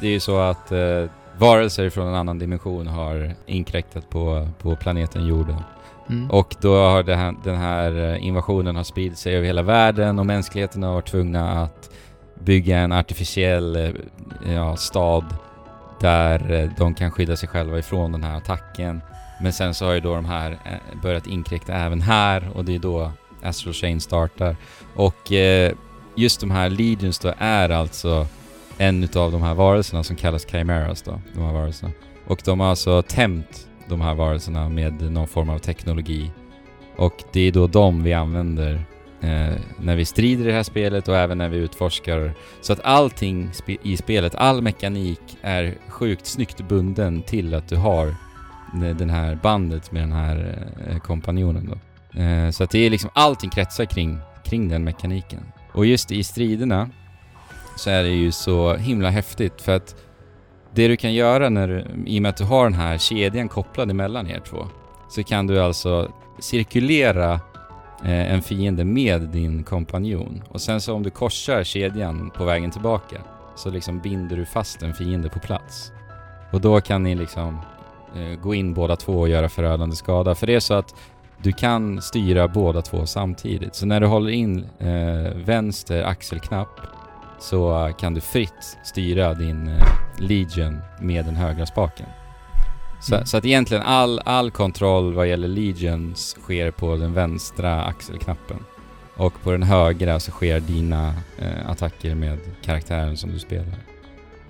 Det 0.01 0.07
är 0.07 0.11
ju 0.11 0.19
så 0.19 0.39
att 0.39 0.71
eh, 0.71 1.05
varelser 1.37 1.89
från 1.89 2.07
en 2.07 2.15
annan 2.15 2.39
dimension 2.39 2.87
har 2.87 3.35
inkräktat 3.45 4.09
på, 4.09 4.49
på 4.61 4.75
planeten 4.75 5.27
jorden. 5.27 5.61
Mm. 6.09 6.31
Och 6.31 6.55
då 6.61 6.75
har 6.75 7.03
det 7.03 7.15
här, 7.15 7.35
den 7.43 7.55
här 7.55 8.13
eh, 8.13 8.25
invasionen 8.25 8.75
har 8.75 8.83
spridit 8.83 9.17
sig 9.17 9.35
över 9.35 9.47
hela 9.47 9.61
världen 9.61 10.19
och 10.19 10.25
mänskligheten 10.25 10.83
har 10.83 10.93
varit 10.93 11.07
tvungna 11.07 11.63
att 11.63 11.89
bygga 12.43 12.79
en 12.79 12.91
artificiell 12.91 13.75
eh, 13.75 13.91
ja, 14.53 14.75
stad 14.75 15.25
där 15.99 16.51
eh, 16.51 16.69
de 16.77 16.93
kan 16.93 17.11
skydda 17.11 17.35
sig 17.35 17.49
själva 17.49 17.79
ifrån 17.79 18.11
den 18.11 18.23
här 18.23 18.37
attacken. 18.37 19.01
Men 19.41 19.53
sen 19.53 19.73
så 19.73 19.85
har 19.85 19.93
ju 19.93 19.99
då 19.99 20.15
de 20.15 20.25
här 20.25 20.59
börjat 21.01 21.27
inkräkta 21.27 21.73
även 21.73 22.01
här 22.01 22.49
och 22.55 22.65
det 22.65 22.75
är 22.75 22.79
då 22.79 23.11
Astral 23.43 23.73
Chain 23.73 24.01
startar. 24.01 24.55
Och 24.95 25.31
eh, 25.31 25.73
just 26.15 26.39
de 26.39 26.51
här 26.51 26.69
Legions 26.69 27.19
då 27.19 27.33
är 27.37 27.69
alltså 27.69 28.27
en 28.77 29.03
utav 29.03 29.31
de 29.31 29.41
här 29.41 29.53
varelserna 29.53 30.03
som 30.03 30.15
kallas 30.15 30.47
Chimeras 30.51 31.01
då, 31.01 31.21
de 31.33 31.41
här 31.41 31.53
varelserna. 31.53 31.91
Och 32.27 32.41
de 32.45 32.59
har 32.59 32.67
alltså 32.67 33.01
tämt 33.01 33.67
de 33.89 34.01
här 34.01 34.13
varelserna 34.15 34.69
med 34.69 35.11
någon 35.11 35.27
form 35.27 35.49
av 35.49 35.59
teknologi. 35.59 36.31
Och 36.97 37.23
det 37.33 37.41
är 37.41 37.51
då 37.51 37.67
de 37.67 38.03
vi 38.03 38.13
använder 38.13 38.73
eh, 39.21 39.53
när 39.79 39.95
vi 39.95 40.05
strider 40.05 40.43
i 40.43 40.47
det 40.47 40.53
här 40.53 40.63
spelet 40.63 41.07
och 41.07 41.17
även 41.17 41.37
när 41.37 41.49
vi 41.49 41.57
utforskar. 41.57 42.33
Så 42.61 42.73
att 42.73 42.79
allting 42.83 43.49
spe- 43.53 43.77
i 43.83 43.97
spelet, 43.97 44.35
all 44.35 44.61
mekanik 44.61 45.19
är 45.41 45.75
sjukt 45.89 46.25
snyggt 46.25 46.61
bunden 46.67 47.21
till 47.21 47.53
att 47.53 47.67
du 47.69 47.75
har 47.75 48.15
den- 48.97 49.09
här 49.09 49.39
bandet 49.43 49.91
med 49.91 50.01
den 50.03 50.11
här 50.11 50.67
eh, 50.89 50.97
kompanjonen 50.97 51.69
då. 51.69 52.19
Eh, 52.21 52.49
så 52.51 52.63
att 52.63 52.69
det 52.69 52.79
är 52.79 52.89
liksom 52.89 53.09
allting 53.13 53.49
kretsar 53.49 53.85
kring, 53.85 54.17
kring 54.43 54.69
den 54.69 54.83
mekaniken. 54.83 55.43
Och 55.73 55.85
just 55.85 56.11
i 56.11 56.23
striderna 56.23 56.89
så 57.77 57.89
är 57.89 58.03
det 58.03 58.09
ju 58.09 58.31
så 58.31 58.75
himla 58.75 59.09
häftigt 59.09 59.61
för 59.61 59.75
att 59.75 59.95
det 60.75 60.87
du 60.87 60.97
kan 60.97 61.13
göra 61.13 61.49
när 61.49 61.67
du, 61.67 61.85
i 62.05 62.19
och 62.19 62.21
med 62.21 62.29
att 62.29 62.37
du 62.37 62.43
har 62.43 62.63
den 62.63 62.73
här 62.73 62.97
kedjan 62.97 63.49
kopplad 63.49 63.91
emellan 63.91 64.27
er 64.27 64.39
två, 64.39 64.67
så 65.09 65.23
kan 65.23 65.47
du 65.47 65.59
alltså 65.59 66.11
cirkulera 66.39 67.33
eh, 68.03 68.33
en 68.33 68.41
fiende 68.41 68.85
med 68.85 69.21
din 69.21 69.63
kompanjon. 69.63 70.43
Och 70.49 70.61
sen 70.61 70.81
så 70.81 70.93
om 70.93 71.03
du 71.03 71.09
korsar 71.09 71.63
kedjan 71.63 72.29
på 72.29 72.45
vägen 72.45 72.71
tillbaka, 72.71 73.21
så 73.55 73.69
liksom 73.69 73.99
binder 73.99 74.37
du 74.37 74.45
fast 74.45 74.83
en 74.83 74.93
fiende 74.93 75.29
på 75.29 75.39
plats. 75.39 75.91
Och 76.51 76.61
då 76.61 76.81
kan 76.81 77.03
ni 77.03 77.15
liksom 77.15 77.59
eh, 78.15 78.39
gå 78.41 78.55
in 78.55 78.73
båda 78.73 78.95
två 78.95 79.19
och 79.19 79.29
göra 79.29 79.49
förödande 79.49 79.95
skada. 79.95 80.35
För 80.35 80.47
det 80.47 80.55
är 80.55 80.59
så 80.59 80.73
att 80.73 80.95
du 81.43 81.51
kan 81.51 82.01
styra 82.01 82.47
båda 82.47 82.81
två 82.81 83.05
samtidigt. 83.05 83.75
Så 83.75 83.85
när 83.85 83.99
du 83.99 84.07
håller 84.07 84.31
in 84.31 84.65
eh, 84.79 85.35
vänster 85.35 86.03
axelknapp 86.03 86.79
så 87.45 87.91
kan 87.99 88.13
du 88.13 88.21
fritt 88.21 88.77
styra 88.83 89.33
din 89.33 89.67
eh, 89.67 89.83
Legion 90.17 90.79
med 91.01 91.25
den 91.25 91.35
högra 91.35 91.65
spaken. 91.65 92.05
Så, 93.01 93.15
Mm. 93.15 93.25
så 93.25 93.37
att 93.37 93.45
egentligen 93.45 93.83
all, 93.83 94.19
all 94.25 94.51
kontroll 94.51 95.13
vad 95.13 95.27
gäller 95.27 95.47
Legions 95.47 96.35
sker 96.41 96.71
på 96.71 96.95
den 96.95 97.13
vänstra 97.13 97.83
axelknappen. 97.83 98.57
Och 99.17 99.33
på 99.43 99.51
den 99.51 99.63
högra 99.63 100.19
så 100.19 100.31
sker 100.31 100.59
dina 100.59 101.13
eh, 101.39 101.69
attacker 101.69 102.15
med 102.15 102.39
karaktären 102.61 103.17
som 103.17 103.31
du 103.31 103.39
spelar. 103.39 103.75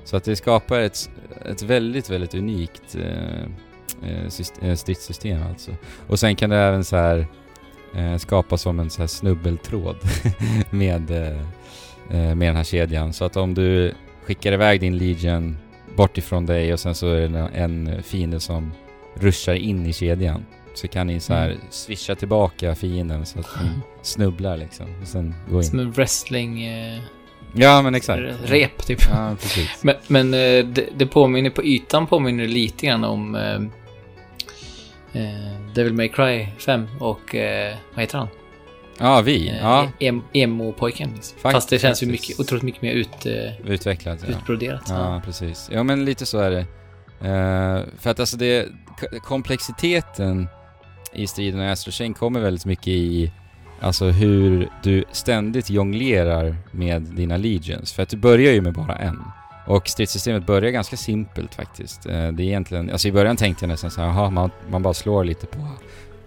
Så 0.04 0.18
att 0.18 0.24
det 0.24 0.36
skapar 0.36 0.80
ett, 0.80 1.10
ett 1.46 1.62
väldigt, 1.62 2.10
väldigt 2.10 2.34
unikt 2.34 2.96
eh, 2.96 3.42
eh, 4.10 4.26
eh, 4.70 4.76
stridssystem 4.76 5.44
alltså. 5.50 5.72
Och 6.08 6.20
sen 6.20 6.36
kan 6.36 6.50
det 6.50 6.58
även 6.58 6.84
så 6.84 6.96
här 6.96 7.28
eh, 7.96 8.18
skapas 8.18 8.62
som 8.62 8.80
en 8.80 8.90
så 8.90 9.02
här 9.02 9.08
snubbeltråd 9.08 9.98
med, 10.70 11.12
eh, 11.12 11.42
med 12.10 12.38
den 12.48 12.56
här 12.56 12.64
kedjan. 12.64 13.14
Så 13.14 13.26
att 13.26 13.38
om 13.38 13.54
du 13.54 13.94
skickar 14.24 14.52
iväg 14.52 14.80
din 14.82 14.98
Legion 14.98 15.58
bort 15.96 16.18
ifrån 16.18 16.46
dig 16.46 16.74
och 16.74 16.80
sen 16.80 16.96
så 16.96 17.08
är 17.08 17.28
det 17.28 17.50
en 17.54 18.04
fiende 18.04 18.40
som 18.40 18.72
ruschar 19.16 19.54
in 19.54 19.86
i 19.86 19.94
kedjan. 19.94 20.46
Så 20.74 20.88
kan 20.88 21.08
ni 21.08 21.20
så 21.20 21.34
här 21.34 21.46
Mm. 21.50 21.58
swisha 21.70 22.16
tillbaka 22.16 22.76
fienden 22.76 23.26
så 23.26 23.40
att 23.40 23.48
den 23.60 23.82
snubblar 24.02 24.58
liksom. 24.58 24.86
Och 25.02 25.08
sen 25.08 25.36
gå 25.50 25.58
in. 25.58 25.64
Som 25.64 25.80
en 25.80 25.92
wrestling... 25.92 26.66
Eh, 26.66 27.00
Ja 27.58 27.82
men 27.82 27.96
exakt. 27.96 28.22
rep, 28.46 28.86
typ. 28.86 29.00
Ja 29.12 29.36
precis. 29.42 29.70
Men, 29.84 29.96
men 30.08 30.34
eh, 30.34 30.66
det, 30.66 30.86
det 30.98 31.06
påminner 31.06 31.50
på 31.50 31.64
ytan 31.64 32.08
påminner 32.08 32.48
lite 32.48 32.86
grann 32.86 33.04
om 33.04 33.36
eh, 33.36 33.62
eh, 35.22 35.72
Devil 35.76 35.94
May 35.94 36.08
Cry 36.10 36.48
5 36.60 36.88
och 37.00 37.36
eh, 37.36 37.76
vad 37.94 38.02
heter 38.02 38.18
han? 38.18 38.28
Ja 39.00 39.22
vi. 39.22 39.50
Eh, 39.50 39.58
Ja. 39.58 39.90
em, 40.00 40.22
Emo-pojken. 40.34 41.10
Liksom. 41.16 41.38
Fast 41.40 41.70
det 41.70 41.80
känns 41.80 42.04
ju 42.04 42.08
mycket, 42.08 42.40
otroligt 42.40 42.64
mycket 42.64 42.82
mer 42.82 42.92
ut, 42.94 43.26
eh, 43.26 43.72
Utvecklat 43.72 44.20
ja. 44.22 44.28
utbroderat. 44.38 44.82
Ja, 44.90 45.22
precis. 45.26 45.70
Ja, 45.74 45.84
men 45.84 46.06
lite 46.06 46.26
så 46.26 46.40
är 46.40 46.52
det. 46.52 46.60
Eh, 47.30 47.84
för 48.00 48.10
att 48.10 48.20
alltså 48.20 48.38
det, 48.38 48.68
komplexiteten 49.24 50.48
i 51.14 51.28
striden 51.28 51.62
i 51.62 51.70
Astro 51.70 51.92
Chain 51.92 52.14
kommer 52.14 52.40
väldigt 52.40 52.66
mycket 52.66 52.88
i 52.88 53.32
alltså 53.82 54.06
hur 54.06 54.70
du 54.84 55.04
ständigt 55.12 55.70
jonglerar 55.70 56.56
med 56.72 57.02
dina 57.02 57.38
legions. 57.38 57.94
För 57.94 58.04
att 58.04 58.10
du 58.10 58.18
börjar 58.18 58.54
ju 58.54 58.62
med 58.62 58.74
bara 58.74 58.96
en. 58.96 59.24
Och 59.68 59.88
stridssystemet 59.88 60.46
börjar 60.46 60.72
ganska 60.72 60.98
simpelt 60.98 61.56
faktiskt. 61.56 62.04
Det 62.04 62.12
är 62.14 62.42
egentligen, 62.42 62.90
alltså 62.92 63.08
i 63.08 63.12
början 63.12 63.38
tänkte 63.38 63.66
jag 63.66 63.70
nästan 63.70 63.92
så 63.92 64.02
här, 64.02 64.08
jaha, 64.08 64.30
man, 64.30 64.52
man 64.70 64.84
bara 64.84 64.94
slår 64.94 65.24
lite 65.24 65.46
på, 65.46 65.68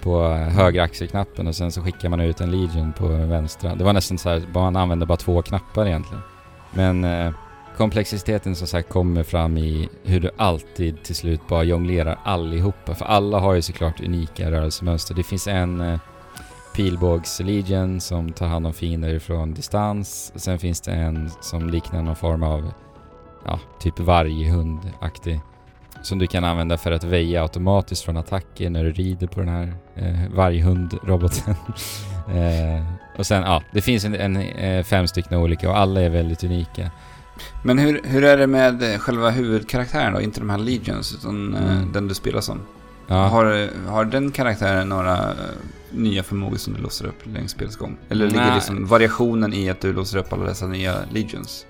på 0.08 0.28
högra 0.32 0.82
axelknappen 0.82 1.46
och 1.46 1.56
sen 1.56 1.72
så 1.72 1.82
skickar 1.82 2.08
man 2.08 2.20
ut 2.20 2.40
en 2.40 2.50
legion 2.50 2.92
på 2.92 3.06
vänstra. 3.06 3.74
Det 3.74 3.84
var 3.84 3.92
nästan 3.92 4.18
så 4.18 4.28
här, 4.28 4.42
man 4.54 4.76
använde 4.76 5.06
bara 5.06 5.16
två 5.16 5.42
knappar 5.42 5.86
egentligen. 5.86 6.22
Men 6.70 7.04
eh, 7.04 7.32
komplexiteten 7.76 8.56
som 8.56 8.66
sagt 8.66 8.88
kommer 8.88 9.22
fram 9.22 9.58
i 9.58 9.88
hur 10.04 10.20
du 10.20 10.30
alltid 10.36 11.02
till 11.02 11.14
slut 11.14 11.40
bara 11.48 11.62
jonglerar 11.62 12.18
allihopa. 12.24 12.94
För 12.94 13.04
alla 13.04 13.38
har 13.38 13.54
ju 13.54 13.62
såklart 13.62 14.00
unika 14.00 14.50
rörelsemönster. 14.50 15.14
Det 15.14 15.22
finns 15.22 15.46
en 15.46 15.80
eh, 15.80 15.98
pilbågs-legion 16.76 18.00
som 18.00 18.32
tar 18.32 18.46
hand 18.46 18.66
om 18.66 18.72
fiender 18.72 19.18
från 19.18 19.54
distans. 19.54 20.32
Sen 20.34 20.58
finns 20.58 20.80
det 20.80 20.92
en 20.92 21.30
som 21.40 21.70
liknar 21.70 22.02
någon 22.02 22.16
form 22.16 22.42
av, 22.42 22.72
ja, 23.44 23.60
typ 23.80 24.00
varghund-aktig. 24.00 25.40
Som 26.02 26.18
du 26.18 26.26
kan 26.26 26.44
använda 26.44 26.78
för 26.78 26.92
att 26.92 27.04
väja 27.04 27.42
automatiskt 27.42 28.04
från 28.04 28.16
attacker 28.16 28.70
när 28.70 28.84
du 28.84 28.92
rider 28.92 29.26
på 29.26 29.40
den 29.40 29.48
här 29.48 29.74
eh, 29.96 30.34
varghund-roboten. 30.34 31.54
eh, 32.28 32.84
och 33.18 33.26
sen, 33.26 33.42
ja, 33.42 33.62
det 33.72 33.80
finns 33.80 34.04
en, 34.04 34.14
en, 34.14 34.36
eh, 34.36 34.84
fem 34.84 35.08
stycken 35.08 35.38
olika 35.38 35.70
och 35.70 35.78
alla 35.78 36.00
är 36.00 36.10
väldigt 36.10 36.44
unika. 36.44 36.90
Men 37.64 37.78
hur, 37.78 38.00
hur 38.04 38.24
är 38.24 38.36
det 38.36 38.46
med 38.46 38.92
eh, 38.92 38.98
själva 38.98 39.30
huvudkaraktären 39.30 40.12
då? 40.12 40.20
Inte 40.20 40.40
de 40.40 40.50
här 40.50 40.58
Legions, 40.58 41.14
utan 41.14 41.54
eh, 41.54 41.62
Mm. 41.76 41.92
den 41.92 42.08
du 42.08 42.14
spelar 42.14 42.40
som. 42.40 42.60
Ja. 43.06 43.14
Har, 43.16 43.68
har 43.90 44.04
den 44.04 44.30
karaktären 44.30 44.88
några 44.88 45.18
nya 45.90 46.22
förmågor 46.22 46.56
som 46.56 46.74
du 46.74 46.80
låser 46.80 47.06
upp 47.06 47.26
längs 47.34 47.50
spelets 47.50 47.76
gång? 47.76 47.96
Eller 48.08 48.26
ligger 48.26 48.40
Nej. 48.40 48.54
liksom 48.54 48.86
variationen 48.86 49.54
i 49.54 49.70
att 49.70 49.80
du 49.80 49.92
låser 49.92 50.18
upp 50.18 50.32
alla 50.32 50.44
dessa 50.44 50.66
nya 50.66 50.94
Legions? 51.10 51.66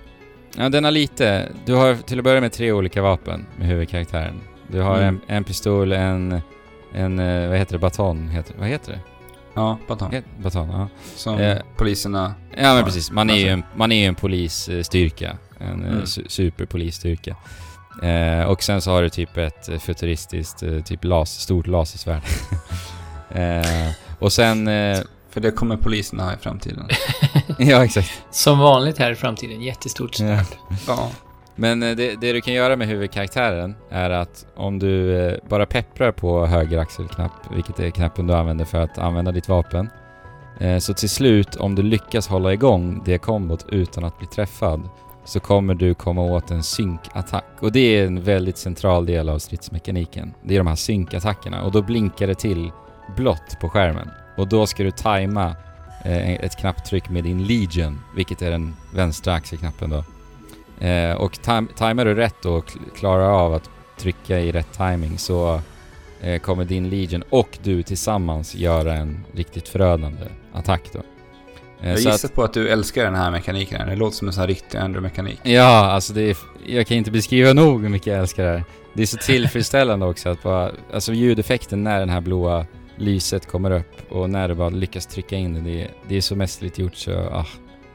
Ja, 0.57 0.68
den 0.68 0.84
har 0.84 0.90
lite. 0.90 1.49
Du 1.66 1.74
har 1.74 1.94
till 1.94 2.18
att 2.18 2.24
börja 2.24 2.40
med 2.40 2.53
tre 2.53 2.72
olika 2.72 3.03
vapen 3.03 3.46
med 3.59 3.66
huvudkaraktären. 3.68 4.40
Du 4.68 4.80
har 4.80 4.94
Mm. 4.99 5.09
en, 5.28 5.36
en 5.36 5.44
pistol, 5.44 5.92
en, 5.92 6.40
en, 6.94 7.18
eh, 7.18 7.49
vad 7.49 7.59
heter 7.59 7.72
det, 7.72 7.78
baton? 7.78 8.28
Heter, 8.28 8.55
vad 8.59 8.68
heter 8.68 8.92
det? 8.92 8.99
Ja, 9.55 9.78
baton. 9.88 10.12
Het, 10.12 10.24
baton, 10.42 10.68
ja. 10.70 10.88
Som 11.16 11.38
Eh. 11.38 11.59
poliserna... 11.76 12.34
Ja 12.57 12.74
men 12.74 12.84
precis, 12.84 13.11
man 13.11 13.30
är 13.30 13.34
ju 13.34 13.40
alltså. 13.53 13.53
en, 13.72 13.78
man 13.78 13.92
är 13.92 14.09
en 14.09 14.14
polisstyrka. 14.14 15.36
En 15.59 15.84
eh, 15.84 15.90
Mm. 15.92 16.03
su- 16.05 16.28
superpolisstyrka. 16.28 17.36
Eh, 18.03 18.42
och 18.44 18.62
sen 18.62 18.80
så 18.80 18.90
har 18.90 19.03
du 19.03 19.09
typ 19.09 19.36
ett 19.36 19.68
futuristiskt, 19.82 20.62
eh, 20.62 20.80
typ 20.82 21.05
las, 21.05 21.30
stort 21.40 21.66
lasersvärd. 21.66 22.22
eh, 23.30 23.90
och 24.18 24.32
sen, 24.32 24.68
För 25.31 25.41
det 25.41 25.51
kommer 25.51 25.76
poliserna 25.76 26.24
ha 26.24 26.35
i 26.35 26.37
framtiden. 26.37 26.89
ja 27.59 27.85
exakt. 27.85 28.22
Som 28.31 28.59
vanligt 28.59 28.99
här 28.99 29.12
i 29.12 29.14
framtiden, 29.14 29.62
jättestort 29.62 30.18
Ja. 30.20 30.26
svärd. 30.26 30.59
ja. 30.87 31.11
Men 31.55 31.83
eh, 31.83 31.97
det, 31.97 32.20
det 32.20 32.33
du 32.33 32.41
kan 32.41 32.55
göra 32.55 32.76
med 32.76 32.89
huvudkaraktären 32.89 33.74
är 33.91 34.11
att 34.11 34.47
om 34.57 34.79
du 34.79 35.16
eh, 35.26 35.37
bara 35.49 35.66
pepprar 35.66 36.12
på 36.12 36.47
höger 36.47 36.79
axelknapp, 36.79 37.33
vilket 37.55 37.81
är 37.81 37.91
knappen 37.91 38.26
du 38.26 38.35
använder 38.35 38.64
för 38.64 38.79
att 38.81 38.99
använda 38.99 39.33
ditt 39.33 39.49
vapen, 39.49 39.91
eh, 40.61 40.79
så 40.79 40.95
till 40.95 41.11
slut, 41.11 41.57
om 41.57 41.74
du 41.74 41.83
lyckas 41.83 42.29
hålla 42.29 42.53
igång 42.53 43.03
det 43.05 43.18
kombot 43.18 43.66
utan 43.68 44.05
att 44.05 44.18
bli 44.18 44.26
träffad, 44.26 44.89
så 45.24 45.41
kommer 45.41 45.74
du 45.74 45.95
komma 45.95 46.22
åt 46.22 46.51
en 46.51 46.62
synkattack. 46.62 47.45
Och 47.61 47.72
det 47.72 47.81
är 47.99 48.07
en 48.07 48.22
väldigt 48.22 48.59
central 48.59 49.07
del 49.07 49.29
av 49.29 49.39
stridsmekaniken. 49.39 50.35
Det 50.43 50.55
är 50.55 50.59
de 50.59 50.66
här 50.66 50.74
synkattackerna 50.74 51.62
och 51.62 51.72
då 51.72 51.83
blinkar 51.83 52.26
det 52.26 52.35
till 52.35 52.70
blått 53.16 53.61
på 53.61 53.68
skärmen. 53.68 54.11
Och 54.39 54.49
då 54.49 54.66
ska 54.66 54.82
du 54.82 54.91
tajma 54.91 55.55
eh, 56.05 56.30
ett 56.34 56.57
knapptryck 56.57 57.09
med 57.11 57.24
din 57.24 57.45
Legion, 57.47 58.01
vilket 58.16 58.43
är 58.43 58.51
den 58.51 58.76
vänstra 58.95 59.34
axelknappen 59.34 59.91
då. 59.91 60.05
Eh, 60.86 61.12
och 61.16 61.32
tam- 61.32 61.68
tajmar 61.76 62.05
du 62.05 62.14
rätt 62.14 62.45
och 62.45 62.64
kl- 62.66 62.78
klarar 62.97 63.30
av 63.30 63.55
att 63.55 63.70
trycka 63.99 64.39
i 64.41 64.53
rätt 64.53 64.72
timing 64.72 65.18
så 65.18 65.61
eh, 66.20 66.41
kommer 66.41 66.64
din 66.64 66.89
Legion 66.89 67.22
och 67.30 67.59
du 67.62 67.82
tillsammans 67.82 68.55
göra 68.55 68.95
en 68.95 69.24
riktigt 69.34 69.68
förödande 69.68 70.22
attack 70.53 70.82
då. 70.93 70.99
Eh, 71.82 71.91
Jag 71.91 71.99
gissar 72.01 72.28
på 72.28 72.43
att 72.45 72.53
du 72.53 72.68
älskar 72.68 73.05
den 73.05 73.14
här 73.14 73.30
mekaniken. 73.30 73.89
Det 73.89 73.97
låter 73.97 74.16
som 74.16 74.26
en 74.28 74.34
sån 74.34 74.41
här 74.41 74.49
riktig 74.49 74.78
Andrew-mekanik. 74.78 75.41
Ja, 75.43 75.86
alltså 75.86 76.12
det 76.12 76.30
är, 76.30 76.36
jag 76.66 76.86
kan 76.86 76.97
inte 76.97 77.11
beskriva 77.11 77.53
nog 77.53 77.82
hur 77.82 77.89
mycket 77.89 78.07
jag 78.07 78.18
älskar 78.18 78.45
det 78.45 78.51
här. 78.51 78.64
Det 78.95 79.03
är 79.03 79.07
så 79.07 79.16
tillfredsställande 79.16 80.07
också 80.07 80.28
att 80.28 80.43
bara, 80.43 80.70
alltså 80.95 81.12
ljudeffekten 81.12 81.84
när 81.84 81.99
den 82.01 82.09
här 82.11 82.20
blåa 82.20 82.66
lyset 82.99 83.46
kommer 83.46 83.70
upp 83.70 84.12
och 84.12 84.30
när 84.30 84.49
du 84.49 84.55
bara 84.55 84.68
lyckas 84.70 85.07
trycka 85.07 85.36
in 85.36 85.55
det, 85.55 85.61
det, 85.61 85.82
är- 85.82 85.90
det 86.09 86.16
är 86.16 86.20
så 86.20 86.36
mästerligt 86.36 86.78
gjort 86.78 86.94
så, 86.94 87.12
ah. 87.20 87.46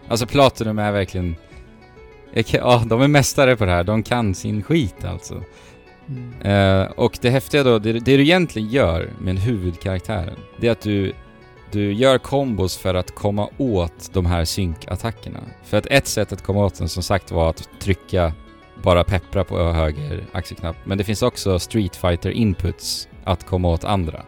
Alltså 0.07 0.25
Platinum 0.27 0.79
är 0.79 0.91
verkligen, 0.91 1.35
kan, 2.45 2.59
ah, 2.63 2.83
de 2.85 3.01
är 3.01 3.07
mästare 3.07 3.55
på 3.55 3.65
det 3.65 3.71
här, 3.71 3.83
de 3.83 4.03
kan 4.03 4.35
sin 4.35 4.63
skit 4.63 5.05
alltså. 5.05 5.43
Mm. 6.07 6.41
Eh, 6.81 6.91
och 6.91 7.17
det 7.21 7.29
häftiga 7.29 7.63
då, 7.63 7.79
det, 7.79 7.93
det 7.93 8.17
du 8.17 8.21
egentligen 8.23 8.69
gör 8.69 9.09
med 9.19 9.39
huvudkaraktären, 9.39 10.35
det 10.59 10.67
är 10.67 10.71
att 10.71 10.81
du, 10.81 11.13
du 11.71 11.93
gör 11.93 12.17
kombos 12.17 12.77
för 12.77 12.93
att 12.95 13.15
komma 13.15 13.49
åt 13.57 14.09
de 14.13 14.25
här 14.25 14.45
synkattackerna. 14.45 15.39
För 15.63 15.77
att 15.77 15.85
ett 15.85 16.07
sätt 16.07 16.31
att 16.33 16.43
komma 16.43 16.65
åt 16.65 16.75
den 16.77 16.89
som 16.89 17.03
sagt 17.03 17.31
var 17.31 17.49
att 17.49 17.69
trycka, 17.79 18.33
bara 18.83 19.03
peppra 19.03 19.43
på 19.43 19.71
höger 19.71 20.23
axelknapp. 20.31 20.75
Men 20.83 20.97
det 20.97 21.03
finns 21.03 21.21
också 21.21 21.59
Street 21.59 21.95
Fighter 21.95 22.29
inputs 22.31 23.07
att 23.23 23.45
komma 23.45 23.67
åt 23.69 23.83
andra. 23.83 24.23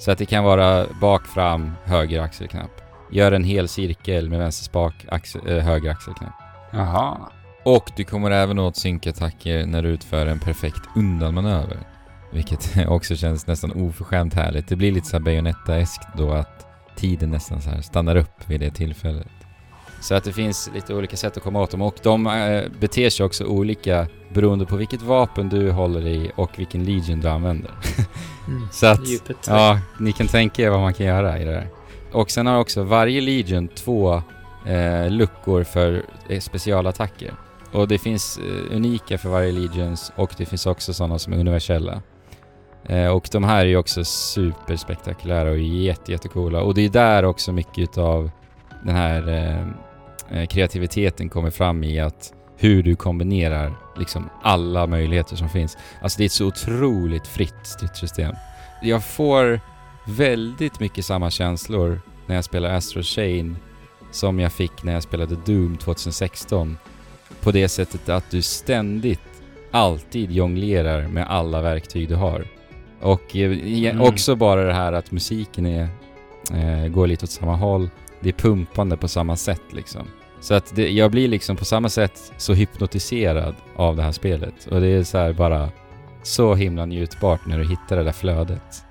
Så 0.00 0.10
att 0.10 0.18
det 0.18 0.26
kan 0.26 0.44
vara 0.44 0.86
bak, 1.00 1.26
fram, 1.26 1.72
höger 1.84 2.20
axelknapp. 2.20 2.70
Gör 3.10 3.32
en 3.32 3.44
hel 3.44 3.68
cirkel 3.68 4.30
med 4.30 4.38
vänster 4.38 4.64
spak, 4.64 4.94
axel, 5.08 5.48
äh, 5.48 5.58
höger 5.58 5.90
axelknapp. 5.90 6.32
Jaha. 6.72 7.16
Och 7.64 7.90
du 7.96 8.04
kommer 8.04 8.30
även 8.30 8.58
åt 8.58 8.76
synkattacker 8.76 9.66
när 9.66 9.82
du 9.82 9.88
utför 9.88 10.26
en 10.26 10.38
perfekt 10.38 10.82
undanmanöver. 10.96 11.78
Vilket 12.32 12.76
också 12.88 13.16
känns 13.16 13.46
nästan 13.46 13.72
oförskämt 13.72 14.34
härligt. 14.34 14.68
Det 14.68 14.76
blir 14.76 14.92
lite 14.92 15.06
så 15.06 15.16
här 15.16 15.24
Bayonetta-eskt 15.24 16.08
då 16.16 16.32
att 16.32 16.66
tiden 16.96 17.30
nästan 17.30 17.62
så 17.62 17.70
här 17.70 17.80
stannar 17.80 18.16
upp 18.16 18.50
vid 18.50 18.60
det 18.60 18.70
tillfället. 18.70 19.39
Så 20.00 20.14
att 20.14 20.24
det 20.24 20.32
finns 20.32 20.70
lite 20.74 20.94
olika 20.94 21.16
sätt 21.16 21.36
att 21.36 21.42
komma 21.42 21.62
åt 21.62 21.70
dem 21.70 21.82
och 21.82 21.94
de 22.02 22.26
eh, 22.26 22.62
beter 22.80 23.10
sig 23.10 23.26
också 23.26 23.44
olika 23.44 24.06
beroende 24.34 24.66
på 24.66 24.76
vilket 24.76 25.02
vapen 25.02 25.48
du 25.48 25.70
håller 25.70 26.06
i 26.06 26.32
och 26.36 26.58
vilken 26.58 26.84
legion 26.84 27.20
du 27.20 27.28
använder. 27.28 27.70
Mm. 28.48 28.68
Så 28.72 28.86
att, 28.86 29.08
Djupet. 29.08 29.36
ja, 29.46 29.78
ni 29.98 30.12
kan 30.12 30.26
tänka 30.26 30.62
er 30.62 30.70
vad 30.70 30.80
man 30.80 30.94
kan 30.94 31.06
göra 31.06 31.38
i 31.38 31.44
det 31.44 31.50
där. 31.52 31.68
Och 32.12 32.30
sen 32.30 32.46
har 32.46 32.58
också 32.58 32.82
varje 32.82 33.20
legion 33.20 33.68
två 33.68 34.22
eh, 34.66 35.10
luckor 35.10 35.64
för 35.64 36.02
eh, 36.28 36.40
specialattacker. 36.40 37.34
Och 37.72 37.88
det 37.88 37.98
finns 37.98 38.38
eh, 38.38 38.76
unika 38.76 39.18
för 39.18 39.28
varje 39.28 39.52
legions 39.52 40.12
och 40.16 40.34
det 40.36 40.46
finns 40.46 40.66
också 40.66 40.92
sådana 40.92 41.18
som 41.18 41.32
är 41.32 41.38
universella. 41.38 42.02
Eh, 42.84 43.06
och 43.06 43.28
de 43.32 43.44
här 43.44 43.60
är 43.60 43.68
ju 43.68 43.76
också 43.76 44.04
superspektakulära 44.04 45.50
och 45.50 45.58
jätte, 45.58 46.12
jättecoola. 46.12 46.60
Och 46.60 46.74
det 46.74 46.84
är 46.84 46.88
där 46.88 47.24
också 47.24 47.52
mycket 47.52 47.78
utav 47.78 48.30
den 48.84 48.96
här 48.96 49.28
eh, 49.28 49.66
kreativiteten 50.48 51.28
kommer 51.28 51.50
fram 51.50 51.84
i 51.84 52.00
att 52.00 52.32
hur 52.56 52.82
du 52.82 52.96
kombinerar 52.96 53.72
liksom 53.96 54.30
alla 54.42 54.86
möjligheter 54.86 55.36
som 55.36 55.48
finns. 55.48 55.78
Alltså 56.02 56.18
det 56.18 56.24
är 56.24 56.26
ett 56.26 56.32
så 56.32 56.46
otroligt 56.46 57.26
fritt 57.26 57.54
stridssystem. 57.66 58.34
Jag 58.82 59.04
får 59.04 59.60
väldigt 60.06 60.80
mycket 60.80 61.04
samma 61.04 61.30
känslor 61.30 62.00
när 62.26 62.34
jag 62.34 62.44
spelar 62.44 62.70
Astro 62.74 63.02
Chain 63.02 63.56
som 64.10 64.40
jag 64.40 64.52
fick 64.52 64.82
när 64.82 64.92
jag 64.92 65.02
spelade 65.02 65.36
Doom 65.46 65.76
2016. 65.76 66.76
På 67.40 67.50
det 67.52 67.68
sättet 67.68 68.08
att 68.08 68.30
du 68.30 68.42
ständigt, 68.42 69.20
alltid 69.70 70.30
jonglerar 70.30 71.08
med 71.08 71.26
alla 71.30 71.60
verktyg 71.60 72.08
du 72.08 72.14
har. 72.14 72.44
Och 73.00 73.36
eh, 73.36 73.50
Mm. 73.90 74.00
också 74.00 74.36
bara 74.36 74.64
det 74.64 74.72
här 74.74 74.92
att 74.92 75.10
musiken 75.10 75.66
är, 75.66 75.88
eh, 76.52 76.88
går 76.88 77.06
lite 77.06 77.24
åt 77.24 77.30
samma 77.30 77.56
håll. 77.56 77.90
Det 78.20 78.28
är 78.28 78.32
pumpande 78.32 78.96
på 78.96 79.08
samma 79.08 79.36
sätt 79.36 79.62
liksom. 79.70 80.06
Så 80.40 80.54
att 80.54 80.76
det, 80.76 80.90
jag 80.90 81.10
blir 81.10 81.28
liksom 81.28 81.56
på 81.56 81.64
samma 81.64 81.88
sätt 81.88 82.32
så 82.36 82.52
hypnotiserad 82.54 83.54
av 83.76 83.96
det 83.96 84.02
här 84.02 84.12
spelet. 84.12 84.66
Och 84.70 84.80
det 84.80 84.86
är 84.86 85.02
så 85.04 85.18
här 85.18 85.32
bara 85.32 85.68
så 86.22 86.54
himla 86.54 86.86
njutbart 86.86 87.40
när 87.46 87.58
du 87.58 87.68
hittar 87.68 87.96
det 87.96 88.04
där 88.04 88.12
flödet. 88.12 88.84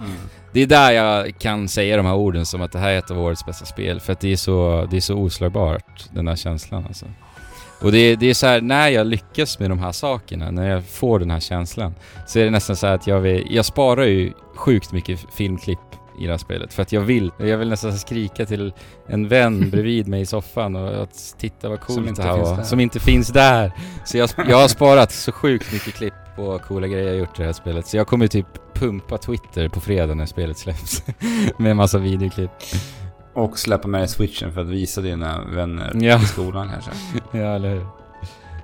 Mm. 0.00 0.10
Det 0.52 0.60
är 0.62 0.66
där 0.66 0.90
jag 0.92 1.38
kan 1.38 1.68
säga 1.68 1.96
de 1.96 2.06
här 2.06 2.14
orden 2.14 2.46
som 2.46 2.62
att 2.62 2.72
det 2.72 2.78
här 2.78 2.90
är 2.90 2.98
ett 2.98 3.10
av 3.10 3.20
årets 3.20 3.46
bästa 3.46 3.64
spel. 3.64 4.00
För 4.00 4.12
att 4.12 4.20
det 4.20 4.32
är 4.32 4.36
så, 4.36 4.86
det 4.90 4.96
är 4.96 5.00
så 5.00 5.14
oslagbart, 5.14 6.04
den 6.12 6.24
där 6.24 6.36
känslan 6.36 6.84
alltså. 6.86 7.06
Och 7.82 7.92
det, 7.92 7.98
är- 7.98 8.16
det 8.16 8.26
är 8.30 8.34
så 8.34 8.46
här, 8.46 8.60
när 8.60 8.88
jag 8.88 9.06
lyckas 9.06 9.58
med 9.58 9.70
de 9.70 9.78
här 9.78 9.92
sakerna, 9.92 10.50
när 10.50 10.70
jag 10.70 10.84
får 10.84 11.18
den 11.18 11.30
här 11.30 11.40
känslan, 11.40 11.94
så 12.26 12.38
är 12.38 12.44
det 12.44 12.50
nästan 12.50 12.76
så 12.76 12.86
här 12.86 12.94
att 12.94 13.06
jag 13.06 13.20
vill, 13.20 13.46
jag 13.50 13.64
sparar 13.64 14.04
ju 14.04 14.32
sjukt 14.54 14.92
mycket 14.92 15.20
filmklipp 15.34 15.78
i 16.18 16.24
det 16.26 16.30
här 16.32 16.38
spelet. 16.38 16.74
För 16.74 16.82
att 16.82 16.92
jag 16.92 17.00
vill, 17.00 17.32
jag 17.38 17.58
vill 17.58 17.68
nästan 17.68 17.92
skrika 17.92 18.46
till 18.46 18.72
en 19.08 19.28
vän 19.28 19.70
bredvid 19.70 20.08
mig 20.08 20.20
i 20.20 20.26
soffan 20.26 20.76
och 20.76 21.02
att 21.02 21.34
titta 21.38 21.68
vad 21.68 21.80
coolt 21.80 22.16
det 22.16 22.22
här 22.22 22.38
var. 22.38 22.62
Som 22.62 22.80
inte 22.80 23.00
finns 23.00 23.28
där. 23.28 23.72
Så 24.04 24.18
jag, 24.18 24.30
jag 24.48 24.56
har 24.56 24.68
sparat 24.68 25.12
så 25.12 25.32
sjukt 25.32 25.72
mycket 25.72 25.94
klipp 25.94 26.14
på 26.36 26.58
coola 26.58 26.86
grejer 26.86 27.06
jag 27.06 27.16
gjort 27.16 27.38
i 27.38 27.42
det 27.42 27.46
här 27.46 27.52
spelet. 27.52 27.86
Så 27.86 27.96
jag 27.96 28.06
kommer 28.06 28.26
typ 28.26 28.46
pumpa 28.74 29.18
Twitter 29.18 29.68
på 29.68 29.80
fredag 29.80 30.14
när 30.14 30.26
spelet 30.26 30.58
släpps. 30.58 31.02
med 31.58 31.70
en 31.70 31.76
massa 31.76 31.98
videoklipp. 31.98 32.50
Och 33.34 33.58
släppa 33.58 33.88
med 33.88 34.00
dig 34.00 34.08
switchen 34.08 34.52
för 34.52 34.60
att 34.60 34.66
visa 34.68 35.00
dina 35.00 35.44
vänner 35.44 35.92
Ja. 35.94 36.22
i 36.22 36.24
skolan 36.24 36.70
kanske. 36.72 36.90
Ja, 37.38 37.54
eller 37.54 37.70
hur? 37.70 37.86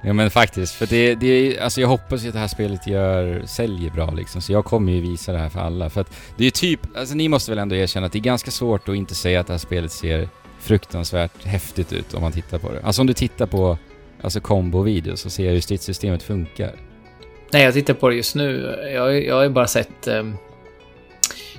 Ja 0.05 0.13
men 0.13 0.31
faktiskt, 0.31 0.75
för 0.75 0.87
det, 0.87 1.15
det 1.15 1.27
är, 1.27 1.63
alltså 1.63 1.81
jag 1.81 1.89
hoppas 1.89 2.25
ju 2.25 2.29
att 2.29 2.35
det 2.35 2.41
här 2.41 2.49
spelet 2.49 2.87
gör, 2.87 3.43
säljer 3.47 3.91
bra 3.91 4.11
liksom, 4.11 4.43
så 4.43 4.53
jag 4.53 4.65
kommer 4.65 4.93
ju 4.93 5.01
visa 5.01 5.33
det 5.33 5.39
här 5.39 5.49
för 5.49 5.61
alla. 5.61 5.91
För 5.91 6.01
att 6.01 6.17
det 6.37 6.47
är 6.47 6.51
typ, 6.51 6.81
alltså 6.97 7.15
ni 7.15 7.29
måste 7.29 7.51
väl 7.51 7.59
ändå 7.59 7.77
erkänna 7.77 8.07
att 8.07 8.13
det 8.13 8.19
är 8.19 8.21
ganska 8.21 8.51
svårt 8.51 8.89
att 8.89 8.95
inte 8.95 9.15
säga 9.15 9.41
att 9.41 9.47
det 9.47 9.53
här 9.53 9.59
spelet 9.59 9.93
ser 9.93 10.29
fruktansvärt 10.61 11.45
häftigt 11.45 11.93
ut 11.93 12.15
om 12.15 12.23
man 12.23 12.33
tittar 12.33 12.59
på 12.59 12.73
det. 12.73 12.81
Alltså 12.83 13.01
om 13.01 13.07
du 13.07 13.15
tittar 13.15 13.47
på, 13.47 13.79
alltså 14.23 14.41
combo-videos 14.41 15.17
så 15.21 15.31
ser 15.31 15.53
hur 15.53 15.61
stridssystemet 15.61 16.23
funkar. 16.23 16.73
Nej, 17.53 17.63
jag 17.63 17.75
tittar 17.75 17.95
på 17.95 18.09
det 18.09 18.15
just 18.15 18.35
nu. 18.35 18.79
Jag, 18.95 19.25
jag 19.25 19.35
har 19.35 19.43
ju 19.43 19.49
bara 19.49 19.67
sett 19.67 20.09
um, 20.09 20.37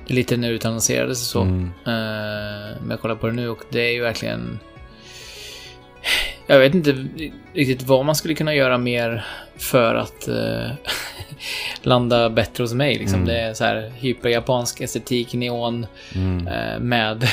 det 0.08 0.14
lite 0.14 0.38
när 0.38 0.50
det 0.50 0.54
utannonserades 0.54 1.22
och 1.22 1.28
så. 1.28 1.42
Mm. 1.42 1.64
Eh, 1.64 2.82
men 2.82 2.90
jag 2.90 3.02
kollar 3.02 3.16
på 3.16 3.28
det 3.28 3.34
nu 3.34 3.50
och 3.50 3.64
det 3.70 3.82
är 3.82 3.92
ju 3.92 4.02
verkligen... 4.02 4.60
Jag 6.48 6.60
vet 6.60 6.76
inte 6.76 7.06
riktigt 7.54 7.82
vad 7.82 8.06
man 8.06 8.16
skulle 8.16 8.34
kunna 8.34 8.56
göra 8.56 8.78
mer 8.78 9.26
för 9.58 9.96
att 9.96 10.28
eh, 10.28 10.72
landa 11.82 12.30
bättre 12.30 12.64
hos 12.64 12.74
mig. 12.74 12.98
Liksom. 12.98 13.16
Mm. 13.16 13.28
Det 13.28 13.40
är 13.40 13.54
så 13.54 13.64
här 13.64 13.92
hyperjapansk 13.96 14.82
estetik, 14.82 15.34
neon, 15.34 15.86
Mm. 16.16 16.48
eh, 16.48 16.80
med, 16.80 17.28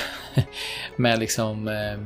med 0.96 1.18
liksom, 1.18 1.68
eh, 1.68 2.00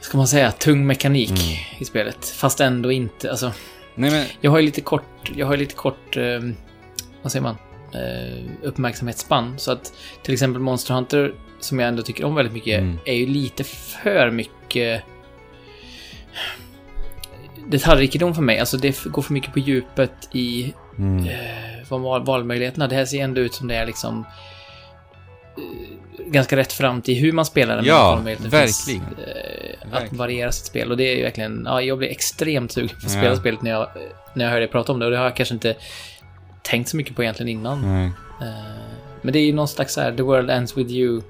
ska 0.00 0.16
man 0.18 0.28
säga, 0.28 0.52
tung 0.52 0.86
mekanik 0.86 1.30
Mm. 1.30 1.42
i 1.78 1.84
spelet. 1.84 2.26
Fast 2.28 2.60
ändå 2.60 2.92
inte, 2.92 3.30
alltså. 3.30 3.52
Nej 3.94 4.10
men, 4.10 4.26
Jag 4.40 4.50
har 4.50 4.58
ju 4.58 4.64
lite 4.64 4.80
kort, 4.80 5.32
jag 5.36 5.46
har 5.46 5.52
ju 5.54 5.58
lite 5.60 5.74
kort, 5.74 6.16
eh, 6.16 6.40
vad 7.22 7.32
säger 7.32 7.42
man, 7.42 7.56
eh, 7.94 8.44
uppmärksamhetsspann. 8.62 9.58
Så 9.58 9.72
att 9.72 9.92
till 10.22 10.34
exempel 10.34 10.62
Monster 10.62 10.94
Hunter, 10.94 11.34
som 11.60 11.78
jag 11.80 11.88
ändå 11.88 12.02
tycker 12.02 12.24
om 12.24 12.34
väldigt 12.34 12.54
mycket, 12.54 12.78
Mm. 12.80 12.98
är 13.04 13.14
ju 13.14 13.26
lite 13.26 13.64
för 13.64 14.30
mycket 14.30 15.02
detaljrikedom 17.66 18.34
för 18.34 18.42
mig. 18.42 18.58
Alltså 18.58 18.76
det 18.76 19.04
går 19.04 19.22
för 19.22 19.32
mycket 19.32 19.52
på 19.52 19.58
djupet 19.58 20.12
i 20.32 20.74
mm. 20.98 21.26
eh, 21.28 21.98
val- 21.98 22.24
valmöjligheterna. 22.24 22.88
Det 22.88 22.94
här 22.96 23.04
ser 23.04 23.22
ändå 23.24 23.40
ut 23.40 23.54
som 23.54 23.68
det 23.68 23.74
är 23.74 23.86
liksom 23.86 24.24
eh, 25.56 26.26
ganska 26.26 26.56
rätt 26.56 26.72
fram 26.72 27.02
till 27.02 27.14
hur 27.14 27.32
man 27.32 27.44
spelar 27.44 27.76
den. 27.76 27.84
Ja, 27.84 28.14
valmöjligheten 28.14 28.60
finns, 28.60 28.88
verkligen. 28.88 29.06
eh, 29.28 29.86
att 29.86 29.92
Verkligen. 29.92 30.16
variera 30.18 30.52
sitt 30.52 30.66
spel. 30.66 30.90
Och 30.90 30.96
det 30.96 31.04
är 31.12 31.16
ju 31.16 31.22
verkligen, 31.22 31.62
ja, 31.66 31.82
jag 31.82 31.98
blir 31.98 32.08
extremt 32.08 32.72
sugen 32.72 32.88
på 32.88 32.96
att 32.96 33.02
Ja. 33.02 33.08
spela 33.20 33.36
spelet 33.36 33.62
när 33.62 33.70
jag, 33.70 33.88
när 34.34 34.44
jag 34.44 34.52
hör 34.52 34.58
dig 34.60 34.68
prata 34.68 34.92
om 34.92 34.98
det. 34.98 35.04
Och 35.04 35.10
det 35.10 35.16
har 35.18 35.24
jag 35.24 35.36
kanske 35.36 35.54
inte 35.54 35.74
tänkt 36.62 36.88
så 36.88 36.96
mycket 36.96 37.16
på 37.16 37.22
egentligen 37.22 37.48
innan. 37.48 37.84
Eh, 38.04 38.08
men 39.22 39.32
det 39.32 39.38
är 39.38 39.44
ju 39.44 39.52
någon 39.52 39.68
slags 39.68 39.94
så 39.94 40.00
här, 40.00 40.12
the 40.12 40.22
world 40.22 40.50
ends 40.50 40.76
with 40.76 40.90
you 40.92 41.22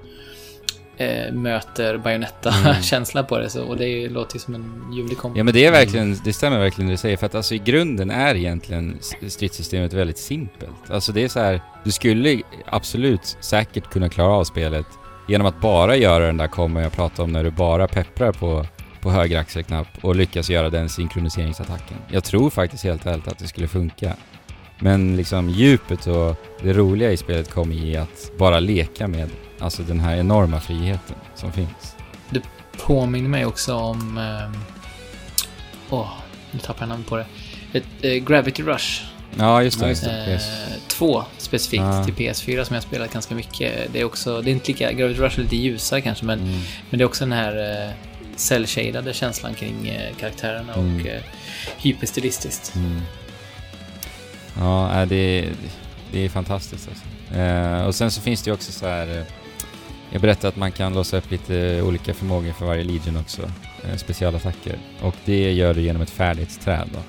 eh, 0.97 1.33
möter 1.33 1.97
Bayonetta-känsla 1.97 3.19
Mm. 3.19 3.27
på 3.29 3.37
det. 3.37 3.49
Så, 3.49 3.63
och 3.63 3.77
det 3.77 4.09
låter 4.09 4.35
ju 4.35 4.39
som 4.39 4.55
en 4.55 4.93
ljuvlig 4.93 5.17
kombo. 5.17 5.37
Ja 5.37 5.43
men 5.43 5.53
det 5.53 5.65
är 5.65 5.71
verkligen, 5.71 6.17
det 6.25 6.33
stämmer 6.33 6.59
verkligen 6.59 6.87
det 6.87 6.93
du 6.93 6.97
säger 6.97 7.17
för 7.17 7.25
att 7.25 7.35
alltså 7.35 7.55
i 7.55 7.59
grunden 7.59 8.11
är 8.11 8.35
egentligen 8.35 8.97
stridssystemet 9.27 9.93
väldigt 9.93 10.17
simpelt. 10.17 10.89
Alltså 10.91 11.11
det 11.11 11.23
är 11.23 11.27
så 11.27 11.39
här, 11.39 11.61
du 11.83 11.91
skulle 11.91 12.41
absolut 12.65 13.37
säkert 13.39 13.89
kunna 13.89 14.09
klara 14.09 14.31
av 14.33 14.43
spelet 14.43 14.85
genom 15.27 15.47
att 15.47 15.61
bara 15.61 15.95
göra 15.95 16.25
den 16.25 16.37
där 16.37 16.47
kombo 16.47 16.79
jag 16.81 16.91
pratade 16.91 17.23
om 17.23 17.31
när 17.31 17.43
du 17.43 17.51
bara 17.51 17.87
pepprar 17.87 18.31
på, 18.31 18.65
på 19.01 19.11
höger 19.11 19.39
axelknapp 19.39 19.87
och 20.01 20.15
lyckas 20.15 20.49
göra 20.49 20.69
den 20.69 20.89
synkroniseringsattacken. 20.89 21.97
Jag 22.07 22.23
tror 22.23 22.49
faktiskt 22.49 22.83
helt 22.83 23.05
ärligt 23.05 23.27
att 23.27 23.39
det 23.39 23.47
skulle 23.47 23.67
funka. 23.67 24.13
Men 24.79 25.17
liksom 25.17 25.49
djupet 25.49 26.07
och 26.07 26.35
det 26.63 26.73
roliga 26.73 27.11
i 27.11 27.17
spelet 27.17 27.51
kommer 27.51 27.75
i 27.75 27.97
att 27.97 28.31
bara 28.37 28.59
leka 28.59 29.07
med 29.07 29.29
alltså 29.61 29.83
den 29.83 29.99
här 29.99 30.17
enorma 30.17 30.59
friheten 30.59 31.15
som 31.35 31.51
finns. 31.51 31.95
påminner 32.85 33.29
mig 33.29 33.45
också 33.45 33.75
om... 33.75 34.17
ehm, 34.17 34.61
Åh, 35.89 36.09
nu 36.51 36.59
tappar 36.59 36.81
jag 36.81 36.89
namn 36.89 37.03
på 37.03 37.17
det. 37.17 37.25
Ett, 37.73 37.83
eh, 38.01 38.11
Gravity 38.13 38.63
Rush. 38.63 39.03
Ja 39.37 39.63
just 39.63 39.79
det. 39.79 39.89
Just 39.89 40.03
det. 40.03 40.33
Eh, 40.33 40.39
två 40.87 41.23
specifikt 41.37 41.83
Ja. 41.83 42.03
till 42.05 42.13
PS4 42.13 42.63
som 42.63 42.73
jag 42.73 42.83
spelat 42.83 43.13
ganska 43.13 43.35
mycket. 43.35 43.93
Det 43.93 43.99
är 44.01 44.03
också, 44.05 44.41
det 44.41 44.49
är 44.49 44.53
inte 44.53 44.67
lika, 44.67 44.91
Gravity 44.91 45.19
Rush 45.21 45.39
är 45.39 45.43
lite 45.43 45.55
ljusare 45.55 46.01
kanske, 46.01 46.25
men, 46.25 46.39
Mm. 46.39 46.59
men 46.89 46.97
det 46.97 47.03
är 47.03 47.05
också 47.05 47.23
den 47.25 47.31
här 47.31 47.83
eh, 47.87 47.91
cell-shadade 48.35 49.13
känslan 49.13 49.53
kring 49.53 49.87
eh, 49.87 50.15
karaktärerna 50.19 50.73
Mm. 50.73 50.95
och 51.01 51.07
eh, 51.07 51.21
hyperstilistiskt. 51.77 52.75
Mm. 52.75 53.01
Ja, 54.59 54.87
nej, 54.87 55.05
det, 55.07 55.49
det 56.11 56.25
är 56.25 56.29
fantastiskt 56.29 56.89
alltså. 56.89 57.37
Eh, 57.39 57.85
och 57.85 57.95
sen 57.95 58.11
så 58.11 58.21
finns 58.21 58.41
det 58.43 58.49
ju 58.49 58.53
också 58.53 58.71
så 58.71 58.87
här... 58.87 59.25
Jag 60.11 60.21
berättade 60.21 60.47
att 60.47 60.55
man 60.55 60.71
kan 60.71 60.93
låsa 60.93 61.17
upp 61.17 61.31
lite 61.31 61.81
olika 61.81 62.13
förmågor 62.13 62.51
för 62.51 62.65
varje 62.65 62.83
Legion 62.83 63.17
också. 63.17 63.41
Eh, 63.83 63.95
specialattacker. 63.97 64.77
Och 65.01 65.15
det 65.25 65.51
gör 65.53 65.73
du 65.73 65.81
genom 65.81 66.01
ett 66.01 66.09
färdighetsträd 66.09 66.89
då. 66.93 66.99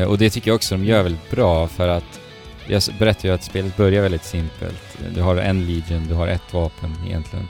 Eh, 0.00 0.08
och 0.08 0.18
det 0.18 0.30
tycker 0.30 0.50
jag 0.50 0.54
också 0.54 0.74
de 0.74 0.84
gör 0.84 1.02
väldigt 1.02 1.30
bra 1.30 1.68
för 1.68 1.88
att 1.88 2.20
jag 2.68 2.82
berättade 2.98 3.28
ju 3.28 3.34
att 3.34 3.44
spelet 3.44 3.76
börjar 3.76 4.02
väldigt 4.02 4.24
simpelt. 4.24 4.98
Du 5.14 5.22
har 5.22 5.36
en 5.36 5.66
Legion, 5.66 6.06
du 6.08 6.14
har 6.14 6.28
ett 6.28 6.52
vapen 6.54 6.94
egentligen. 7.06 7.48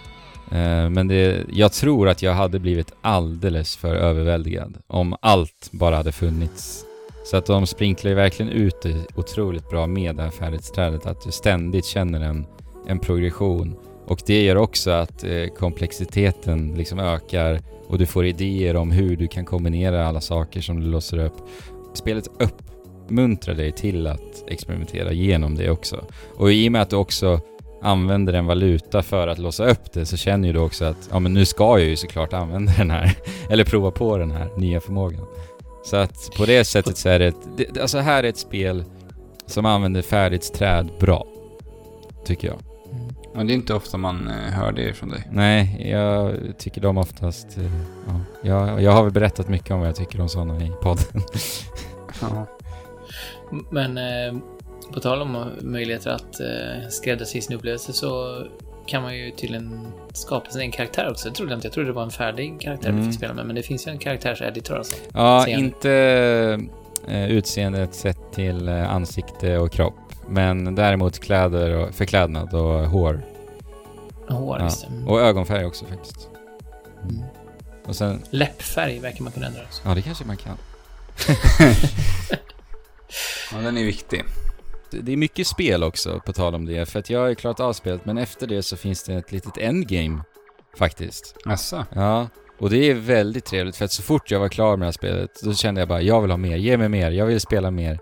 Eh, 0.51 0.91
Men 0.91 1.09
det, 1.09 1.45
jag 1.53 1.73
tror 1.73 2.09
att 2.09 2.23
jag 2.23 2.33
hade 2.33 2.59
blivit 2.59 2.93
alldeles 3.03 3.77
för 3.77 3.95
överväldigad 3.95 4.79
om 4.87 5.17
allt 5.21 5.69
bara 5.73 5.97
hade 5.97 6.13
funnits 6.13 6.85
så 7.25 7.37
att 7.37 7.47
de 7.47 7.67
sprinklar 7.67 8.09
ju 8.09 8.15
verkligen 8.15 8.53
ut 8.53 8.83
det 8.83 9.07
otroligt 9.15 9.71
bra 9.71 9.87
med 9.87 10.17
det 10.17 10.23
här 10.23 10.31
färdighetsträdet. 10.31 11.07
Att 11.07 11.21
du 11.25 11.33
ständigt 11.33 11.85
känner 11.87 12.21
en, 12.21 12.47
en 12.87 12.99
progression. 12.99 13.77
Och 14.13 14.23
det 14.27 14.43
gör 14.43 14.57
också 14.57 14.91
att 14.91 15.25
eh, 15.25 15.47
komplexiteten 15.59 16.75
liksom 16.75 16.99
ökar 16.99 17.61
och 17.87 17.99
du 17.99 18.07
får 18.07 18.27
idéer 18.27 18.77
om 18.77 18.91
hur 18.91 19.17
du 19.17 19.29
kan 19.29 19.45
kombinera 19.45 20.07
alla 20.07 20.21
saker 20.21 20.61
som 20.61 20.81
du 20.81 20.87
låser 20.87 21.19
upp. 21.19 21.37
Spelet 21.95 22.25
uppmuntrar 22.39 23.55
dig 23.55 23.73
till 23.73 24.07
att 24.07 24.45
experimentera 24.47 25.13
genom 25.13 25.55
det 25.55 25.71
också. 25.71 26.05
Och 26.37 26.53
i 26.53 26.69
och 26.69 26.73
med 26.73 26.83
att 26.83 26.91
du 26.91 26.97
också 26.97 27.41
använder 27.83 28.33
en 28.33 28.47
valuta 28.47 29.03
för 29.03 29.29
att 29.29 29.39
låsa 29.39 29.67
upp 29.67 29.93
det 29.93 30.07
så 30.07 30.17
känner 30.17 30.49
ju 30.49 30.53
du 30.53 30.61
också 30.61 30.85
att 30.85 31.09
ja 31.11 31.19
men 31.19 31.35
nu 31.35 31.45
ska 31.45 31.79
jag 31.79 31.89
ju 31.89 31.97
såklart 31.97 32.33
använda 32.33 32.73
den 32.79 32.91
här. 32.91 33.17
Eller 33.51 33.65
prova 33.65 33.91
på 33.91 34.17
den 34.17 34.31
här 34.31 34.49
nya 34.57 34.81
förmågan. 34.81 35.27
Så 35.85 35.97
att 35.97 36.31
på 36.37 36.45
det 36.45 36.65
sättet 36.65 36.97
så 36.97 37.09
är 37.09 37.19
det, 37.19 37.27
ett, 37.27 37.49
det 37.57 37.81
alltså 37.81 37.99
här 37.99 38.25
är 38.25 38.29
ett 38.29 38.39
spel 38.39 38.85
som 39.47 39.67
använder 39.67 40.03
färdighetsträd 40.03 40.91
bra. 41.01 41.27
Tycker 42.25 42.49
jag. 42.49 42.72
Mm. 43.35 43.39
Men 43.39 43.47
det 43.47 43.53
är 43.53 43.55
inte 43.55 43.75
ofta 43.75 43.97
man 43.97 44.29
eh, 44.29 44.35
hör 44.35 44.73
det 44.73 44.95
från 44.95 45.09
dig. 45.09 45.29
Nej, 45.31 45.87
jag 45.91 46.35
tycker 46.59 46.81
de 46.81 46.99
oftast... 46.99 47.59
eh, 47.59 47.65
Ja, 48.09 48.21
jag, 48.43 48.83
jag 48.83 48.93
har 48.93 49.03
väl 49.05 49.13
berättat 49.13 49.49
mycket 49.49 49.71
om 49.71 49.79
vad 49.81 49.89
jag 49.89 49.97
tycker 49.97 50.21
om 50.21 50.29
sådana 50.29 50.65
i 50.65 50.73
podden. 50.83 51.23
Ja. 52.21 52.47
Men 53.71 53.99
eh, 53.99 54.35
på 54.95 55.01
tal 55.01 55.23
om 55.23 55.51
möjligheter 55.61 56.11
att 56.11 56.41
eh, 56.41 56.89
skräddarsy 56.91 57.41
sin 57.41 57.57
upplevelse 57.57 57.93
så 57.93 58.43
kan 58.87 59.03
man 59.03 59.17
ju 59.17 59.31
tydligen 59.31 59.87
skapa 60.13 60.51
sin 60.51 60.61
egen 60.61 60.73
karaktär 60.73 61.11
också. 61.11 61.29
Det 61.29 61.35
trodde 61.35 61.53
jag 61.53 61.57
inte. 61.57 61.67
Jag 61.67 61.73
trodde 61.73 61.89
det 61.89 61.93
var 61.93 62.03
en 62.03 62.11
färdig 62.11 62.61
karaktär 62.61 62.91
vi 62.91 62.97
Mm. 62.99 63.11
fick 63.11 63.19
spela 63.19 63.35
med. 63.35 63.47
Men 63.47 63.57
det 63.57 63.63
finns 63.63 63.87
ju 63.87 63.91
en 63.91 63.99
karaktärseditor 63.99 64.77
alltså. 64.79 64.97
Ja, 65.15 65.49
inte 65.49 65.93
eh, 67.09 67.31
utseendet 67.31 67.95
sett 67.95 68.33
till 68.33 68.69
eh, 68.69 68.95
ansikte 68.95 69.59
och 69.59 69.73
kropp. 69.73 69.95
Men 70.33 70.75
däremot 70.75 71.19
kläder 71.19 71.77
och 71.77 71.95
förklädnad 71.95 72.55
och 72.55 72.89
hår. 72.89 73.23
Hår, 74.29 74.59
Ja. 74.59 74.65
just 74.65 74.81
det. 74.81 74.87
Mm. 74.87 75.09
Och 75.09 75.21
ögonfärg 75.21 75.65
också 75.65 75.85
faktiskt. 75.87 76.29
Mm. 77.11 77.23
Och 77.87 77.97
sen, 77.97 78.23
Läppfärg 78.31 78.99
verkar 78.99 79.23
man 79.23 79.33
kunna 79.33 79.47
ändra 79.47 79.63
också. 79.63 79.83
ja 79.85 79.95
det 79.95 80.03
kanske 80.03 80.25
man 80.25 80.37
kan. 80.37 80.57
ja, 83.53 83.59
den 83.59 83.79
är 83.79 83.85
viktig. 83.85 84.25
Det 84.91 85.13
är 85.13 85.17
mycket 85.17 85.47
spel 85.47 85.83
också, 85.83 86.21
på 86.27 86.33
tal 86.33 86.55
om 86.55 86.67
det. 86.67 86.87
För 86.89 86.99
att 86.99 87.11
jag 87.11 87.21
har 87.21 87.29
ju 87.29 87.35
klarat 87.35 87.61
av 87.61 87.73
spelet, 87.73 88.05
men 88.05 88.19
efter 88.19 88.47
det 88.47 88.63
så 88.63 88.77
finns 88.77 89.03
det 89.05 89.15
ett 89.15 89.33
litet 89.33 89.59
endgame. 89.59 90.21
Faktiskt. 90.79 91.37
Jaså? 91.45 91.85
Ja. 91.95 92.29
Och 92.63 92.71
det 92.71 92.91
är 92.91 92.95
väldigt 92.95 93.45
trevligt, 93.45 93.77
för 93.77 93.85
att 93.85 93.93
så 93.93 94.03
fort 94.03 94.31
jag 94.31 94.41
var 94.41 94.49
klar 94.49 94.71
med 94.77 94.81
det 94.81 94.85
här 94.87 94.93
spelet, 94.93 95.31
då 95.43 95.55
kände 95.55 95.81
jag 95.81 95.89
bara, 95.89 96.03
jag 96.03 96.21
vill 96.23 96.31
ha 96.31 96.37
mer, 96.39 96.57
ge 96.57 96.77
mig 96.77 96.89
mer, 96.89 97.11
jag 97.11 97.27
vill 97.27 97.41
spela 97.41 97.71
mer. 97.71 97.99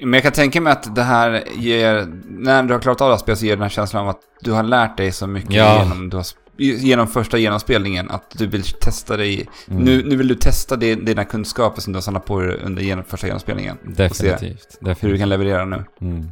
Men 0.00 0.12
jag 0.12 0.22
kan 0.22 0.32
tänka 0.32 0.60
mig 0.60 0.72
att 0.72 0.94
det 0.94 1.02
här 1.02 1.44
ger, 1.56 2.06
när 2.28 2.62
du 2.62 2.72
har 2.74 2.80
klarat 2.80 3.00
av 3.00 3.08
det 3.08 3.14
här 3.14 3.18
spelet 3.18 3.38
så 3.38 3.46
ger 3.46 3.56
den 3.56 3.62
här 3.62 3.68
känslan 3.68 4.02
av 4.02 4.08
att 4.08 4.20
du 4.40 4.52
har 4.52 4.62
lärt 4.62 4.96
dig 4.96 5.12
så 5.12 5.26
mycket 5.26 5.52
Ja. 5.54 5.82
genom, 5.82 6.10
du 6.10 6.16
har, 6.16 6.24
genom 6.58 7.06
första 7.06 7.38
genomspelningen. 7.38 8.10
Att 8.10 8.30
du 8.38 8.46
vill 8.46 8.62
testa 8.62 9.16
dig, 9.16 9.48
Mm. 9.70 9.82
nu, 9.84 10.02
nu 10.06 10.16
vill 10.16 10.28
du 10.28 10.34
testa 10.34 10.76
det, 10.76 10.94
dina 10.94 11.24
kunskaper 11.24 11.80
som 11.80 11.92
du 11.92 11.96
har 11.96 12.02
samlat 12.02 12.24
på 12.24 12.40
dig 12.40 12.56
under 12.64 12.82
genom, 12.82 13.04
första 13.04 13.26
genomspelningen. 13.26 13.76
Definitivt. 13.84 14.40
Hur 14.40 14.48
du 14.80 14.88
definitivt. 14.88 15.18
kan 15.20 15.28
leverera 15.28 15.64
nu. 15.64 15.84
Mm. 16.00 16.30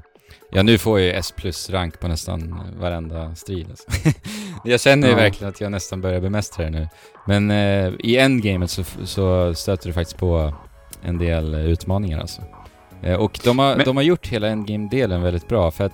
Ja, 0.50 0.62
nu 0.62 0.78
får 0.78 0.98
jag 1.00 1.06
ju 1.06 1.12
S 1.12 1.34
plus 1.36 1.70
rank 1.70 2.00
på 2.00 2.08
nästan 2.08 2.60
varenda 2.80 3.34
strid 3.34 3.66
alltså. 3.70 3.86
Jag 4.64 4.80
känner 4.80 5.06
ju 5.08 5.12
Ja. 5.12 5.18
verkligen 5.20 5.48
att 5.52 5.60
jag 5.60 5.72
nästan 5.72 6.00
börjar 6.00 6.20
bemästra 6.20 6.64
det 6.64 6.70
nu. 6.70 6.88
Men 7.26 7.50
eh, 7.50 7.92
i 7.98 8.16
endgamet 8.18 8.70
så, 8.70 8.84
så 9.04 9.54
stöter 9.54 9.86
du 9.86 9.92
faktiskt 9.92 10.18
på 10.18 10.54
en 11.02 11.18
del 11.18 11.54
utmaningar 11.54 12.20
alltså. 12.20 12.42
Eh, 13.02 13.14
och 13.14 13.40
de 13.44 13.58
har, 13.58 13.76
Men- 13.76 13.84
de 13.84 13.96
har 13.96 14.04
gjort 14.04 14.26
hela 14.26 14.48
endgame-delen 14.48 15.22
väldigt 15.22 15.48
bra 15.48 15.70
för 15.70 15.84
att 15.84 15.92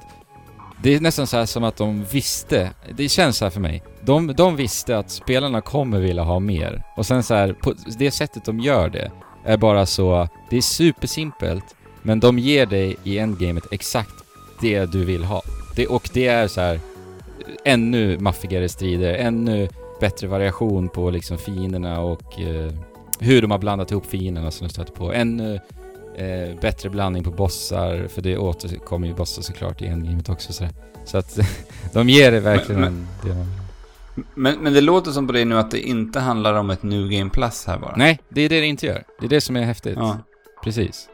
det 0.83 0.95
är 0.95 1.01
nästan 1.01 1.27
så 1.27 1.37
här 1.37 1.47
som 1.47 1.65
att 1.65 1.77
de 1.77 2.05
visste, 2.05 2.71
det 2.97 3.09
känns 3.09 3.37
så 3.37 3.45
här 3.45 3.51
för 3.51 3.61
mig. 3.61 3.83
De, 4.01 4.27
de 4.35 4.57
visste 4.57 4.99
att 4.99 5.11
spelarna 5.11 5.61
kommer 5.61 6.01
vilja 6.01 6.23
ha 6.23 6.39
mer. 6.41 6.83
Och 6.97 7.07
sen 7.07 7.23
så 7.23 7.35
här, 7.35 7.53
på 7.53 7.75
det 7.99 8.11
sättet 8.11 8.45
de 8.45 8.61
gör 8.61 8.89
det 8.89 9.11
är 9.45 9.57
bara 9.57 9.87
så, 9.87 10.29
det 10.51 10.57
är 10.57 10.61
supersimpelt 10.61 11.65
men 12.03 12.21
de 12.21 12.39
ger 12.39 12.67
dig 12.67 12.97
i 13.05 13.19
endgamet 13.19 13.65
exakt 13.71 14.15
det 14.65 14.87
du 14.93 15.05
vill 15.05 15.25
ha. 15.25 15.43
Det, 15.77 15.87
och 15.87 16.11
det 16.13 16.27
är 16.27 16.49
så 16.49 16.61
här 16.61 16.81
ännu 17.65 18.19
maffigare 18.19 18.69
strider, 18.69 19.15
ännu 19.15 19.69
bättre 20.01 20.27
variation 20.27 20.89
på 20.89 21.11
liksom 21.11 21.39
fienderna 21.39 22.01
och 22.01 22.41
eh, 22.41 22.73
hur 23.21 23.43
de 23.43 23.51
har 23.51 23.59
blandat 23.59 23.91
ihop 23.91 24.07
fienderna 24.07 24.51
som 24.51 24.67
du 24.67 24.73
stöter 24.73 24.93
på. 24.93 25.13
Ännu 25.13 25.55
eh, 26.17 26.61
bättre 26.61 26.91
blandning 26.91 27.25
på 27.25 27.31
bossar, 27.31 28.07
för 28.09 28.23
det 28.23 28.39
återkommer 28.39 29.07
ju 29.09 29.15
bossar 29.15 29.43
såklart 29.43 29.83
i 29.83 29.87
endgamet 29.87 30.29
också. 30.29 30.53
Så, 30.53 30.65
så 31.05 31.19
att 31.19 31.39
de 31.93 32.09
ger 32.09 32.33
det 32.33 32.41
verkligen 32.41 32.81
Men- 32.81 32.89
en... 32.93 33.07
Det, 33.25 33.47
Men, 34.35 34.59
men 34.61 34.73
det 34.73 34.81
låter 34.81 35.11
som 35.11 35.27
på 35.27 35.33
dig 35.33 35.45
nu 35.45 35.59
att 35.59 35.71
det 35.71 35.81
inte 35.89 36.21
handlar 36.21 36.55
om 36.55 36.71
ett 36.71 36.83
New 36.83 37.09
Game 37.09 37.31
Plus 37.31 37.65
här 37.67 37.79
bara. 37.79 37.95
nej, 37.97 38.21
det 38.29 38.41
är 38.41 38.49
det 38.49 38.61
det 38.61 38.67
inte 38.67 38.87
gör. 38.87 39.03
Det 39.21 39.27
är 39.27 39.31
det 39.31 39.41
som 39.41 39.57
är 39.57 39.63
häftigt. 39.63 39.97
Ja. 39.97 40.19
Precis. 40.65 41.09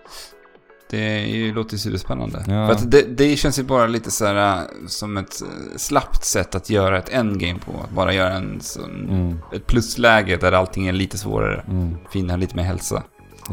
Det 0.91 0.99
är 1.23 1.27
ju, 1.27 1.55
låter 1.55 1.73
ju 1.73 1.79
superspännande. 1.79 2.39
Ja. 2.49 2.67
För 2.67 2.73
att 2.73 2.91
det, 2.91 3.03
det 3.03 3.37
känns 3.37 3.59
ju 3.59 3.63
bara 3.63 3.87
lite 3.87 4.11
så 4.11 4.27
här 4.27 4.57
äh, 4.57 4.63
som 4.87 5.17
ett 5.17 5.43
äh, 5.43 5.49
slappt 5.77 6.25
sätt 6.25 6.55
att 6.55 6.71
göra 6.71 6.99
ett 6.99 7.09
endgame 7.09 7.59
på. 7.59 7.73
Att 7.85 7.91
bara 7.91 8.15
göra 8.15 8.33
en 8.33 8.61
sån, 8.61 8.91
Mm, 9.11 9.39
ett 9.55 9.67
plusläge 9.67 10.37
där 10.37 10.53
allting 10.53 10.87
är 10.87 10.93
lite 10.93 11.19
svårare. 11.19 11.65
mm. 11.69 11.97
Fienden 12.13 12.31
har 12.31 12.39
lite 12.39 12.57
mer 12.57 12.63
hälsa. 12.63 13.03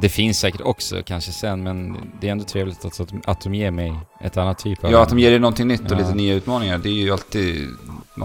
Det 0.02 0.10
finns 0.10 0.40
säkert 0.40 0.62
också 0.62 1.02
kanske 1.06 1.32
sen, 1.32 1.64
men 1.64 1.98
det 2.22 2.28
är 2.28 2.32
ändå 2.32 2.44
trevligt 2.44 2.86
att, 2.86 3.00
att, 3.00 3.10
att 3.26 3.42
de 3.42 3.54
ger 3.56 3.72
mig 3.72 3.94
ett 4.22 4.38
annat 4.38 4.60
typ 4.60 4.84
av... 4.84 4.92
Ja, 4.92 5.02
att 5.04 5.10
de 5.10 5.20
ger 5.20 5.30
dig 5.32 5.40
någonting 5.40 5.68
nytt 5.68 5.82
och 5.82 5.92
Ja. 5.92 5.98
lite 5.98 6.16
nya 6.16 6.34
utmaningar. 6.36 6.78
Det 6.78 6.90
är 6.90 6.94
ju 6.94 7.12
alltid. 7.12 7.68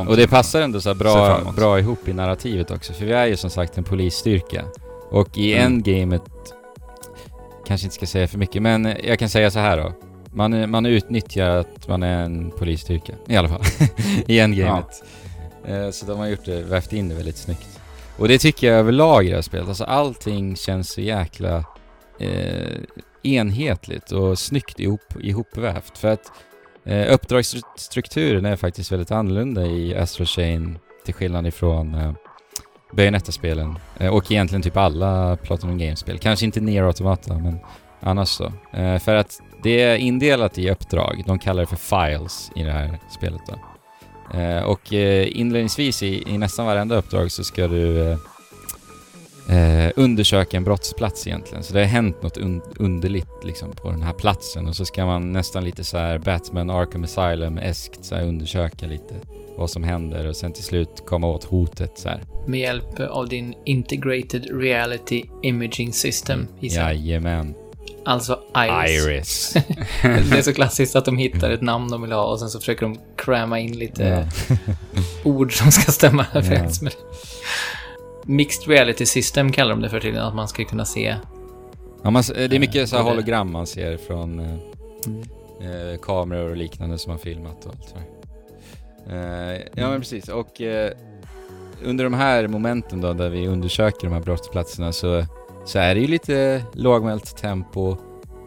Och 0.09 0.17
det 0.17 0.29
passar 0.29 0.61
ändå 0.61 0.81
så 0.81 0.95
bra, 0.95 1.41
bra 1.57 1.79
ihop 1.79 2.09
i 2.09 2.13
narrativet 2.13 2.71
också, 2.71 2.93
för 2.93 3.05
vi 3.07 3.13
är 3.13 3.27
ju 3.27 3.37
som 3.37 3.51
sagt 3.51 3.79
en 3.79 3.85
polisstyrka. 3.85 4.65
Och 5.11 5.39
i 5.39 5.53
Mm. 5.55 5.67
endgamet, 5.67 6.23
kanske 7.73 7.87
inte 7.87 7.95
ska 7.95 8.07
säga 8.07 8.29
för 8.29 8.39
mycket, 8.39 8.63
men 8.63 8.97
jag 9.05 9.19
kan 9.19 9.29
säga 9.29 9.51
så 9.51 9.59
här 9.59 9.77
då. 9.77 9.93
Man, 10.33 10.71
man 10.71 10.87
utnyttjar 10.87 11.51
att 11.51 11.89
man 11.89 12.03
är 12.03 12.25
en 12.25 12.51
polisstyrka, 12.51 13.13
i 13.29 13.37
alla 13.37 13.49
fall, 13.49 13.63
i 14.27 14.41
endgamet. 14.41 15.05
Eh, 15.67 15.91
Så 15.91 16.07
de 16.07 16.19
har 16.19 16.27
gjort 16.27 16.45
det, 16.45 16.63
vävt 16.63 16.93
in 16.93 17.09
det 17.09 17.15
väldigt 17.15 17.37
snyggt. 17.37 17.81
Och 18.19 18.29
det 18.29 18.39
tycker 18.39 18.67
jag 18.67 18.79
överlag 18.79 19.27
i 19.27 19.29
det 19.29 19.35
här 19.35 19.43
spelet, 19.43 19.69
alltså 19.69 19.85
allting 19.85 20.57
känns 20.57 20.91
så 20.91 21.01
jäkla 21.01 21.65
eh, 22.21 22.79
enhetligt 23.23 24.13
och 24.13 24.39
snyggt 24.39 24.81
ihop, 24.81 25.15
ihopvävt. 25.21 25.99
För 25.99 26.09
att 26.09 26.33
eh, 26.85 27.15
uppdragsstrukturen 27.15 28.45
är 28.45 28.57
faktiskt 28.57 28.93
väldigt 28.93 29.11
annorlunda 29.11 29.67
i 29.67 29.95
Astral 29.97 30.27
Chain 30.27 30.79
Till 31.05 31.15
skillnad 31.15 31.47
ifrån 31.47 31.95
eh, 31.95 32.13
Bayonetta-spelen. 32.93 33.79
Eh, 33.99 34.15
och 34.15 34.33
egentligen 34.33 34.63
typ 34.63 34.77
alla 34.77 35.37
Platinum 35.37 35.79
Games-spel. 35.79 36.19
Kanske 36.19 36.45
inte 36.45 36.61
Nier 36.61 36.83
Automata, 36.83 37.35
men 37.35 37.59
annars 38.01 38.29
så. 38.29 38.53
Eh, 38.73 38.99
för 38.99 39.15
att 39.15 39.41
det 39.63 39.83
är 39.83 39.97
indelat 39.97 40.59
i 40.59 40.71
uppdrag. 40.71 41.23
De 41.27 41.39
kallar 41.39 41.61
det 41.61 41.77
för 41.77 41.77
files 41.77 42.51
i 42.57 42.63
det 42.63 42.73
här 42.73 42.99
spelet 43.11 43.41
då. 43.47 43.59
Eh, 44.39 44.63
och 44.63 44.93
inledningsvis 44.93 46.03
i, 46.03 46.25
i 46.29 46.39
nästan 46.39 46.67
varenda 46.67 46.97
uppdrag 46.97 47.33
så 47.33 47.45
ska 47.45 47.69
du 47.69 48.17
eh, 49.49 49.91
undersöka 49.97 50.57
en 50.57 50.65
brottsplats 50.65 51.27
egentligen. 51.27 51.63
Så 51.65 51.73
det 51.75 51.81
har 51.81 51.87
hänt 51.87 52.23
något 52.23 52.37
un 52.37 52.63
underligt 52.79 53.45
liksom 53.45 53.73
på 53.73 53.91
den 53.91 54.03
här 54.03 54.13
platsen 54.13 54.69
och 54.69 54.77
så 54.77 54.85
ska 54.85 55.07
man 55.07 55.33
nästan 55.33 55.65
lite 55.65 55.85
så 55.85 55.99
här 55.99 56.19
Batman 56.19 56.71
Arkham 56.71 57.05
Asylum-eskt 57.05 57.99
så 58.03 58.15
här 58.15 58.23
undersöka 58.27 58.87
lite 58.87 59.15
vad 59.57 59.71
som 59.71 59.85
händer 59.85 60.27
och 60.29 60.37
sen 60.37 60.53
till 60.53 60.65
slut 60.65 61.03
komma 61.07 61.27
åt 61.27 61.45
hotet 61.45 61.93
så 61.99 62.09
här. 62.09 62.23
Med 62.47 62.61
hjälp 62.61 63.01
av 63.01 63.29
din 63.29 63.55
Integrated 63.65 64.61
Reality 64.61 65.25
Imaging 65.43 65.93
System, 65.93 66.47
gissar 66.61 66.81
jag. 66.83 66.95
Jajamän. 66.95 67.55
Alltså 68.05 68.39
Iris. 68.57 69.07
Iris. 69.07 69.53
Det 70.03 70.39
är 70.39 70.43
så 70.43 70.55
klassiskt 70.55 70.97
att 70.97 71.05
de 71.05 71.17
hittar 71.19 71.51
ett 71.51 71.61
namn 71.63 71.91
de 71.91 72.03
vill 72.03 72.13
ha 72.13 72.25
och 72.25 72.39
sen 72.39 72.49
så 72.51 72.59
försöker 72.59 72.87
de 72.87 72.99
cramma 73.17 73.59
in 73.61 73.79
lite 73.79 74.03
Ja. 74.49 74.57
ord 75.25 75.59
som 75.59 75.73
ska 75.73 75.93
stämma 75.93 76.27
överens 76.35 76.83
med 76.83 76.93
det. 76.93 77.17
Mixed 78.27 78.69
Reality 78.69 79.07
System 79.07 79.53
kallar 79.53 79.71
de 79.71 79.81
det 79.83 79.89
för 79.89 80.01
tydligen, 80.01 80.27
att 80.27 80.35
man 80.35 80.49
ska 80.49 80.65
kunna 80.65 80.85
se... 80.85 81.17
Ja, 82.03 82.11
man, 82.11 82.21
s- 82.21 82.33
det 82.37 82.57
är 82.57 82.59
mycket 82.61 82.89
så 82.89 82.99
hologram 82.99 83.53
man 83.53 83.67
ser 83.67 83.97
från 83.97 84.41
eh, 84.41 84.55
Mm. 85.07 85.23
eh, 85.93 85.99
kameror 86.01 86.51
och 86.51 86.57
liknande 86.57 86.99
som 86.99 87.11
har 87.13 87.19
filmat 87.19 87.67
och 87.67 87.73
allt. 87.75 87.95
Eh, 89.11 89.63
ja 89.75 89.91
men 89.91 90.01
precis, 90.01 90.29
och 90.29 90.61
eh, 90.61 90.91
under 91.85 92.05
de 92.05 92.15
här 92.15 92.47
momenten 92.49 93.01
då 93.01 93.13
där 93.13 93.29
vi 93.31 93.47
undersöker 93.47 94.07
de 94.07 94.13
här 94.13 94.21
brottsplatserna 94.21 94.93
så, 94.93 95.25
så 95.67 95.79
är 95.79 95.95
det 95.95 96.01
ju 96.01 96.07
lite 96.07 96.63
lågmält 96.75 97.37
tempo. 97.37 97.97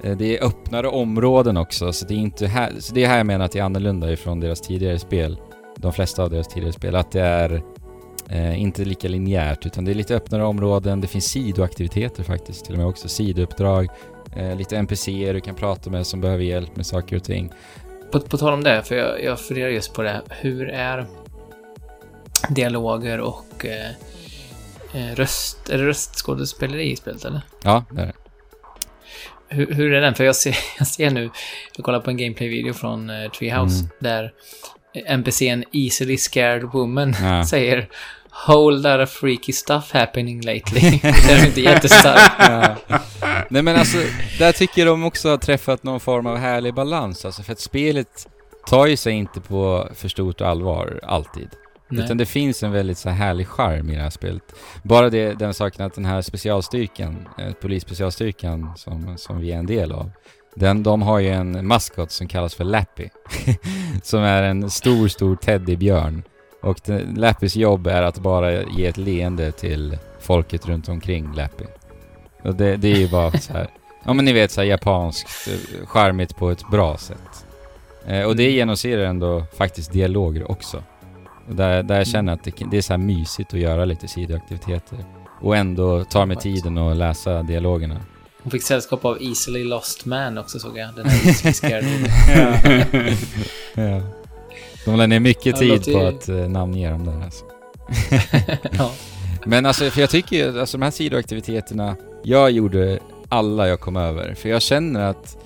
Eh, 0.04 0.18
det 0.18 0.38
är 0.38 0.44
öppnare 0.46 0.88
områden 0.88 1.58
också, 1.58 1.94
så 1.94 2.06
det 2.06 2.14
är 2.14 2.18
inte 2.18 2.48
här, 2.48 2.72
så 2.80 2.94
det 2.94 3.04
är 3.04 3.08
här 3.08 3.18
jag 3.18 3.26
menar 3.26 3.46
att 3.46 3.52
det 3.52 3.60
är 3.60 3.64
annorlunda 3.64 4.12
ifrån 4.12 4.40
deras 4.40 4.62
tidigare 4.62 5.00
spel. 5.00 5.38
De 5.78 5.94
flesta 5.94 6.24
av 6.24 6.30
deras 6.30 6.48
tidigare 6.48 6.74
spel, 6.74 6.96
att 6.96 7.12
det 7.12 7.22
är 7.22 7.62
eh, 8.30 8.62
inte 8.62 8.86
lika 8.86 9.08
linjärt 9.08 9.66
utan 9.66 9.86
det 9.86 9.92
är 9.92 9.96
lite 9.96 10.16
öppnare 10.16 10.44
områden, 10.44 11.02
det 11.02 11.08
finns 11.08 11.26
sidoaktiviteter 11.26 12.24
faktiskt 12.24 12.66
till 12.66 12.74
och 12.74 12.80
med 12.80 12.88
också, 12.88 13.08
sidouppdrag, 13.08 13.88
eh, 14.36 14.56
lite 14.56 14.78
NPCer 14.78 15.34
du 15.34 15.42
kan 15.42 15.56
prata 15.56 15.90
med 15.90 16.08
som 16.08 16.22
behöver 16.22 16.44
hjälp 16.44 16.76
med 16.76 16.86
saker 16.86 17.16
och 17.16 17.24
ting. 17.24 17.52
På, 18.12 18.20
på 18.20 18.38
tal 18.38 18.54
om 18.54 18.64
det, 18.64 18.84
för 18.84 18.96
jag, 18.96 19.24
jag 19.24 19.40
funderar 19.40 19.70
just 19.70 19.94
på 19.94 20.02
det. 20.02 20.22
Hur 20.30 20.70
är 20.70 21.06
dialoger 22.50 23.20
och 23.20 23.66
eh, 23.66 23.90
eh, 24.94 25.16
röst... 25.16 25.70
Är 25.70 25.78
det 25.78 25.86
röstskådespeleri 25.86 26.92
i 26.92 26.96
spelet, 26.96 27.26
eller? 27.26 27.42
Ja, 27.64 27.84
det 27.92 28.02
är 28.02 28.06
det. 28.06 28.14
Hur, 29.48 29.74
hur 29.74 29.94
är 29.94 30.02
den? 30.02 30.16
För 30.16 30.24
jag 30.24 30.36
ser, 30.36 30.58
jag 30.78 30.88
ser 30.88 31.10
nu, 31.10 31.30
jag 31.76 31.86
kollar 31.86 32.00
på 32.00 32.10
en 32.10 32.18
gameplay-video 32.18 32.74
från 32.74 33.10
eh, 33.10 33.32
Treehouse, 33.32 33.80
Mm. 33.80 33.90
där 34.00 34.34
NPCn 35.08 35.64
Easily 35.72 36.18
Scared 36.18 36.64
Woman 36.64 37.16
Ja. 37.22 37.46
säger 37.50 37.88
Whole 38.48 38.78
lot 38.78 39.08
of 39.08 39.10
freaky 39.10 39.54
stuff 39.54 39.92
happening 39.92 40.42
lately. 40.42 40.82
det 41.02 41.32
är 41.32 41.46
inte 41.46 41.62
jättestarkt. 41.62 42.34
Ja. 42.40 42.76
Nej 43.50 43.62
men 43.62 43.76
alltså, 43.76 43.98
där 44.40 44.52
tycker 44.52 44.86
de 44.86 45.04
också 45.04 45.30
har 45.30 45.38
träffat 45.38 45.84
någon 45.84 46.00
form 46.00 46.28
av 46.28 46.38
härlig 46.38 46.74
balans 46.74 47.26
alltså 47.26 47.44
för 47.44 47.52
att 47.52 47.60
spelet 47.60 48.28
tar 48.68 48.86
ju 48.86 48.98
sig 48.98 49.14
inte 49.14 49.42
på 49.42 49.90
för 49.96 50.08
stort 50.08 50.42
allvar 50.42 51.00
alltid. 51.04 51.50
Utan 51.90 52.06
Nej. 52.06 52.18
det 52.18 52.26
finns 52.26 52.64
en 52.64 52.72
väldigt 52.72 52.98
så 52.98 53.10
här 53.10 53.16
härlig 53.26 53.48
charm 53.48 53.90
i 53.90 53.96
det 53.96 54.02
här 54.02 54.10
spelet. 54.10 54.44
Bara 54.84 55.10
det, 55.10 55.34
den 55.34 55.54
saken 55.54 55.86
att 55.86 55.94
den 55.94 56.06
här 56.06 56.22
specialstyrkan, 56.22 57.28
eh, 57.38 57.54
polisspecialstyrkan 57.54 58.72
som, 58.76 59.18
som 59.18 59.40
vi 59.40 59.52
är 59.52 59.58
en 59.58 59.66
del 59.66 59.92
av, 59.92 60.12
den, 60.56 60.84
de 60.84 61.02
har 61.02 61.20
ju 61.20 61.30
en 61.30 61.68
maskot 61.68 62.12
som 62.12 62.28
kallas 62.28 62.56
för 62.56 62.64
Lappy. 62.64 63.10
som 64.04 64.20
är 64.24 64.44
en 64.44 64.70
stor, 64.70 65.08
stor 65.08 65.36
teddybjörn. 65.36 66.24
Och 66.66 66.80
det, 66.86 67.06
Lappys 67.16 67.56
jobb 67.56 67.88
är 67.88 68.02
att 68.02 68.20
bara 68.20 68.64
ge 68.64 68.86
ett 68.86 68.98
leende 68.98 69.52
till 69.52 69.98
folket 70.20 70.68
runt 70.68 70.90
omkring 70.90 71.34
Lappy. 71.34 71.66
Och 72.44 72.56
det, 72.56 72.78
det 72.78 72.88
är 72.88 72.98
ju 72.98 73.10
bara 73.10 73.32
så 73.32 73.54
här. 73.54 73.68
Ja 74.04 74.14
men 74.14 74.26
ni 74.26 74.34
vet 74.34 74.52
så 74.52 74.62
här 74.62 74.68
japanskt, 74.68 75.48
eh, 75.48 75.88
charmigt 75.88 76.36
på 76.36 76.50
ett 76.50 76.70
bra 76.72 76.98
sätt. 76.98 77.46
Eh, 78.08 78.24
och 78.24 78.36
det 78.36 78.52
genomsyrar 78.52 79.06
ändå 79.06 79.46
faktiskt 79.58 79.92
dialoger 79.92 80.52
också. 80.52 80.84
Där, 81.48 81.84
där 81.84 81.98
jag 81.98 82.08
känner 82.08 82.34
att 82.34 82.44
det, 82.44 82.54
det 82.72 82.78
är 82.78 82.82
så 82.82 82.94
här 82.94 82.98
mysigt 82.98 83.54
att 83.54 83.60
göra 83.60 83.86
lite 83.86 84.08
sidoaktiviteter. 84.08 84.98
Och 85.42 85.58
ändå 85.58 86.04
ta 86.04 86.26
mig 86.26 86.38
tiden 86.38 86.78
att 86.78 86.98
läsa 86.98 87.44
dialogerna. 87.44 88.02
Hon 88.44 88.52
fick 88.52 88.64
sällskap 88.64 89.06
av 89.06 89.22
Easily 89.22 89.64
Lost 89.64 90.06
Man 90.06 90.38
också 90.38 90.60
såg 90.60 90.78
jag. 90.78 90.96
Den 90.96 91.06
här 91.06 91.52
Scared 91.54 91.86
Woman. 91.86 93.18
ja. 93.94 94.02
De 94.86 94.98
la 94.98 95.08
ner 95.08 95.20
mycket 95.20 95.56
tid 95.56 95.94
på 95.94 96.00
att 96.00 96.30
eh, 96.30 96.36
namnge 96.36 96.90
dem 96.90 97.06
där 97.06 97.24
alltså. 97.24 97.46
ja. 98.78 98.92
Men 99.46 99.66
alltså, 99.66 99.90
för 99.90 100.02
jag 100.02 100.10
tycker 100.10 100.36
ju, 100.36 100.60
alltså 100.60 100.78
de 100.78 100.84
här 100.84 100.92
sidoaktiviteterna, 100.92 101.96
jag 102.24 102.52
gjorde 102.52 103.00
alla 103.30 103.68
jag 103.68 103.80
kom 103.80 103.96
över. 103.96 104.34
För 104.34 104.50
jag 104.50 104.62
känner 104.62 105.00
att 105.10 105.38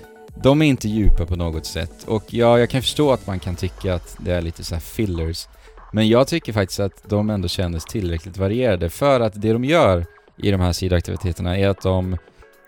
de 0.43 0.61
är 0.61 0.65
inte 0.65 0.89
djupa 0.89 1.25
på 1.25 1.35
något 1.35 1.65
sätt. 1.65 2.03
Och 2.07 2.33
ja, 2.33 2.59
jag 2.59 2.69
kan 2.69 2.81
förstå 2.81 3.11
att 3.11 3.27
man 3.27 3.39
kan 3.39 3.55
tycka 3.55 3.95
att 3.95 4.17
det 4.19 4.31
är 4.33 4.41
lite 4.41 4.63
så 4.63 4.75
här 4.75 4.81
fillers. 4.81 5.47
Men 5.93 6.07
jag 6.07 6.27
tycker 6.27 6.53
faktiskt 6.53 6.79
att 6.79 7.09
de 7.09 7.29
ändå 7.29 7.47
kändes 7.47 7.85
tillräckligt 7.85 8.37
varierade. 8.37 8.89
För 8.89 9.19
att 9.19 9.41
det 9.41 9.53
de 9.53 9.65
gör 9.65 10.05
i 10.37 10.51
de 10.51 10.61
här 10.61 10.73
sidoaktiviteterna 10.73 11.57
är 11.57 11.69
att 11.69 11.81
de 11.81 12.17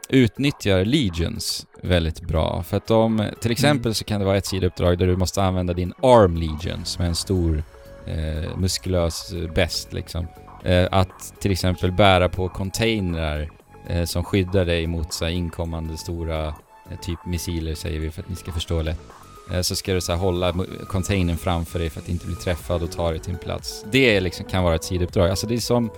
utnyttjar 0.10 0.86
legions 0.86 1.66
väldigt 1.82 2.22
bra. 2.22 2.64
För 2.64 2.78
att 2.78 2.88
de, 2.88 3.26
till 3.42 3.52
exempel 3.52 3.96
så 3.96 4.04
kan 4.04 4.20
det 4.20 4.26
vara 4.26 4.38
ett 4.38 4.46
sidouppdrag 4.46 4.98
där 4.98 5.08
du 5.08 5.18
måste 5.18 5.44
använda 5.44 5.74
din 5.74 5.94
arm 6.02 6.38
legion 6.38 6.86
som 6.86 7.04
är 7.04 7.10
en 7.10 7.16
stor 7.16 7.64
eh, 8.06 8.58
muskulös 8.58 9.34
eh, 9.34 9.52
best 9.54 9.94
liksom. 9.94 10.28
Eh, 10.64 10.88
att 10.92 11.34
till 11.40 11.52
exempel 11.52 11.92
bära 11.92 12.30
på 12.30 12.50
containrar 12.50 13.50
eh, 13.88 14.06
som 14.06 14.24
skyddar 14.24 14.66
dig 14.66 14.88
mot 14.88 15.14
så 15.14 15.26
här, 15.26 15.32
inkommande 15.32 15.98
stora 15.98 16.48
eh, 16.48 17.00
typ 17.02 17.26
missiler 17.26 17.76
säger 17.76 18.00
vi 18.00 18.12
för 18.12 18.22
att 18.22 18.30
ni 18.30 18.36
ska 18.36 18.52
förstå 18.52 18.82
lätt. 18.82 19.00
Eh, 19.54 19.62
så 19.62 19.76
ska 19.76 19.94
du 19.94 20.02
så 20.02 20.12
här, 20.12 20.20
hålla 20.20 20.54
containern 20.88 21.38
framför 21.38 21.80
dig 21.80 21.90
för 21.90 22.00
att 22.00 22.10
inte 22.10 22.26
bli 22.26 22.36
träffad 22.36 22.84
och 22.84 22.92
ta 22.92 23.12
dig 23.12 23.20
till 23.20 23.34
en 23.34 23.40
plats. 23.40 23.86
Det 23.92 24.20
liksom, 24.22 24.46
kan 24.46 24.64
vara 24.64 24.76
ett 24.76 24.84
sidouppdrag. 24.84 25.30
Alltså 25.30 25.48
det 25.48 25.56
är 25.56 25.60
som 25.60 25.90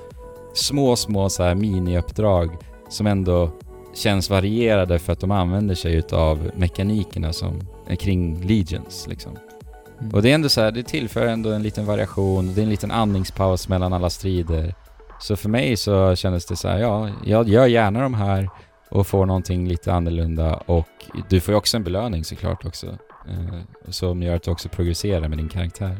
små, 0.53 0.95
små 0.95 1.29
så 1.29 1.43
här 1.43 1.55
miniuppdrag 1.55 2.57
som 2.89 3.07
ändå 3.07 3.51
känns 3.93 4.29
varierade 4.29 4.99
för 4.99 5.13
att 5.13 5.19
de 5.19 5.31
använder 5.31 5.75
sig 5.75 5.93
utav 5.93 6.51
mekanikerna 6.55 7.33
som 7.33 7.59
är 7.87 7.95
kring 7.95 8.47
Legions 8.47 9.07
liksom. 9.07 9.37
Och 10.13 10.21
det 10.21 10.31
är 10.31 10.35
ändå 10.35 10.49
så 10.49 10.61
här, 10.61 10.71
det 10.71 10.83
tillför 10.83 11.27
ändå 11.27 11.51
en 11.51 11.63
liten 11.63 11.85
variation, 11.85 12.53
det 12.53 12.61
är 12.61 12.63
en 12.63 12.69
liten 12.69 12.91
andningspaus 12.91 13.67
mellan 13.67 13.93
alla 13.93 14.09
strider. 14.09 14.75
Så 15.19 15.35
för 15.35 15.49
mig 15.49 15.77
så 15.77 16.15
kändes 16.15 16.45
det 16.45 16.55
så 16.55 16.67
här, 16.67 16.79
ja, 16.79 17.09
jag 17.25 17.49
gör 17.49 17.65
gärna 17.65 18.01
de 18.01 18.13
här 18.13 18.49
och 18.89 19.07
får 19.07 19.25
någonting 19.25 19.67
lite 19.67 19.93
annorlunda 19.93 20.55
och 20.55 20.87
du 21.29 21.39
får 21.39 21.53
ju 21.53 21.57
också 21.57 21.77
en 21.77 21.83
belöning 21.83 22.23
såklart 22.23 22.65
också. 22.65 22.87
Eh, 23.29 23.59
som 23.89 24.23
gör 24.23 24.35
att 24.35 24.43
du 24.43 24.51
också 24.51 24.69
progresserar 24.69 25.27
med 25.27 25.37
din 25.37 25.49
karaktär. 25.49 25.97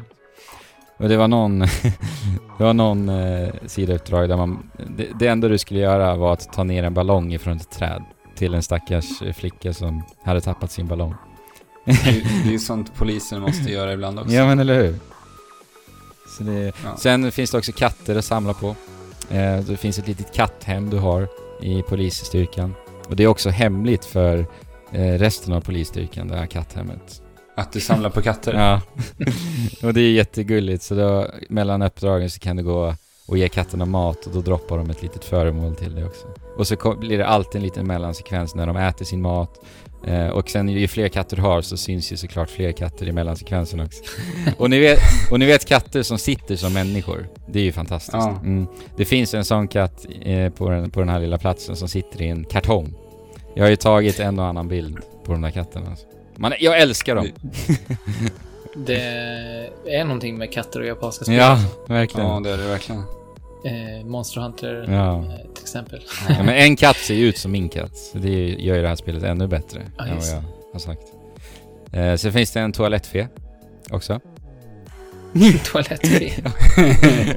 Och 0.96 1.08
det 1.08 1.16
var 1.16 1.28
någon, 1.28 1.58
det 2.58 2.64
var 2.64 2.74
någon 2.74 3.08
eh, 3.08 3.54
sidouppdrag 3.66 4.28
där 4.28 4.36
man, 4.36 4.70
det, 4.96 5.08
det 5.18 5.26
enda 5.26 5.48
du 5.48 5.58
skulle 5.58 5.80
göra 5.80 6.16
var 6.16 6.32
att 6.32 6.52
ta 6.52 6.64
ner 6.64 6.82
en 6.82 6.94
ballong 6.94 7.32
ifrån 7.32 7.56
ett 7.56 7.70
träd 7.70 8.04
till 8.36 8.54
en 8.54 8.62
stackars 8.62 9.22
eh, 9.22 9.32
flicka 9.32 9.72
som 9.72 10.02
hade 10.24 10.40
tappat 10.40 10.70
sin 10.70 10.86
ballong. 10.86 11.14
Det 11.84 11.90
är 11.90 11.96
det 12.44 12.48
är 12.48 12.52
ju 12.52 12.58
sånt 12.58 12.94
polisen 12.94 13.40
måste 13.40 13.70
göra 13.70 13.92
ibland 13.92 14.18
också. 14.18 14.32
Ja 14.32 14.46
men 14.46 14.58
eller 14.58 14.82
hur? 14.82 14.98
Så 16.38 16.42
det, 16.42 16.72
Ja. 16.84 16.96
Sen 16.96 17.32
finns 17.32 17.50
det 17.50 17.58
också 17.58 17.72
katter 17.72 18.16
att 18.16 18.24
samla 18.24 18.54
på. 18.54 18.68
Eh, 19.30 19.58
det 19.58 19.76
finns 19.76 19.98
ett 19.98 20.08
litet 20.08 20.34
katthem 20.34 20.90
du 20.90 20.98
har 20.98 21.28
i 21.60 21.82
polisstyrkan. 21.82 22.74
Och 23.08 23.16
det 23.16 23.22
är 23.22 23.26
också 23.26 23.50
hemligt 23.50 24.04
för 24.04 24.46
eh, 24.92 25.18
resten 25.18 25.52
av 25.52 25.60
polisstyrkan, 25.60 26.28
det 26.28 26.36
här 26.36 26.46
katthemmet. 26.46 27.22
Att 27.56 27.72
du 27.72 27.80
samlar 27.80 28.10
på 28.10 28.22
katter. 28.22 28.54
Ja. 28.54 28.80
och 29.82 29.94
det 29.94 30.00
är 30.00 30.12
jättegulligt, 30.12 30.82
så 30.82 30.94
då 30.94 31.26
mellan 31.48 31.82
uppdragen 31.82 32.30
så 32.30 32.40
kan 32.40 32.56
du 32.56 32.62
gå 32.62 32.94
och 33.26 33.38
ge 33.38 33.48
katterna 33.48 33.84
mat 33.84 34.26
och 34.26 34.32
då 34.32 34.40
droppar 34.40 34.78
de 34.78 34.90
ett 34.90 35.02
litet 35.02 35.24
föremål 35.24 35.74
till 35.74 35.94
dig 35.94 36.04
också. 36.04 36.26
Och 36.56 36.66
så 36.66 36.96
blir 37.00 37.18
det 37.18 37.26
alltid 37.26 37.56
en 37.56 37.62
liten 37.62 37.86
mellansekvens 37.86 38.54
när 38.54 38.66
de 38.66 38.76
äter 38.76 39.04
sin 39.04 39.22
mat. 39.22 39.60
Eh, 40.06 40.28
och 40.28 40.50
sen 40.50 40.68
ju 40.68 40.88
fler 40.88 41.08
katter 41.08 41.36
du 41.36 41.42
har 41.42 41.62
så 41.62 41.76
syns 41.76 42.12
ju 42.12 42.16
såklart 42.16 42.50
fler 42.50 42.72
katter 42.72 43.08
i 43.08 43.12
mellansekvensen 43.12 43.80
också. 43.80 44.04
och, 44.58 44.70
ni 44.70 44.78
vet, 44.78 44.98
och 45.30 45.38
ni 45.38 45.46
vet 45.46 45.64
katter 45.64 46.02
som 46.02 46.18
sitter 46.18 46.56
som 46.56 46.72
människor. 46.72 47.28
Det 47.46 47.58
är 47.58 47.64
ju 47.64 47.72
fantastiskt. 47.72 48.14
Ja. 48.14 48.40
Mm. 48.42 48.66
Det 48.96 49.04
finns 49.04 49.34
en 49.34 49.44
sån 49.44 49.68
katt 49.68 50.06
eh, 50.22 50.50
på, 50.52 50.70
den, 50.70 50.90
på 50.90 51.00
den 51.00 51.08
här 51.08 51.20
lilla 51.20 51.38
platsen 51.38 51.76
som 51.76 51.88
sitter 51.88 52.22
i 52.22 52.28
en 52.28 52.44
kartong. 52.44 52.94
Jag 53.54 53.64
har 53.64 53.70
ju 53.70 53.76
tagit 53.76 54.20
en 54.20 54.38
och 54.38 54.46
annan 54.46 54.68
bild 54.68 54.98
på 55.24 55.32
de 55.32 55.42
där 55.42 55.50
katterna. 55.50 55.90
Alltså. 55.90 56.06
Man, 56.36 56.52
jag 56.60 56.80
älskar 56.80 57.14
dem. 57.14 57.26
Det 58.76 59.00
är 59.86 60.04
någonting 60.04 60.38
med 60.38 60.52
katter 60.52 60.80
och 60.80 60.86
japanska 60.86 61.24
spel. 61.24 61.36
Ja, 61.36 61.58
verkligen. 61.88 62.28
Ja, 62.28 62.40
det 62.40 62.50
är 62.50 62.56
det 62.56 62.66
verkligen. 62.66 63.00
Eh, 63.64 64.04
Monster 64.06 64.40
Hunter 64.40 64.86
Ja. 64.88 65.18
eh, 65.18 65.36
till 65.54 65.62
exempel. 65.62 66.02
Ja, 66.28 66.34
men 66.42 66.48
en 66.54 66.76
katt 66.76 66.96
ser 66.96 67.14
ju 67.14 67.26
ut 67.28 67.38
som 67.38 67.52
min 67.52 67.68
katt. 67.68 67.92
Det 68.12 68.48
gör 68.48 68.76
ju 68.76 68.82
det 68.82 68.88
här 68.88 68.96
spelet 68.96 69.22
ännu 69.22 69.46
bättre 69.46 69.82
Ja, 69.98 70.04
än 70.06 70.16
vad 70.16 70.26
jag 70.26 70.42
har 70.72 70.78
sagt. 70.80 71.02
Eh, 71.92 72.14
sen 72.16 72.32
finns 72.32 72.50
det 72.50 72.60
en 72.60 72.72
toalettfe 72.72 73.28
också. 73.90 74.20
Toalettfri. 75.64 76.32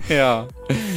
ja. 0.15 0.45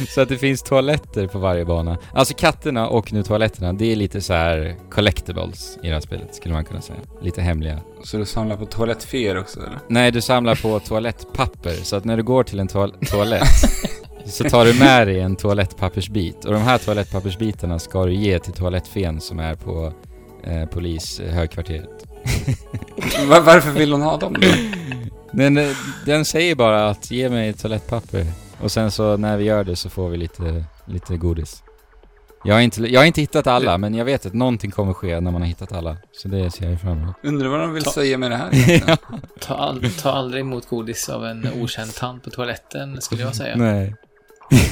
Så 0.09 0.21
att 0.21 0.29
det 0.29 0.37
finns 0.37 0.63
toaletter 0.63 1.27
på 1.27 1.39
varje 1.39 1.65
bana. 1.65 1.97
Alltså 2.13 2.33
katterna 2.33 2.87
och 2.87 3.13
nu 3.13 3.23
toaletterna, 3.23 3.73
det 3.73 3.91
är 3.91 3.95
lite 3.95 4.21
så 4.21 4.33
här 4.33 4.75
collectibles 4.89 5.77
i 5.83 5.87
det 5.87 5.93
här 5.93 6.01
spelet 6.01 6.35
skulle 6.35 6.53
man 6.53 6.65
kunna 6.65 6.81
säga. 6.81 6.99
Lite 7.21 7.41
hemliga. 7.41 7.79
Så 8.03 8.17
du 8.17 8.25
samlar 8.25 8.57
på 8.57 8.65
toalettfer 8.65 9.37
också 9.37 9.59
eller? 9.59 9.79
Nej, 9.87 10.11
du 10.11 10.21
samlar 10.21 10.55
på 10.55 10.79
toalettpapper. 10.79 11.73
Så 11.83 11.95
att 11.95 12.05
när 12.05 12.17
du 12.17 12.23
går 12.23 12.43
till 12.43 12.59
en 12.59 12.67
toal- 12.67 13.05
toalett 13.05 13.47
så 14.25 14.43
tar 14.49 14.65
du 14.65 14.73
med 14.79 15.07
dig 15.07 15.19
en 15.19 15.35
toalettpappersbit. 15.35 16.45
Och 16.45 16.53
de 16.53 16.61
här 16.61 16.77
toalettpappersbitarna 16.77 17.79
ska 17.79 18.05
du 18.05 18.13
ge 18.13 18.39
till 18.39 18.53
toalettfen 18.53 19.21
som 19.21 19.39
är 19.39 19.55
på 19.55 19.93
eh, 20.43 20.65
polishögkvarteret. 20.65 22.05
Var, 23.27 23.41
varför 23.41 23.71
vill 23.71 23.91
hon 23.91 24.01
ha 24.01 24.17
dem 24.17 24.33
då? 24.33 24.47
Den, 25.31 25.57
eh, 25.57 25.69
den 26.05 26.25
säger 26.25 26.55
bara 26.55 26.89
att 26.89 27.11
ge 27.11 27.29
mig 27.29 27.53
toalettpapper. 27.53 28.25
Och 28.61 28.71
sen 28.71 28.91
så 28.91 29.17
när 29.17 29.37
vi 29.37 29.43
gör 29.43 29.63
det 29.63 29.75
så 29.75 29.89
får 29.89 30.09
vi 30.09 30.17
lite, 30.17 30.65
lite 30.85 31.17
godis. 31.17 31.63
Jag 32.43 32.53
har, 32.55 32.61
inte, 32.61 32.81
jag 32.81 32.99
har 33.01 33.05
inte 33.05 33.21
hittat 33.21 33.47
alla, 33.47 33.77
men 33.77 33.93
jag 33.95 34.05
vet 34.05 34.25
att 34.25 34.33
någonting 34.33 34.71
kommer 34.71 34.93
ske 34.93 35.19
när 35.19 35.31
man 35.31 35.41
har 35.41 35.47
hittat 35.47 35.71
alla. 35.71 35.97
Så 36.11 36.27
det 36.27 36.51
ser 36.51 36.69
jag 36.69 36.81
fram 36.81 36.97
emot. 37.01 37.15
Undrar 37.23 37.47
vad 37.49 37.59
de 37.59 37.73
vill 37.73 37.83
Ta- 37.83 37.91
säga 37.91 38.17
med 38.17 38.31
det 38.31 38.35
här 38.37 38.49
egentligen? 38.53 38.97
Ta, 39.39 39.55
all, 39.55 39.89
ta 40.01 40.11
aldrig 40.11 40.41
emot 40.41 40.69
godis 40.69 41.09
av 41.09 41.25
en 41.25 41.47
okänd 41.61 41.95
tant 41.95 42.23
på 42.23 42.29
toaletten, 42.29 43.01
skulle 43.01 43.21
jag 43.21 43.35
säga. 43.35 43.55
Nej. 43.55 43.95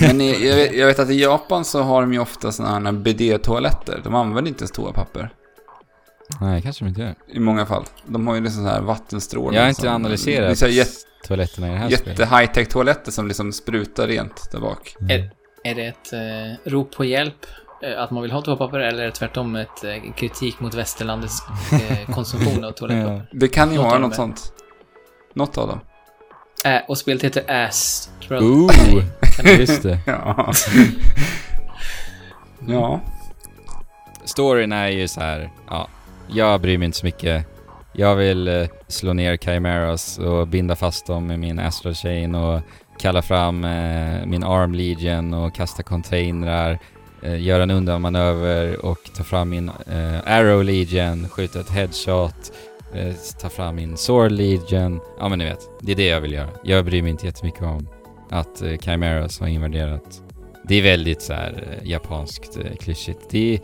Men 0.01 0.21
i, 0.21 0.47
jag, 0.47 0.55
vet, 0.55 0.73
jag 0.75 0.87
vet 0.87 0.99
att 0.99 1.09
i 1.09 1.21
Japan 1.21 1.65
så 1.65 1.81
har 1.81 2.01
de 2.01 2.13
ju 2.13 2.19
ofta 2.19 2.51
sådana 2.51 2.91
här 2.91 2.97
BD-toaletter. 2.97 4.01
De 4.03 4.15
använder 4.15 4.49
inte 4.49 4.61
ens 4.61 4.71
toapapper. 4.71 5.29
Nej, 6.41 6.61
kanske 6.61 6.85
de 6.85 6.89
inte 6.89 7.01
gör. 7.01 7.15
I 7.27 7.39
många 7.39 7.65
fall. 7.65 7.83
De 8.05 8.27
har 8.27 8.35
ju 8.35 8.41
liksom 8.41 8.63
så 8.63 8.69
här 8.69 8.81
vattenstrålar. 8.81 9.55
Jag 9.55 9.61
har 9.63 9.69
inte 9.69 9.81
som- 9.81 9.89
analyserat 9.89 10.47
Det 10.47 10.51
är 10.51 10.55
så 10.55 10.65
här 10.65 10.71
jätte, 10.73 10.91
toaletterna 11.27 11.67
i 11.67 11.71
det 11.71 11.77
här 11.77 11.89
jätte 11.89 12.03
spelet. 12.15 12.29
high-tech 12.31 12.67
toaletter 12.69 13.11
som 13.11 13.27
liksom 13.27 13.53
sprutar 13.53 14.07
rent 14.07 14.51
där 14.51 14.59
bak. 14.59 14.95
Är, 15.09 15.31
är 15.63 15.75
det 15.75 15.85
ett 15.87 16.13
eh, 16.13 16.71
rop 16.71 16.95
på 16.95 17.05
hjälp? 17.05 17.45
eh, 17.83 18.01
Att 18.03 18.11
man 18.11 18.21
vill 18.23 18.31
ha 18.31 18.41
toapapper 18.41 18.79
eller 18.79 19.01
är 19.01 19.05
det 19.05 19.11
tvärtom 19.11 19.55
ett 19.55 19.83
eh, 19.83 20.13
kritik 20.15 20.59
mot 20.59 20.73
västerlandets 20.73 21.41
eh, 21.71 22.13
konsumtion 22.13 22.63
av 22.63 22.71
toalettpapper? 22.71 23.29
Det 23.39 23.47
kan 23.47 23.71
ju 23.71 23.75
Något 23.77 23.85
vara 23.85 23.99
något 23.99 24.15
sånt. 24.15 24.53
Något 25.33 25.57
av 25.57 25.67
dem. 25.67 25.79
Äh, 26.65 26.79
och 26.87 26.97
spelet 26.97 27.23
heter 27.23 27.65
Astral. 27.67 28.43
Ooh! 28.43 28.69
Kan 29.35 29.45
du- 29.45 29.51
Just 29.59 29.83
det. 29.83 29.99
Ja. 30.05 30.51
ja. 32.67 32.99
Storyn 34.25 34.71
är 34.71 34.87
ju 34.87 35.07
så 35.07 35.19
här, 35.21 35.49
ja, 35.69 35.87
jag 36.31 36.61
bryr 36.61 36.77
mig 36.77 36.85
inte 36.85 36.97
så 36.97 37.05
mycket. 37.05 37.45
Jag 37.93 38.15
vill 38.15 38.47
eh, 38.47 38.67
slå 38.87 39.13
ner 39.13 39.37
Chimeras 39.37 40.17
och 40.17 40.47
binda 40.47 40.75
fast 40.75 41.07
dem 41.07 41.27
med 41.27 41.39
min 41.39 41.59
Astral 41.59 41.93
Chain 41.93 42.35
och 42.35 42.61
kalla 42.99 43.21
fram 43.21 43.63
eh, 43.63 44.25
min 44.25 44.43
Arm 44.43 44.73
Legion 44.73 45.33
och 45.33 45.55
kasta 45.55 45.83
containrar, 45.83 46.79
eh, 47.23 47.41
göra 47.41 47.63
en 47.63 47.71
undanmanöver 47.71 48.85
och 48.85 48.99
ta 49.15 49.23
fram 49.23 49.49
min 49.49 49.69
eh, 49.69 50.19
Arrow 50.25 50.63
Legion, 50.63 51.29
skjuta 51.29 51.59
ett 51.59 51.69
headshot, 51.69 52.51
eh, 52.93 53.15
ta 53.41 53.49
fram 53.49 53.75
min 53.75 53.97
Sword 53.97 54.31
Legion. 54.31 54.99
Ja 55.19 55.29
men 55.29 55.39
ni 55.39 55.45
vet, 55.45 55.69
det 55.81 55.91
är 55.91 55.95
det 55.95 56.07
jag 56.07 56.21
vill 56.21 56.33
göra. 56.33 56.49
Jag 56.63 56.85
bryr 56.85 57.01
mig 57.01 57.11
inte 57.11 57.25
jättemycket 57.25 57.63
om 57.63 57.87
att 58.29 58.61
eh, 58.61 58.77
Chimeras 58.77 59.39
har 59.39 59.47
invaderat. 59.47 60.21
Det 60.63 60.75
är 60.75 60.81
väldigt 60.81 61.21
så 61.21 61.33
här 61.33 61.79
eh, 61.81 61.89
japanskt 61.89 62.57
eh, 62.57 62.75
klyschigt. 62.79 63.29
Det 63.29 63.53
är, 63.53 63.59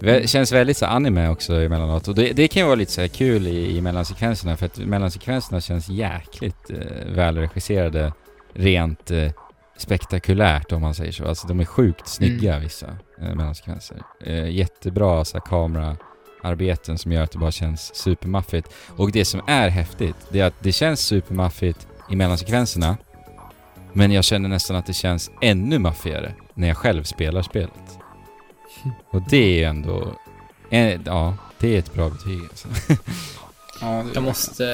Vä- 0.00 0.26
känns 0.26 0.52
väldigt 0.52 0.76
så 0.76 0.86
anime 0.86 1.28
också 1.28 1.54
emellanåt 1.54 2.08
och 2.08 2.14
det, 2.14 2.32
det 2.32 2.48
kan 2.48 2.60
ju 2.60 2.66
vara 2.66 2.76
lite 2.76 2.92
så 2.92 3.08
kul 3.08 3.46
i, 3.46 3.76
i 3.76 3.80
mellansekvenserna 3.80 4.56
för 4.56 4.66
att 4.66 4.78
mellansekvenserna 4.78 5.60
känns 5.60 5.88
jäkligt 5.88 6.70
eh, 6.70 7.12
välregisserade 7.14 8.12
rent 8.54 9.10
eh, 9.10 9.30
spektakulärt 9.76 10.72
om 10.72 10.80
man 10.82 10.94
säger 10.94 11.12
så. 11.12 11.28
Alltså 11.28 11.48
de 11.48 11.60
är 11.60 11.64
sjukt 11.64 12.08
snygga 12.08 12.58
vissa 12.58 12.86
eh, 13.20 13.34
mellansekvenser. 13.34 14.02
Eh, 14.20 14.50
jättebra 14.50 15.24
så 15.24 15.36
här, 15.38 15.44
kameraarbeten 15.46 16.98
som 16.98 17.12
gör 17.12 17.22
att 17.22 17.32
det 17.32 17.38
bara 17.38 17.50
känns 17.52 17.94
supermaffigt. 17.94 18.74
Och 18.96 19.12
det 19.12 19.24
som 19.24 19.40
är 19.46 19.68
häftigt, 19.68 20.16
det 20.28 20.40
är 20.40 20.44
att 20.44 20.62
det 20.62 20.72
känns 20.72 21.00
supermaffigt 21.00 21.86
i 22.10 22.16
mellansekvenserna 22.16 22.96
men 23.92 24.12
jag 24.12 24.24
känner 24.24 24.48
nästan 24.48 24.76
att 24.76 24.86
det 24.86 24.92
känns 24.92 25.30
ännu 25.40 25.78
maffigare 25.78 26.34
när 26.54 26.68
jag 26.68 26.76
själv 26.76 27.02
spelar 27.02 27.42
spelet. 27.42 27.89
Och 29.10 29.22
det 29.30 29.36
är 29.36 29.58
ju 29.58 29.64
ändå... 29.64 30.12
Eh, 30.70 31.00
ja, 31.04 31.36
det 31.58 31.74
är 31.74 31.78
ett 31.78 31.94
bra 31.94 32.10
betyg 32.10 32.40
alltså. 32.42 32.68
ja 33.80 34.04
Jag 34.14 34.22
måste, 34.22 34.64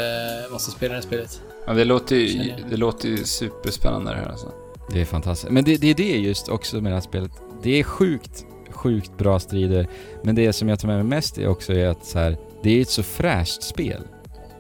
måste 0.53 0.71
spela 0.71 0.89
det 0.89 0.97
här 0.97 1.03
spelet. 1.03 1.41
Ja, 1.67 1.73
det 1.73 1.85
låter 1.85 2.17
ju, 2.17 2.55
det 2.71 2.77
låter 2.77 3.09
ju 3.09 3.25
superspännande 3.25 4.11
det 4.11 4.17
här 4.17 4.29
alltså. 4.29 4.53
Det 4.93 5.01
är 5.01 5.05
fantastiskt. 5.05 5.53
Men 5.53 5.65
det, 5.65 5.77
det 5.77 5.91
är 5.91 5.95
det 5.95 6.19
just 6.19 6.49
också 6.49 6.81
med 6.81 6.93
det 6.93 6.97
här 6.97 7.01
spelet. 7.01 7.33
Det 7.63 7.81
är 7.81 7.83
sjukt, 7.83 8.45
sjukt 8.71 9.19
bra 9.19 9.39
strider. 9.39 9.89
Men 10.23 10.35
det 10.35 10.53
som 10.53 10.69
jag 10.69 10.81
tar 10.81 10.89
med 10.89 10.97
mig 10.97 11.07
mest 11.07 11.39
är 11.39 11.49
också 11.49 11.73
är 11.73 11.89
att 11.89 12.05
så 12.05 12.19
här, 12.19 12.37
det 12.63 12.71
är 12.71 12.83
ett 12.83 12.91
så 12.91 13.03
fräscht 13.03 13.63
spel. 13.63 14.03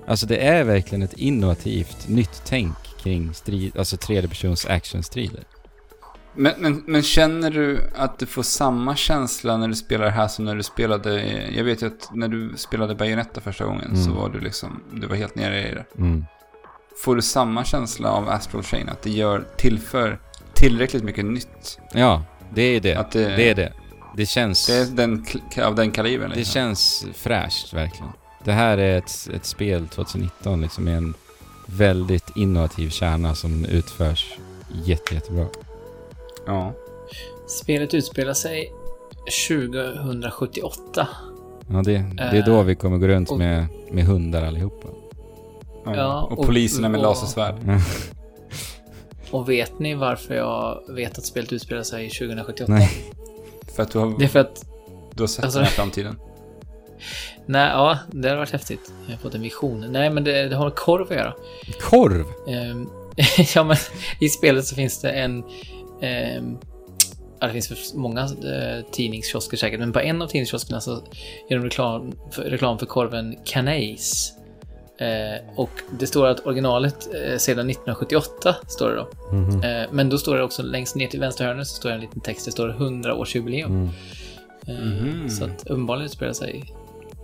Alltså 0.06 0.26
det 0.26 0.36
är 0.36 0.64
verkligen 0.64 1.02
ett 1.02 1.18
innovativt, 1.18 2.08
nytt 2.08 2.42
tänk 2.44 2.76
kring 3.02 3.34
strid, 3.34 3.76
alltså 3.78 3.96
tredje 3.96 4.28
persons 4.28 4.66
actionstrider. 4.66 5.44
Men, 6.36 6.52
men, 6.58 6.82
men 6.86 7.02
känner 7.02 7.50
du 7.50 7.80
att 7.94 8.18
du 8.18 8.26
får 8.26 8.42
samma 8.42 8.96
känsla 8.96 9.56
när 9.56 9.68
du 9.68 9.74
spelar 9.74 10.04
det 10.04 10.10
här 10.10 10.28
som 10.28 10.44
när 10.44 10.56
du 10.56 10.62
spelade... 10.62 11.22
Jag 11.50 11.64
vet 11.64 11.82
ju 11.82 11.86
att 11.86 12.10
när 12.14 12.28
du 12.28 12.52
spelade 12.56 12.94
Bayonetta 12.94 13.40
första 13.40 13.64
gången 13.64 13.84
Mm. 13.90 14.04
så 14.04 14.10
var 14.10 14.28
du 14.28 14.40
liksom... 14.40 14.80
Du 14.92 15.06
var 15.06 15.16
helt 15.16 15.34
nere 15.34 15.68
i 15.68 15.74
det. 15.74 15.84
Mm. 15.98 16.24
Får 17.04 17.16
du 17.16 17.22
samma 17.22 17.64
känsla 17.64 18.10
av 18.10 18.28
Astral 18.28 18.62
Chain? 18.62 18.88
Att 18.88 19.02
det 19.02 19.10
gör, 19.10 19.44
tillför 19.56 20.18
tillräckligt 20.54 21.04
mycket 21.04 21.24
nytt? 21.24 21.78
Ja, 21.92 22.22
det 22.54 22.62
är 22.62 22.80
det. 22.80 22.94
Att 22.94 23.10
det, 23.12 23.36
Det 23.36 23.50
är 23.50 23.54
det. 23.54 23.72
Det 24.16 24.26
känns... 24.26 24.66
det 24.66 24.74
är 24.76 24.84
den, 24.86 25.26
av 25.64 25.74
den 25.74 25.90
kalibern 25.90 26.30
Det 26.30 26.36
liksom. 26.36 26.52
känns 26.52 27.06
fräscht 27.14 27.72
verkligen. 27.72 28.12
Det 28.44 28.52
här 28.52 28.78
är 28.78 28.98
ett, 28.98 29.28
ett 29.34 29.44
spel 29.44 29.88
2019 29.88 30.60
liksom 30.60 30.84
med 30.84 30.96
en 30.96 31.14
väldigt 31.66 32.36
innovativ 32.36 32.90
kärna 32.90 33.34
som 33.34 33.64
utförs 33.64 34.26
jätte, 34.84 35.14
jättebra. 35.14 35.46
Ja. 36.46 36.72
Spelet 37.48 37.94
utspelar 37.94 38.34
sig 38.34 38.72
2078. 39.48 41.08
Ja, 41.68 41.82
det, 41.84 42.04
det 42.16 42.38
är 42.38 42.46
då 42.46 42.62
vi 42.62 42.74
kommer 42.74 42.98
gå 42.98 43.06
runt 43.08 43.30
och- 43.30 43.38
med, 43.38 43.66
med 43.90 44.04
hundar 44.04 44.44
allihopa. 44.44 44.88
ja. 45.84 45.96
Ja, 45.96 46.22
och, 46.22 46.38
och- 46.38 46.46
poliserna 46.46 46.88
med 46.88 46.98
och- 47.00 47.06
lasersvärd. 47.06 47.54
Och 49.30 49.48
vet 49.48 49.78
ni 49.78 49.94
varför 49.94 50.34
jag 50.34 50.80
vet 50.88 51.18
att 51.18 51.24
spelet 51.26 51.52
utspelar 51.52 51.82
sig 51.82 52.10
2078? 52.10 52.72
Nej. 52.72 52.90
För 53.76 53.82
att 53.82 53.90
du 53.90 53.98
har, 53.98 54.14
Det 54.18 54.24
är 54.24 54.28
för 54.28 54.38
att... 54.38 54.64
du 55.14 55.22
har 55.22 55.26
sett 55.28 55.44
alltså- 55.44 55.58
den 55.58 55.66
här 55.66 55.72
framtiden. 55.74 56.16
Nej, 57.46 57.70
ja, 57.72 57.98
det 58.12 58.28
hade 58.28 58.38
varit 58.40 58.52
häftigt. 58.52 58.92
Jag 59.06 59.12
har 59.14 59.18
fått 59.18 59.34
en 59.34 59.42
vision. 59.42 59.86
Nej, 59.92 60.10
men 60.10 60.24
det, 60.24 60.48
det 60.48 60.56
har 60.56 60.64
med 60.64 60.74
korv 60.74 61.02
att 61.02 61.16
göra. 61.16 61.34
Korv! 61.80 62.24
Ehm, 62.48 62.88
ja, 63.54 63.64
men 63.64 63.76
i 64.20 64.28
spelet 64.28 64.64
så 64.64 64.74
finns 64.74 65.00
det 65.00 65.10
en... 65.10 65.44
ja, 67.40 67.46
det 67.46 67.52
finns 67.52 67.68
för 67.68 67.98
många 67.98 68.20
eh, 68.22 68.84
tidningskiosker 68.92 69.56
säkert, 69.56 69.80
men 69.80 69.92
på 69.92 70.00
en 70.00 70.22
av 70.22 70.26
tidningskioskerna 70.26 70.80
så 70.80 70.90
gör 71.50 71.58
de 71.58 71.64
reklam 71.64 72.12
för, 72.30 72.42
reklam 72.42 72.78
för 72.78 72.86
korven 72.86 73.36
Canais. 73.44 74.32
Eh, 74.98 75.54
och 75.56 75.70
det 75.98 76.06
står 76.06 76.26
att 76.26 76.46
originalet 76.46 77.08
eh, 77.14 77.36
sedan 77.38 77.70
1978, 77.70 78.56
står 78.68 78.88
det 78.90 78.96
då. 78.96 79.36
Mhm. 79.36 79.62
Eh, 79.62 79.86
men 79.90 80.08
då 80.08 80.18
står 80.18 80.36
det 80.36 80.42
också 80.42 80.62
längst 80.62 80.96
ner 80.96 81.08
till 81.08 81.20
vänster 81.20 81.44
hörnet 81.44 81.66
så 81.66 81.76
står 81.76 81.88
det 81.88 81.94
en 81.94 82.00
liten 82.00 82.20
text, 82.20 82.44
det 82.44 82.52
står 82.52 82.68
100-årsjubileum. 82.68 83.66
Mm. 83.66 83.88
Eh, 84.66 84.74
Mhm. 84.74 85.30
Så 85.30 85.44
att 85.44 85.66
uppenbarligen 85.66 86.06
utspelar 86.06 86.32
sig, 86.32 86.72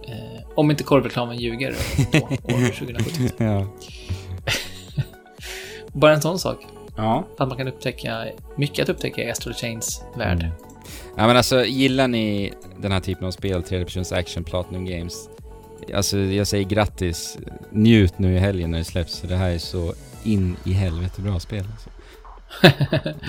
eh, 0.09 0.43
om 0.55 0.71
inte 0.71 0.85
korvreklamen 0.85 1.37
ljuger, 1.37 1.75
då, 2.13 2.19
år 2.19 2.73
2078. 2.79 3.45
Ja. 3.45 3.67
Bara 5.93 6.15
en 6.15 6.23
sån 6.23 6.39
sak. 6.39 6.67
Ja. 6.97 7.27
Att 7.39 7.49
man 7.49 7.59
kan 7.59 7.69
upptäcka, 7.69 8.27
mycket 8.57 8.83
att 8.83 8.89
upptäcka 8.89 9.23
i 9.23 9.31
Astral 9.31 9.55
Chains 9.55 10.05
värld. 10.17 10.43
Mm. 10.43 10.53
Ja 11.17 11.27
men 11.27 11.37
alltså, 11.37 11.65
gillar 11.65 12.09
ni 12.09 12.53
den 12.81 12.93
här 12.93 13.01
typen 13.01 13.27
av 13.27 13.31
spel, 13.31 13.63
tredjepersons 13.63 14.13
action, 14.13 14.45
Platinum 14.45 14.85
Games? 14.85 15.29
Alltså 15.95 16.19
jag 16.19 16.47
säger 16.47 16.65
grattis, 16.65 17.39
njut 17.71 18.19
nu 18.19 18.35
i 18.35 18.39
helgen 18.39 18.71
när 18.71 18.79
det 18.79 18.85
släpps, 18.85 19.21
för 19.21 19.29
det 19.29 19.37
här 19.37 19.51
är 19.51 19.59
så 19.59 19.95
in 20.25 20.57
i 20.65 20.73
helvete 20.73 21.23
bra 21.23 21.41
spel 21.41 21.65
alltså. 21.73 21.91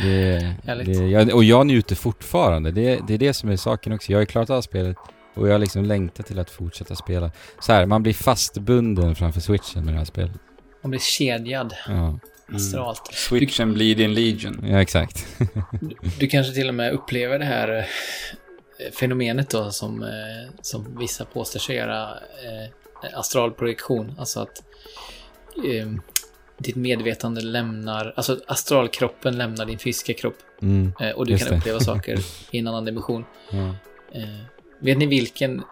det, 0.03 0.56
det, 0.85 0.91
jag, 0.91 1.35
Och 1.35 1.44
jag 1.44 1.68
njuter 1.68 1.95
fortfarande, 1.95 2.72
det, 2.72 2.99
det 3.07 3.14
är 3.14 3.18
det 3.18 3.34
som 3.34 3.49
är 3.49 3.56
saken 3.56 3.94
också. 3.94 4.11
Jag 4.11 4.19
ju 4.19 4.26
klarat 4.26 4.49
av 4.49 4.61
spelet 4.61 4.98
och 5.34 5.48
jag 5.48 5.61
liksom 5.61 5.85
längtat 5.85 6.26
till 6.26 6.40
att 6.40 6.49
fortsätta 6.49 6.95
spela. 6.95 7.31
Så 7.60 7.73
här, 7.73 7.85
man 7.85 8.03
blir 8.03 8.14
fastbunden 8.14 9.15
framför 9.15 9.41
switchen 9.41 9.85
med 9.85 9.94
det 9.94 9.98
här 9.98 10.06
spelet. 10.06 10.31
Man 10.81 10.90
blir 10.90 10.99
kedjad 10.99 11.73
Ja, 11.88 12.19
astralt. 12.56 13.02
Switchen 13.14 13.74
blir 13.74 13.96
din 13.96 14.14
legion. 14.14 14.66
ja 14.68 14.82
exakt. 14.82 15.28
Du, 15.82 15.96
du 16.20 16.28
kanske 16.28 16.54
till 16.54 16.68
och 16.70 16.76
med 16.76 16.94
upplever 16.94 17.40
det 17.40 17.46
här 17.46 17.78
eh, 17.78 18.92
fenomenet 19.00 19.50
då 19.50 19.72
som, 19.72 20.04
eh, 20.04 20.10
som 20.62 20.98
vissa 21.00 21.26
påstår 21.26 21.60
sig 21.60 21.76
göra 21.76 22.02
eh, 22.10 23.20
astral 23.20 23.52
projektion. 23.52 24.16
Alltså 24.20 24.40
att 24.40 24.64
eh, 25.66 25.88
ditt 26.58 26.76
medvetande 26.76 27.42
lämnar, 27.42 28.14
alltså 28.16 28.40
astralkroppen 28.48 29.38
lämnar 29.38 29.66
din 29.66 29.80
fysiska 29.80 30.14
kropp 30.14 30.38
Mm. 30.62 30.94
eh, 31.00 31.10
och 31.12 31.26
du 31.26 31.32
Just 31.32 31.44
kan 31.44 31.52
det. 31.54 31.58
uppleva 31.60 31.80
saker 31.80 32.20
i 32.52 32.60
en 32.60 32.68
annan 32.68 32.86
dimension. 32.86 33.26
Ja. 33.52 33.68
Eh, 34.20 34.30
vet 34.80 34.98
ni 34.98 35.06
vilken, 35.06 35.64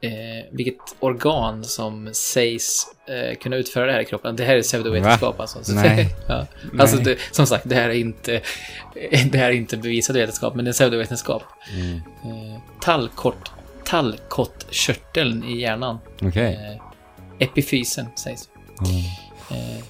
eh, 0.00 0.10
vilket 0.52 0.76
organ 1.00 1.64
som 1.64 2.08
sägs 2.12 2.86
eh, 3.06 3.38
kunna 3.38 3.56
utföra 3.56 3.86
det 3.86 3.92
här 3.92 4.00
i 4.00 4.04
kroppen? 4.04 4.36
Det 4.36 4.44
här 4.44 4.56
är 4.56 4.62
pseudovetenskap 4.62 5.40
alltså. 5.40 5.64
Så 5.64 5.72
Nej. 5.72 6.14
ja. 6.28 6.46
Alltså, 6.78 6.96
det, 6.96 7.18
som 7.30 7.46
sagt, 7.46 7.68
det 7.68 7.74
här 7.74 7.88
är 7.88 7.94
inte, 7.94 8.40
det 9.30 9.38
här 9.38 9.48
är 9.48 9.52
inte 9.52 9.76
bevisad 9.76 10.16
vetenskap, 10.16 10.54
men 10.54 10.64
det 10.64 10.70
är 10.70 10.72
pseudovetenskap. 10.72 11.42
Mm. 11.74 11.96
Eh, 11.96 12.60
tallkott, 12.80 13.50
tallkottkörteln 13.84 15.44
i 15.44 15.60
hjärnan. 15.60 15.98
Okej. 16.22 16.54
Eh, 16.54 16.82
epifysen 17.38 18.06
sägs. 18.14 18.48
Ja. 18.80 19.56
Eh, 19.56 19.82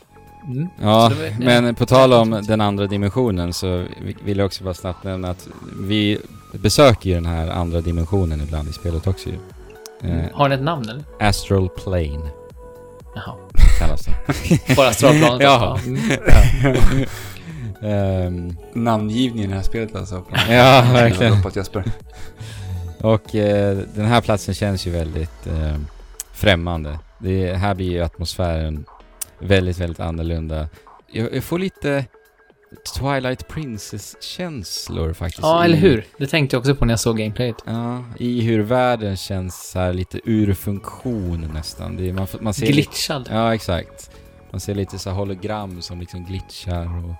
mm. 0.50 0.68
Ja, 0.82 1.08
var- 1.08 1.44
men 1.44 1.74
på 1.74 1.86
tal 1.86 2.12
om 2.12 2.30
den 2.48 2.60
andra 2.60 2.86
dimensionen 2.86 3.52
så 3.52 3.86
vill 4.24 4.38
jag 4.38 4.46
också 4.46 4.64
bara 4.64 4.74
snabbt 4.74 5.04
nämna 5.04 5.30
att 5.30 5.48
vi 5.80 6.18
besöker 6.52 7.08
ju 7.08 7.14
den 7.14 7.26
här 7.26 7.48
andra 7.48 7.80
dimensionen 7.80 8.40
ibland 8.40 8.68
i 8.68 8.72
spelet 8.72 9.06
också 9.06 9.28
ju. 9.28 9.38
Eh, 10.02 10.32
Har 10.32 10.48
ni 10.48 10.54
ett 10.54 10.62
namn 10.62 10.88
eller? 10.88 11.04
Astral 11.20 11.68
Plane 11.68 12.30
Jaha. 13.14 13.34
kallas 13.78 14.06
det. 14.06 14.76
Bara 14.76 14.88
astralplanet? 14.88 15.42
Ja. 15.42 15.78
Mm. 15.86 16.00
Ehm, 17.82 18.56
Namngivningen 18.72 19.50
i 19.50 19.52
det 19.52 19.56
här 19.56 19.62
spelet 19.62 19.96
alltså. 19.96 20.24
ja, 20.50 20.84
verkligen. 20.92 21.32
Hoppat 21.32 21.56
Jesper. 21.56 21.84
Och 23.00 23.34
eh, 23.34 23.76
den 23.94 24.06
här 24.06 24.20
platsen 24.20 24.54
känns 24.54 24.86
ju 24.86 24.90
väldigt 24.90 25.46
eh, 25.46 25.76
främmande. 26.32 26.98
Det 27.18 27.54
här 27.54 27.74
blir 27.74 27.90
ju 27.90 28.02
atmosfären 28.02 28.84
väldigt, 29.38 29.78
väldigt 29.78 30.00
annorlunda. 30.00 30.68
Jag, 31.10 31.34
jag 31.34 31.44
får 31.44 31.58
lite 31.58 32.04
Twilight 32.98 33.48
Princess-känslor 33.48 35.12
faktiskt. 35.12 35.42
Ja, 35.42 35.64
eller 35.64 35.76
hur? 35.76 36.04
Det 36.18 36.26
tänkte 36.26 36.56
jag 36.56 36.60
också 36.60 36.74
på 36.74 36.84
när 36.84 36.92
jag 36.92 37.00
såg 37.00 37.18
gameplayet. 37.18 37.56
Ja, 37.66 38.04
i 38.18 38.40
hur 38.40 38.62
världen 38.62 39.16
känns 39.16 39.72
här 39.74 39.92
lite 39.92 40.20
ur 40.24 40.54
funktion 40.54 41.50
nästan. 41.54 41.96
Det 41.96 42.12
man, 42.12 42.26
man 42.40 42.54
ser 42.54 42.66
Glitchad. 42.66 43.28
Ja, 43.30 43.54
exakt. 43.54 44.10
Man 44.50 44.60
ser 44.60 44.74
lite 44.74 44.98
så 44.98 45.10
hologram 45.10 45.82
som 45.82 46.00
liksom 46.00 46.24
glitchar 46.24 47.04
och, 47.04 47.14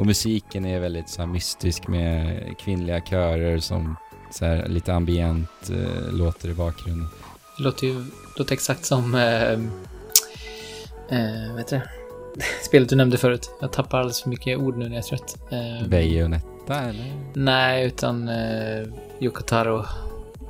och 0.00 0.06
musiken 0.06 0.64
är 0.64 0.80
väldigt 0.80 1.08
så 1.08 1.26
mystisk 1.26 1.88
med 1.88 2.40
kvinnliga 2.58 3.00
körer 3.00 3.58
som 3.58 3.96
så 4.30 4.62
lite 4.66 4.94
ambient 4.94 5.70
eh, 5.70 6.12
låter 6.12 6.48
i 6.48 6.54
bakgrunden. 6.54 7.08
Det 7.56 7.62
låter 7.62 7.86
ju 7.86 8.04
låter 8.36 8.52
exakt 8.52 8.84
som... 8.84 9.14
Eh, 9.14 9.52
eh, 11.18 11.56
vet 11.56 11.68
du? 11.68 11.80
Spelet 12.62 12.88
du 12.88 12.96
nämnde 12.96 13.18
förut. 13.18 13.50
Jag 13.60 13.72
tappar 13.72 13.98
alldeles 13.98 14.22
för 14.22 14.30
mycket 14.30 14.58
ord 14.58 14.76
nu 14.76 14.88
när 14.88 14.96
jag 14.96 15.04
är 15.04 15.08
trött. 15.08 15.36
Eh, 15.50 15.88
Bayonetta 15.88 16.80
eller? 16.80 17.12
Nej, 17.34 17.86
utan 17.86 18.28
eh, 18.28 18.86
Yokotaro. 19.20 19.84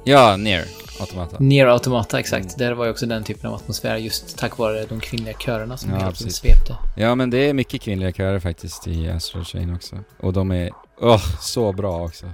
Ja, 0.04 0.36
Near 0.36 0.64
Automata. 1.00 1.36
Nier 1.40 1.66
Automata, 1.66 2.20
exakt. 2.20 2.44
Mm. 2.44 2.54
Där 2.58 2.72
var 2.72 2.84
ju 2.84 2.90
också 2.90 3.06
den 3.06 3.24
typen 3.24 3.50
av 3.50 3.54
atmosfär 3.54 3.96
just 3.96 4.38
tack 4.38 4.58
vare 4.58 4.84
de 4.84 5.00
kvinnliga 5.00 5.34
körerna 5.38 5.76
som 5.76 5.90
Ja, 5.90 6.12
svepte. 6.14 6.76
Ja, 6.96 7.14
men 7.14 7.30
det 7.30 7.38
är 7.38 7.54
mycket 7.54 7.82
kvinnliga 7.82 8.12
körer 8.12 8.40
faktiskt 8.40 8.86
i 8.86 9.10
Astral 9.10 9.44
Chain 9.44 9.74
också. 9.74 9.96
Och 10.20 10.32
de 10.32 10.50
är, 10.50 10.70
åh, 11.00 11.22
så 11.40 11.72
bra 11.72 12.04
också. 12.04 12.32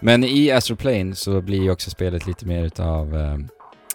Men 0.00 0.24
i 0.24 0.50
Astral 0.50 0.76
Plane 0.76 1.14
så 1.14 1.40
blir 1.40 1.62
ju 1.62 1.70
också 1.70 1.90
spelet 1.90 2.26
lite 2.26 2.46
mer 2.46 2.64
utav, 2.64 3.16
eh, 3.16 3.34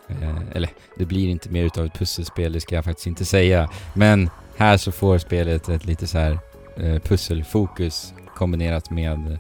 eh, 0.09 0.41
eller 0.53 0.69
det 0.97 1.05
blir 1.05 1.29
inte 1.29 1.49
mer 1.49 1.63
utav 1.63 1.85
ett 1.85 1.93
pusselspel, 1.93 2.53
det 2.53 2.61
ska 2.61 2.75
jag 2.75 2.85
faktiskt 2.85 3.07
inte 3.07 3.25
säga. 3.25 3.69
Men 3.93 4.29
här 4.57 4.77
så 4.77 4.91
får 4.91 5.17
spelet 5.17 5.69
ett 5.69 5.85
lite 5.85 6.07
så 6.07 6.17
här 6.17 6.39
eh, 6.77 6.99
pusselfokus 6.99 8.13
kombinerat 8.35 8.89
med 8.89 9.39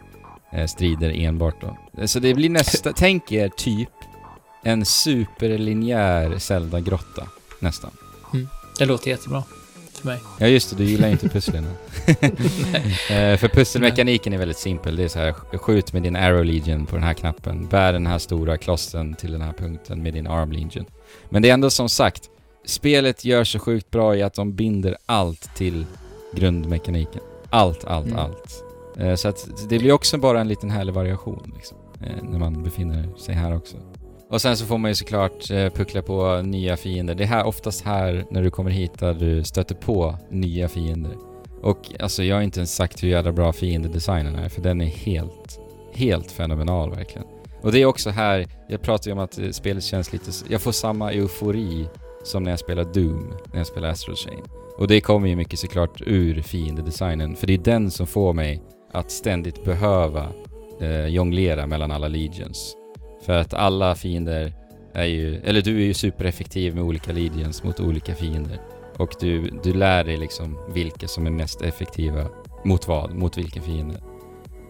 eh, 0.53 0.65
strider 0.65 1.09
enbart 1.15 1.61
då. 1.61 1.77
Så 2.07 2.19
det 2.19 2.33
blir 2.33 2.49
nästa, 2.49 2.93
tänk 2.95 3.31
er 3.31 3.49
typ 3.49 3.89
en 4.63 4.85
superlinjär 4.85 6.37
Zelda-grotta, 6.37 7.27
nästan. 7.59 7.91
Det 8.79 8.85
låter 8.85 9.09
jättebra. 9.09 9.43
För 9.93 10.07
mig. 10.07 10.19
Ja 10.37 10.47
just 10.47 10.69
det, 10.69 10.75
du 10.75 10.83
gillar 10.83 11.07
ju 11.07 11.11
inte 11.11 11.29
pusslen. 11.29 11.65
Eh, 13.09 13.37
för 13.37 13.47
pusselmekaniken 13.47 14.33
är 14.33 14.37
väldigt 14.37 14.57
simpel. 14.57 14.95
Det 14.95 15.03
är 15.03 15.07
så 15.07 15.19
här, 15.19 15.33
skjut 15.57 15.93
med 15.93 16.03
din 16.03 16.15
Arrow 16.15 16.45
Legion 16.45 16.85
på 16.85 16.95
den 16.95 17.03
här 17.03 17.13
knappen. 17.13 17.67
Bär 17.67 17.93
den 17.93 18.07
här 18.07 18.17
stora 18.17 18.57
klossen 18.57 19.13
till 19.13 19.31
den 19.31 19.41
här 19.41 19.53
punkten 19.53 20.03
med 20.03 20.13
din 20.13 20.27
Arm 20.27 20.51
Legion. 20.51 20.85
Men 21.29 21.41
det 21.41 21.49
är 21.49 21.53
ändå 21.53 21.69
som 21.69 21.89
sagt, 21.89 22.29
spelet 22.65 23.25
gör 23.25 23.43
så 23.43 23.59
sjukt 23.59 23.91
bra 23.91 24.15
i 24.15 24.21
att 24.23 24.33
de 24.33 24.53
binder 24.53 24.97
allt 25.05 25.55
till 25.55 25.85
grundmekaniken. 26.33 27.21
Allt, 27.49 27.85
allt, 27.85 28.07
Mm. 28.07 28.19
allt. 28.19 28.63
Eh, 28.97 29.15
så 29.15 29.27
att 29.27 29.47
det 29.69 29.79
blir 29.79 29.91
också 29.91 30.17
bara 30.17 30.41
en 30.41 30.47
liten 30.47 30.69
härlig 30.69 30.93
variation 30.93 31.51
liksom, 31.55 31.77
eh, 32.01 32.23
när 32.23 32.39
man 32.39 32.63
befinner 32.63 33.17
sig 33.17 33.35
här 33.35 33.55
också. 33.55 33.77
Och 34.29 34.41
sen 34.41 34.57
så 34.57 34.65
får 34.65 34.77
man 34.77 34.91
ju 34.91 34.95
såklart 34.95 35.51
eh, 35.51 35.69
puckla 35.69 36.01
på 36.01 36.41
nya 36.41 36.77
fiender. 36.77 37.15
Det 37.15 37.23
är 37.23 37.27
här, 37.27 37.45
oftast 37.45 37.85
här 37.85 38.25
när 38.31 38.41
du 38.41 38.49
kommer 38.51 38.71
hit 38.71 38.99
där 38.99 39.13
du 39.13 39.43
stöter 39.43 39.75
på 39.75 40.15
nya 40.29 40.67
fiender. 40.69 41.15
Och 41.61 41.91
alltså 41.99 42.23
jag 42.23 42.35
har 42.35 42.41
inte 42.41 42.59
ens 42.59 42.75
sagt 42.75 43.03
hur 43.03 43.07
jävla 43.09 43.31
bra 43.31 43.53
fiendedesignen 43.53 44.35
är, 44.35 44.49
för 44.49 44.61
den 44.61 44.81
är 44.81 44.85
helt, 44.85 45.59
helt 45.93 46.31
fenomenal 46.31 46.89
verkligen. 46.89 47.27
Och 47.61 47.71
det 47.71 47.79
är 47.81 47.85
också 47.85 48.09
här, 48.09 48.47
jag 48.67 48.81
pratar 48.81 49.07
ju 49.07 49.13
om 49.13 49.19
att 49.19 49.39
spelet 49.51 49.83
känns 49.83 50.13
lite, 50.13 50.31
jag 50.49 50.61
får 50.61 50.71
samma 50.71 51.11
eufori 51.11 51.87
som 52.25 52.43
när 52.43 52.51
jag 52.51 52.59
spelar 52.59 52.83
Doom, 52.83 53.33
när 53.51 53.57
jag 53.57 53.67
spelar 53.67 53.89
Astral 53.89 54.15
Chain. 54.15 54.41
Och 54.77 54.87
det 54.87 55.01
kommer 55.01 55.27
ju 55.27 55.35
mycket 55.35 55.59
såklart 55.59 56.01
ur 56.05 56.41
fiendedesignen, 56.41 57.35
för 57.35 57.47
det 57.47 57.53
är 57.53 57.57
den 57.57 57.91
som 57.91 58.07
får 58.07 58.33
mig 58.33 58.61
att 58.91 59.11
ständigt 59.11 59.63
behöva 59.63 60.27
eh, 60.81 61.07
jonglera 61.07 61.67
mellan 61.67 61.91
alla 61.91 62.07
legions. 62.07 62.75
För 63.25 63.33
att 63.33 63.53
alla 63.53 63.95
fiender 63.95 64.53
är 64.93 65.05
ju, 65.05 65.35
eller 65.35 65.61
du 65.61 65.75
är 65.81 65.85
ju 65.85 65.93
supereffektiv 65.93 66.75
med 66.75 66.83
olika 66.83 67.11
legions 67.11 67.63
mot 67.63 67.79
olika 67.79 68.15
fiender. 68.15 68.61
Och 68.97 69.15
du, 69.19 69.49
du 69.63 69.73
lär 69.73 70.03
dig 70.03 70.17
liksom 70.17 70.57
vilka 70.69 71.07
som 71.07 71.25
är 71.25 71.31
mest 71.31 71.61
effektiva 71.61 72.25
mot 72.63 72.87
vad, 72.87 73.13
mot 73.13 73.37
vilken 73.37 73.63
fiende. 73.63 74.01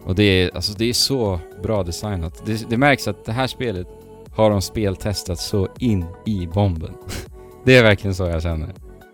Och 0.04 0.14
det 0.14 0.22
är, 0.22 0.54
alltså 0.54 0.72
det 0.72 0.84
är 0.84 0.92
så 0.92 1.40
bra 1.62 1.82
designat. 1.82 2.46
Det, 2.46 2.70
det 2.70 2.76
märks 2.76 3.08
att 3.08 3.24
det 3.24 3.32
här 3.32 3.46
spelet 3.46 3.86
har 4.30 4.50
de 4.50 4.62
speltestat 4.62 5.38
så 5.38 5.68
in 5.78 6.04
i 6.26 6.46
bomben. 6.46 6.94
det 7.66 7.76
är 7.76 7.82
verkligen 7.82 8.14
så 8.14 8.24
jag 8.26 8.42
känner. 8.42 8.68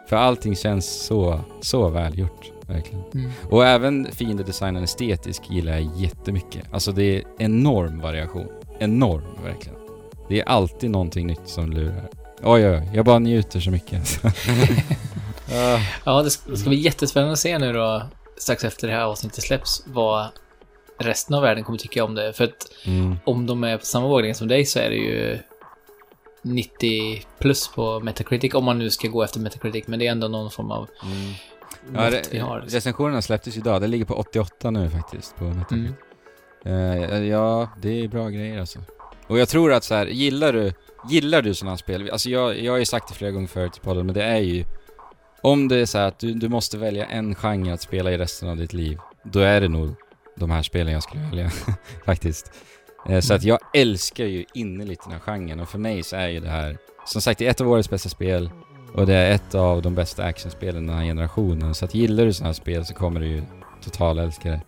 För 0.09 0.17
allting 0.17 0.57
känns 0.57 1.05
så, 1.07 1.41
så 1.61 1.89
välgjort. 1.89 2.51
Verkligen. 2.67 3.05
Mm. 3.15 3.31
Och 3.51 3.67
även 3.67 4.09
fiendedesignen 4.13 4.85
estetisk 4.85 5.43
gillar 5.51 5.73
jag 5.73 5.91
jättemycket. 5.97 6.65
Alltså 6.73 6.93
det 6.93 7.03
är 7.17 7.23
enorm 7.39 8.01
variation. 8.01 8.49
Enorm, 8.79 9.25
verkligen. 9.45 9.79
Det 10.29 10.41
är 10.41 10.45
alltid 10.49 10.91
någonting 10.91 11.27
nytt 11.27 11.41
som 11.49 11.71
lurar. 11.71 12.09
Oj, 12.43 12.69
oj, 12.69 12.77
oj. 12.77 12.91
Jag 12.95 13.05
bara 13.05 13.19
njuter 13.19 13.61
så 13.61 13.71
mycket. 13.71 14.21
Ja, 16.05 16.23
det 16.23 16.31
ska, 16.31 16.51
det 16.51 16.57
ska 16.57 16.69
bli 16.69 16.79
jättespännande 16.79 17.33
att 17.33 17.39
se 17.39 17.59
nu 17.59 17.73
då, 17.73 18.03
strax 18.39 18.65
efter 18.65 18.89
det 18.89 18.95
här 18.95 19.05
avsnittet 19.05 19.45
släpps, 19.45 19.83
vad 19.87 20.27
resten 20.99 21.37
av 21.37 21.43
världen 21.43 21.65
kommer 21.65 21.79
tycka 21.79 22.05
om 22.05 22.15
det. 22.15 22.33
För 22.33 22.45
att 22.45 22.69
Mm. 22.87 23.17
om 23.25 23.47
de 23.47 23.65
är 23.65 23.79
på 23.79 23.85
samma 23.85 24.07
våglängd 24.09 24.37
som 24.37 24.49
dig 24.49 24.65
så 24.65 24.79
är 24.79 24.91
det 24.91 24.97
ju 24.97 25.39
90 26.43 27.23
plus 27.39 27.69
på 27.69 28.01
Metacritic, 28.01 28.55
om 28.55 28.65
man 28.65 28.79
nu 28.79 28.91
ska 28.91 29.09
gå 29.09 29.23
efter 29.23 29.41
Metacritic, 29.41 29.87
men 29.87 29.99
det 29.99 30.07
är 30.07 30.13
ändå 30.13 30.29
någon 30.29 30.51
form 30.51 30.71
av 30.71 30.89
Mm. 31.05 31.33
Ja, 31.95 32.11
re 32.11 32.23
vi 32.31 32.39
har. 32.39 32.61
liksom. 32.61 32.77
recensionerna 32.77 33.23
släpptes 33.23 33.57
idag. 33.57 33.81
Det 33.81 33.87
ligger 33.87 34.05
på 34.05 34.15
88 34.15 34.71
nu 34.71 34.91
faktiskt 34.91 35.37
på 35.37 35.45
Metacritic. 35.45 35.93
Mm. 36.65 37.13
Eh, 37.13 37.23
ja, 37.25 37.69
det 37.83 38.05
är 38.05 38.09
bra 38.09 38.29
grejer 38.29 38.61
alltså. 38.61 38.79
Och 39.27 39.39
jag 39.39 39.49
tror 39.49 39.73
att 39.73 39.85
så 39.85 39.95
här, 39.95 40.07
gillar 40.07 40.53
du, 40.53 40.73
gillar 41.11 41.43
du 41.43 41.55
sådana 41.55 41.77
spel? 41.77 42.11
Alltså 42.11 42.31
jag, 42.31 42.59
jag 42.61 42.73
har 42.73 42.79
ju 42.79 42.85
sagt 42.85 43.09
det 43.09 43.15
flera 43.15 43.31
gånger 43.31 43.47
förut 43.49 43.77
i 43.77 43.81
podden, 43.81 44.07
men 44.07 44.15
det 44.15 44.25
är 44.25 44.39
ju... 44.39 44.65
Om 45.43 45.69
det 45.69 45.77
är 45.77 45.87
så 45.87 45.99
här 45.99 46.09
att 46.09 46.19
du, 46.19 46.35
du 46.35 46.49
måste 46.49 46.79
välja 46.79 47.07
en 47.07 47.35
genre 47.35 47.73
att 47.73 47.81
spela 47.83 48.13
i 48.13 48.19
resten 48.19 48.49
av 48.49 48.57
ditt 48.57 48.73
liv, 48.73 48.99
då 49.25 49.41
är 49.41 49.61
det 49.61 49.69
nog 49.69 49.95
de 50.37 50.51
här 50.51 50.63
spelen 50.63 50.93
jag 50.93 51.03
skulle 51.03 51.23
välja, 51.23 51.51
faktiskt. 52.05 52.53
Eh, 53.09 53.21
så 53.21 53.35
att 53.35 53.43
jag 53.43 53.59
älskar 53.75 54.25
ju 54.25 54.45
innerligt 54.55 55.03
den 55.03 55.13
här 55.13 55.19
genren 55.19 55.61
och 55.61 55.69
för 55.69 55.79
mig 55.79 56.03
så 56.03 56.17
är 56.17 56.29
ju 56.29 56.41
det 56.41 56.49
här, 56.49 56.79
som 57.07 57.23
sagt, 57.23 57.39
det 57.39 57.47
är 57.47 57.51
ett 57.51 57.61
av 57.61 57.69
årets 57.69 57.91
bästa 57.91 58.09
spel 58.09 58.51
och 58.95 59.07
det 59.07 59.15
är 59.15 59.31
ett 59.31 59.55
av 59.55 59.83
de 59.83 59.95
bästa 59.95 60.25
actionspelen 60.25 60.87
den 60.87 60.97
här 60.97 61.05
generationen. 61.05 61.75
Så 61.75 61.85
att 61.85 61.95
gillar 61.95 62.25
du 62.25 62.33
sådana 62.33 62.49
här 62.49 62.55
spel 62.55 62.85
så 62.85 62.95
kommer 62.95 63.21
du 63.21 63.27
ju 63.27 63.43
total 63.85 64.19
älska 64.19 64.51
det. 64.51 64.61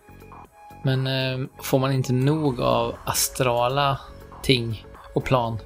Men 0.83 1.07
eh, 1.07 1.47
får 1.61 1.79
man 1.79 1.91
inte 1.91 2.13
nog 2.13 2.61
av 2.61 2.95
astrala 3.05 3.99
ting 4.43 4.85
och 5.13 5.23
plan 5.23 5.57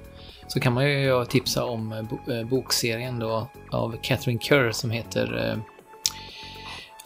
så 0.48 0.60
kan 0.60 0.74
man 0.74 0.90
ju 0.90 1.26
tipsa 1.26 1.66
om 1.66 1.92
eh, 1.92 2.38
eh, 2.38 2.48
bokserien 2.48 3.20
då 3.20 3.48
av 3.72 3.96
Catherine 4.02 4.40
Kerr 4.40 4.72
som 4.72 4.92
heter 4.92 5.60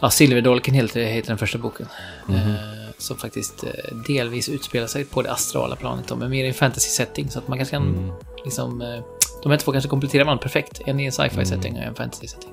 Ja, 0.04 0.10
Silverdolken 0.10 0.74
heter, 0.74 1.04
heter 1.04 1.28
den 1.28 1.38
första 1.38 1.58
boken. 1.58 1.88
Mhm. 2.28 2.36
Eh, 2.38 2.83
som 3.04 3.18
faktiskt 3.18 3.64
eh, 3.64 3.70
delvis 4.08 4.50
utspelar 4.50 4.88
sig 4.88 5.06
på 5.06 5.22
det 5.22 5.32
astrala 5.32 5.76
planet 5.76 6.08
då, 6.08 6.16
men 6.16 6.30
mer 6.30 6.44
i 6.44 6.48
en 6.48 6.54
fantasy-setting. 6.54 7.30
Så 7.30 7.40
att 7.40 7.48
man 7.48 7.58
kanske 7.58 7.76
kan 7.76 7.88
Mm. 7.88 8.12
liksom... 8.46 8.82
Eh, 8.82 9.04
de 9.44 9.52
här 9.52 9.58
två 9.58 9.72
kanske 9.72 9.90
kompletterar 9.90 10.24
varandra 10.26 10.42
perfekt. 10.42 10.82
En 10.86 10.88
i 10.88 10.90
en 10.90 11.00
Mm. 11.00 11.12
sci-fi-setting 11.12 11.74
och 11.78 11.84
en 11.84 11.96
fantasy-setting. 11.96 12.50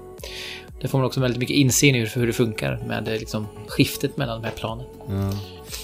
Det 0.81 0.89
får 0.89 0.99
man 0.99 1.07
också 1.07 1.21
väldigt 1.21 1.39
mycket 1.41 1.57
insyn 1.57 1.95
i 1.95 2.07
hur, 2.07 2.27
det 2.27 2.33
funkar 2.33 2.83
med 2.87 3.09
eh, 3.09 3.15
liksom, 3.15 3.47
skiftet 3.69 4.17
mellan 4.17 4.43
de 4.43 4.47
här 4.49 4.55
planen. 4.57 4.87
Ja. 5.09 5.33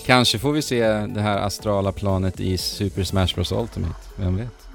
Kanske 0.06 0.38
får 0.38 0.52
vi 0.52 0.62
se 0.62 0.84
det 0.88 1.20
här 1.20 1.38
astrala 1.38 1.93
planet 1.93 2.40
i 2.40 2.59
Super 2.59 3.05
Smash 3.05 3.34
Bros 3.34 3.52
Ultimate, 3.52 3.94
vem 4.16 4.36
vet? 4.36 4.68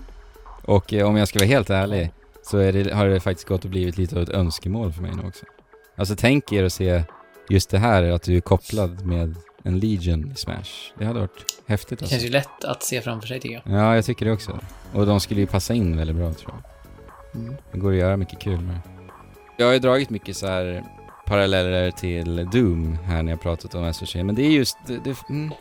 Och 0.65 0.93
eh, 0.93 1.07
om 1.07 1.17
jag 1.17 1.27
ska 1.27 1.39
vara 1.39 1.47
helt 1.47 1.69
ärlig 1.69 2.11
så 2.43 2.57
är 2.57 2.71
det, 2.73 2.93
har 2.93 3.07
det 3.07 3.19
faktiskt 3.19 3.47
gått 3.47 3.63
och 3.63 3.69
blivit 3.69 3.97
lite 3.97 4.15
av 4.15 4.21
ett 4.21 4.29
önskemål 4.29 4.93
för 4.93 5.01
mig 5.01 5.11
nu 5.15 5.27
också. 5.27 5.45
Alltså 5.97 6.15
tänk 6.17 6.51
er 6.51 6.63
att 6.63 6.73
se 6.73 7.03
just 7.49 7.69
det 7.69 7.77
här, 7.79 8.03
att 8.03 8.23
du 8.23 8.37
är 8.37 8.41
kopplad 8.41 9.05
med 9.05 9.35
en 9.63 9.79
Legion 9.79 10.31
i 10.31 10.35
Smash. 10.35 10.93
Det 10.99 11.05
hade 11.05 11.19
varit 11.19 11.61
häftigt 11.65 11.99
Det 11.99 12.03
alltså. 12.03 12.13
känns 12.13 12.25
ju 12.25 12.29
lätt 12.29 12.63
att 12.63 12.83
se 12.83 13.01
framför 13.01 13.27
sig 13.27 13.39
tycker 13.39 13.61
jag. 13.65 13.79
Ja, 13.79 13.95
jag 13.95 14.05
tycker 14.05 14.25
det 14.25 14.31
också. 14.31 14.59
Och 14.93 15.05
de 15.05 15.19
skulle 15.19 15.39
ju 15.39 15.47
passa 15.47 15.73
in 15.73 15.97
väldigt 15.97 16.15
bra 16.15 16.33
tror 16.33 16.53
jag. 16.53 17.41
Mm. 17.41 17.55
Det 17.71 17.77
går 17.79 17.91
att 17.91 17.97
göra 17.97 18.17
mycket 18.17 18.39
kul 18.39 18.59
med. 18.61 18.79
Jag 19.57 19.65
har 19.65 19.73
ju 19.73 19.79
dragit 19.79 20.09
mycket 20.09 20.37
så 20.37 20.47
här 20.47 20.83
paralleller 21.25 21.91
till 21.91 22.49
Doom 22.51 22.97
här 23.03 23.23
när 23.23 23.31
jag 23.31 23.41
pratat 23.41 23.75
om 23.75 23.93
SOC, 23.93 24.15
men 24.15 24.35
det 24.35 24.41
är 24.41 24.49
just, 24.49 24.77
det, 24.87 24.99
det, 25.03 25.29
mm, 25.29 25.51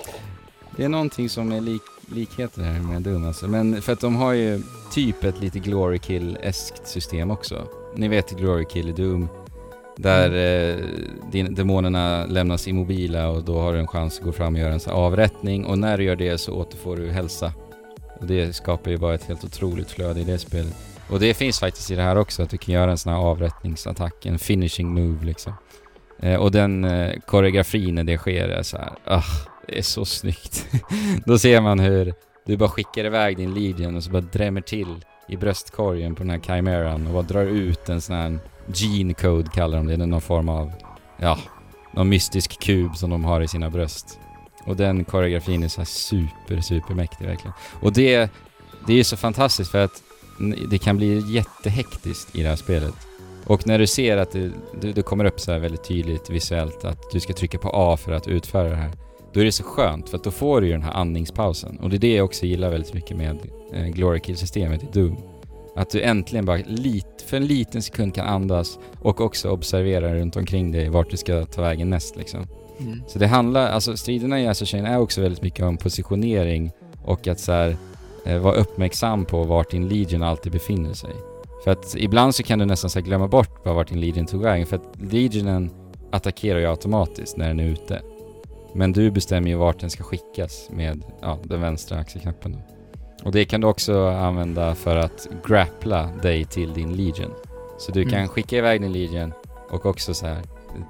det 0.76 0.84
är 0.84 0.88
någonting 0.88 1.28
som 1.28 1.52
är 1.52 1.60
lik, 1.60 1.82
likheter 2.14 2.62
här 2.62 2.80
med 2.80 3.02
Doom 3.02 3.26
alltså. 3.26 3.48
Men 3.48 3.82
för 3.82 3.92
att 3.92 4.00
de 4.00 4.16
har 4.16 4.32
ju 4.32 4.62
typ 4.92 5.24
ett 5.24 5.40
lite 5.40 5.58
Glory 5.58 5.98
Kill-eskt 5.98 6.86
system 6.86 7.30
också. 7.30 7.66
Ni 7.96 8.08
vet 8.08 8.30
Glory 8.30 8.64
Kill 8.64 8.88
i 8.88 8.92
Doom, 8.92 9.28
där 10.02 10.30
eh, 10.30 10.84
din, 11.32 11.54
demonerna 11.54 12.26
lämnas 12.26 12.68
immobila 12.68 13.28
och 13.28 13.44
då 13.44 13.58
har 13.58 13.72
du 13.72 13.78
en 13.78 13.86
chans 13.86 14.18
att 14.18 14.24
gå 14.24 14.32
fram 14.32 14.54
och 14.54 14.60
göra 14.60 14.72
en 14.72 14.80
här 14.86 14.92
avrättning 14.92 15.64
och 15.64 15.78
när 15.78 15.98
du 15.98 16.04
gör 16.04 16.16
det 16.16 16.38
så 16.38 16.52
återfår 16.52 16.96
du 16.96 17.10
hälsa. 17.10 17.52
Och 18.20 18.26
det 18.26 18.52
skapar 18.56 18.90
ju 18.90 18.96
bara 18.96 19.14
ett 19.14 19.24
helt 19.24 19.44
otroligt 19.44 19.90
flöde 19.90 20.20
i 20.20 20.24
det 20.24 20.38
spelet. 20.38 20.74
Och 21.10 21.20
det 21.20 21.34
finns 21.34 21.60
faktiskt 21.60 21.90
i 21.90 21.94
det 21.94 22.02
här 22.02 22.16
också, 22.16 22.42
att 22.42 22.50
du 22.50 22.58
kan 22.58 22.74
göra 22.74 22.90
en 22.90 22.98
sån 22.98 23.12
här 23.12 23.20
avrättningsattack, 23.20 24.26
en 24.26 24.38
finishing 24.38 24.94
move 24.94 25.26
liksom. 25.26 25.52
Eh, 26.18 26.40
och 26.40 26.50
den 26.50 26.84
eh, 26.84 27.20
koreografin 27.26 27.94
när 27.94 28.04
det 28.04 28.18
sker 28.18 28.48
är 28.48 28.62
så 28.62 28.76
här, 28.76 28.92
ah, 29.04 29.22
det 29.66 29.78
är 29.78 29.82
så 29.82 30.04
snyggt. 30.04 30.66
Då 31.26 31.38
ser 31.38 31.60
man 31.60 31.78
hur 31.78 32.14
du 32.46 32.56
bara 32.56 32.68
skickar 32.68 33.04
iväg 33.04 33.36
din 33.36 33.54
Legion 33.54 33.96
och 33.96 34.04
så 34.04 34.10
bara 34.10 34.22
drämmer 34.22 34.60
till 34.60 35.04
i 35.30 35.36
bröstkorgen 35.36 36.14
på 36.14 36.22
den 36.22 36.30
här 36.30 36.40
Chimeran 36.40 37.06
och 37.06 37.12
bara 37.12 37.22
drar 37.22 37.44
ut 37.44 37.88
en 37.88 38.00
sån 38.00 38.16
här 38.16 38.38
gene 38.74 39.14
code 39.14 39.50
kallar 39.54 39.76
de 39.76 39.86
det, 39.86 39.96
det 39.96 40.02
är 40.04 40.06
någon 40.06 40.20
form 40.20 40.48
av, 40.48 40.72
ja, 41.16 41.38
någon 41.92 42.08
mystisk 42.08 42.60
kub 42.60 42.96
som 42.96 43.10
de 43.10 43.24
har 43.24 43.40
i 43.40 43.48
sina 43.48 43.70
bröst. 43.70 44.18
Och 44.64 44.76
den 44.76 45.04
koreografin 45.04 45.62
är 45.62 45.68
så 45.68 45.80
här 45.80 45.86
super, 45.86 46.60
super 46.60 46.94
mäktig 46.94 47.26
verkligen. 47.26 47.52
Och 47.80 47.92
det, 47.92 48.30
det 48.86 48.92
är 48.92 48.96
ju 48.96 49.04
så 49.04 49.16
fantastiskt 49.16 49.70
för 49.70 49.84
att 49.84 50.02
det 50.70 50.78
kan 50.78 50.96
bli 50.96 51.34
jättehektiskt 51.34 52.36
i 52.36 52.42
det 52.42 52.48
här 52.48 52.56
spelet. 52.56 52.94
Och 53.46 53.66
när 53.66 53.78
du 53.78 53.86
ser 53.86 54.16
att 54.16 54.32
det, 54.32 54.50
det, 54.80 54.92
det 54.92 55.02
kommer 55.02 55.24
upp 55.24 55.40
så 55.40 55.52
här 55.52 55.58
väldigt 55.58 55.84
tydligt 55.84 56.30
visuellt 56.30 56.84
att 56.84 57.10
du 57.12 57.20
ska 57.20 57.32
trycka 57.32 57.58
på 57.58 57.70
A 57.74 57.96
för 57.96 58.12
att 58.12 58.28
utföra 58.28 58.68
det 58.68 58.76
här. 58.76 58.90
Då 59.32 59.40
är 59.40 59.44
det 59.44 59.52
så 59.52 59.64
skönt 59.64 60.08
för 60.08 60.16
att 60.16 60.24
då 60.24 60.30
får 60.30 60.60
du 60.60 60.66
ju 60.66 60.72
den 60.72 60.82
här 60.82 60.92
andningspausen. 60.92 61.78
Och 61.82 61.90
det 61.90 61.96
är 61.96 61.98
det 61.98 62.14
jag 62.14 62.24
också 62.24 62.46
gillar 62.46 62.70
väldigt 62.70 62.94
mycket 62.94 63.16
med 63.16 63.38
eh, 63.72 63.86
Glory 63.86 64.20
Kill-systemet 64.20 64.82
i 64.82 64.86
Doom. 64.92 65.16
Att 65.76 65.90
du 65.90 66.02
äntligen 66.02 66.44
bara 66.44 66.58
lit, 66.66 67.24
för 67.26 67.36
en 67.36 67.46
liten 67.46 67.82
sekund 67.82 68.14
kan 68.14 68.26
andas 68.26 68.78
och 68.98 69.20
också 69.20 69.50
observera 69.50 70.14
runt 70.14 70.36
omkring 70.36 70.72
dig 70.72 70.88
vart 70.88 71.10
du 71.10 71.16
ska 71.16 71.44
ta 71.44 71.62
vägen 71.62 71.90
näst 71.90 72.16
liksom. 72.16 72.46
Mm. 72.78 73.02
Så 73.06 73.18
det 73.18 73.26
handlar, 73.26 73.70
alltså 73.70 73.96
striderna 73.96 74.40
i 74.40 74.46
Assassin 74.46 74.84
är 74.84 74.98
också 74.98 75.20
väldigt 75.20 75.42
mycket 75.42 75.64
om 75.64 75.76
positionering 75.76 76.70
och 77.04 77.28
att 77.28 77.40
så 77.40 77.52
här, 77.52 77.76
eh, 78.26 78.38
vara 78.38 78.54
uppmärksam 78.54 79.24
på 79.24 79.44
vart 79.44 79.70
din 79.70 79.88
Legion 79.88 80.22
alltid 80.22 80.52
befinner 80.52 80.92
sig. 80.92 81.10
För 81.64 81.70
att 81.70 81.94
ibland 81.98 82.34
så 82.34 82.42
kan 82.42 82.58
du 82.58 82.64
nästan 82.64 82.90
så 82.90 83.00
glömma 83.00 83.28
bort 83.28 83.64
vart 83.64 83.88
din 83.88 84.00
Legion 84.00 84.26
tog 84.26 84.42
vägen 84.42 84.66
för 84.66 84.76
att 84.76 85.12
Legionen 85.12 85.70
attackerar 86.10 86.58
ju 86.58 86.66
automatiskt 86.66 87.36
när 87.36 87.48
den 87.48 87.60
är 87.60 87.64
ute. 87.64 88.02
Men 88.74 88.92
du 88.92 89.10
bestämmer 89.10 89.48
ju 89.48 89.56
vart 89.56 89.80
den 89.80 89.90
ska 89.90 90.04
skickas 90.04 90.68
med 90.70 91.02
ja, 91.20 91.38
den 91.44 91.60
vänstra 91.60 91.98
axelknappen. 91.98 92.56
Och 93.24 93.32
det 93.32 93.44
kan 93.44 93.60
du 93.60 93.66
också 93.66 94.06
använda 94.08 94.74
för 94.74 94.96
att 94.96 95.28
grappla 95.46 96.06
dig 96.22 96.44
till 96.44 96.72
din 96.74 96.92
Legion. 96.92 97.34
Så 97.78 97.92
du 97.92 98.04
kan 98.04 98.14
Mm. 98.18 98.28
skicka 98.28 98.56
iväg 98.56 98.80
din 98.80 98.92
Legion 98.92 99.32
och 99.70 99.86
också 99.86 100.14
så 100.14 100.26
här 100.26 100.38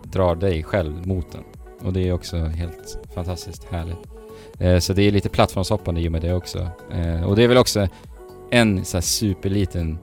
dra 0.03 0.35
dig 0.35 0.63
själv 0.63 1.07
mot 1.07 1.33
den. 1.33 1.43
Och 1.85 1.93
det 1.93 2.09
är 2.09 2.13
också 2.13 2.37
helt 2.37 2.99
fantastiskt 3.15 3.65
härligt. 3.65 4.09
Eh, 4.59 4.79
så 4.79 4.93
det 4.93 5.03
är 5.03 5.11
lite 5.11 5.29
plattformshoppande 5.29 6.01
i 6.01 6.09
och 6.09 6.13
med 6.13 6.23
det 6.23 6.35
också. 6.35 6.69
Eh, 6.93 7.23
och 7.29 7.37
det 7.37 7.45
är 7.45 7.49
väl 7.49 7.59
också 7.59 7.89
en 8.51 8.85
så 8.85 8.97
här 8.97 9.03
superliten 9.03 9.99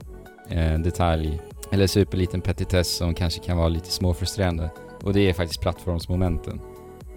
eh, 0.49 0.79
detalj, 0.79 1.39
eller 1.71 1.87
superliten 1.87 2.41
petitess 2.41 2.95
som 2.95 3.13
kanske 3.13 3.39
kan 3.39 3.57
vara 3.57 3.67
lite 3.67 3.91
småfrustrerande. 3.91 4.69
Och 5.03 5.13
det 5.13 5.29
är 5.29 5.33
faktiskt 5.33 5.61
plattformsmomenten. 5.61 6.61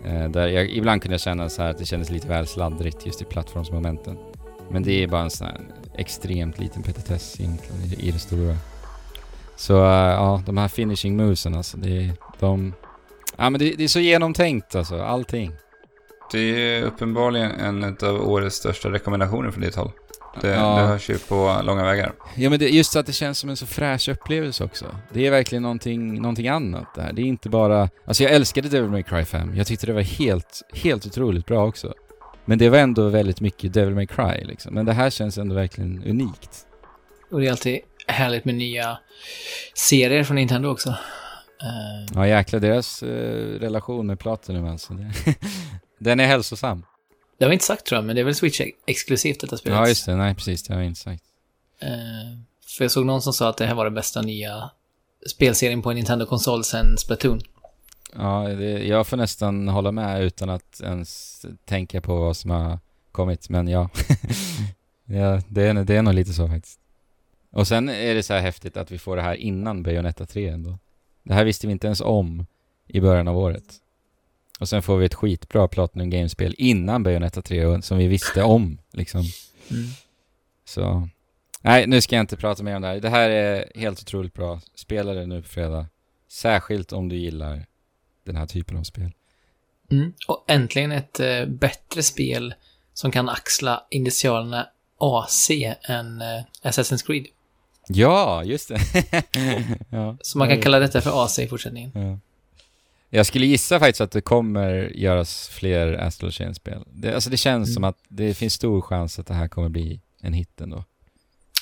Eh, 0.05 0.31
där 0.31 0.49
jag, 0.49 0.71
ibland 0.71 1.03
kunde 1.03 1.19
känna 1.19 1.49
så 1.49 1.63
här 1.63 1.71
att 1.71 1.79
det 1.79 1.85
kändes 1.85 2.11
lite 2.11 2.29
väl 2.29 2.47
sladdrigt 2.47 3.07
just 3.07 3.23
i 3.23 3.25
plattformsmomenten. 3.25 4.19
Men 4.71 4.83
det 4.83 5.03
är 5.03 5.07
bara 5.07 5.23
en 5.23 5.31
sån 5.31 5.47
här 5.47 5.61
extremt 5.95 6.59
liten 6.59 6.83
petitess 6.83 7.41
egentligen 7.41 7.83
i, 7.83 8.09
i 8.09 8.11
det 8.11 8.19
stora. 8.19 8.57
Så 9.57 9.77
eh, 9.77 9.91
ja, 9.91 10.43
de 10.47 10.59
här 10.59 10.69
finishing 10.69 11.17
movesen 11.17 11.55
alltså, 11.55 11.77
det 11.77 12.05
är, 12.05 12.13
de... 12.39 12.75
Ja 13.37 13.51
men 13.51 13.59
det, 13.59 13.75
det 13.77 13.85
är 13.85 13.89
så 13.89 14.01
genomtänkt 14.01 14.75
alltså, 14.75 15.03
allting. 15.03 15.53
Det 16.33 16.39
är 16.39 16.83
uppenbarligen 16.83 17.51
en 17.51 17.97
av 18.03 18.29
årets 18.29 18.57
största 18.57 18.91
rekommendationer 18.91 19.51
från 19.51 19.63
ditt 19.63 19.75
håll. 19.75 19.91
Det, 20.41 20.49
Ja. 20.49 20.77
det 20.81 20.87
hörs 20.87 21.11
ju 21.11 21.19
på 21.19 21.61
långa 21.65 21.85
vägar. 21.85 22.13
Ja 22.37 22.51
men 22.51 22.59
det, 22.59 22.69
just 22.69 22.97
att 22.97 23.07
det 23.07 23.13
känns 23.13 23.39
som 23.39 23.51
en 23.51 23.57
så 23.57 23.67
fräsch 23.67 24.09
upplevelse 24.09 24.65
också. 24.65 24.87
Det 25.13 25.27
är 25.27 25.31
verkligen 25.31 25.63
någonting, 25.63 26.15
någonting 26.23 26.49
annat 26.49 26.95
där. 26.95 27.13
Det 27.13 27.23
är 27.23 27.27
inte 27.27 27.49
bara... 27.49 27.89
Alltså 28.07 28.23
jag 28.23 28.33
älskade 28.33 28.69
Devil 28.69 28.91
May 28.91 29.03
Cry 29.03 29.25
5. 29.25 29.57
Jag 29.57 29.67
tyckte 29.67 29.87
det 29.87 29.93
var 29.93 30.01
helt, 30.01 30.63
helt 30.75 31.07
otroligt 31.07 31.47
bra 31.47 31.67
också. 31.67 31.95
Men 32.45 32.59
det 32.59 32.69
var 32.69 32.79
ändå 32.79 33.09
väldigt 33.09 33.41
mycket 33.41 33.73
Devil 33.73 33.95
May 33.95 34.07
Cry 34.07 34.45
liksom. 34.45 34.75
Men 34.75 34.87
det 34.87 34.93
här 34.93 35.11
känns 35.11 35.39
ändå 35.39 35.55
verkligen 35.55 36.05
unikt. 36.07 36.67
Och 37.31 37.41
det 37.41 37.47
är 37.47 37.51
alltid 37.51 37.79
härligt 38.07 38.45
med 38.45 38.55
nya 38.55 38.99
serier 39.75 40.25
från 40.25 40.35
Nintendo 40.35 40.69
också. 40.69 40.95
Ja 42.15 42.27
jäklar, 42.27 42.61
deras 42.61 43.03
eh, 43.03 43.61
relation 43.61 44.07
med 44.07 44.19
Platinum 44.19 44.67
alltså. 44.67 44.93
Det, 44.95 45.35
den 45.99 46.21
är 46.21 46.27
hälsosam. 46.27 46.83
Det 47.41 47.45
har 47.45 47.51
vi 47.51 47.55
inte 47.55 47.65
sagt 47.65 47.87
tror 47.87 47.97
jag, 47.97 48.05
men 48.05 48.17
det 48.17 48.23
är 48.23 48.25
väl 48.25 48.35
Switch-exklusivt 48.35 49.41
detta 49.41 49.57
spelet. 49.57 49.79
Ja 49.79 49.89
just 49.89 50.07
det, 50.07 50.17
nej 50.17 50.35
precis, 50.35 50.63
det 50.63 50.75
har 50.75 50.81
jag 50.81 50.87
inte 50.87 51.01
sagt. 51.01 51.23
Eh, 51.79 51.89
för 52.67 52.85
jag 52.85 52.91
såg 52.91 53.07
någon 53.07 53.23
som 53.23 53.33
sa 53.33 53.49
att 53.49 53.57
det 53.57 53.67
här 53.67 53.75
var 53.75 53.85
den 53.85 53.95
bästa 53.95 54.23
nya 54.23 54.71
spelserien 55.27 55.83
på 55.83 55.91
en 55.91 55.97
Nintendo-konsol 55.97 56.65
sen 56.65 56.99
Splatoon. 56.99 57.41
Ja, 58.15 58.49
det, 58.49 58.87
jag 58.87 59.07
får 59.07 59.17
nästan 59.17 59.69
hålla 59.69 59.93
med 59.93 60.23
utan 60.23 60.51
att 60.51 60.81
ens 60.81 61.41
tänka 61.65 62.01
på 62.01 62.17
vad 62.17 62.37
som 62.37 62.51
har 62.51 62.79
kommit, 63.13 63.49
men 63.49 63.69
ja. 63.69 63.89
ja 65.05 65.43
det, 65.49 65.63
är, 65.63 65.85
det 65.85 65.97
är 65.97 66.03
nog 66.03 66.15
lite 66.15 66.33
så 66.33 66.49
faktiskt. 66.49 66.81
Och 67.53 67.69
sen 67.69 67.89
är 67.89 68.15
det 68.15 68.23
så 68.23 68.33
här 68.33 68.41
häftigt 68.41 68.77
att 68.77 68.91
vi 68.91 68.99
får 68.99 69.17
det 69.17 69.23
här 69.23 69.35
innan 69.35 69.83
Bayonetta 69.83 70.27
3 70.27 70.49
ändå. 70.49 70.79
Det 71.23 71.35
här 71.35 71.45
visste 71.45 71.67
vi 71.67 71.73
inte 71.73 71.87
ens 71.87 72.01
om 72.01 72.47
i 72.87 73.01
början 73.01 73.29
av 73.29 73.39
året. 73.39 73.81
Och 74.61 74.69
sen 74.69 74.83
får 74.83 74.97
vi 74.97 75.07
ett 75.07 75.15
skitbra 75.15 75.69
Platinum 75.69 76.11
Games-spel 76.11 76.55
innan 76.59 77.03
Bayonetta 77.03 77.43
3 77.43 77.83
som 77.83 77.99
vi 77.99 78.07
visste 78.07 78.43
om, 78.43 78.79
liksom. 78.93 79.21
Mm. 79.71 79.87
Så... 80.65 81.09
Nej, 81.63 81.87
nu 81.87 82.01
ska 82.01 82.17
jag 82.17 82.23
inte 82.23 82.37
prata 82.37 82.63
mer 82.63 82.77
om 82.77 82.83
det 82.83 82.89
här. 82.89 83.01
Det 83.01 83.09
här 83.09 83.31
är 83.31 83.73
helt 83.75 84.01
otroligt 84.01 84.35
bra. 84.35 84.61
Spela 84.75 85.13
det 85.13 85.27
nu 85.27 85.43
på 85.43 85.49
fredag. 85.49 85.87
Särskilt 86.29 86.93
om 86.93 87.09
du 87.09 87.17
gillar 87.17 87.67
den 88.25 88.37
här 88.37 88.47
typen 88.47 88.77
av 88.77 88.83
spel. 88.83 89.11
Mm. 89.91 90.13
Och 90.29 90.45
äntligen 90.49 90.93
ett 90.93 91.21
eh, 91.21 91.47
bättre 91.47 92.03
spel 92.03 92.55
som 92.95 93.11
kan 93.11 93.29
axla 93.29 93.87
initialerna 93.91 94.69
AC 94.99 95.51
än 95.83 96.21
eh, 96.21 96.43
Assassin's 96.63 97.07
Creed. 97.07 97.27
Ja, 97.89 98.45
just 98.45 98.69
det. 98.69 98.81
ja. 99.91 100.17
Så 100.21 100.39
man 100.39 100.49
kan 100.49 100.61
kalla 100.61 100.79
detta 100.79 101.01
för 101.01 101.25
AC 101.25 101.39
i 101.39 101.49
fortsättningen. 101.49 101.91
Ja. 101.95 102.19
Jag 103.11 103.27
skulle 103.27 103.47
gissa 103.47 103.79
faktiskt 103.79 104.01
att 104.01 104.11
det 104.11 104.21
kommer 104.21 104.93
göras 104.95 105.49
fler 105.49 105.93
Astral 105.93 106.33
Chain-spel. 106.33 106.85
Det, 106.93 107.15
alltså 107.15 107.31
det 107.31 107.37
känns 107.37 107.69
Mm. 107.69 107.75
som 107.75 107.85
att 107.85 107.99
det 108.09 108.35
finns 108.35 108.55
stor 108.55 108.81
chans 108.81 109.19
att 109.19 109.27
det 109.27 109.35
här 109.35 109.49
kommer 109.49 109.69
bli 109.69 110.01
en 110.21 110.33
hit 110.33 110.61
ändå. 110.61 110.85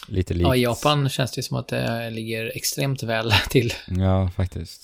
Lite 0.09 0.35
likt. 0.35 0.49
Ja, 0.49 0.57
i 0.57 0.63
Japan 0.63 1.09
känns 1.09 1.33
det 1.33 1.43
som 1.43 1.57
att 1.57 1.69
det 1.69 2.11
ligger 2.11 2.57
extremt 2.57 3.03
väl 3.03 3.33
till. 3.51 3.73
Ja, 3.89 4.31
faktiskt. 4.37 4.83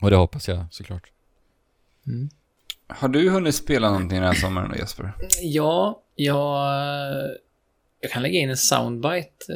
Och 0.00 0.10
det 0.10 0.16
hoppas 0.16 0.48
jag 0.48 0.64
såklart. 0.70 1.10
Mm. 2.06 2.28
Har 2.86 3.08
du 3.08 3.30
hunnit 3.30 3.54
spela 3.54 3.88
någonting 3.90 4.18
den 4.18 4.26
här 4.26 4.34
sommaren 4.34 4.70
då, 4.70 4.76
Jesper? 4.76 5.12
Ja, 5.42 6.02
jag... 6.14 6.66
Jag 8.00 8.10
kan 8.12 8.22
lägga 8.22 8.38
in 8.40 8.50
en 8.50 8.56
soundbite 8.56 9.54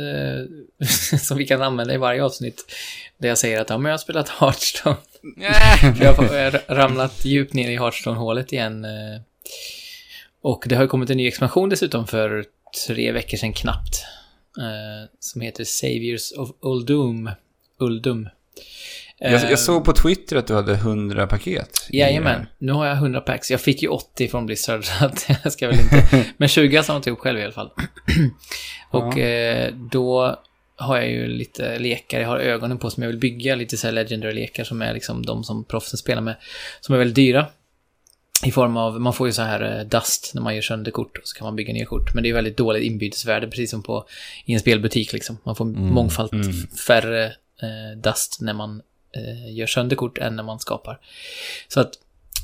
eh, 0.80 0.86
som 1.18 1.38
vi 1.38 1.46
kan 1.46 1.62
använda 1.62 1.94
i 1.94 1.96
varje 1.96 2.24
avsnitt. 2.24 2.64
Där 3.18 3.28
jag 3.28 3.38
säger 3.38 3.60
att 3.60 3.70
ja, 3.70 3.78
men 3.78 3.84
jag 3.90 3.92
har 3.92 3.98
spelat 3.98 4.28
Hearthstone. 4.28 4.96
För 5.96 6.04
jag 6.04 6.14
har 6.14 6.74
ramlat 6.74 7.24
djupt 7.24 7.54
ner 7.54 7.70
i 7.70 7.76
Hearthstone-hålet 7.76 8.52
igen. 8.52 8.84
eh, 8.84 9.20
Och 10.42 10.64
det 10.66 10.74
har 10.74 10.82
ju 10.82 10.88
kommit 10.88 11.10
en 11.10 11.16
ny 11.16 11.28
expansion 11.28 11.68
dessutom 11.68 12.06
för 12.06 12.44
tre 12.86 13.12
veckor 13.12 13.36
sedan 13.36 13.52
knappt. 13.52 14.04
eh, 14.58 15.10
Som 15.20 15.40
heter 15.40 15.64
Saviors 15.64 16.32
of 16.32 16.50
Uldum. 16.62 17.30
Uldum. 17.80 18.28
Jag, 19.18 19.32
Eh, 19.34 19.50
jag 19.50 19.58
såg 19.58 19.84
på 19.84 19.92
Twitter 19.92 20.36
att 20.36 20.46
du 20.46 20.54
hade 20.54 20.72
100 20.74 21.26
paket. 21.26 21.86
Jajamän, 21.90 22.46
nu 22.58 22.72
har 22.72 22.86
jag 22.86 22.96
100 22.96 23.20
packs. 23.20 23.50
Jag 23.50 23.60
fick 23.60 23.82
ju 23.82 23.88
80 23.88 24.28
från 24.28 24.46
Blizzard, 24.46 24.84
så 24.98 25.04
att 25.04 25.26
jag 25.44 25.52
ska 25.52 25.66
väl 25.68 25.80
inte... 25.80 26.24
Men 26.36 26.48
20 26.48 26.66
har 26.68 26.74
jag 26.74 26.84
samlat 26.84 27.06
ihop 27.06 27.18
själv 27.18 27.38
i 27.38 27.42
alla 27.42 27.52
fall. 27.52 27.70
Och 28.90 29.18
eh, 29.18 29.72
då 29.92 30.36
har 30.78 30.96
jag 30.96 31.10
ju 31.10 31.26
lite 31.26 31.78
lekar, 31.78 32.20
jag 32.20 32.28
har 32.28 32.38
ögonen 32.38 32.78
på 32.78 32.90
som 32.90 33.02
jag 33.02 33.10
vill 33.10 33.18
bygga, 33.18 33.54
lite 33.54 33.76
så 33.76 33.86
här 33.86 33.94
legendary-lekar 33.94 34.64
som 34.64 34.82
är 34.82 34.94
liksom 34.94 35.26
de 35.26 35.44
som 35.44 35.64
proffsen 35.64 35.98
spelar 35.98 36.22
med, 36.22 36.36
som 36.80 36.94
är 36.94 36.98
väldigt 36.98 37.16
dyra. 37.16 37.46
I 38.44 38.50
form 38.50 38.76
av, 38.76 39.00
man 39.00 39.12
får 39.12 39.26
ju 39.26 39.32
så 39.32 39.42
här 39.42 39.78
eh, 39.78 39.84
dust 39.84 40.30
när 40.34 40.42
man 40.42 40.54
gör 40.54 40.62
sönder 40.62 40.90
kort 40.90 41.18
och 41.18 41.28
så 41.28 41.38
kan 41.38 41.44
man 41.44 41.56
bygga 41.56 41.72
nya 41.72 41.86
kort. 41.86 42.14
Men 42.14 42.22
det 42.22 42.28
är 42.28 42.34
väldigt 42.34 42.56
dåligt 42.56 42.82
inbytesvärde, 42.82 43.46
precis 43.46 43.70
som 43.70 43.82
på, 43.82 44.06
i 44.44 44.54
en 44.54 44.60
spelbutik 44.60 45.12
liksom. 45.12 45.38
Man 45.44 45.56
får 45.56 45.64
mångfalt 45.64 46.32
mm. 46.32 46.52
färre 46.86 47.26
eh, 47.62 47.98
dust 48.02 48.38
när 48.40 48.54
man 48.54 48.82
eh, 49.16 49.54
gör 49.54 49.66
sönder 49.66 49.96
kort 49.96 50.18
än 50.18 50.36
när 50.36 50.42
man 50.42 50.58
skapar. 50.58 50.98
Så 51.68 51.80
att, 51.80 51.90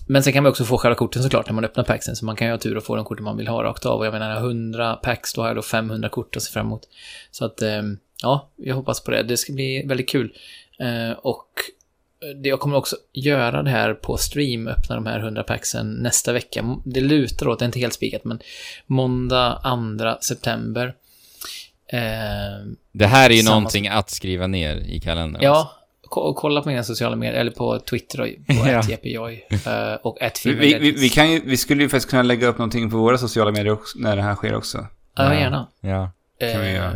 men 0.06 0.22
sen 0.22 0.32
kan 0.32 0.42
man 0.42 0.50
också 0.50 0.64
få 0.64 0.78
själva 0.78 0.94
korten 0.94 1.22
såklart 1.22 1.46
när 1.46 1.54
man 1.54 1.64
öppnar 1.64 1.84
packsen, 1.84 2.16
så 2.16 2.24
man 2.24 2.36
kan 2.36 2.46
ju 2.46 2.52
ha 2.52 2.58
tur 2.58 2.76
och 2.76 2.84
få 2.84 2.96
de 2.96 3.04
korten 3.04 3.24
man 3.24 3.36
vill 3.36 3.48
ha 3.48 3.62
rakt 3.62 3.86
av. 3.86 3.98
Och 3.98 4.06
jag 4.06 4.12
menar, 4.12 4.36
100 4.36 4.96
packs, 5.02 5.34
då 5.34 5.40
har 5.40 5.48
jag 5.48 5.56
då 5.56 5.62
500 5.62 6.08
kort 6.08 6.36
att 6.36 6.42
se 6.42 6.52
fram 6.52 6.66
emot. 6.66 6.88
Så 7.30 7.44
att, 7.44 7.62
eh, 7.62 7.82
ja, 8.22 8.48
jag 8.56 8.74
hoppas 8.74 9.00
på 9.04 9.10
det. 9.10 9.22
Det 9.22 9.36
ska 9.36 9.52
bli 9.52 9.82
väldigt 9.86 10.08
kul. 10.08 10.32
Eh, 10.80 11.18
och 11.18 11.48
det, 12.42 12.48
jag 12.48 12.60
kommer 12.60 12.76
också 12.76 12.96
göra 13.12 13.62
det 13.62 13.70
här 13.70 13.94
på 13.94 14.16
stream, 14.16 14.68
öppna 14.68 14.94
de 14.94 15.06
här 15.06 15.18
100 15.20 15.42
packsen 15.42 15.90
nästa 15.92 16.32
vecka. 16.32 16.76
Det 16.84 17.00
lutar 17.00 17.48
åt, 17.48 17.58
det 17.58 17.62
är 17.64 17.66
inte 17.66 17.78
helt 17.78 17.92
spikat, 17.94 18.24
men 18.24 18.38
måndag 18.86 19.60
2 19.98 20.16
september. 20.20 20.94
Eh, 21.92 22.00
Det 22.92 23.06
här 23.06 23.30
är 23.30 23.34
ju 23.34 23.42
Samma- 23.42 23.54
någonting 23.54 23.88
att 23.88 24.10
skriva 24.10 24.46
ner 24.46 24.76
i 24.76 25.00
kalendern. 25.00 25.42
Ja, 25.42 25.70
ko- 26.02 26.34
kolla 26.34 26.62
på 26.62 26.68
mina 26.68 26.84
sociala 26.84 27.16
medier, 27.16 27.40
eller 27.40 27.50
på 27.50 27.78
Twitter 27.78 28.20
och 28.20 28.26
på 28.46 28.68
Ja. 28.70 28.82
@jpjoy 28.88 29.44
eh, 29.66 29.94
och 30.02 30.18
Vi, 30.44 30.52
vi, 30.52 30.74
vi, 30.78 30.90
vi, 30.92 31.08
kan 31.08 31.32
ju, 31.32 31.40
vi 31.44 31.56
skulle 31.56 31.82
ju 31.82 31.88
faktiskt 31.88 32.10
kunna 32.10 32.22
lägga 32.22 32.46
upp 32.46 32.58
någonting 32.58 32.90
på 32.90 32.96
våra 32.96 33.18
sociala 33.18 33.50
medier 33.50 33.72
också, 33.72 33.98
när 33.98 34.16
det 34.16 34.22
här 34.22 34.34
sker 34.34 34.54
också. 34.54 34.86
Ja, 35.16 35.34
gärna. 35.34 35.68
Ja. 35.80 36.10
Kan 36.52 36.60
vi 36.60 36.70
göra. 36.70 36.92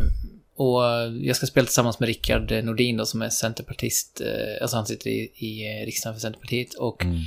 Och 0.59 0.82
jag 1.22 1.36
ska 1.36 1.47
spela 1.47 1.64
tillsammans 1.66 2.01
med 2.01 2.06
Rickard 2.06 2.64
Nordin 2.64 2.97
då, 2.97 3.06
som 3.06 3.22
är 3.22 3.28
centerpartist. 3.28 4.20
eh, 4.20 4.62
Alltså 4.62 4.76
han 4.76 4.86
sitter 4.86 5.10
i, 5.10 5.32
i 5.35 5.66
eh, 5.80 5.86
riksdagen 5.86 6.14
för 6.14 6.20
Centerpartiet 6.20 6.74
och 6.74 7.05
Mm. 7.05 7.18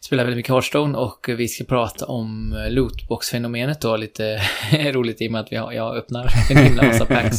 spelar 0.00 0.24
väldigt 0.24 0.36
mycket 0.36 0.52
Hearthstone 0.52 0.98
och 0.98 1.26
vi 1.28 1.48
ska 1.48 1.64
prata 1.64 2.06
om 2.06 2.52
eh, 2.52 2.70
lootbox-fenomenet 2.70 3.80
då, 3.80 3.96
lite 3.96 4.40
roligt 4.92 5.22
i 5.22 5.28
och 5.28 5.32
med 5.32 5.40
att 5.40 5.52
vi 5.52 5.56
har, 5.56 5.72
jag 5.72 5.96
öppnar 5.96 6.32
en 6.50 6.56
himla 6.64 6.82
massa 6.82 7.06
packs. 7.06 7.36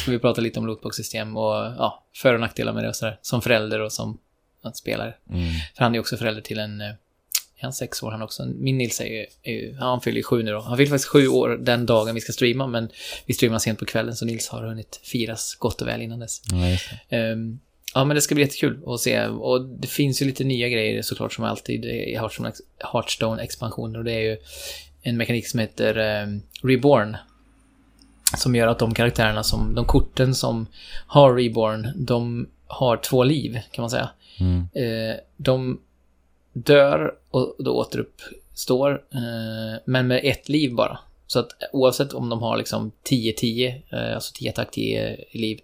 ska 0.00 0.10
vi 0.10 0.18
prata 0.18 0.40
lite 0.40 0.58
om 0.60 0.66
lootbox-system 0.66 1.36
och 1.36 1.54
ja, 1.54 2.06
för 2.16 2.34
och 2.34 2.40
nackdelar 2.40 2.72
med 2.72 2.84
det 2.84 2.88
och 2.88 2.96
sådär. 2.96 3.18
Som 3.22 3.42
förälder 3.42 3.80
och 3.80 3.92
som 3.92 4.18
spelare. 4.74 5.14
Mm. 5.30 5.44
För 5.76 5.84
han 5.84 5.94
är 5.94 5.98
också 6.00 6.16
förälder 6.16 6.42
till 6.42 6.58
en... 6.58 6.82
Är 7.58 7.62
han 7.62 7.72
sex 7.72 8.02
år 8.02 8.10
han 8.10 8.22
också? 8.22 8.46
Min 8.46 8.78
Nils 8.78 9.00
är 9.00 9.04
ju... 9.04 9.26
Är 9.42 9.52
ju 9.52 9.76
ja, 9.80 9.84
han 9.84 10.00
fyller 10.00 10.16
ju 10.16 10.22
sju 10.22 10.42
nu 10.42 10.52
då. 10.52 10.60
Han 10.60 10.76
fyller 10.76 10.90
faktiskt 10.90 11.08
sju 11.08 11.28
år 11.28 11.58
den 11.62 11.86
dagen 11.86 12.14
vi 12.14 12.20
ska 12.20 12.32
streama, 12.32 12.66
men 12.66 12.88
vi 13.26 13.34
streamar 13.34 13.58
sent 13.58 13.78
på 13.78 13.84
kvällen 13.84 14.16
så 14.16 14.24
Nils 14.24 14.48
har 14.48 14.62
hunnit 14.62 15.00
firas 15.02 15.54
gott 15.54 15.82
och 15.82 15.88
väl 15.88 16.02
innan 16.02 16.18
dess. 16.18 16.42
Ja. 16.50 16.78
Ehm, 17.16 17.58
ja, 17.94 18.04
men 18.04 18.14
det 18.14 18.20
ska 18.20 18.34
bli 18.34 18.44
jättekul 18.44 18.82
att 18.86 19.00
se. 19.00 19.26
Och 19.26 19.64
det 19.64 19.88
finns 19.88 20.22
ju 20.22 20.26
lite 20.26 20.44
nya 20.44 20.68
grejer 20.68 21.02
såklart 21.02 21.32
som 21.32 21.44
alltid 21.44 21.84
i 21.84 22.16
Hearthstone- 22.16 22.60
Hearthstone-expansioner. 22.92 23.98
Och 23.98 24.04
det 24.04 24.12
är 24.12 24.20
ju 24.20 24.36
en 25.02 25.16
mekanik 25.16 25.48
som 25.48 25.60
heter 25.60 25.96
ehm, 25.96 26.42
Reborn. 26.62 27.16
Som 28.36 28.54
gör 28.54 28.66
att 28.66 28.78
de 28.78 28.94
karaktärerna 28.94 29.42
som, 29.42 29.74
de 29.74 29.84
korten 29.84 30.34
som 30.34 30.66
har 31.06 31.34
Reborn, 31.34 31.92
de 31.96 32.48
har 32.66 32.96
två 32.96 33.24
liv 33.24 33.60
kan 33.70 33.82
man 33.82 33.90
säga. 33.90 34.10
Mm. 34.40 34.68
Eh, 34.74 35.16
de 35.36 35.80
dör 36.56 37.14
och 37.30 37.56
då 37.58 37.72
återuppstår, 37.72 39.02
eh, 39.14 39.80
men 39.84 40.06
med 40.06 40.20
ett 40.24 40.48
liv 40.48 40.74
bara. 40.74 40.98
Så 41.26 41.38
att 41.38 41.50
oavsett 41.72 42.12
om 42.12 42.28
de 42.28 42.42
har 42.42 42.56
liksom 42.56 42.92
10-10, 43.02 43.82
eh, 43.90 44.14
alltså 44.14 44.32
10 44.34 44.50
attack, 44.50 44.70
10 44.70 45.16
i 45.30 45.38
liv, 45.38 45.60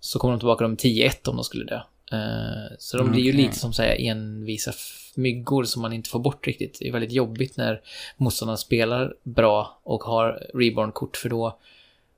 så 0.00 0.18
kommer 0.18 0.32
de 0.32 0.38
tillbaka 0.38 0.64
om 0.64 0.76
10-1 0.76 1.28
om 1.28 1.36
de 1.36 1.44
skulle 1.44 1.64
dö. 1.64 1.80
Eh, 2.12 2.72
så 2.78 2.98
de 2.98 3.10
blir 3.10 3.22
ju 3.22 3.30
Okej. 3.30 3.42
lite 3.42 3.58
som 3.58 3.72
säga 3.72 3.94
envisa 3.94 4.72
myggor 5.14 5.64
som 5.64 5.82
man 5.82 5.92
inte 5.92 6.10
får 6.10 6.18
bort 6.18 6.46
riktigt. 6.46 6.78
Det 6.80 6.88
är 6.88 6.92
väldigt 6.92 7.12
jobbigt 7.12 7.56
när 7.56 7.80
motståndarna 8.16 8.56
spelar 8.56 9.14
bra 9.22 9.80
och 9.82 10.02
har 10.02 10.46
reborn-kort 10.54 11.16
för 11.16 11.28
då 11.28 11.58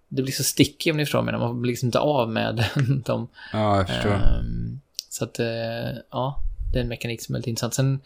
det 0.08 0.22
blir 0.22 0.32
så 0.32 0.44
sticky 0.44 0.90
om 0.90 0.96
ni 0.96 1.04
förstår 1.04 1.22
mig, 1.22 1.38
man 1.38 1.62
blir 1.62 1.72
liksom 1.72 1.86
inte 1.86 1.98
av 1.98 2.30
med 2.30 2.64
dem. 3.04 3.28
Ja, 3.52 3.76
jag 3.76 3.88
förstår. 3.88 4.10
Ehm, 4.10 4.80
så 5.08 5.24
att, 5.24 5.40
ja, 6.10 6.40
det 6.72 6.78
är 6.78 6.82
en 6.82 6.88
mekanik 6.88 7.22
som 7.22 7.34
är 7.34 7.36
väldigt 7.36 7.48
intressant. 7.48 7.74
Sen, 7.74 8.00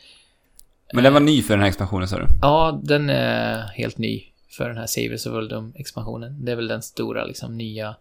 Men 0.92 1.04
den 1.04 1.12
var 1.12 1.20
ny 1.20 1.42
för 1.42 1.54
den 1.54 1.60
här 1.60 1.68
expansionen 1.68 2.08
sa 2.08 2.18
du? 2.18 2.26
ja, 2.42 2.80
den 2.84 3.10
är 3.10 3.62
helt 3.62 3.98
ny 3.98 4.24
för 4.50 4.68
den 4.68 4.78
här 4.78 4.86
Savers 4.86 5.26
of 5.26 5.32
Uldum-expansionen. 5.32 6.44
Det 6.44 6.52
är 6.52 6.56
väl 6.56 6.68
den 6.68 6.82
stora, 6.82 7.24
liksom, 7.24 7.58
nya 7.58 7.96